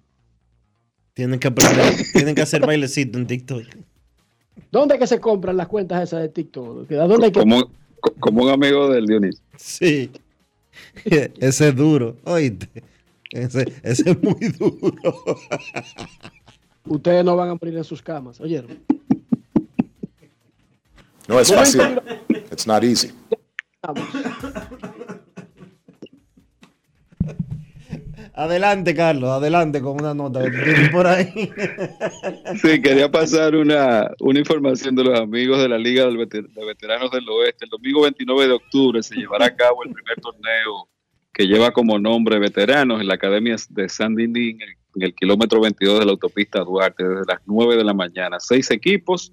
Tienen 1.14 1.38
que 1.38 1.48
aprender, 1.48 1.94
tienen 2.14 2.34
que 2.34 2.40
hacer 2.42 2.64
bailecito 2.64 3.18
en 3.18 3.26
TikTok. 3.26 3.64
¿Dónde 4.70 4.94
es 4.94 5.00
que 5.00 5.06
se 5.06 5.20
compran 5.20 5.56
las 5.56 5.68
cuentas 5.68 6.02
esas 6.02 6.22
de 6.22 6.28
TikTok? 6.28 6.90
¿A 6.92 7.06
dónde 7.06 7.26
hay 7.26 7.32
que 7.32 7.40
Como, 7.40 7.70
como 8.20 8.44
un 8.44 8.50
amigo 8.50 8.88
del 8.88 9.06
Dionisio. 9.06 9.42
Sí. 9.56 10.10
Ese 11.04 11.68
es 11.68 11.76
duro, 11.76 12.16
oíste. 12.24 12.68
Ese, 13.30 13.72
ese 13.82 14.10
es 14.10 14.22
muy 14.22 14.48
duro. 14.58 14.90
Ustedes 16.84 17.24
no 17.24 17.36
van 17.36 17.50
a 17.50 17.54
morir 17.54 17.76
en 17.76 17.84
sus 17.84 18.02
camas. 18.02 18.40
¿Oyeron? 18.40 18.78
No 21.28 21.40
es 21.40 21.52
fácil. 21.52 21.80
It's 22.50 22.66
not 22.66 22.82
easy. 22.84 23.10
Adelante, 28.34 28.94
Carlos, 28.94 29.28
adelante 29.28 29.82
con 29.82 30.00
una 30.00 30.14
nota 30.14 30.42
que 30.42 30.88
por 30.90 31.06
ahí. 31.06 31.50
Sí, 32.62 32.80
quería 32.80 33.10
pasar 33.10 33.54
una, 33.54 34.10
una 34.20 34.38
información 34.38 34.94
de 34.94 35.04
los 35.04 35.20
amigos 35.20 35.60
de 35.60 35.68
la 35.68 35.76
Liga 35.76 36.06
de 36.06 36.16
Veteranos 36.16 37.10
del 37.10 37.28
Oeste. 37.28 37.66
El 37.66 37.70
domingo 37.70 38.02
29 38.02 38.46
de 38.46 38.52
octubre 38.52 39.02
se 39.02 39.16
llevará 39.16 39.46
a 39.46 39.54
cabo 39.54 39.84
el 39.84 39.92
primer 39.92 40.18
torneo 40.20 40.88
que 41.32 41.46
lleva 41.46 41.72
como 41.72 41.98
nombre 41.98 42.38
Veteranos 42.38 43.00
en 43.00 43.08
la 43.08 43.14
Academia 43.14 43.56
de 43.68 43.88
San 43.88 44.14
Dindín, 44.14 44.58
en 44.62 45.02
el 45.02 45.14
kilómetro 45.14 45.60
22 45.60 46.00
de 46.00 46.04
la 46.06 46.12
autopista 46.12 46.60
Duarte, 46.60 47.04
desde 47.04 47.24
las 47.26 47.40
9 47.46 47.76
de 47.76 47.84
la 47.84 47.94
mañana. 47.94 48.38
Seis 48.40 48.70
equipos. 48.70 49.32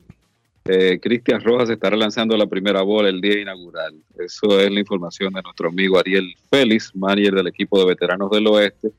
Eh, 0.65 0.99
Cristian 1.01 1.41
Rojas 1.41 1.69
estará 1.69 1.95
lanzando 1.95 2.37
la 2.37 2.47
primera 2.47 2.81
bola 2.81 3.09
el 3.09 3.21
día 3.21 3.39
inaugural. 3.39 3.95
Eso 4.17 4.59
es 4.59 4.71
la 4.71 4.79
información 4.79 5.33
de 5.33 5.41
nuestro 5.41 5.69
amigo 5.69 5.97
Ariel 5.97 6.33
Félix, 6.49 6.95
manager 6.95 7.33
del 7.35 7.47
equipo 7.47 7.79
de 7.79 7.85
Veteranos 7.85 8.29
del 8.29 8.47
Oeste 8.47 8.91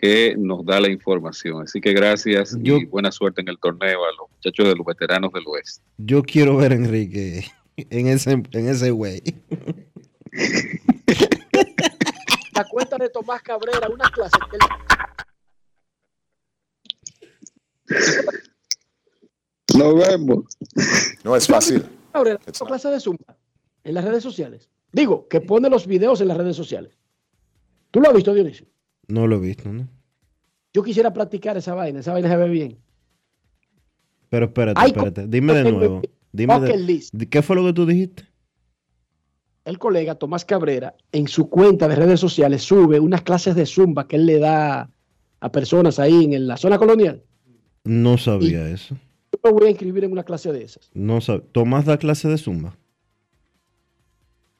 que 0.00 0.34
nos 0.38 0.64
da 0.64 0.80
la 0.80 0.88
información. 0.88 1.62
Así 1.62 1.80
que 1.80 1.92
gracias 1.92 2.56
y 2.62 2.84
buena 2.86 3.12
suerte 3.12 3.42
en 3.42 3.48
el 3.48 3.58
torneo 3.58 4.04
a 4.04 4.12
los 4.12 4.30
muchachos 4.30 4.68
de 4.68 4.74
los 4.74 4.86
veteranos 4.86 5.32
del 5.32 5.44
oeste. 5.46 5.84
Yo 5.98 6.22
quiero 6.22 6.56
ver 6.56 6.72
a 6.72 6.76
Enrique 6.76 7.44
en 7.76 8.06
ese, 8.08 8.32
en 8.32 8.68
ese 8.68 8.90
güey. 8.90 9.22
La 12.54 12.64
cuenta 12.64 12.96
de 12.96 13.10
Tomás 13.10 13.42
Cabrera, 13.42 13.88
una 13.88 14.10
clase 14.10 14.38
que 14.50 14.56
él 14.56 14.62
Nos 19.78 19.94
vemos. 19.94 20.44
No 21.24 21.36
es 21.36 21.46
fácil. 21.46 21.84
Cabrera, 22.12 22.38
una 22.60 22.68
clase 22.68 22.88
de 22.88 23.00
Zumba 23.00 23.36
en 23.84 23.94
las 23.94 24.04
redes 24.04 24.22
sociales. 24.22 24.68
Digo, 24.92 25.28
que 25.28 25.40
pone 25.40 25.70
los 25.70 25.86
videos 25.86 26.20
en 26.20 26.28
las 26.28 26.36
redes 26.36 26.56
sociales. 26.56 26.98
¿Tú 27.90 28.00
lo 28.00 28.08
has 28.08 28.14
visto, 28.14 28.34
Dionisio? 28.34 28.66
No 29.08 29.26
lo 29.26 29.36
he 29.36 29.40
visto, 29.40 29.72
¿no? 29.72 29.88
Yo 30.72 30.82
quisiera 30.82 31.12
practicar 31.12 31.56
esa 31.56 31.74
vaina. 31.74 32.00
Esa 32.00 32.12
vaina 32.12 32.28
se 32.28 32.36
ve 32.36 32.48
bien. 32.48 32.78
Pero 34.28 34.46
espérate, 34.46 34.86
espérate. 34.86 35.26
Dime 35.26 35.54
de 35.54 35.72
nuevo. 35.72 36.02
Dime 36.32 36.54
de- 36.54 36.60
Bucket 36.60 36.80
list. 36.80 37.14
¿de 37.14 37.28
¿Qué 37.28 37.42
fue 37.42 37.56
lo 37.56 37.64
que 37.64 37.72
tú 37.72 37.86
dijiste? 37.86 38.24
El 39.64 39.78
colega 39.78 40.14
Tomás 40.14 40.44
Cabrera, 40.44 40.94
en 41.12 41.28
su 41.28 41.48
cuenta 41.48 41.86
de 41.86 41.96
redes 41.96 42.18
sociales, 42.20 42.62
sube 42.62 42.98
unas 42.98 43.22
clases 43.22 43.54
de 43.54 43.66
Zumba 43.66 44.06
que 44.08 44.16
él 44.16 44.26
le 44.26 44.38
da 44.38 44.90
a 45.40 45.52
personas 45.52 45.98
ahí 45.98 46.24
en 46.34 46.46
la 46.46 46.56
zona 46.56 46.78
colonial. 46.78 47.22
No 47.84 48.16
sabía 48.18 48.68
eso. 48.68 48.96
Me 49.42 49.50
voy 49.50 49.66
a 49.66 49.70
inscribir 49.70 50.04
en 50.04 50.12
una 50.12 50.24
clase 50.24 50.52
de 50.52 50.62
esas. 50.64 50.90
No 50.94 51.18
sab- 51.18 51.44
Tomás 51.52 51.84
da 51.86 51.96
clase 51.98 52.28
de 52.28 52.36
zumba. 52.38 52.76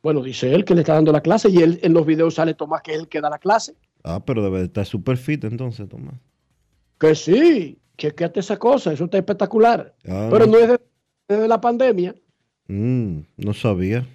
Bueno, 0.02 0.23
dice 0.23 0.55
él 0.55 0.65
que 0.65 0.74
le 0.74 0.81
está 0.81 0.94
dando 0.94 1.12
la 1.12 1.20
clase 1.20 1.51
y 1.51 1.59
él 1.59 1.78
en 1.82 1.93
los 1.93 2.07
videos 2.07 2.35
sale 2.35 2.55
Tomás 2.55 2.81
que 2.82 2.93
es 2.94 3.01
el 3.01 3.09
que 3.09 3.20
da 3.20 3.28
la 3.28 3.39
clase. 3.39 3.74
Ah, 4.02 4.23
pero 4.24 4.43
debe 4.43 4.59
de 4.61 4.65
estar 4.65 4.86
súper 4.86 5.19
fit 5.19 5.44
entonces, 5.44 5.86
Tomás. 5.89 6.15
Que 6.98 7.15
sí, 7.15 7.78
chequeate 7.98 8.40
esa 8.40 8.57
cosa, 8.59 8.93
eso 8.93 9.05
está 9.05 9.19
espectacular. 9.19 9.94
Ah, 10.09 10.28
Pero 10.31 10.47
no 10.47 10.59
es 10.59 10.69
de- 10.69 10.81
desde 11.28 11.48
la 11.48 11.61
pandemia. 11.61 12.15
mm, 12.69 13.19
no 13.36 13.52
sabía. 13.55 14.07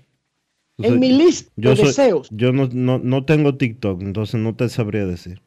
En 0.79 0.99
mi 0.99 1.09
lista 1.11 1.51
yo 1.55 1.69
de 1.69 1.75
soy- 1.77 1.85
deseos. 1.87 2.27
Yo 2.31 2.51
no, 2.51 2.67
no, 2.73 2.97
no 2.99 3.23
tengo 3.23 3.55
TikTok, 3.55 4.01
entonces 4.01 4.39
no 4.41 4.55
te 4.55 4.67
sabría 4.69 5.05
decir. 5.05 5.41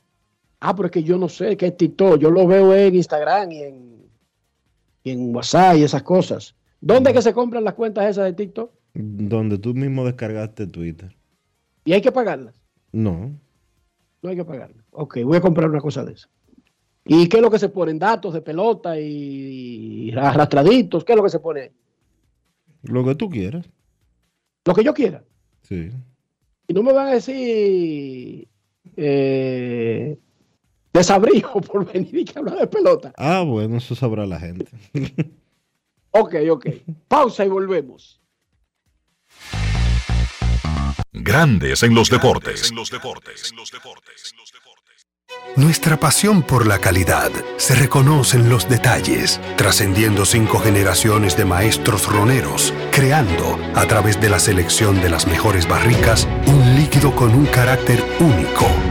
Ah, 0.60 0.74
pero 0.74 0.86
es 0.86 0.92
que 0.92 1.02
yo 1.02 1.18
no 1.18 1.28
sé 1.28 1.56
qué 1.56 1.66
es 1.66 1.76
TikTok. 1.76 2.18
Yo 2.18 2.30
lo 2.30 2.46
veo 2.46 2.74
en 2.74 2.94
Instagram 2.94 3.52
y 3.52 3.62
en, 3.62 3.97
y 5.08 5.10
en 5.12 5.34
WhatsApp 5.34 5.76
y 5.76 5.82
esas 5.82 6.02
cosas. 6.02 6.54
¿Dónde 6.80 7.10
es 7.10 7.16
que 7.16 7.22
se 7.22 7.32
compran 7.32 7.64
las 7.64 7.74
cuentas 7.74 8.08
esas 8.08 8.26
de 8.26 8.32
TikTok? 8.34 8.70
Donde 8.94 9.58
tú 9.58 9.74
mismo 9.74 10.04
descargaste 10.04 10.66
Twitter. 10.66 11.16
Y 11.84 11.92
hay 11.92 12.00
que 12.00 12.12
pagarlas. 12.12 12.54
No. 12.92 13.38
No, 14.22 14.30
hay 14.30 14.36
que 14.36 14.44
pagarlo. 14.44 14.82
Ok, 14.90 15.18
voy 15.24 15.38
a 15.38 15.40
comprar 15.40 15.68
una 15.68 15.80
cosa 15.80 16.04
de 16.04 16.12
esa. 16.12 16.28
¿Y 17.04 17.28
qué 17.28 17.38
es 17.38 17.42
lo 17.42 17.50
que 17.50 17.58
se 17.58 17.70
ponen? 17.70 17.98
Datos 17.98 18.34
de 18.34 18.42
pelota 18.42 18.98
y 18.98 20.12
arrastraditos. 20.14 21.04
¿Qué 21.04 21.12
es 21.12 21.16
lo 21.16 21.22
que 21.22 21.30
se 21.30 21.40
pone? 21.40 21.72
Lo 22.82 23.04
que 23.04 23.14
tú 23.14 23.30
quieras. 23.30 23.68
Lo 24.64 24.74
que 24.74 24.84
yo 24.84 24.92
quiera. 24.92 25.24
Sí. 25.62 25.90
Y 26.66 26.74
no 26.74 26.82
me 26.82 26.92
van 26.92 27.08
a 27.08 27.12
decir 27.12 28.46
eh, 28.96 30.18
desabrigo 30.98 31.60
por 31.60 31.90
venir 31.90 32.14
y 32.16 32.24
que 32.24 32.38
hablar 32.38 32.58
de 32.58 32.66
pelota. 32.66 33.12
Ah, 33.16 33.42
bueno, 33.46 33.76
eso 33.76 33.94
sabrá 33.94 34.26
la 34.26 34.38
gente. 34.38 34.66
ok, 36.10 36.34
ok. 36.50 36.66
Pausa 37.08 37.44
y 37.44 37.48
volvemos. 37.48 38.20
Grandes 41.12 41.82
en 41.82 41.94
los 41.94 42.10
deportes. 42.10 42.72
Nuestra 45.56 45.98
pasión 45.98 46.42
por 46.42 46.66
la 46.66 46.78
calidad 46.78 47.30
se 47.56 47.74
reconoce 47.74 48.36
en 48.36 48.48
los 48.48 48.68
detalles, 48.68 49.40
trascendiendo 49.56 50.24
cinco 50.24 50.58
generaciones 50.58 51.36
de 51.36 51.44
maestros 51.44 52.06
roneros, 52.06 52.72
creando, 52.92 53.58
a 53.74 53.86
través 53.86 54.20
de 54.20 54.30
la 54.30 54.38
selección 54.38 55.00
de 55.00 55.10
las 55.10 55.26
mejores 55.26 55.68
barricas, 55.68 56.28
un 56.46 56.76
líquido 56.76 57.14
con 57.14 57.34
un 57.34 57.46
carácter 57.46 58.02
único, 58.20 58.66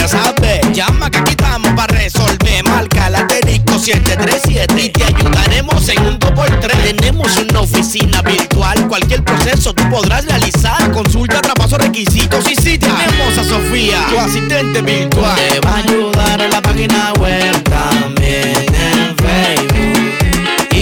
quieras 0.00 0.10
saber, 0.10 0.72
llama 0.72 1.10
que 1.10 1.18
aquí 1.18 1.30
estamos 1.32 1.72
para 1.74 1.94
resolver. 1.94 2.64
Marca 2.64 3.10
la 3.10 3.18
asterisco 3.18 3.78
737 3.78 4.82
y 4.82 4.88
te 4.90 5.04
ayudaremos 5.04 5.88
en 5.88 6.06
un 6.06 6.18
2x3. 6.18 6.96
Tenemos 6.96 7.36
una 7.36 7.60
oficina 7.60 8.22
virtual, 8.22 8.88
cualquier 8.88 9.22
proceso 9.24 9.74
tú 9.74 9.88
podrás 9.90 10.24
realizar. 10.24 10.90
Consulta, 10.92 11.40
traspaso, 11.40 11.78
requisitos 11.78 12.50
y 12.50 12.54
si 12.54 12.78
tenemos 12.78 13.38
a 13.38 13.44
Sofía, 13.44 14.06
tu 14.08 14.18
asistente 14.18 14.80
virtual. 14.82 15.36
Te 15.36 15.60
va 15.60 15.74
a 15.74 15.78
ayudar 15.78 16.40
en 16.40 16.50
la 16.50 16.62
página 16.62 17.12
web 17.14 17.62
también 17.64 18.66
en 18.74 19.16
Facebook 19.16 19.59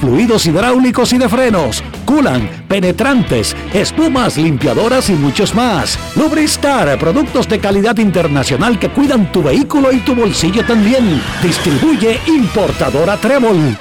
fluidos 0.00 0.46
hidráulicos 0.46 1.12
y 1.12 1.18
de 1.18 1.28
frenos, 1.28 1.82
culan, 2.04 2.48
penetrantes, 2.68 3.56
espumas, 3.72 4.36
limpiadoras 4.36 5.10
y 5.10 5.14
muchos 5.14 5.54
más. 5.54 5.98
Lubristar, 6.16 6.98
productos 6.98 7.48
de 7.48 7.58
calidad 7.58 7.96
internacional 7.98 8.78
que 8.78 8.90
cuidan 8.90 9.30
tu 9.32 9.42
vehículo 9.42 9.92
y 9.92 9.98
tu 10.00 10.14
bolsillo 10.14 10.64
también. 10.64 11.20
Distribuye 11.42 12.20
importadora 12.26 13.16
Trébol. 13.16 13.76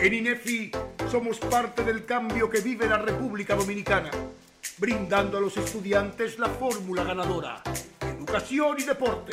En 0.00 0.14
INEFI 0.14 0.70
somos 1.10 1.38
parte 1.38 1.82
del 1.82 2.04
cambio 2.04 2.48
que 2.48 2.60
vive 2.60 2.86
la 2.86 2.98
República 2.98 3.56
Dominicana, 3.56 4.10
brindando 4.78 5.38
a 5.38 5.40
los 5.40 5.56
estudiantes 5.56 6.38
la 6.38 6.48
fórmula 6.48 7.02
ganadora. 7.02 7.62
Educación 8.00 8.76
y 8.78 8.84
deporte, 8.84 9.32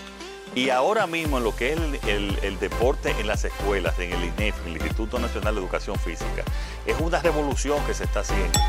Y 0.53 0.69
ahora 0.69 1.07
mismo 1.07 1.37
en 1.37 1.45
lo 1.45 1.55
que 1.55 1.71
es 1.71 1.79
el, 2.07 2.59
deporte 2.59 3.15
en 3.17 3.27
las 3.27 3.45
escuelas, 3.45 3.97
en 3.99 4.11
el 4.11 4.25
INEF, 4.25 4.55
el 4.65 4.73
Instituto 4.73 5.17
Nacional 5.17 5.55
de 5.55 5.61
Educación 5.61 5.97
Física, 5.97 6.43
es 6.85 6.99
una 6.99 7.21
revolución 7.21 7.81
que 7.85 7.93
se 7.93 8.03
está 8.03 8.19
haciendo. 8.19 8.59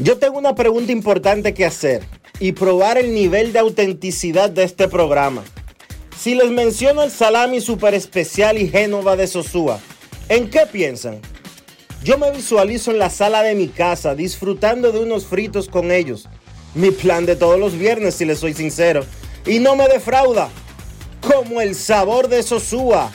Yo 0.00 0.18
tengo 0.18 0.38
una 0.38 0.56
pregunta 0.56 0.90
importante 0.90 1.54
que 1.54 1.64
hacer 1.64 2.04
y 2.40 2.52
probar 2.52 2.98
el 2.98 3.14
nivel 3.14 3.52
de 3.52 3.60
autenticidad 3.60 4.50
de 4.50 4.64
este 4.64 4.88
programa. 4.88 5.44
Si 6.16 6.34
les 6.34 6.50
menciono 6.50 7.04
el 7.04 7.12
salami 7.12 7.60
super 7.60 7.94
especial 7.94 8.58
y 8.58 8.68
Génova 8.68 9.14
de 9.14 9.28
Sosúa, 9.28 9.78
¿en 10.28 10.50
qué 10.50 10.66
piensan? 10.66 11.20
Yo 12.02 12.18
me 12.18 12.30
visualizo 12.32 12.90
en 12.90 12.98
la 12.98 13.10
sala 13.10 13.42
de 13.42 13.54
mi 13.54 13.68
casa 13.68 14.16
disfrutando 14.16 14.90
de 14.90 15.00
unos 15.00 15.26
fritos 15.26 15.68
con 15.68 15.92
ellos. 15.92 16.28
Mi 16.74 16.90
plan 16.90 17.26
de 17.26 17.36
todos 17.36 17.58
los 17.58 17.76
viernes, 17.78 18.14
si 18.14 18.24
les 18.24 18.38
soy 18.38 18.54
sincero. 18.54 19.04
Y 19.46 19.58
no 19.58 19.76
me 19.76 19.88
defrauda. 19.88 20.48
Como 21.20 21.60
el 21.60 21.74
sabor 21.74 22.28
de 22.28 22.42
Sosúa, 22.42 23.10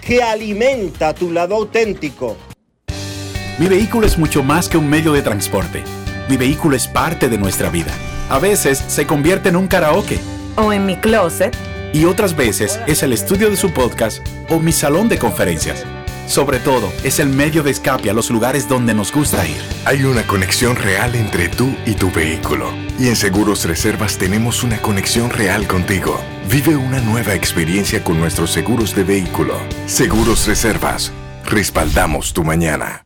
que 0.00 0.22
alimenta 0.22 1.14
tu 1.14 1.30
lado 1.30 1.54
auténtico. 1.56 2.36
Mi 3.58 3.66
vehículo 3.66 4.06
es 4.06 4.18
mucho 4.18 4.42
más 4.42 4.68
que 4.68 4.76
un 4.76 4.88
medio 4.88 5.12
de 5.12 5.22
transporte. 5.22 5.82
Mi 6.28 6.36
vehículo 6.36 6.76
es 6.76 6.86
parte 6.86 7.28
de 7.28 7.38
nuestra 7.38 7.70
vida. 7.70 7.92
A 8.28 8.38
veces 8.38 8.82
se 8.88 9.06
convierte 9.06 9.48
en 9.50 9.56
un 9.56 9.68
karaoke 9.68 10.18
O 10.56 10.72
en 10.72 10.84
mi 10.84 10.96
closet. 10.96 11.56
y 11.92 12.04
otras 12.04 12.36
veces 12.36 12.80
es 12.86 13.02
el 13.04 13.12
estudio 13.12 13.48
de 13.48 13.56
su 13.56 13.72
podcast 13.72 14.18
o 14.50 14.58
mi 14.58 14.72
salón 14.72 15.08
de 15.08 15.18
conferencias. 15.18 15.84
Sobre 16.26 16.58
todo, 16.58 16.92
es 17.04 17.18
el 17.20 17.28
medio 17.28 17.62
de 17.62 17.70
escape 17.70 18.10
a 18.10 18.12
los 18.12 18.30
lugares 18.30 18.68
donde 18.68 18.94
nos 18.94 19.12
gusta 19.12 19.46
ir. 19.46 19.60
Hay 19.84 20.04
una 20.04 20.26
conexión 20.26 20.76
real 20.76 21.14
entre 21.14 21.48
tú 21.48 21.74
y 21.86 21.94
tu 21.94 22.10
vehículo. 22.10 22.72
Y 22.98 23.08
en 23.08 23.16
Seguros 23.16 23.64
Reservas 23.64 24.18
tenemos 24.18 24.62
una 24.62 24.78
conexión 24.82 25.30
real 25.30 25.66
contigo. 25.66 26.20
Vive 26.50 26.76
una 26.76 27.00
nueva 27.00 27.34
experiencia 27.34 28.02
con 28.02 28.18
nuestros 28.18 28.50
seguros 28.50 28.94
de 28.94 29.04
vehículo. 29.04 29.54
Seguros 29.86 30.46
Reservas. 30.46 31.12
Respaldamos 31.44 32.32
tu 32.32 32.42
mañana. 32.42 33.05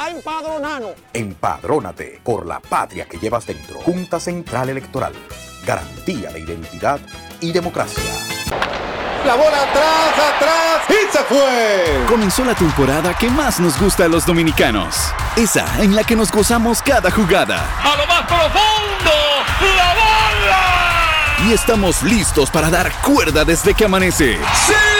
a 0.00 0.10
empadronarnos. 0.10 0.92
Empadrónate 1.12 2.20
por 2.24 2.46
la 2.46 2.58
patria 2.60 3.06
que 3.06 3.18
llevas 3.18 3.46
dentro. 3.46 3.80
Junta 3.80 4.18
Central 4.18 4.70
Electoral. 4.70 5.12
Garantía 5.66 6.30
de 6.30 6.40
identidad 6.40 6.98
y 7.40 7.52
democracia. 7.52 8.02
La 9.26 9.34
bola 9.34 9.62
atrás, 9.62 10.34
atrás 10.34 10.82
y 10.88 11.12
se 11.12 11.22
fue. 11.24 12.06
Comenzó 12.08 12.44
la 12.44 12.54
temporada 12.54 13.12
que 13.18 13.28
más 13.28 13.60
nos 13.60 13.78
gusta 13.78 14.06
a 14.06 14.08
los 14.08 14.24
dominicanos. 14.24 15.12
Esa 15.36 15.82
en 15.82 15.94
la 15.94 16.04
que 16.04 16.16
nos 16.16 16.32
gozamos 16.32 16.80
cada 16.80 17.10
jugada. 17.10 17.62
A 17.82 17.96
lo 17.96 18.06
más 18.06 18.22
profundo, 18.22 19.12
la 19.76 19.94
bola. 19.94 21.46
Y 21.46 21.52
estamos 21.52 22.02
listos 22.02 22.50
para 22.50 22.70
dar 22.70 22.90
cuerda 23.02 23.44
desde 23.44 23.74
que 23.74 23.84
amanece. 23.84 24.38
¡Señores! 24.66 24.99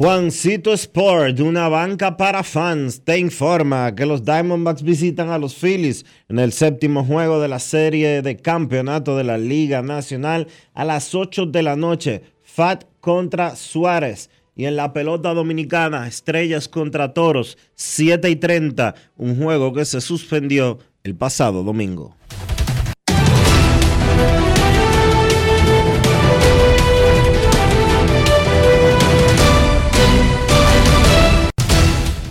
Juancito 0.00 0.72
Sport, 0.72 1.40
una 1.40 1.68
banca 1.68 2.16
para 2.16 2.42
fans, 2.42 3.04
te 3.04 3.18
informa 3.18 3.94
que 3.94 4.06
los 4.06 4.24
Diamondbacks 4.24 4.82
visitan 4.82 5.28
a 5.28 5.36
los 5.36 5.54
Phillies 5.54 6.06
en 6.30 6.38
el 6.38 6.52
séptimo 6.52 7.04
juego 7.04 7.38
de 7.38 7.48
la 7.48 7.58
serie 7.58 8.22
de 8.22 8.38
campeonato 8.38 9.14
de 9.14 9.24
la 9.24 9.36
Liga 9.36 9.82
Nacional 9.82 10.46
a 10.72 10.86
las 10.86 11.14
8 11.14 11.44
de 11.44 11.62
la 11.62 11.76
noche. 11.76 12.22
Fat 12.42 12.84
contra 13.00 13.54
Suárez. 13.56 14.30
Y 14.56 14.64
en 14.64 14.76
la 14.76 14.94
pelota 14.94 15.34
dominicana, 15.34 16.08
Estrellas 16.08 16.66
contra 16.66 17.12
Toros, 17.12 17.58
7 17.74 18.30
y 18.30 18.36
30, 18.36 18.94
un 19.18 19.36
juego 19.36 19.74
que 19.74 19.84
se 19.84 20.00
suspendió 20.00 20.78
el 21.04 21.14
pasado 21.14 21.62
domingo. 21.62 22.16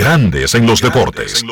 Grandes 0.00 0.54
en 0.54 0.64
los 0.64 0.80
deportes. 0.80 1.44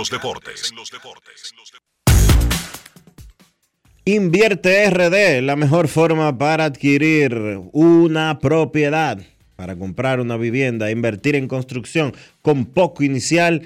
Invierte 4.06 4.88
RD, 4.88 5.42
la 5.42 5.54
mejor 5.54 5.86
forma 5.86 6.38
para 6.38 6.64
adquirir 6.64 7.60
una 7.72 8.38
propiedad, 8.38 9.20
para 9.54 9.76
comprar 9.76 10.18
una 10.20 10.38
vivienda, 10.38 10.90
invertir 10.90 11.36
en 11.36 11.46
construcción 11.46 12.14
con 12.40 12.64
poco 12.64 13.04
inicial 13.04 13.64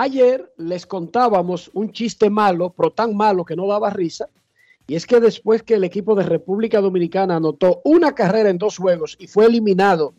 Ayer 0.00 0.52
les 0.58 0.86
contábamos 0.86 1.72
un 1.74 1.90
chiste 1.90 2.30
malo, 2.30 2.72
pero 2.76 2.92
tan 2.92 3.16
malo 3.16 3.44
que 3.44 3.56
no 3.56 3.66
daba 3.66 3.90
risa. 3.90 4.28
Y 4.86 4.94
es 4.94 5.04
que 5.08 5.18
después 5.18 5.64
que 5.64 5.74
el 5.74 5.82
equipo 5.82 6.14
de 6.14 6.22
República 6.22 6.80
Dominicana 6.80 7.34
anotó 7.34 7.80
una 7.82 8.14
carrera 8.14 8.48
en 8.48 8.58
dos 8.58 8.78
juegos 8.78 9.16
y 9.18 9.26
fue 9.26 9.46
eliminado 9.46 10.14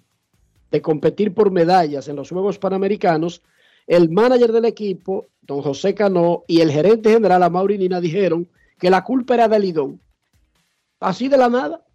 de 0.69 0.81
competir 0.81 1.33
por 1.33 1.49
medallas 1.51 2.09
en 2.09 2.17
los 2.17 2.29
Juegos 2.29 2.59
Panamericanos, 2.59 3.41
el 3.87 4.09
manager 4.09 4.51
del 4.51 4.65
equipo, 4.65 5.27
don 5.43 5.61
José 5.61 5.95
Cano, 5.95 6.43
y 6.45 6.59
el 6.59 6.71
gerente 6.71 7.13
general, 7.13 7.41
Amaury 7.41 7.77
Nina, 7.77 8.01
dijeron 8.01 8.49
que 8.77 8.89
la 8.89 9.05
culpa 9.05 9.35
era 9.35 9.47
de 9.47 9.59
Lidón. 9.59 10.01
Así 10.99 11.29
de 11.29 11.37
la 11.37 11.47
nada. 11.47 11.85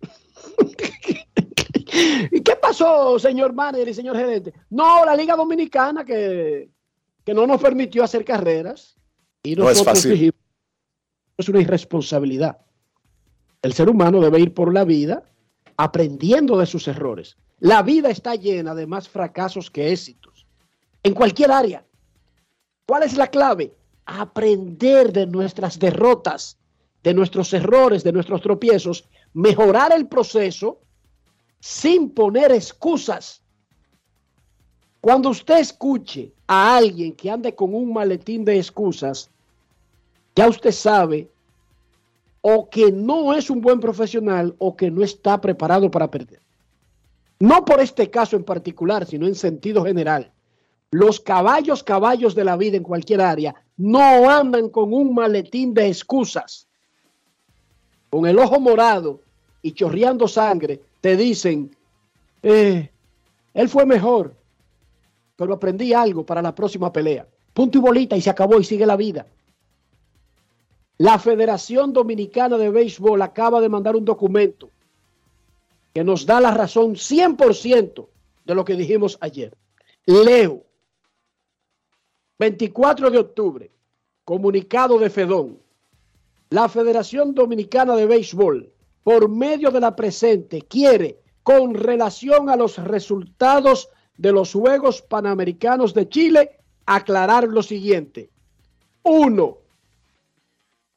¿Y 2.32 2.40
qué 2.40 2.56
pasó, 2.56 3.18
señor 3.18 3.52
manager 3.52 3.88
y 3.88 3.92
señor 3.92 4.16
gerente? 4.16 4.54
No, 4.70 5.04
la 5.04 5.14
Liga 5.14 5.36
Dominicana 5.36 6.02
que 6.02 6.70
que 7.24 7.34
no 7.34 7.46
nos 7.46 7.60
permitió 7.60 8.04
hacer 8.04 8.24
carreras. 8.24 8.96
Y 9.42 9.56
No 9.56 9.64
es 9.64 9.78
nosotros 9.78 9.98
fácil. 9.98 10.10
dijimos, 10.12 10.34
es 11.36 11.48
una 11.48 11.60
irresponsabilidad. 11.60 12.58
El 13.62 13.72
ser 13.72 13.88
humano 13.88 14.20
debe 14.20 14.40
ir 14.40 14.54
por 14.54 14.72
la 14.72 14.84
vida 14.84 15.24
aprendiendo 15.76 16.58
de 16.58 16.66
sus 16.66 16.86
errores. 16.88 17.36
La 17.58 17.82
vida 17.82 18.10
está 18.10 18.34
llena 18.34 18.74
de 18.74 18.86
más 18.86 19.08
fracasos 19.08 19.70
que 19.70 19.90
éxitos. 19.90 20.46
En 21.02 21.14
cualquier 21.14 21.50
área. 21.50 21.84
¿Cuál 22.86 23.02
es 23.04 23.16
la 23.16 23.28
clave? 23.28 23.74
Aprender 24.06 25.12
de 25.12 25.26
nuestras 25.26 25.78
derrotas, 25.78 26.58
de 27.02 27.14
nuestros 27.14 27.52
errores, 27.52 28.04
de 28.04 28.12
nuestros 28.12 28.42
tropiezos, 28.42 29.08
mejorar 29.32 29.92
el 29.92 30.06
proceso 30.06 30.80
sin 31.60 32.10
poner 32.10 32.52
excusas. 32.52 33.42
Cuando 35.04 35.28
usted 35.28 35.58
escuche 35.58 36.32
a 36.46 36.78
alguien 36.78 37.12
que 37.12 37.30
ande 37.30 37.54
con 37.54 37.74
un 37.74 37.92
maletín 37.92 38.42
de 38.42 38.56
excusas, 38.56 39.28
ya 40.34 40.48
usted 40.48 40.72
sabe 40.72 41.28
o 42.40 42.70
que 42.70 42.90
no 42.90 43.34
es 43.34 43.50
un 43.50 43.60
buen 43.60 43.80
profesional 43.80 44.54
o 44.56 44.74
que 44.74 44.90
no 44.90 45.04
está 45.04 45.38
preparado 45.42 45.90
para 45.90 46.10
perder. 46.10 46.40
No 47.38 47.66
por 47.66 47.80
este 47.80 48.08
caso 48.08 48.34
en 48.34 48.44
particular, 48.44 49.04
sino 49.04 49.26
en 49.26 49.34
sentido 49.34 49.84
general. 49.84 50.32
Los 50.90 51.20
caballos, 51.20 51.82
caballos 51.82 52.34
de 52.34 52.44
la 52.44 52.56
vida 52.56 52.78
en 52.78 52.82
cualquier 52.82 53.20
área, 53.20 53.54
no 53.76 54.30
andan 54.30 54.70
con 54.70 54.94
un 54.94 55.14
maletín 55.14 55.74
de 55.74 55.88
excusas. 55.88 56.66
Con 58.08 58.24
el 58.24 58.38
ojo 58.38 58.58
morado 58.58 59.20
y 59.60 59.72
chorreando 59.72 60.26
sangre, 60.26 60.80
te 61.02 61.14
dicen, 61.14 61.76
eh, 62.42 62.88
él 63.52 63.68
fue 63.68 63.84
mejor, 63.84 64.34
pero 65.36 65.54
aprendí 65.54 65.92
algo 65.92 66.24
para 66.24 66.42
la 66.42 66.54
próxima 66.54 66.92
pelea. 66.92 67.26
Punto 67.52 67.78
y 67.78 67.80
bolita 67.80 68.16
y 68.16 68.20
se 68.20 68.30
acabó 68.30 68.58
y 68.60 68.64
sigue 68.64 68.86
la 68.86 68.96
vida. 68.96 69.26
La 70.98 71.18
Federación 71.18 71.92
Dominicana 71.92 72.56
de 72.56 72.70
Béisbol 72.70 73.20
acaba 73.22 73.60
de 73.60 73.68
mandar 73.68 73.96
un 73.96 74.04
documento 74.04 74.70
que 75.92 76.04
nos 76.04 76.26
da 76.26 76.40
la 76.40 76.52
razón 76.52 76.94
100% 76.94 78.08
de 78.44 78.54
lo 78.54 78.64
que 78.64 78.74
dijimos 78.74 79.18
ayer. 79.20 79.56
Leo, 80.06 80.64
24 82.38 83.10
de 83.10 83.18
octubre, 83.18 83.70
comunicado 84.24 84.98
de 84.98 85.10
Fedón. 85.10 85.58
La 86.50 86.68
Federación 86.68 87.34
Dominicana 87.34 87.96
de 87.96 88.06
Béisbol, 88.06 88.72
por 89.02 89.28
medio 89.28 89.70
de 89.70 89.80
la 89.80 89.96
presente, 89.96 90.62
quiere, 90.62 91.20
con 91.42 91.74
relación 91.74 92.48
a 92.50 92.56
los 92.56 92.78
resultados 92.78 93.88
de 94.16 94.32
los 94.32 94.52
Juegos 94.52 95.02
Panamericanos 95.02 95.94
de 95.94 96.08
Chile, 96.08 96.58
aclarar 96.86 97.48
lo 97.48 97.62
siguiente. 97.62 98.30
Uno, 99.02 99.58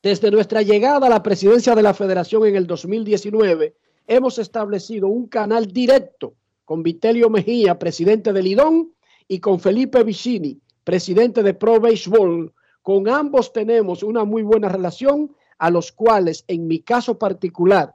desde 0.02 0.32
nuestra 0.32 0.62
llegada 0.62 1.08
a 1.08 1.10
la 1.10 1.24
presidencia 1.24 1.76
de 1.76 1.82
la 1.82 1.94
federación 1.94 2.46
en 2.46 2.56
el 2.56 2.68
2019, 2.68 3.76
hemos 4.08 4.40
establecido 4.40 5.08
un 5.08 5.28
canal 5.28 5.68
directo 5.68 6.34
con 6.66 6.84
Vitelio 6.84 7.30
Mejía, 7.30 7.80
presidente 7.80 8.34
del 8.34 8.48
IDON, 8.48 8.92
y 9.28 9.40
con 9.40 9.60
Felipe 9.60 10.04
Vicini, 10.04 10.60
presidente 10.84 11.44
de 11.44 11.54
Pro 11.54 11.80
Baseball. 11.80 12.54
Con 12.82 13.10
ambos 13.10 13.52
tenemos 13.52 14.04
una 14.04 14.24
muy 14.24 14.44
buena 14.44 14.70
relación, 14.70 15.36
a 15.58 15.70
los 15.70 15.92
cuales, 15.92 16.46
en 16.48 16.68
mi 16.68 16.80
caso 16.80 17.18
particular, 17.18 17.94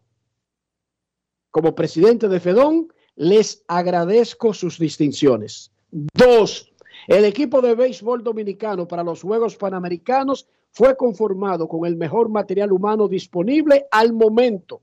como 1.51 1.75
presidente 1.75 2.29
de 2.29 2.41
Fedón, 2.41 2.93
les 3.17 3.65
agradezco 3.69 4.55
sus 4.55 4.79
distinciones. 4.79 5.71
Dos, 5.91 6.73
el 7.07 7.25
equipo 7.25 7.61
de 7.61 7.75
béisbol 7.75 8.23
dominicano 8.23 8.87
para 8.87 9.03
los 9.03 9.23
Juegos 9.23 9.57
Panamericanos 9.57 10.47
fue 10.71 10.97
conformado 10.97 11.69
con 11.69 11.85
el 11.85 11.97
mejor 11.97 12.29
material 12.29 12.73
humano 12.73 13.09
disponible 13.09 13.87
al 13.91 14.13
momento, 14.13 14.81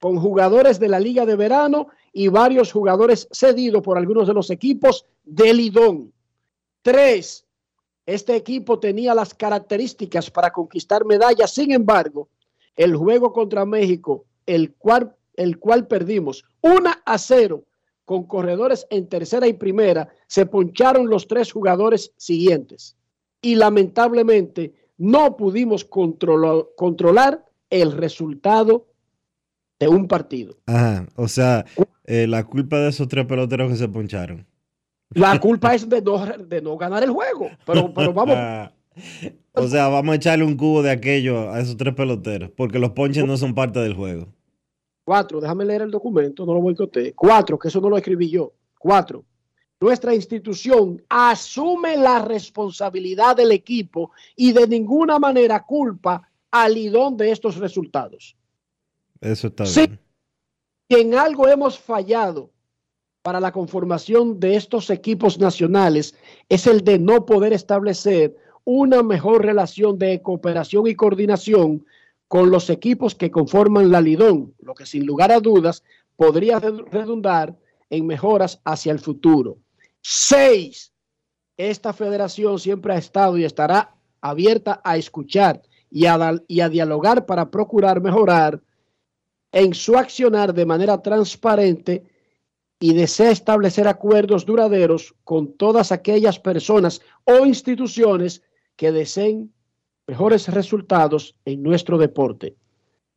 con 0.00 0.18
jugadores 0.18 0.80
de 0.80 0.88
la 0.88 0.98
Liga 0.98 1.24
de 1.24 1.36
Verano 1.36 1.88
y 2.12 2.28
varios 2.28 2.72
jugadores 2.72 3.28
cedidos 3.30 3.82
por 3.82 3.96
algunos 3.96 4.26
de 4.26 4.34
los 4.34 4.50
equipos 4.50 5.06
del 5.22 5.58
Lidón. 5.58 6.12
Tres, 6.82 7.46
este 8.06 8.34
equipo 8.34 8.80
tenía 8.80 9.14
las 9.14 9.34
características 9.34 10.30
para 10.30 10.50
conquistar 10.50 11.04
medallas, 11.04 11.52
sin 11.54 11.70
embargo, 11.70 12.28
el 12.74 12.96
juego 12.96 13.32
contra 13.32 13.64
México, 13.64 14.24
el 14.46 14.74
cual, 14.74 15.14
el 15.40 15.58
cual 15.58 15.86
perdimos 15.86 16.44
1 16.60 16.90
a 17.04 17.18
0 17.18 17.64
con 18.04 18.24
corredores 18.24 18.86
en 18.90 19.08
tercera 19.08 19.46
y 19.46 19.52
primera, 19.52 20.08
se 20.26 20.44
poncharon 20.44 21.08
los 21.08 21.28
tres 21.28 21.52
jugadores 21.52 22.12
siguientes. 22.16 22.96
Y 23.40 23.54
lamentablemente 23.54 24.74
no 24.98 25.36
pudimos 25.36 25.88
controlo- 25.88 26.70
controlar 26.76 27.44
el 27.70 27.92
resultado 27.92 28.86
de 29.78 29.88
un 29.88 30.08
partido. 30.08 30.56
Ajá, 30.66 31.06
o 31.16 31.28
sea, 31.28 31.64
eh, 32.04 32.26
la 32.26 32.44
culpa 32.44 32.78
de 32.80 32.90
esos 32.90 33.08
tres 33.08 33.26
peloteros 33.26 33.70
que 33.70 33.76
se 33.78 33.88
poncharon. 33.88 34.46
La 35.10 35.40
culpa 35.40 35.74
es 35.74 35.88
de 35.88 36.02
no, 36.02 36.24
de 36.26 36.60
no 36.60 36.76
ganar 36.76 37.02
el 37.02 37.10
juego. 37.10 37.48
Pero, 37.64 37.92
pero 37.94 38.12
vamos, 38.12 38.36
o 39.54 39.68
sea, 39.68 39.88
vamos 39.88 40.12
a 40.12 40.16
echarle 40.16 40.44
un 40.44 40.56
cubo 40.56 40.82
de 40.82 40.90
aquello 40.90 41.50
a 41.50 41.60
esos 41.60 41.76
tres 41.76 41.94
peloteros, 41.94 42.50
porque 42.56 42.78
los 42.78 42.90
ponches 42.90 43.24
no 43.24 43.36
son 43.36 43.54
parte 43.54 43.78
del 43.80 43.94
juego. 43.94 44.26
Cuatro, 45.10 45.40
déjame 45.40 45.64
leer 45.64 45.82
el 45.82 45.90
documento, 45.90 46.46
no 46.46 46.54
lo 46.54 46.60
boicoteé. 46.60 47.14
Cuatro, 47.14 47.58
que 47.58 47.66
eso 47.66 47.80
no 47.80 47.90
lo 47.90 47.96
escribí 47.96 48.30
yo. 48.30 48.52
Cuatro, 48.78 49.24
nuestra 49.80 50.14
institución 50.14 51.02
asume 51.08 51.96
la 51.96 52.20
responsabilidad 52.24 53.34
del 53.34 53.50
equipo 53.50 54.12
y 54.36 54.52
de 54.52 54.68
ninguna 54.68 55.18
manera 55.18 55.64
culpa 55.64 56.30
al 56.52 56.76
idón 56.78 57.16
de 57.16 57.32
estos 57.32 57.56
resultados. 57.56 58.36
Eso 59.20 59.48
está 59.48 59.66
Sí. 59.66 59.80
bien. 59.80 59.98
Si 60.88 61.00
en 61.00 61.14
algo 61.16 61.48
hemos 61.48 61.76
fallado 61.76 62.52
para 63.20 63.40
la 63.40 63.50
conformación 63.50 64.38
de 64.38 64.54
estos 64.54 64.90
equipos 64.90 65.40
nacionales 65.40 66.14
es 66.48 66.68
el 66.68 66.84
de 66.84 67.00
no 67.00 67.26
poder 67.26 67.52
establecer 67.52 68.36
una 68.62 69.02
mejor 69.02 69.44
relación 69.44 69.98
de 69.98 70.22
cooperación 70.22 70.86
y 70.86 70.94
coordinación 70.94 71.84
con 72.30 72.52
los 72.52 72.70
equipos 72.70 73.16
que 73.16 73.32
conforman 73.32 73.90
la 73.90 74.00
Lidón, 74.00 74.54
lo 74.60 74.72
que 74.74 74.86
sin 74.86 75.04
lugar 75.04 75.32
a 75.32 75.40
dudas 75.40 75.82
podría 76.14 76.60
re- 76.60 76.84
redundar 76.88 77.58
en 77.90 78.06
mejoras 78.06 78.60
hacia 78.64 78.92
el 78.92 79.00
futuro. 79.00 79.58
Seis, 80.00 80.92
esta 81.56 81.92
federación 81.92 82.60
siempre 82.60 82.94
ha 82.94 82.98
estado 82.98 83.36
y 83.36 83.42
estará 83.42 83.96
abierta 84.20 84.80
a 84.84 84.96
escuchar 84.96 85.60
y 85.90 86.06
a, 86.06 86.40
y 86.46 86.60
a 86.60 86.68
dialogar 86.68 87.26
para 87.26 87.50
procurar 87.50 88.00
mejorar 88.00 88.62
en 89.50 89.74
su 89.74 89.98
accionar 89.98 90.54
de 90.54 90.66
manera 90.66 91.02
transparente 91.02 92.04
y 92.78 92.94
desea 92.94 93.32
establecer 93.32 93.88
acuerdos 93.88 94.46
duraderos 94.46 95.16
con 95.24 95.52
todas 95.54 95.90
aquellas 95.90 96.38
personas 96.38 97.00
o 97.24 97.44
instituciones 97.44 98.42
que 98.76 98.92
deseen 98.92 99.52
mejores 100.10 100.48
resultados 100.48 101.36
en 101.44 101.62
nuestro 101.62 101.96
deporte. 101.96 102.56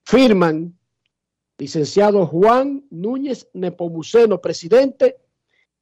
Firman 0.04 0.78
licenciado 1.58 2.28
Juan 2.28 2.86
Núñez 2.92 3.50
Nepomuceno, 3.54 4.40
presidente, 4.40 5.18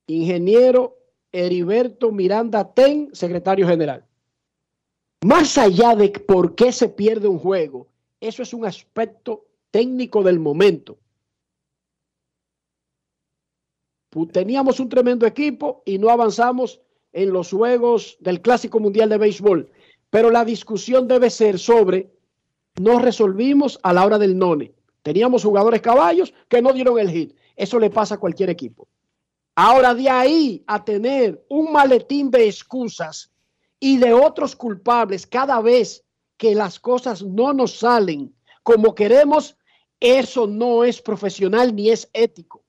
ingeniero 0.07 0.95
Heriberto 1.33 2.13
Miranda 2.13 2.73
Ten, 2.73 3.09
secretario 3.11 3.67
general. 3.67 4.05
Más 5.25 5.57
allá 5.57 5.95
de 5.95 6.11
por 6.11 6.55
qué 6.55 6.71
se 6.71 6.87
pierde 6.87 7.27
un 7.27 7.39
juego, 7.39 7.87
eso 8.21 8.41
es 8.41 8.53
un 8.53 8.65
aspecto 8.65 9.43
técnico 9.69 10.23
del 10.23 10.39
momento. 10.39 10.97
Teníamos 14.31 14.79
un 14.79 14.87
tremendo 14.87 15.25
equipo 15.25 15.83
y 15.85 15.97
no 15.97 16.09
avanzamos 16.09 16.79
en 17.11 17.33
los 17.33 17.51
juegos 17.51 18.15
del 18.21 18.41
Clásico 18.41 18.79
Mundial 18.79 19.09
de 19.09 19.17
Béisbol, 19.17 19.69
pero 20.11 20.29
la 20.29 20.45
discusión 20.45 21.07
debe 21.07 21.31
ser 21.31 21.57
sobre 21.57 22.11
no 22.79 22.99
resolvimos 22.99 23.79
a 23.81 23.93
la 23.93 24.05
hora 24.05 24.19
del 24.19 24.37
none. 24.37 24.73
Teníamos 25.01 25.43
jugadores 25.43 25.81
caballos 25.81 26.33
que 26.47 26.61
no 26.61 26.73
dieron 26.73 26.99
el 26.99 27.09
hit. 27.09 27.35
Eso 27.55 27.79
le 27.79 27.89
pasa 27.89 28.15
a 28.15 28.19
cualquier 28.19 28.49
equipo. 28.49 28.87
Ahora 29.55 29.95
de 29.95 30.09
ahí 30.09 30.63
a 30.67 30.83
tener 30.83 31.43
un 31.49 31.71
maletín 31.71 32.29
de 32.29 32.45
excusas 32.47 33.31
y 33.79 33.97
de 33.97 34.13
otros 34.13 34.55
culpables 34.55 35.25
cada 35.25 35.59
vez 35.61 36.03
que 36.37 36.55
las 36.55 36.79
cosas 36.79 37.23
no 37.23 37.53
nos 37.53 37.77
salen 37.77 38.33
como 38.63 38.93
queremos, 38.93 39.57
eso 39.99 40.45
no 40.45 40.83
es 40.83 41.01
profesional 41.01 41.75
ni 41.75 41.89
es 41.89 42.09
ético, 42.13 42.63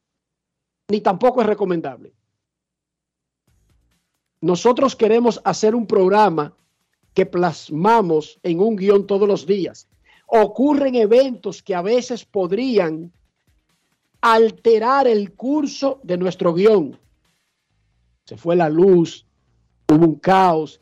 ni 0.88 1.00
tampoco 1.00 1.40
es 1.40 1.46
recomendable. 1.46 2.14
Nosotros 4.40 4.96
queremos 4.96 5.40
hacer 5.44 5.74
un 5.74 5.86
programa 5.86 6.56
que 7.14 7.26
plasmamos 7.26 8.38
en 8.42 8.60
un 8.60 8.76
guion 8.76 9.06
todos 9.06 9.28
los 9.28 9.46
días. 9.46 9.88
Ocurren 10.26 10.94
eventos 10.94 11.62
que 11.62 11.74
a 11.74 11.82
veces 11.82 12.24
podrían 12.24 13.12
alterar 14.20 15.06
el 15.06 15.32
curso 15.32 16.00
de 16.02 16.16
nuestro 16.16 16.54
guion. 16.54 16.98
Se 18.24 18.36
fue 18.36 18.56
la 18.56 18.68
luz, 18.68 19.26
hubo 19.88 20.06
un 20.06 20.14
caos, 20.14 20.80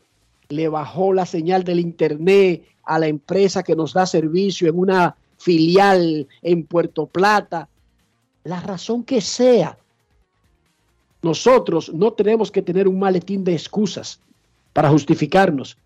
le 0.49 0.67
bajó 0.69 1.11
la 1.11 1.25
señal 1.25 1.63
del 1.63 1.79
internet 1.79 2.63
a 2.83 2.99
la 2.99 3.07
empresa 3.07 3.63
que 3.63 3.75
nos 3.75 3.93
da 3.93 4.05
servicio 4.05 4.69
en 4.69 4.77
una 4.77 5.15
filial 5.37 6.27
en 6.41 6.65
Puerto 6.65 7.07
Plata, 7.07 7.67
la 8.43 8.59
razón 8.61 9.03
que 9.03 9.21
sea. 9.21 9.77
Nosotros 11.21 11.93
no 11.93 12.13
tenemos 12.13 12.51
que 12.51 12.61
tener 12.61 12.87
un 12.87 12.99
maletín 12.99 13.43
de 13.43 13.53
excusas 13.53 14.19
para 14.73 14.89
justificarnos. 14.89 15.77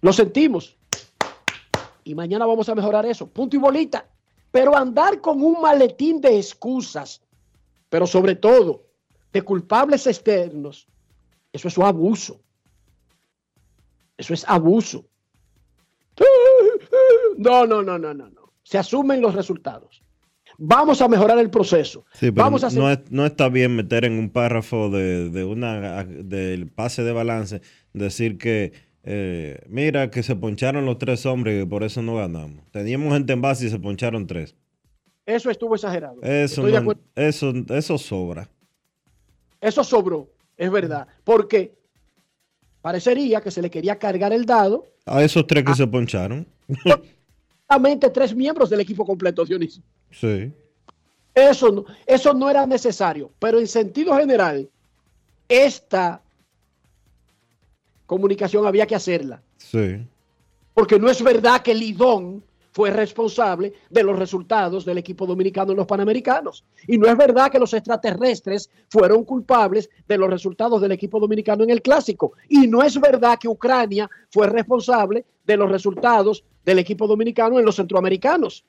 Lo 0.00 0.12
sentimos. 0.12 0.76
Y 2.04 2.14
mañana 2.14 2.46
vamos 2.46 2.68
a 2.68 2.74
mejorar 2.74 3.04
eso. 3.06 3.26
Punto 3.28 3.56
y 3.56 3.58
bolita. 3.58 4.06
Pero 4.50 4.76
andar 4.76 5.20
con 5.20 5.42
un 5.42 5.60
maletín 5.60 6.20
de 6.20 6.36
excusas, 6.38 7.20
pero 7.88 8.06
sobre 8.06 8.34
todo 8.34 8.86
de 9.32 9.42
culpables 9.42 10.06
externos, 10.06 10.88
eso 11.52 11.68
es 11.68 11.76
un 11.76 11.84
abuso. 11.84 12.40
Eso 14.16 14.32
es 14.34 14.44
abuso. 14.48 15.04
No, 17.36 17.66
no, 17.66 17.82
no, 17.82 17.98
no, 17.98 18.14
no, 18.14 18.28
no. 18.30 18.52
Se 18.62 18.78
asumen 18.78 19.20
los 19.20 19.34
resultados. 19.34 20.02
Vamos 20.56 21.00
a 21.00 21.08
mejorar 21.08 21.38
el 21.38 21.50
proceso. 21.50 22.04
Sí, 22.12 22.32
pero 22.32 22.44
Vamos 22.44 22.64
a 22.64 22.66
hacer- 22.66 22.80
no, 22.80 22.90
es- 22.90 23.10
no 23.12 23.26
está 23.26 23.48
bien 23.48 23.76
meter 23.76 24.04
en 24.04 24.18
un 24.18 24.30
párrafo 24.30 24.90
de, 24.90 25.30
de 25.30 25.44
una 25.44 26.02
del 26.04 26.66
pase 26.68 27.04
de 27.04 27.12
balance, 27.12 27.60
decir 27.92 28.38
que 28.38 28.72
eh, 29.10 29.60
mira 29.68 30.10
que 30.10 30.22
se 30.22 30.36
poncharon 30.36 30.84
los 30.84 30.98
tres 30.98 31.24
hombres 31.24 31.62
y 31.62 31.66
por 31.66 31.82
eso 31.82 32.02
no 32.02 32.16
ganamos. 32.16 32.62
Teníamos 32.72 33.10
gente 33.14 33.32
en 33.32 33.40
base 33.40 33.66
y 33.66 33.70
se 33.70 33.78
poncharon 33.78 34.26
tres. 34.26 34.54
Eso 35.24 35.50
estuvo 35.50 35.74
exagerado. 35.74 36.20
Eso, 36.22 36.62
no- 36.68 36.94
eso, 37.16 37.52
eso 37.70 37.96
sobra. 37.96 38.50
Eso 39.62 39.82
sobró, 39.82 40.28
es 40.58 40.70
verdad. 40.70 41.06
Porque 41.24 41.72
parecería 42.82 43.40
que 43.40 43.50
se 43.50 43.62
le 43.62 43.70
quería 43.70 43.98
cargar 43.98 44.32
el 44.32 44.44
dado 44.44 44.84
A 45.06 45.22
esos 45.22 45.46
tres 45.46 45.64
Ah. 45.66 45.70
que 45.70 45.76
se 45.76 45.86
poncharon. 45.86 46.46
solamente 47.66 48.10
tres 48.10 48.34
miembros 48.34 48.68
del 48.68 48.80
equipo 48.80 49.06
completo, 49.06 49.44
Dionisio. 49.44 49.82
Sí. 50.10 50.52
Eso 51.34 51.70
no, 51.72 51.84
eso 52.06 52.34
no 52.34 52.50
era 52.50 52.66
necesario, 52.66 53.30
pero 53.38 53.58
en 53.58 53.66
sentido 53.68 54.14
general, 54.16 54.68
esta 55.48 56.20
comunicación 58.08 58.66
había 58.66 58.86
que 58.86 58.96
hacerla, 58.96 59.42
Sí. 59.58 60.04
porque 60.74 60.98
no 60.98 61.08
es 61.10 61.22
verdad 61.22 61.60
que 61.60 61.74
Lidón 61.74 62.42
fue 62.72 62.90
responsable 62.90 63.74
de 63.90 64.02
los 64.02 64.18
resultados 64.18 64.84
del 64.84 64.98
equipo 64.98 65.26
dominicano 65.26 65.72
en 65.72 65.76
los 65.76 65.86
Panamericanos. 65.86 66.64
Y 66.86 66.96
no 66.96 67.06
es 67.08 67.16
verdad 67.16 67.50
que 67.50 67.58
los 67.58 67.74
extraterrestres 67.74 68.70
fueron 68.88 69.24
culpables 69.24 69.90
de 70.06 70.16
los 70.16 70.30
resultados 70.30 70.80
del 70.80 70.92
equipo 70.92 71.20
dominicano 71.20 71.64
en 71.64 71.70
el 71.70 71.82
Clásico. 71.82 72.32
Y 72.48 72.66
no 72.66 72.82
es 72.82 72.98
verdad 73.00 73.38
que 73.38 73.48
Ucrania 73.48 74.08
fue 74.30 74.46
responsable 74.46 75.24
de 75.44 75.56
los 75.56 75.70
resultados 75.70 76.44
del 76.64 76.78
equipo 76.78 77.06
dominicano 77.06 77.58
en 77.58 77.64
los 77.64 77.76
centroamericanos. 77.76 78.64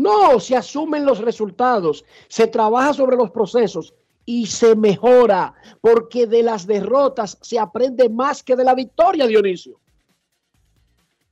No, 0.00 0.38
se 0.38 0.54
asumen 0.56 1.04
los 1.04 1.18
resultados, 1.18 2.04
se 2.28 2.46
trabaja 2.46 2.94
sobre 2.94 3.16
los 3.16 3.30
procesos 3.30 3.94
y 4.30 4.44
se 4.44 4.76
mejora, 4.76 5.54
porque 5.80 6.26
de 6.26 6.42
las 6.42 6.66
derrotas 6.66 7.38
se 7.40 7.58
aprende 7.58 8.10
más 8.10 8.42
que 8.42 8.56
de 8.56 8.62
la 8.62 8.74
victoria, 8.74 9.26
Dionisio. 9.26 9.80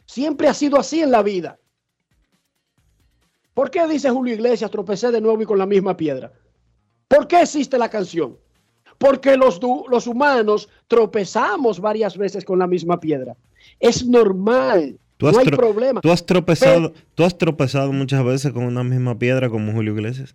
Siempre 0.06 0.48
ha 0.48 0.54
sido 0.54 0.78
así 0.78 1.02
en 1.02 1.10
la 1.10 1.22
vida. 1.22 1.58
¿Por 3.52 3.70
qué 3.70 3.86
dice 3.86 4.08
Julio 4.08 4.32
Iglesias, 4.32 4.70
tropecé 4.70 5.10
de 5.10 5.20
nuevo 5.20 5.42
y 5.42 5.44
con 5.44 5.58
la 5.58 5.66
misma 5.66 5.94
piedra? 5.94 6.32
¿Por 7.06 7.28
qué 7.28 7.42
existe 7.42 7.76
la 7.76 7.90
canción? 7.90 8.38
Porque 8.96 9.36
los, 9.36 9.60
los 9.90 10.06
humanos 10.06 10.70
tropezamos 10.88 11.78
varias 11.78 12.16
veces 12.16 12.46
con 12.46 12.58
la 12.58 12.66
misma 12.66 12.98
piedra. 12.98 13.36
Es 13.78 14.06
normal, 14.06 14.98
¿Tú 15.18 15.30
no 15.30 15.38
hay 15.38 15.48
problema. 15.48 16.00
tú 16.00 16.10
has 16.10 16.24
tropezado, 16.24 16.94
tú 17.14 17.24
has 17.24 17.36
tropezado 17.36 17.92
muchas 17.92 18.24
veces 18.24 18.52
con 18.52 18.64
una 18.64 18.84
misma 18.84 19.18
piedra 19.18 19.50
como 19.50 19.72
Julio 19.72 19.92
Iglesias. 19.92 20.34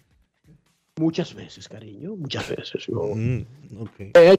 Muchas 1.02 1.34
veces, 1.34 1.68
cariño, 1.68 2.16
muchas 2.16 2.48
veces. 2.48 2.86
Yo, 2.88 3.02
Mm, 3.16 3.42
ok. 3.80 4.00
Eh, 4.14 4.38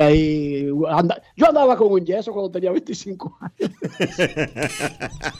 ahí, 0.00 0.68
anda- 0.88 1.20
yo 1.36 1.48
andaba 1.48 1.76
con 1.76 1.92
un 1.92 2.04
yeso 2.04 2.32
cuando 2.32 2.50
tenía 2.50 2.70
25 2.72 3.38
años. 3.40 3.70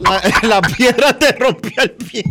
La, 0.00 0.20
la 0.42 0.60
piedra 0.62 1.16
te 1.18 1.32
rompió 1.32 1.82
el 1.82 1.90
pie. 1.92 2.24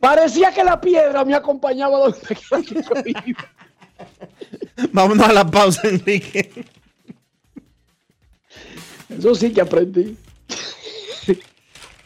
Parecía 0.00 0.52
que 0.52 0.62
la 0.64 0.80
piedra 0.80 1.24
me 1.24 1.34
acompañaba 1.34 1.98
donde 1.98 2.18
quiera 2.26 2.62
que 2.62 2.74
yo 2.82 3.20
iba. 3.26 3.44
Vámonos 4.92 5.26
a 5.28 5.32
la 5.32 5.50
pausa, 5.50 5.88
Enrique. 5.88 6.50
Eso 9.08 9.34
sí 9.34 9.52
que 9.52 9.60
aprendí. 9.60 10.16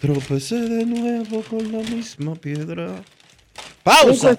Tropecé 0.00 0.56
de 0.56 0.86
nuevo 0.86 1.42
con 1.42 1.70
la 1.70 1.78
misma 1.90 2.34
piedra. 2.34 3.02
En 3.84 4.06
Pausa. 4.06 4.36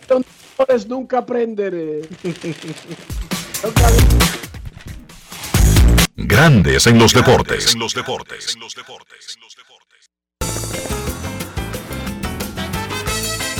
valores 0.57 0.87
nunca 0.87 1.17
aprenderé. 1.19 2.01
Grandes 6.15 6.85
en 6.87 6.99
los 6.99 7.13
deportes. 7.13 7.73
En 7.73 7.79
los 7.79 7.93
deportes. 7.95 8.55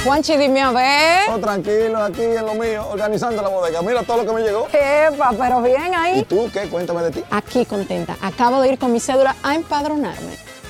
Juanchi, 0.04 0.38
dime 0.38 0.62
a 0.62 0.72
ver. 0.72 1.30
Oh, 1.30 1.40
tranquilo, 1.40 2.04
aquí 2.04 2.22
en 2.24 2.46
lo 2.46 2.56
mío, 2.56 2.88
organizando 2.90 3.42
la 3.42 3.50
bodega. 3.50 3.82
Mira 3.82 4.04
todo 4.04 4.18
lo 4.18 4.26
que 4.26 4.34
me 4.34 4.42
llegó. 4.42 4.68
Epa, 4.72 5.32
pero 5.38 5.62
bien 5.62 5.92
¿Y 5.92 5.96
ahí. 5.96 6.24
tú 6.24 6.50
qué? 6.52 6.68
Cuéntame 6.70 7.04
de 7.04 7.12
ti. 7.12 7.24
Aquí 7.30 7.66
contenta. 7.66 8.18
Acabo 8.22 8.62
de 8.62 8.70
ir 8.74 8.80
con 8.80 8.92
mi 8.92 9.00
cédula 9.00 9.36
a 9.44 9.54
empadronarme. 9.56 10.51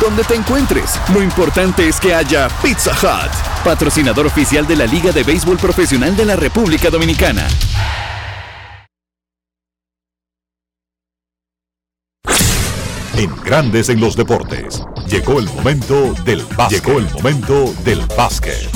Donde 0.00 0.24
te 0.24 0.34
encuentres, 0.34 1.00
lo 1.14 1.22
importante 1.22 1.88
es 1.88 1.98
que 1.98 2.14
haya 2.14 2.48
Pizza 2.62 2.92
Hut, 2.92 3.32
patrocinador 3.64 4.26
oficial 4.26 4.66
de 4.66 4.76
la 4.76 4.84
Liga 4.84 5.10
de 5.10 5.22
Béisbol 5.22 5.56
Profesional 5.56 6.14
de 6.14 6.26
la 6.26 6.36
República 6.36 6.90
Dominicana. 6.90 7.46
En 13.16 13.34
Grandes 13.42 13.88
en 13.88 13.98
los 13.98 14.14
deportes. 14.16 14.82
Llegó 15.08 15.38
el 15.38 15.46
momento 15.46 16.12
del 16.24 16.44
básquet. 16.54 16.84
Llegó 16.84 16.98
el 16.98 17.10
momento 17.14 17.74
del 17.82 18.00
básquet. 18.18 18.68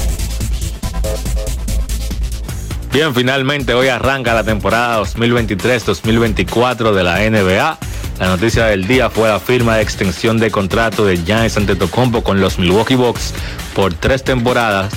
Bien, 2.91 3.15
finalmente 3.15 3.75
hoy 3.75 3.89
arranca 3.89 4.33
la 4.33 4.43
temporada 4.43 5.03
2023-2024 5.03 6.93
de 6.93 7.05
la 7.05 7.19
NBA. 7.19 7.79
La 8.21 8.29
noticia 8.29 8.67
del 8.67 8.87
día 8.87 9.09
fue 9.09 9.31
la 9.31 9.41
firma 9.41 9.77
de 9.77 9.83
extensión 9.83 10.39
de 10.39 10.51
contrato 10.51 11.07
de 11.07 11.25
Giannis 11.25 11.57
Antetokounmpo 11.57 12.23
con 12.23 12.39
los 12.39 12.59
Milwaukee 12.59 12.95
Bucks 12.95 13.33
por 13.75 13.95
tres 13.95 14.23
temporadas 14.23 14.93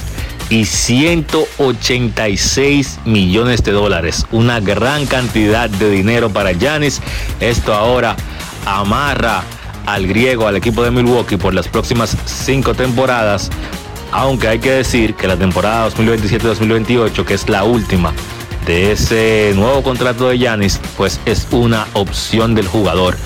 y 0.49 0.65
186 0.65 2.99
millones 3.05 3.63
de 3.63 3.71
dólares. 3.71 4.25
Una 4.33 4.59
gran 4.59 5.05
cantidad 5.05 5.69
de 5.69 5.89
dinero 5.89 6.31
para 6.31 6.51
Giannis. 6.51 6.99
Esto 7.39 7.73
ahora 7.73 8.17
amarra 8.65 9.41
al 9.85 10.05
griego, 10.05 10.45
al 10.45 10.57
equipo 10.57 10.83
de 10.83 10.91
Milwaukee 10.91 11.37
por 11.37 11.53
las 11.53 11.69
próximas 11.69 12.17
cinco 12.25 12.73
temporadas. 12.73 13.49
Aunque 14.11 14.49
hay 14.49 14.59
que 14.59 14.71
decir 14.71 15.15
que 15.15 15.29
la 15.29 15.37
temporada 15.37 15.89
2027-2028, 15.91 17.23
que 17.23 17.35
es 17.35 17.47
la 17.47 17.63
última 17.63 18.11
de 18.65 18.91
ese 18.91 19.51
nuevo 19.55 19.83
contrato 19.83 20.29
de 20.29 20.39
Yanis, 20.39 20.79
pues 20.97 21.19
es 21.25 21.47
una 21.51 21.87
opción 21.93 22.55
del 22.55 22.67
jugador. 22.67 23.17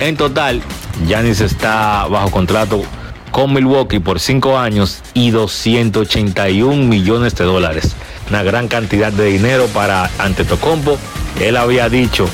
En 0.00 0.16
total, 0.16 0.62
Yanis 1.06 1.40
está 1.40 2.06
bajo 2.08 2.30
contrato 2.30 2.82
con 3.30 3.52
Milwaukee 3.52 3.98
por 3.98 4.20
5 4.20 4.58
años 4.58 5.02
y 5.12 5.30
281 5.30 6.84
millones 6.84 7.34
de 7.34 7.44
dólares. 7.44 7.96
Una 8.28 8.42
gran 8.42 8.68
cantidad 8.68 9.12
de 9.12 9.26
dinero 9.26 9.66
para 9.74 10.10
Antetokounmpo. 10.18 10.98
Él 11.40 11.56
había 11.56 11.88
dicho 11.88 12.28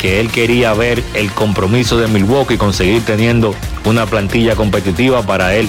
que 0.00 0.20
él 0.20 0.30
quería 0.30 0.72
ver 0.74 1.02
el 1.14 1.30
compromiso 1.32 1.98
de 1.98 2.08
Milwaukee 2.08 2.56
conseguir 2.56 3.04
teniendo 3.04 3.54
una 3.84 4.06
plantilla 4.06 4.56
competitiva 4.56 5.22
para 5.22 5.54
él 5.54 5.68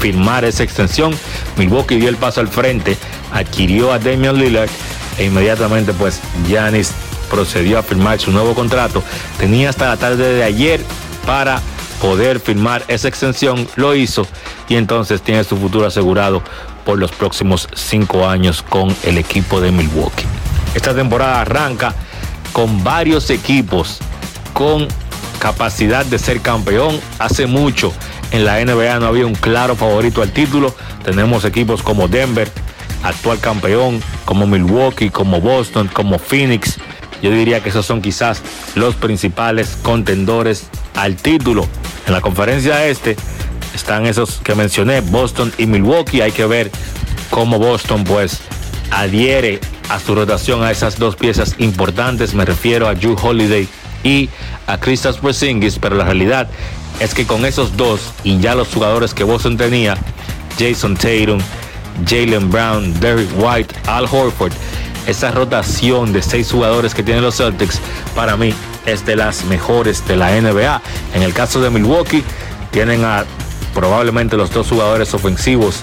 firmar 0.00 0.44
esa 0.44 0.64
extensión. 0.64 1.14
Milwaukee 1.56 1.96
dio 1.96 2.08
el 2.08 2.16
paso 2.16 2.40
al 2.40 2.48
frente, 2.48 2.96
adquirió 3.32 3.92
a 3.92 3.98
Damian 3.98 4.36
Lillard 4.36 4.70
e 5.18 5.24
inmediatamente 5.24 5.92
pues 5.92 6.20
Giannis 6.46 6.92
procedió 7.30 7.78
a 7.78 7.82
firmar 7.82 8.20
su 8.20 8.32
nuevo 8.32 8.54
contrato. 8.54 9.02
Tenía 9.38 9.70
hasta 9.70 9.88
la 9.88 9.96
tarde 9.96 10.34
de 10.34 10.42
ayer 10.42 10.80
para 11.26 11.60
poder 12.00 12.40
firmar 12.40 12.82
esa 12.88 13.08
extensión, 13.08 13.68
lo 13.76 13.94
hizo 13.94 14.26
y 14.68 14.76
entonces 14.76 15.22
tiene 15.22 15.44
su 15.44 15.56
futuro 15.56 15.86
asegurado 15.86 16.42
por 16.84 16.98
los 16.98 17.12
próximos 17.12 17.68
cinco 17.74 18.26
años 18.26 18.62
con 18.62 18.94
el 19.04 19.18
equipo 19.18 19.60
de 19.60 19.70
Milwaukee. 19.70 20.24
Esta 20.74 20.94
temporada 20.94 21.42
arranca 21.42 21.94
con 22.52 22.82
varios 22.82 23.30
equipos 23.30 23.98
con 24.52 24.88
capacidad 25.38 26.04
de 26.06 26.18
ser 26.18 26.40
campeón. 26.40 27.00
Hace 27.18 27.46
mucho 27.46 27.92
en 28.30 28.44
la 28.44 28.64
NBA 28.64 28.98
no 29.00 29.06
había 29.06 29.26
un 29.26 29.34
claro 29.34 29.76
favorito 29.76 30.22
al 30.22 30.32
título. 30.32 30.74
Tenemos 31.04 31.44
equipos 31.44 31.82
como 31.82 32.08
Denver, 32.08 32.50
actual 33.02 33.38
campeón, 33.38 34.02
como 34.24 34.46
Milwaukee, 34.46 35.10
como 35.10 35.40
Boston, 35.40 35.88
como 35.92 36.18
Phoenix. 36.18 36.78
Yo 37.22 37.30
diría 37.30 37.62
que 37.62 37.68
esos 37.68 37.86
son 37.86 38.00
quizás 38.00 38.42
los 38.74 38.94
principales 38.94 39.76
contendores 39.82 40.68
al 40.94 41.16
título. 41.16 41.68
En 42.06 42.12
la 42.12 42.20
conferencia 42.20 42.86
este 42.86 43.16
están 43.74 44.06
esos 44.06 44.40
que 44.42 44.54
mencioné, 44.54 45.00
Boston 45.00 45.52
y 45.58 45.66
Milwaukee. 45.66 46.22
Hay 46.22 46.32
que 46.32 46.46
ver 46.46 46.70
cómo 47.30 47.58
Boston 47.58 48.04
pues 48.04 48.40
adhiere 48.90 49.60
a 49.88 49.98
su 50.00 50.14
rotación 50.14 50.62
a 50.62 50.70
esas 50.70 50.98
dos 50.98 51.16
piezas 51.16 51.54
importantes. 51.58 52.34
Me 52.34 52.44
refiero 52.44 52.88
a 52.88 52.94
Drew 52.94 53.16
Holiday 53.20 53.68
y 54.02 54.28
a 54.66 54.78
Kristaps 54.78 55.18
Porzingis, 55.18 55.78
pero 55.78 55.96
la 55.96 56.04
realidad 56.04 56.48
es 57.00 57.14
que 57.14 57.26
con 57.26 57.44
esos 57.44 57.76
dos 57.76 58.12
y 58.24 58.38
ya 58.38 58.54
los 58.54 58.68
jugadores 58.68 59.14
que 59.14 59.24
Boston 59.24 59.56
tenía, 59.56 59.96
Jason 60.58 60.96
Tatum, 60.96 61.40
Jalen 62.06 62.50
Brown, 62.50 62.98
Derrick 63.00 63.30
White, 63.36 63.74
Al 63.86 64.04
Horford, 64.04 64.52
esa 65.06 65.30
rotación 65.30 66.12
de 66.12 66.22
seis 66.22 66.50
jugadores 66.50 66.94
que 66.94 67.02
tienen 67.02 67.22
los 67.22 67.36
Celtics, 67.36 67.80
para 68.14 68.36
mí 68.36 68.54
es 68.86 69.04
de 69.06 69.16
las 69.16 69.44
mejores 69.44 70.06
de 70.06 70.16
la 70.16 70.40
NBA. 70.40 70.80
En 71.14 71.22
el 71.22 71.32
caso 71.32 71.60
de 71.60 71.70
Milwaukee, 71.70 72.22
tienen 72.70 73.04
a 73.04 73.24
probablemente 73.74 74.36
los 74.36 74.52
dos 74.52 74.68
jugadores 74.68 75.12
ofensivos 75.14 75.82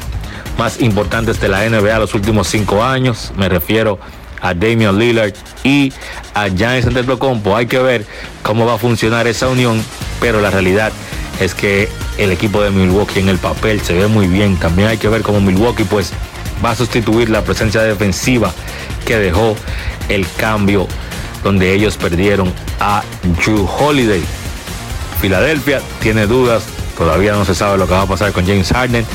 más 0.57 0.81
importantes 0.81 1.39
de 1.39 1.49
la 1.49 1.67
NBA 1.67 1.99
los 1.99 2.13
últimos 2.13 2.47
cinco 2.47 2.84
años. 2.84 3.31
Me 3.38 3.49
refiero 3.49 3.99
a 4.41 4.53
Damian 4.53 4.97
Lillard 4.97 5.34
y 5.63 5.93
a 6.34 6.47
Giannis 6.47 6.85
Antetokounmpo. 6.85 7.55
Hay 7.55 7.67
que 7.67 7.79
ver 7.79 8.05
cómo 8.43 8.65
va 8.65 8.75
a 8.75 8.77
funcionar 8.77 9.27
esa 9.27 9.47
unión, 9.47 9.84
pero 10.19 10.41
la 10.41 10.49
realidad 10.49 10.91
es 11.39 11.53
que 11.53 11.89
el 12.18 12.31
equipo 12.31 12.61
de 12.61 12.72
Milwaukee 12.72 13.19
en 13.19 13.30
el 13.30 13.38
papel 13.38 13.81
se 13.81 13.93
ve 13.93 14.07
muy 14.07 14.27
bien. 14.27 14.57
También 14.57 14.89
hay 14.89 14.97
que 14.97 15.09
ver 15.09 15.22
cómo 15.22 15.39
Milwaukee 15.41 15.84
pues 15.84 16.11
va 16.64 16.72
a 16.72 16.76
sustituir 16.76 17.30
la 17.30 17.43
presencia 17.43 17.81
defensiva 17.81 18.53
que 19.05 19.18
dejó 19.18 19.55
el 20.09 20.27
cambio 20.38 20.88
donde 21.43 21.73
ellos 21.73 21.97
perdieron 21.97 22.53
a 22.80 23.03
Drew 23.43 23.68
Holiday. 23.68 24.23
Filadelfia 25.22 25.81
tiene 26.01 26.27
dudas, 26.27 26.64
todavía 26.97 27.34
no 27.34 27.45
se 27.45 27.55
sabe 27.55 27.77
lo 27.77 27.88
que 27.88 27.93
va 27.93 28.01
a 28.01 28.07
pasar 28.07 28.31
con 28.31 28.45
James 28.45 28.72
Harden. 28.72 29.05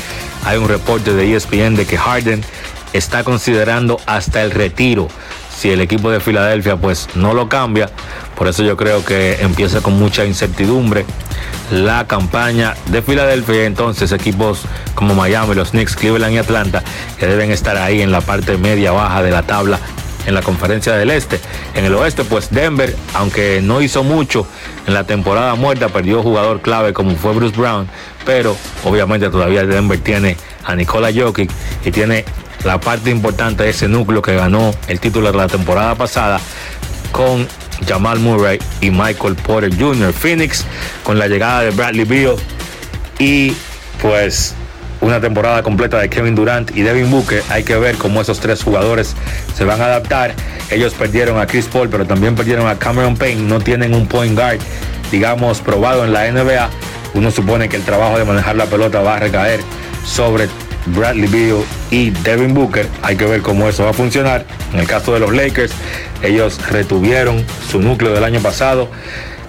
Hay 0.45 0.57
un 0.57 0.67
reporte 0.67 1.13
de 1.13 1.35
ESPN 1.35 1.75
de 1.75 1.85
que 1.85 1.97
Harden 1.97 2.43
está 2.91 3.23
considerando 3.23 3.99
hasta 4.05 4.43
el 4.43 4.51
retiro 4.51 5.07
si 5.55 5.69
el 5.69 5.81
equipo 5.81 6.09
de 6.09 6.19
Filadelfia 6.19 6.75
pues 6.75 7.09
no 7.15 7.33
lo 7.33 7.47
cambia. 7.47 7.89
Por 8.35 8.47
eso 8.47 8.63
yo 8.63 8.75
creo 8.75 9.05
que 9.05 9.41
empieza 9.41 9.81
con 9.81 9.93
mucha 9.97 10.25
incertidumbre 10.25 11.05
la 11.71 12.07
campaña 12.07 12.75
de 12.87 13.01
Filadelfia. 13.01 13.65
Entonces 13.65 14.11
equipos 14.11 14.61
como 14.95 15.15
Miami, 15.15 15.55
los 15.55 15.71
Knicks, 15.71 15.95
Cleveland 15.95 16.33
y 16.33 16.37
Atlanta 16.37 16.83
que 17.19 17.27
deben 17.27 17.51
estar 17.51 17.77
ahí 17.77 18.01
en 18.01 18.11
la 18.11 18.21
parte 18.21 18.57
media 18.57 18.91
baja 18.91 19.21
de 19.23 19.31
la 19.31 19.43
tabla 19.43 19.79
en 20.25 20.33
la 20.33 20.41
conferencia 20.41 20.93
del 20.93 21.11
este. 21.11 21.39
En 21.75 21.85
el 21.85 21.93
oeste, 21.95 22.23
pues 22.23 22.49
Denver, 22.49 22.95
aunque 23.13 23.61
no 23.61 23.81
hizo 23.81 24.03
mucho 24.03 24.47
en 24.87 24.93
la 24.93 25.03
temporada 25.03 25.55
muerta, 25.55 25.89
perdió 25.89 26.21
jugador 26.21 26.61
clave 26.61 26.93
como 26.93 27.15
fue 27.15 27.33
Bruce 27.33 27.55
Brown, 27.55 27.87
pero 28.25 28.55
obviamente 28.83 29.29
todavía 29.29 29.65
Denver 29.65 29.99
tiene 29.99 30.37
a 30.63 30.75
Nikola 30.75 31.09
Jokic 31.13 31.51
y 31.83 31.91
tiene 31.91 32.25
la 32.63 32.79
parte 32.79 33.09
importante 33.09 33.63
de 33.63 33.71
ese 33.71 33.87
núcleo 33.87 34.21
que 34.21 34.35
ganó 34.35 34.73
el 34.87 34.99
título 34.99 35.31
de 35.31 35.37
la 35.37 35.47
temporada 35.47 35.95
pasada 35.95 36.39
con 37.11 37.47
Jamal 37.87 38.19
Murray 38.19 38.59
y 38.81 38.89
Michael 38.89 39.35
Porter 39.35 39.71
Jr. 39.75 40.13
Phoenix 40.13 40.65
con 41.03 41.19
la 41.19 41.27
llegada 41.27 41.61
de 41.61 41.71
Bradley 41.71 42.05
Beal 42.05 42.35
y 43.19 43.53
pues 44.01 44.55
una 45.03 45.19
temporada 45.19 45.61
completa 45.63 45.99
de 45.99 46.09
Kevin 46.09 46.33
Durant 46.35 46.75
y 46.75 46.81
Devin 46.81 47.11
Booker. 47.11 47.43
Hay 47.49 47.63
que 47.63 47.75
ver 47.75 47.95
cómo 47.95 48.21
esos 48.21 48.39
tres 48.39 48.63
jugadores 48.63 49.15
se 49.53 49.65
van 49.65 49.81
a 49.81 49.85
adaptar. 49.85 50.33
Ellos 50.69 50.93
perdieron 50.93 51.39
a 51.39 51.45
Chris 51.45 51.65
Paul, 51.65 51.89
pero 51.89 52.05
también 52.05 52.35
perdieron 52.35 52.67
a 52.67 52.79
Cameron 52.79 53.17
Payne. 53.17 53.41
No 53.41 53.59
tienen 53.59 53.93
un 53.93 54.07
point 54.07 54.33
guard, 54.33 54.59
digamos, 55.11 55.59
probado 55.59 56.05
en 56.05 56.13
la 56.13 56.31
NBA. 56.31 56.69
Uno 57.15 57.31
supone 57.31 57.69
que 57.69 57.75
el 57.75 57.83
trabajo 57.83 58.17
de 58.17 58.25
manejar 58.25 58.55
la 58.55 58.65
pelota 58.65 59.01
va 59.01 59.17
a 59.17 59.19
recaer 59.19 59.59
sobre 60.05 60.47
Bradley 60.87 61.27
Beal 61.27 61.63
y 61.93 62.09
Devin 62.09 62.55
Booker. 62.55 62.87
Hay 63.03 63.15
que 63.15 63.25
ver 63.25 63.43
cómo 63.43 63.69
eso 63.69 63.83
va 63.83 63.91
a 63.91 63.93
funcionar. 63.93 64.45
En 64.73 64.79
el 64.79 64.87
caso 64.87 65.13
de 65.13 65.19
los 65.19 65.31
Lakers, 65.31 65.71
ellos 66.23 66.59
retuvieron 66.71 67.45
su 67.69 67.79
núcleo 67.79 68.13
del 68.13 68.23
año 68.23 68.41
pasado. 68.41 68.89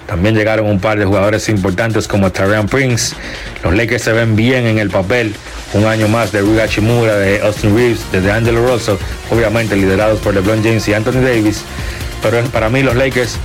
También 0.05 0.35
llegaron 0.35 0.67
un 0.67 0.79
par 0.79 0.99
de 0.99 1.05
jugadores 1.05 1.49
importantes 1.49 2.07
como 2.07 2.31
Tarian 2.31 2.67
Prince. 2.67 3.15
Los 3.63 3.73
Lakers 3.73 4.03
se 4.03 4.13
ven 4.13 4.35
bien 4.35 4.67
en 4.67 4.77
el 4.77 4.91
papel. 4.91 5.33
Un 5.73 5.85
año 5.85 6.07
más 6.07 6.31
de 6.31 6.41
Rui 6.41 6.59
Hachimura, 6.59 7.15
de 7.15 7.41
Austin 7.41 7.75
Reeves, 7.75 8.11
de 8.11 8.31
Angelo 8.31 8.63
Russell, 8.67 8.97
obviamente 9.31 9.75
liderados 9.75 10.19
por 10.19 10.35
LeBron 10.35 10.63
James 10.63 10.87
y 10.87 10.93
Anthony 10.93 11.21
Davis. 11.21 11.63
Pero 12.21 12.43
para 12.51 12.69
mí 12.69 12.83
los 12.83 12.95
Lakers 12.95 13.37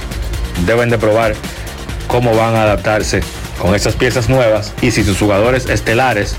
deben 0.67 0.91
de 0.91 0.99
probar 0.99 1.35
cómo 2.07 2.37
van 2.37 2.55
a 2.55 2.65
adaptarse 2.65 3.23
con 3.61 3.75
esas 3.75 3.95
piezas 3.95 4.29
nuevas 4.29 4.73
y 4.81 4.91
si 4.91 5.05
sus 5.05 5.19
jugadores 5.19 5.69
estelares 5.69 6.37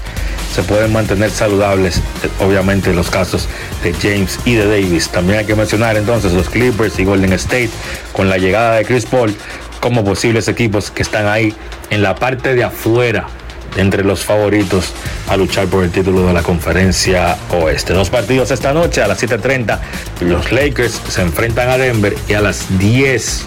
se 0.54 0.64
pueden 0.64 0.92
mantener 0.92 1.30
saludables, 1.30 1.98
eh, 1.98 2.30
obviamente 2.40 2.90
en 2.90 2.96
los 2.98 3.10
casos 3.10 3.48
de 3.84 3.94
James 3.94 4.40
y 4.44 4.56
de 4.56 4.66
Davis. 4.66 5.10
También 5.10 5.40
hay 5.40 5.46
que 5.46 5.56
mencionar 5.56 5.96
entonces 5.96 6.34
los 6.34 6.50
Clippers 6.50 7.00
y 7.00 7.06
Golden 7.06 7.32
State 7.34 7.70
con 8.12 8.30
la 8.30 8.38
llegada 8.38 8.76
de 8.76 8.86
Chris 8.86 9.06
Paul 9.06 9.34
como 9.80 10.04
posibles 10.04 10.48
equipos 10.48 10.92
que 10.92 11.04
están 11.04 11.28
ahí 11.28 11.54
en 11.90 12.02
la 12.02 12.16
parte 12.16 12.54
de 12.54 12.64
afuera 12.64 13.28
entre 13.78 14.04
los 14.04 14.26
favoritos 14.26 14.92
a 15.30 15.38
luchar 15.38 15.68
por 15.68 15.84
el 15.84 15.92
título 15.92 16.28
de 16.28 16.34
la 16.34 16.44
conferencia 16.44 17.38
oeste. 17.52 17.94
Dos 17.94 18.10
partidos 18.10 18.52
esta 18.52 18.74
noche 18.74 19.02
a 19.02 19.08
las 19.08 19.24
7.30. 19.24 19.80
Los 20.22 20.52
Lakers 20.52 21.02
se 21.08 21.22
enfrentan 21.22 21.70
a 21.70 21.78
Denver 21.78 22.16
y 22.28 22.34
a 22.34 22.42
las 22.42 22.78
10 22.78 23.46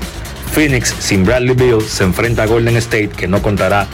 Phoenix 0.54 0.94
sin 1.00 1.24
Bradley 1.24 1.56
Beal 1.56 1.82
se 1.82 2.04
enfrenta 2.04 2.44
a 2.44 2.46
Golden 2.46 2.76
State 2.76 3.08
que 3.08 3.26
no 3.26 3.42
contará 3.42 3.88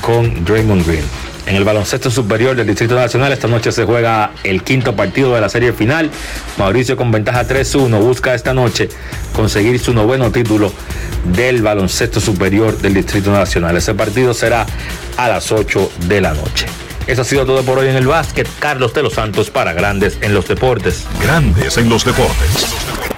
con 0.00 0.44
Draymond 0.44 0.86
Green. 0.86 1.02
En 1.46 1.56
el 1.56 1.64
baloncesto 1.64 2.08
superior 2.08 2.54
del 2.54 2.68
Distrito 2.68 2.94
Nacional 2.94 3.32
esta 3.32 3.48
noche 3.48 3.72
se 3.72 3.84
juega 3.84 4.30
el 4.44 4.62
quinto 4.62 4.94
partido 4.94 5.34
de 5.34 5.40
la 5.40 5.48
serie 5.48 5.72
final. 5.72 6.08
Mauricio 6.56 6.96
con 6.96 7.10
ventaja 7.10 7.48
3-1 7.48 7.98
busca 7.98 8.32
esta 8.32 8.54
noche 8.54 8.88
conseguir 9.32 9.80
su 9.80 9.92
noveno 9.92 10.30
título 10.30 10.72
del 11.34 11.62
baloncesto 11.62 12.20
superior 12.20 12.78
del 12.78 12.94
Distrito 12.94 13.32
Nacional. 13.32 13.76
Ese 13.76 13.92
partido 13.94 14.34
será 14.34 14.66
a 15.16 15.28
las 15.28 15.50
8 15.50 15.90
de 16.06 16.20
la 16.20 16.32
noche. 16.32 16.66
Eso 17.08 17.22
ha 17.22 17.24
sido 17.24 17.44
todo 17.44 17.64
por 17.64 17.76
hoy 17.76 17.88
en 17.88 17.96
el 17.96 18.06
básquet. 18.06 18.48
Carlos 18.60 18.94
de 18.94 19.02
los 19.02 19.14
Santos 19.14 19.50
para 19.50 19.72
Grandes 19.72 20.18
en 20.20 20.32
los 20.32 20.46
Deportes. 20.46 21.06
Grandes 21.20 21.76
en 21.76 21.88
los 21.88 22.04
Deportes. 22.04 23.17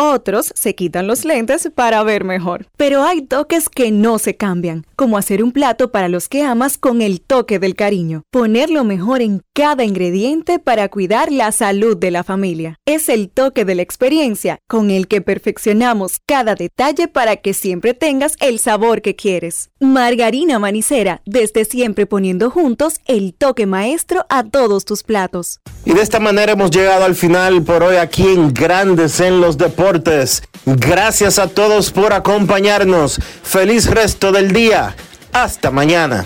Otros 0.00 0.52
se 0.54 0.76
quitan 0.76 1.08
los 1.08 1.24
lentes 1.24 1.68
para 1.74 2.04
ver 2.04 2.22
mejor. 2.22 2.66
Pero 2.76 3.02
hay 3.02 3.22
toques 3.22 3.68
que 3.68 3.90
no 3.90 4.20
se 4.20 4.36
cambian, 4.36 4.86
como 4.94 5.18
hacer 5.18 5.42
un 5.42 5.50
plato 5.50 5.90
para 5.90 6.06
los 6.06 6.28
que 6.28 6.44
amas 6.44 6.78
con 6.78 7.02
el 7.02 7.20
toque 7.20 7.58
del 7.58 7.74
cariño. 7.74 8.22
Poner 8.30 8.70
lo 8.70 8.84
mejor 8.84 9.22
en 9.22 9.42
cada 9.54 9.82
ingrediente 9.82 10.60
para 10.60 10.88
cuidar 10.88 11.32
la 11.32 11.50
salud 11.50 11.96
de 11.96 12.12
la 12.12 12.22
familia. 12.22 12.76
Es 12.86 13.08
el 13.08 13.28
toque 13.28 13.64
de 13.64 13.74
la 13.74 13.82
experiencia 13.82 14.60
con 14.68 14.92
el 14.92 15.08
que 15.08 15.20
perfeccionamos 15.20 16.20
cada 16.24 16.54
detalle 16.54 17.08
para 17.08 17.34
que 17.34 17.52
siempre 17.52 17.92
tengas 17.92 18.36
el 18.38 18.60
sabor 18.60 19.02
que 19.02 19.16
quieres. 19.16 19.70
Margarina 19.80 20.60
Manicera, 20.60 21.22
desde 21.26 21.64
siempre 21.64 22.06
poniendo 22.06 22.50
juntos 22.50 23.00
el 23.06 23.34
toque 23.34 23.66
maestro 23.66 24.26
a 24.28 24.44
todos 24.44 24.84
tus 24.84 25.02
platos. 25.02 25.58
Y 25.84 25.92
de 25.92 26.02
esta 26.02 26.20
manera 26.20 26.52
hemos 26.52 26.70
llegado 26.70 27.04
al 27.04 27.16
final 27.16 27.64
por 27.64 27.82
hoy 27.82 27.96
aquí 27.96 28.28
en 28.28 28.54
Grandes 28.54 29.18
en 29.18 29.40
los 29.40 29.58
Deportes 29.58 29.87
deportes. 29.88 30.42
Gracias 30.66 31.38
a 31.38 31.48
todos 31.48 31.90
por 31.90 32.12
acompañarnos. 32.12 33.18
Feliz 33.42 33.86
resto 33.86 34.32
del 34.32 34.52
día. 34.52 34.94
Hasta 35.32 35.70
mañana. 35.70 36.24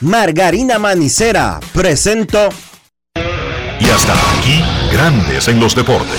Margarina 0.00 0.78
Manicera 0.78 1.58
presento. 1.72 2.50
Y 3.80 3.90
hasta 3.90 4.12
aquí, 4.38 4.62
grandes 4.92 5.48
en 5.48 5.58
los 5.58 5.74
deportes 5.74 6.18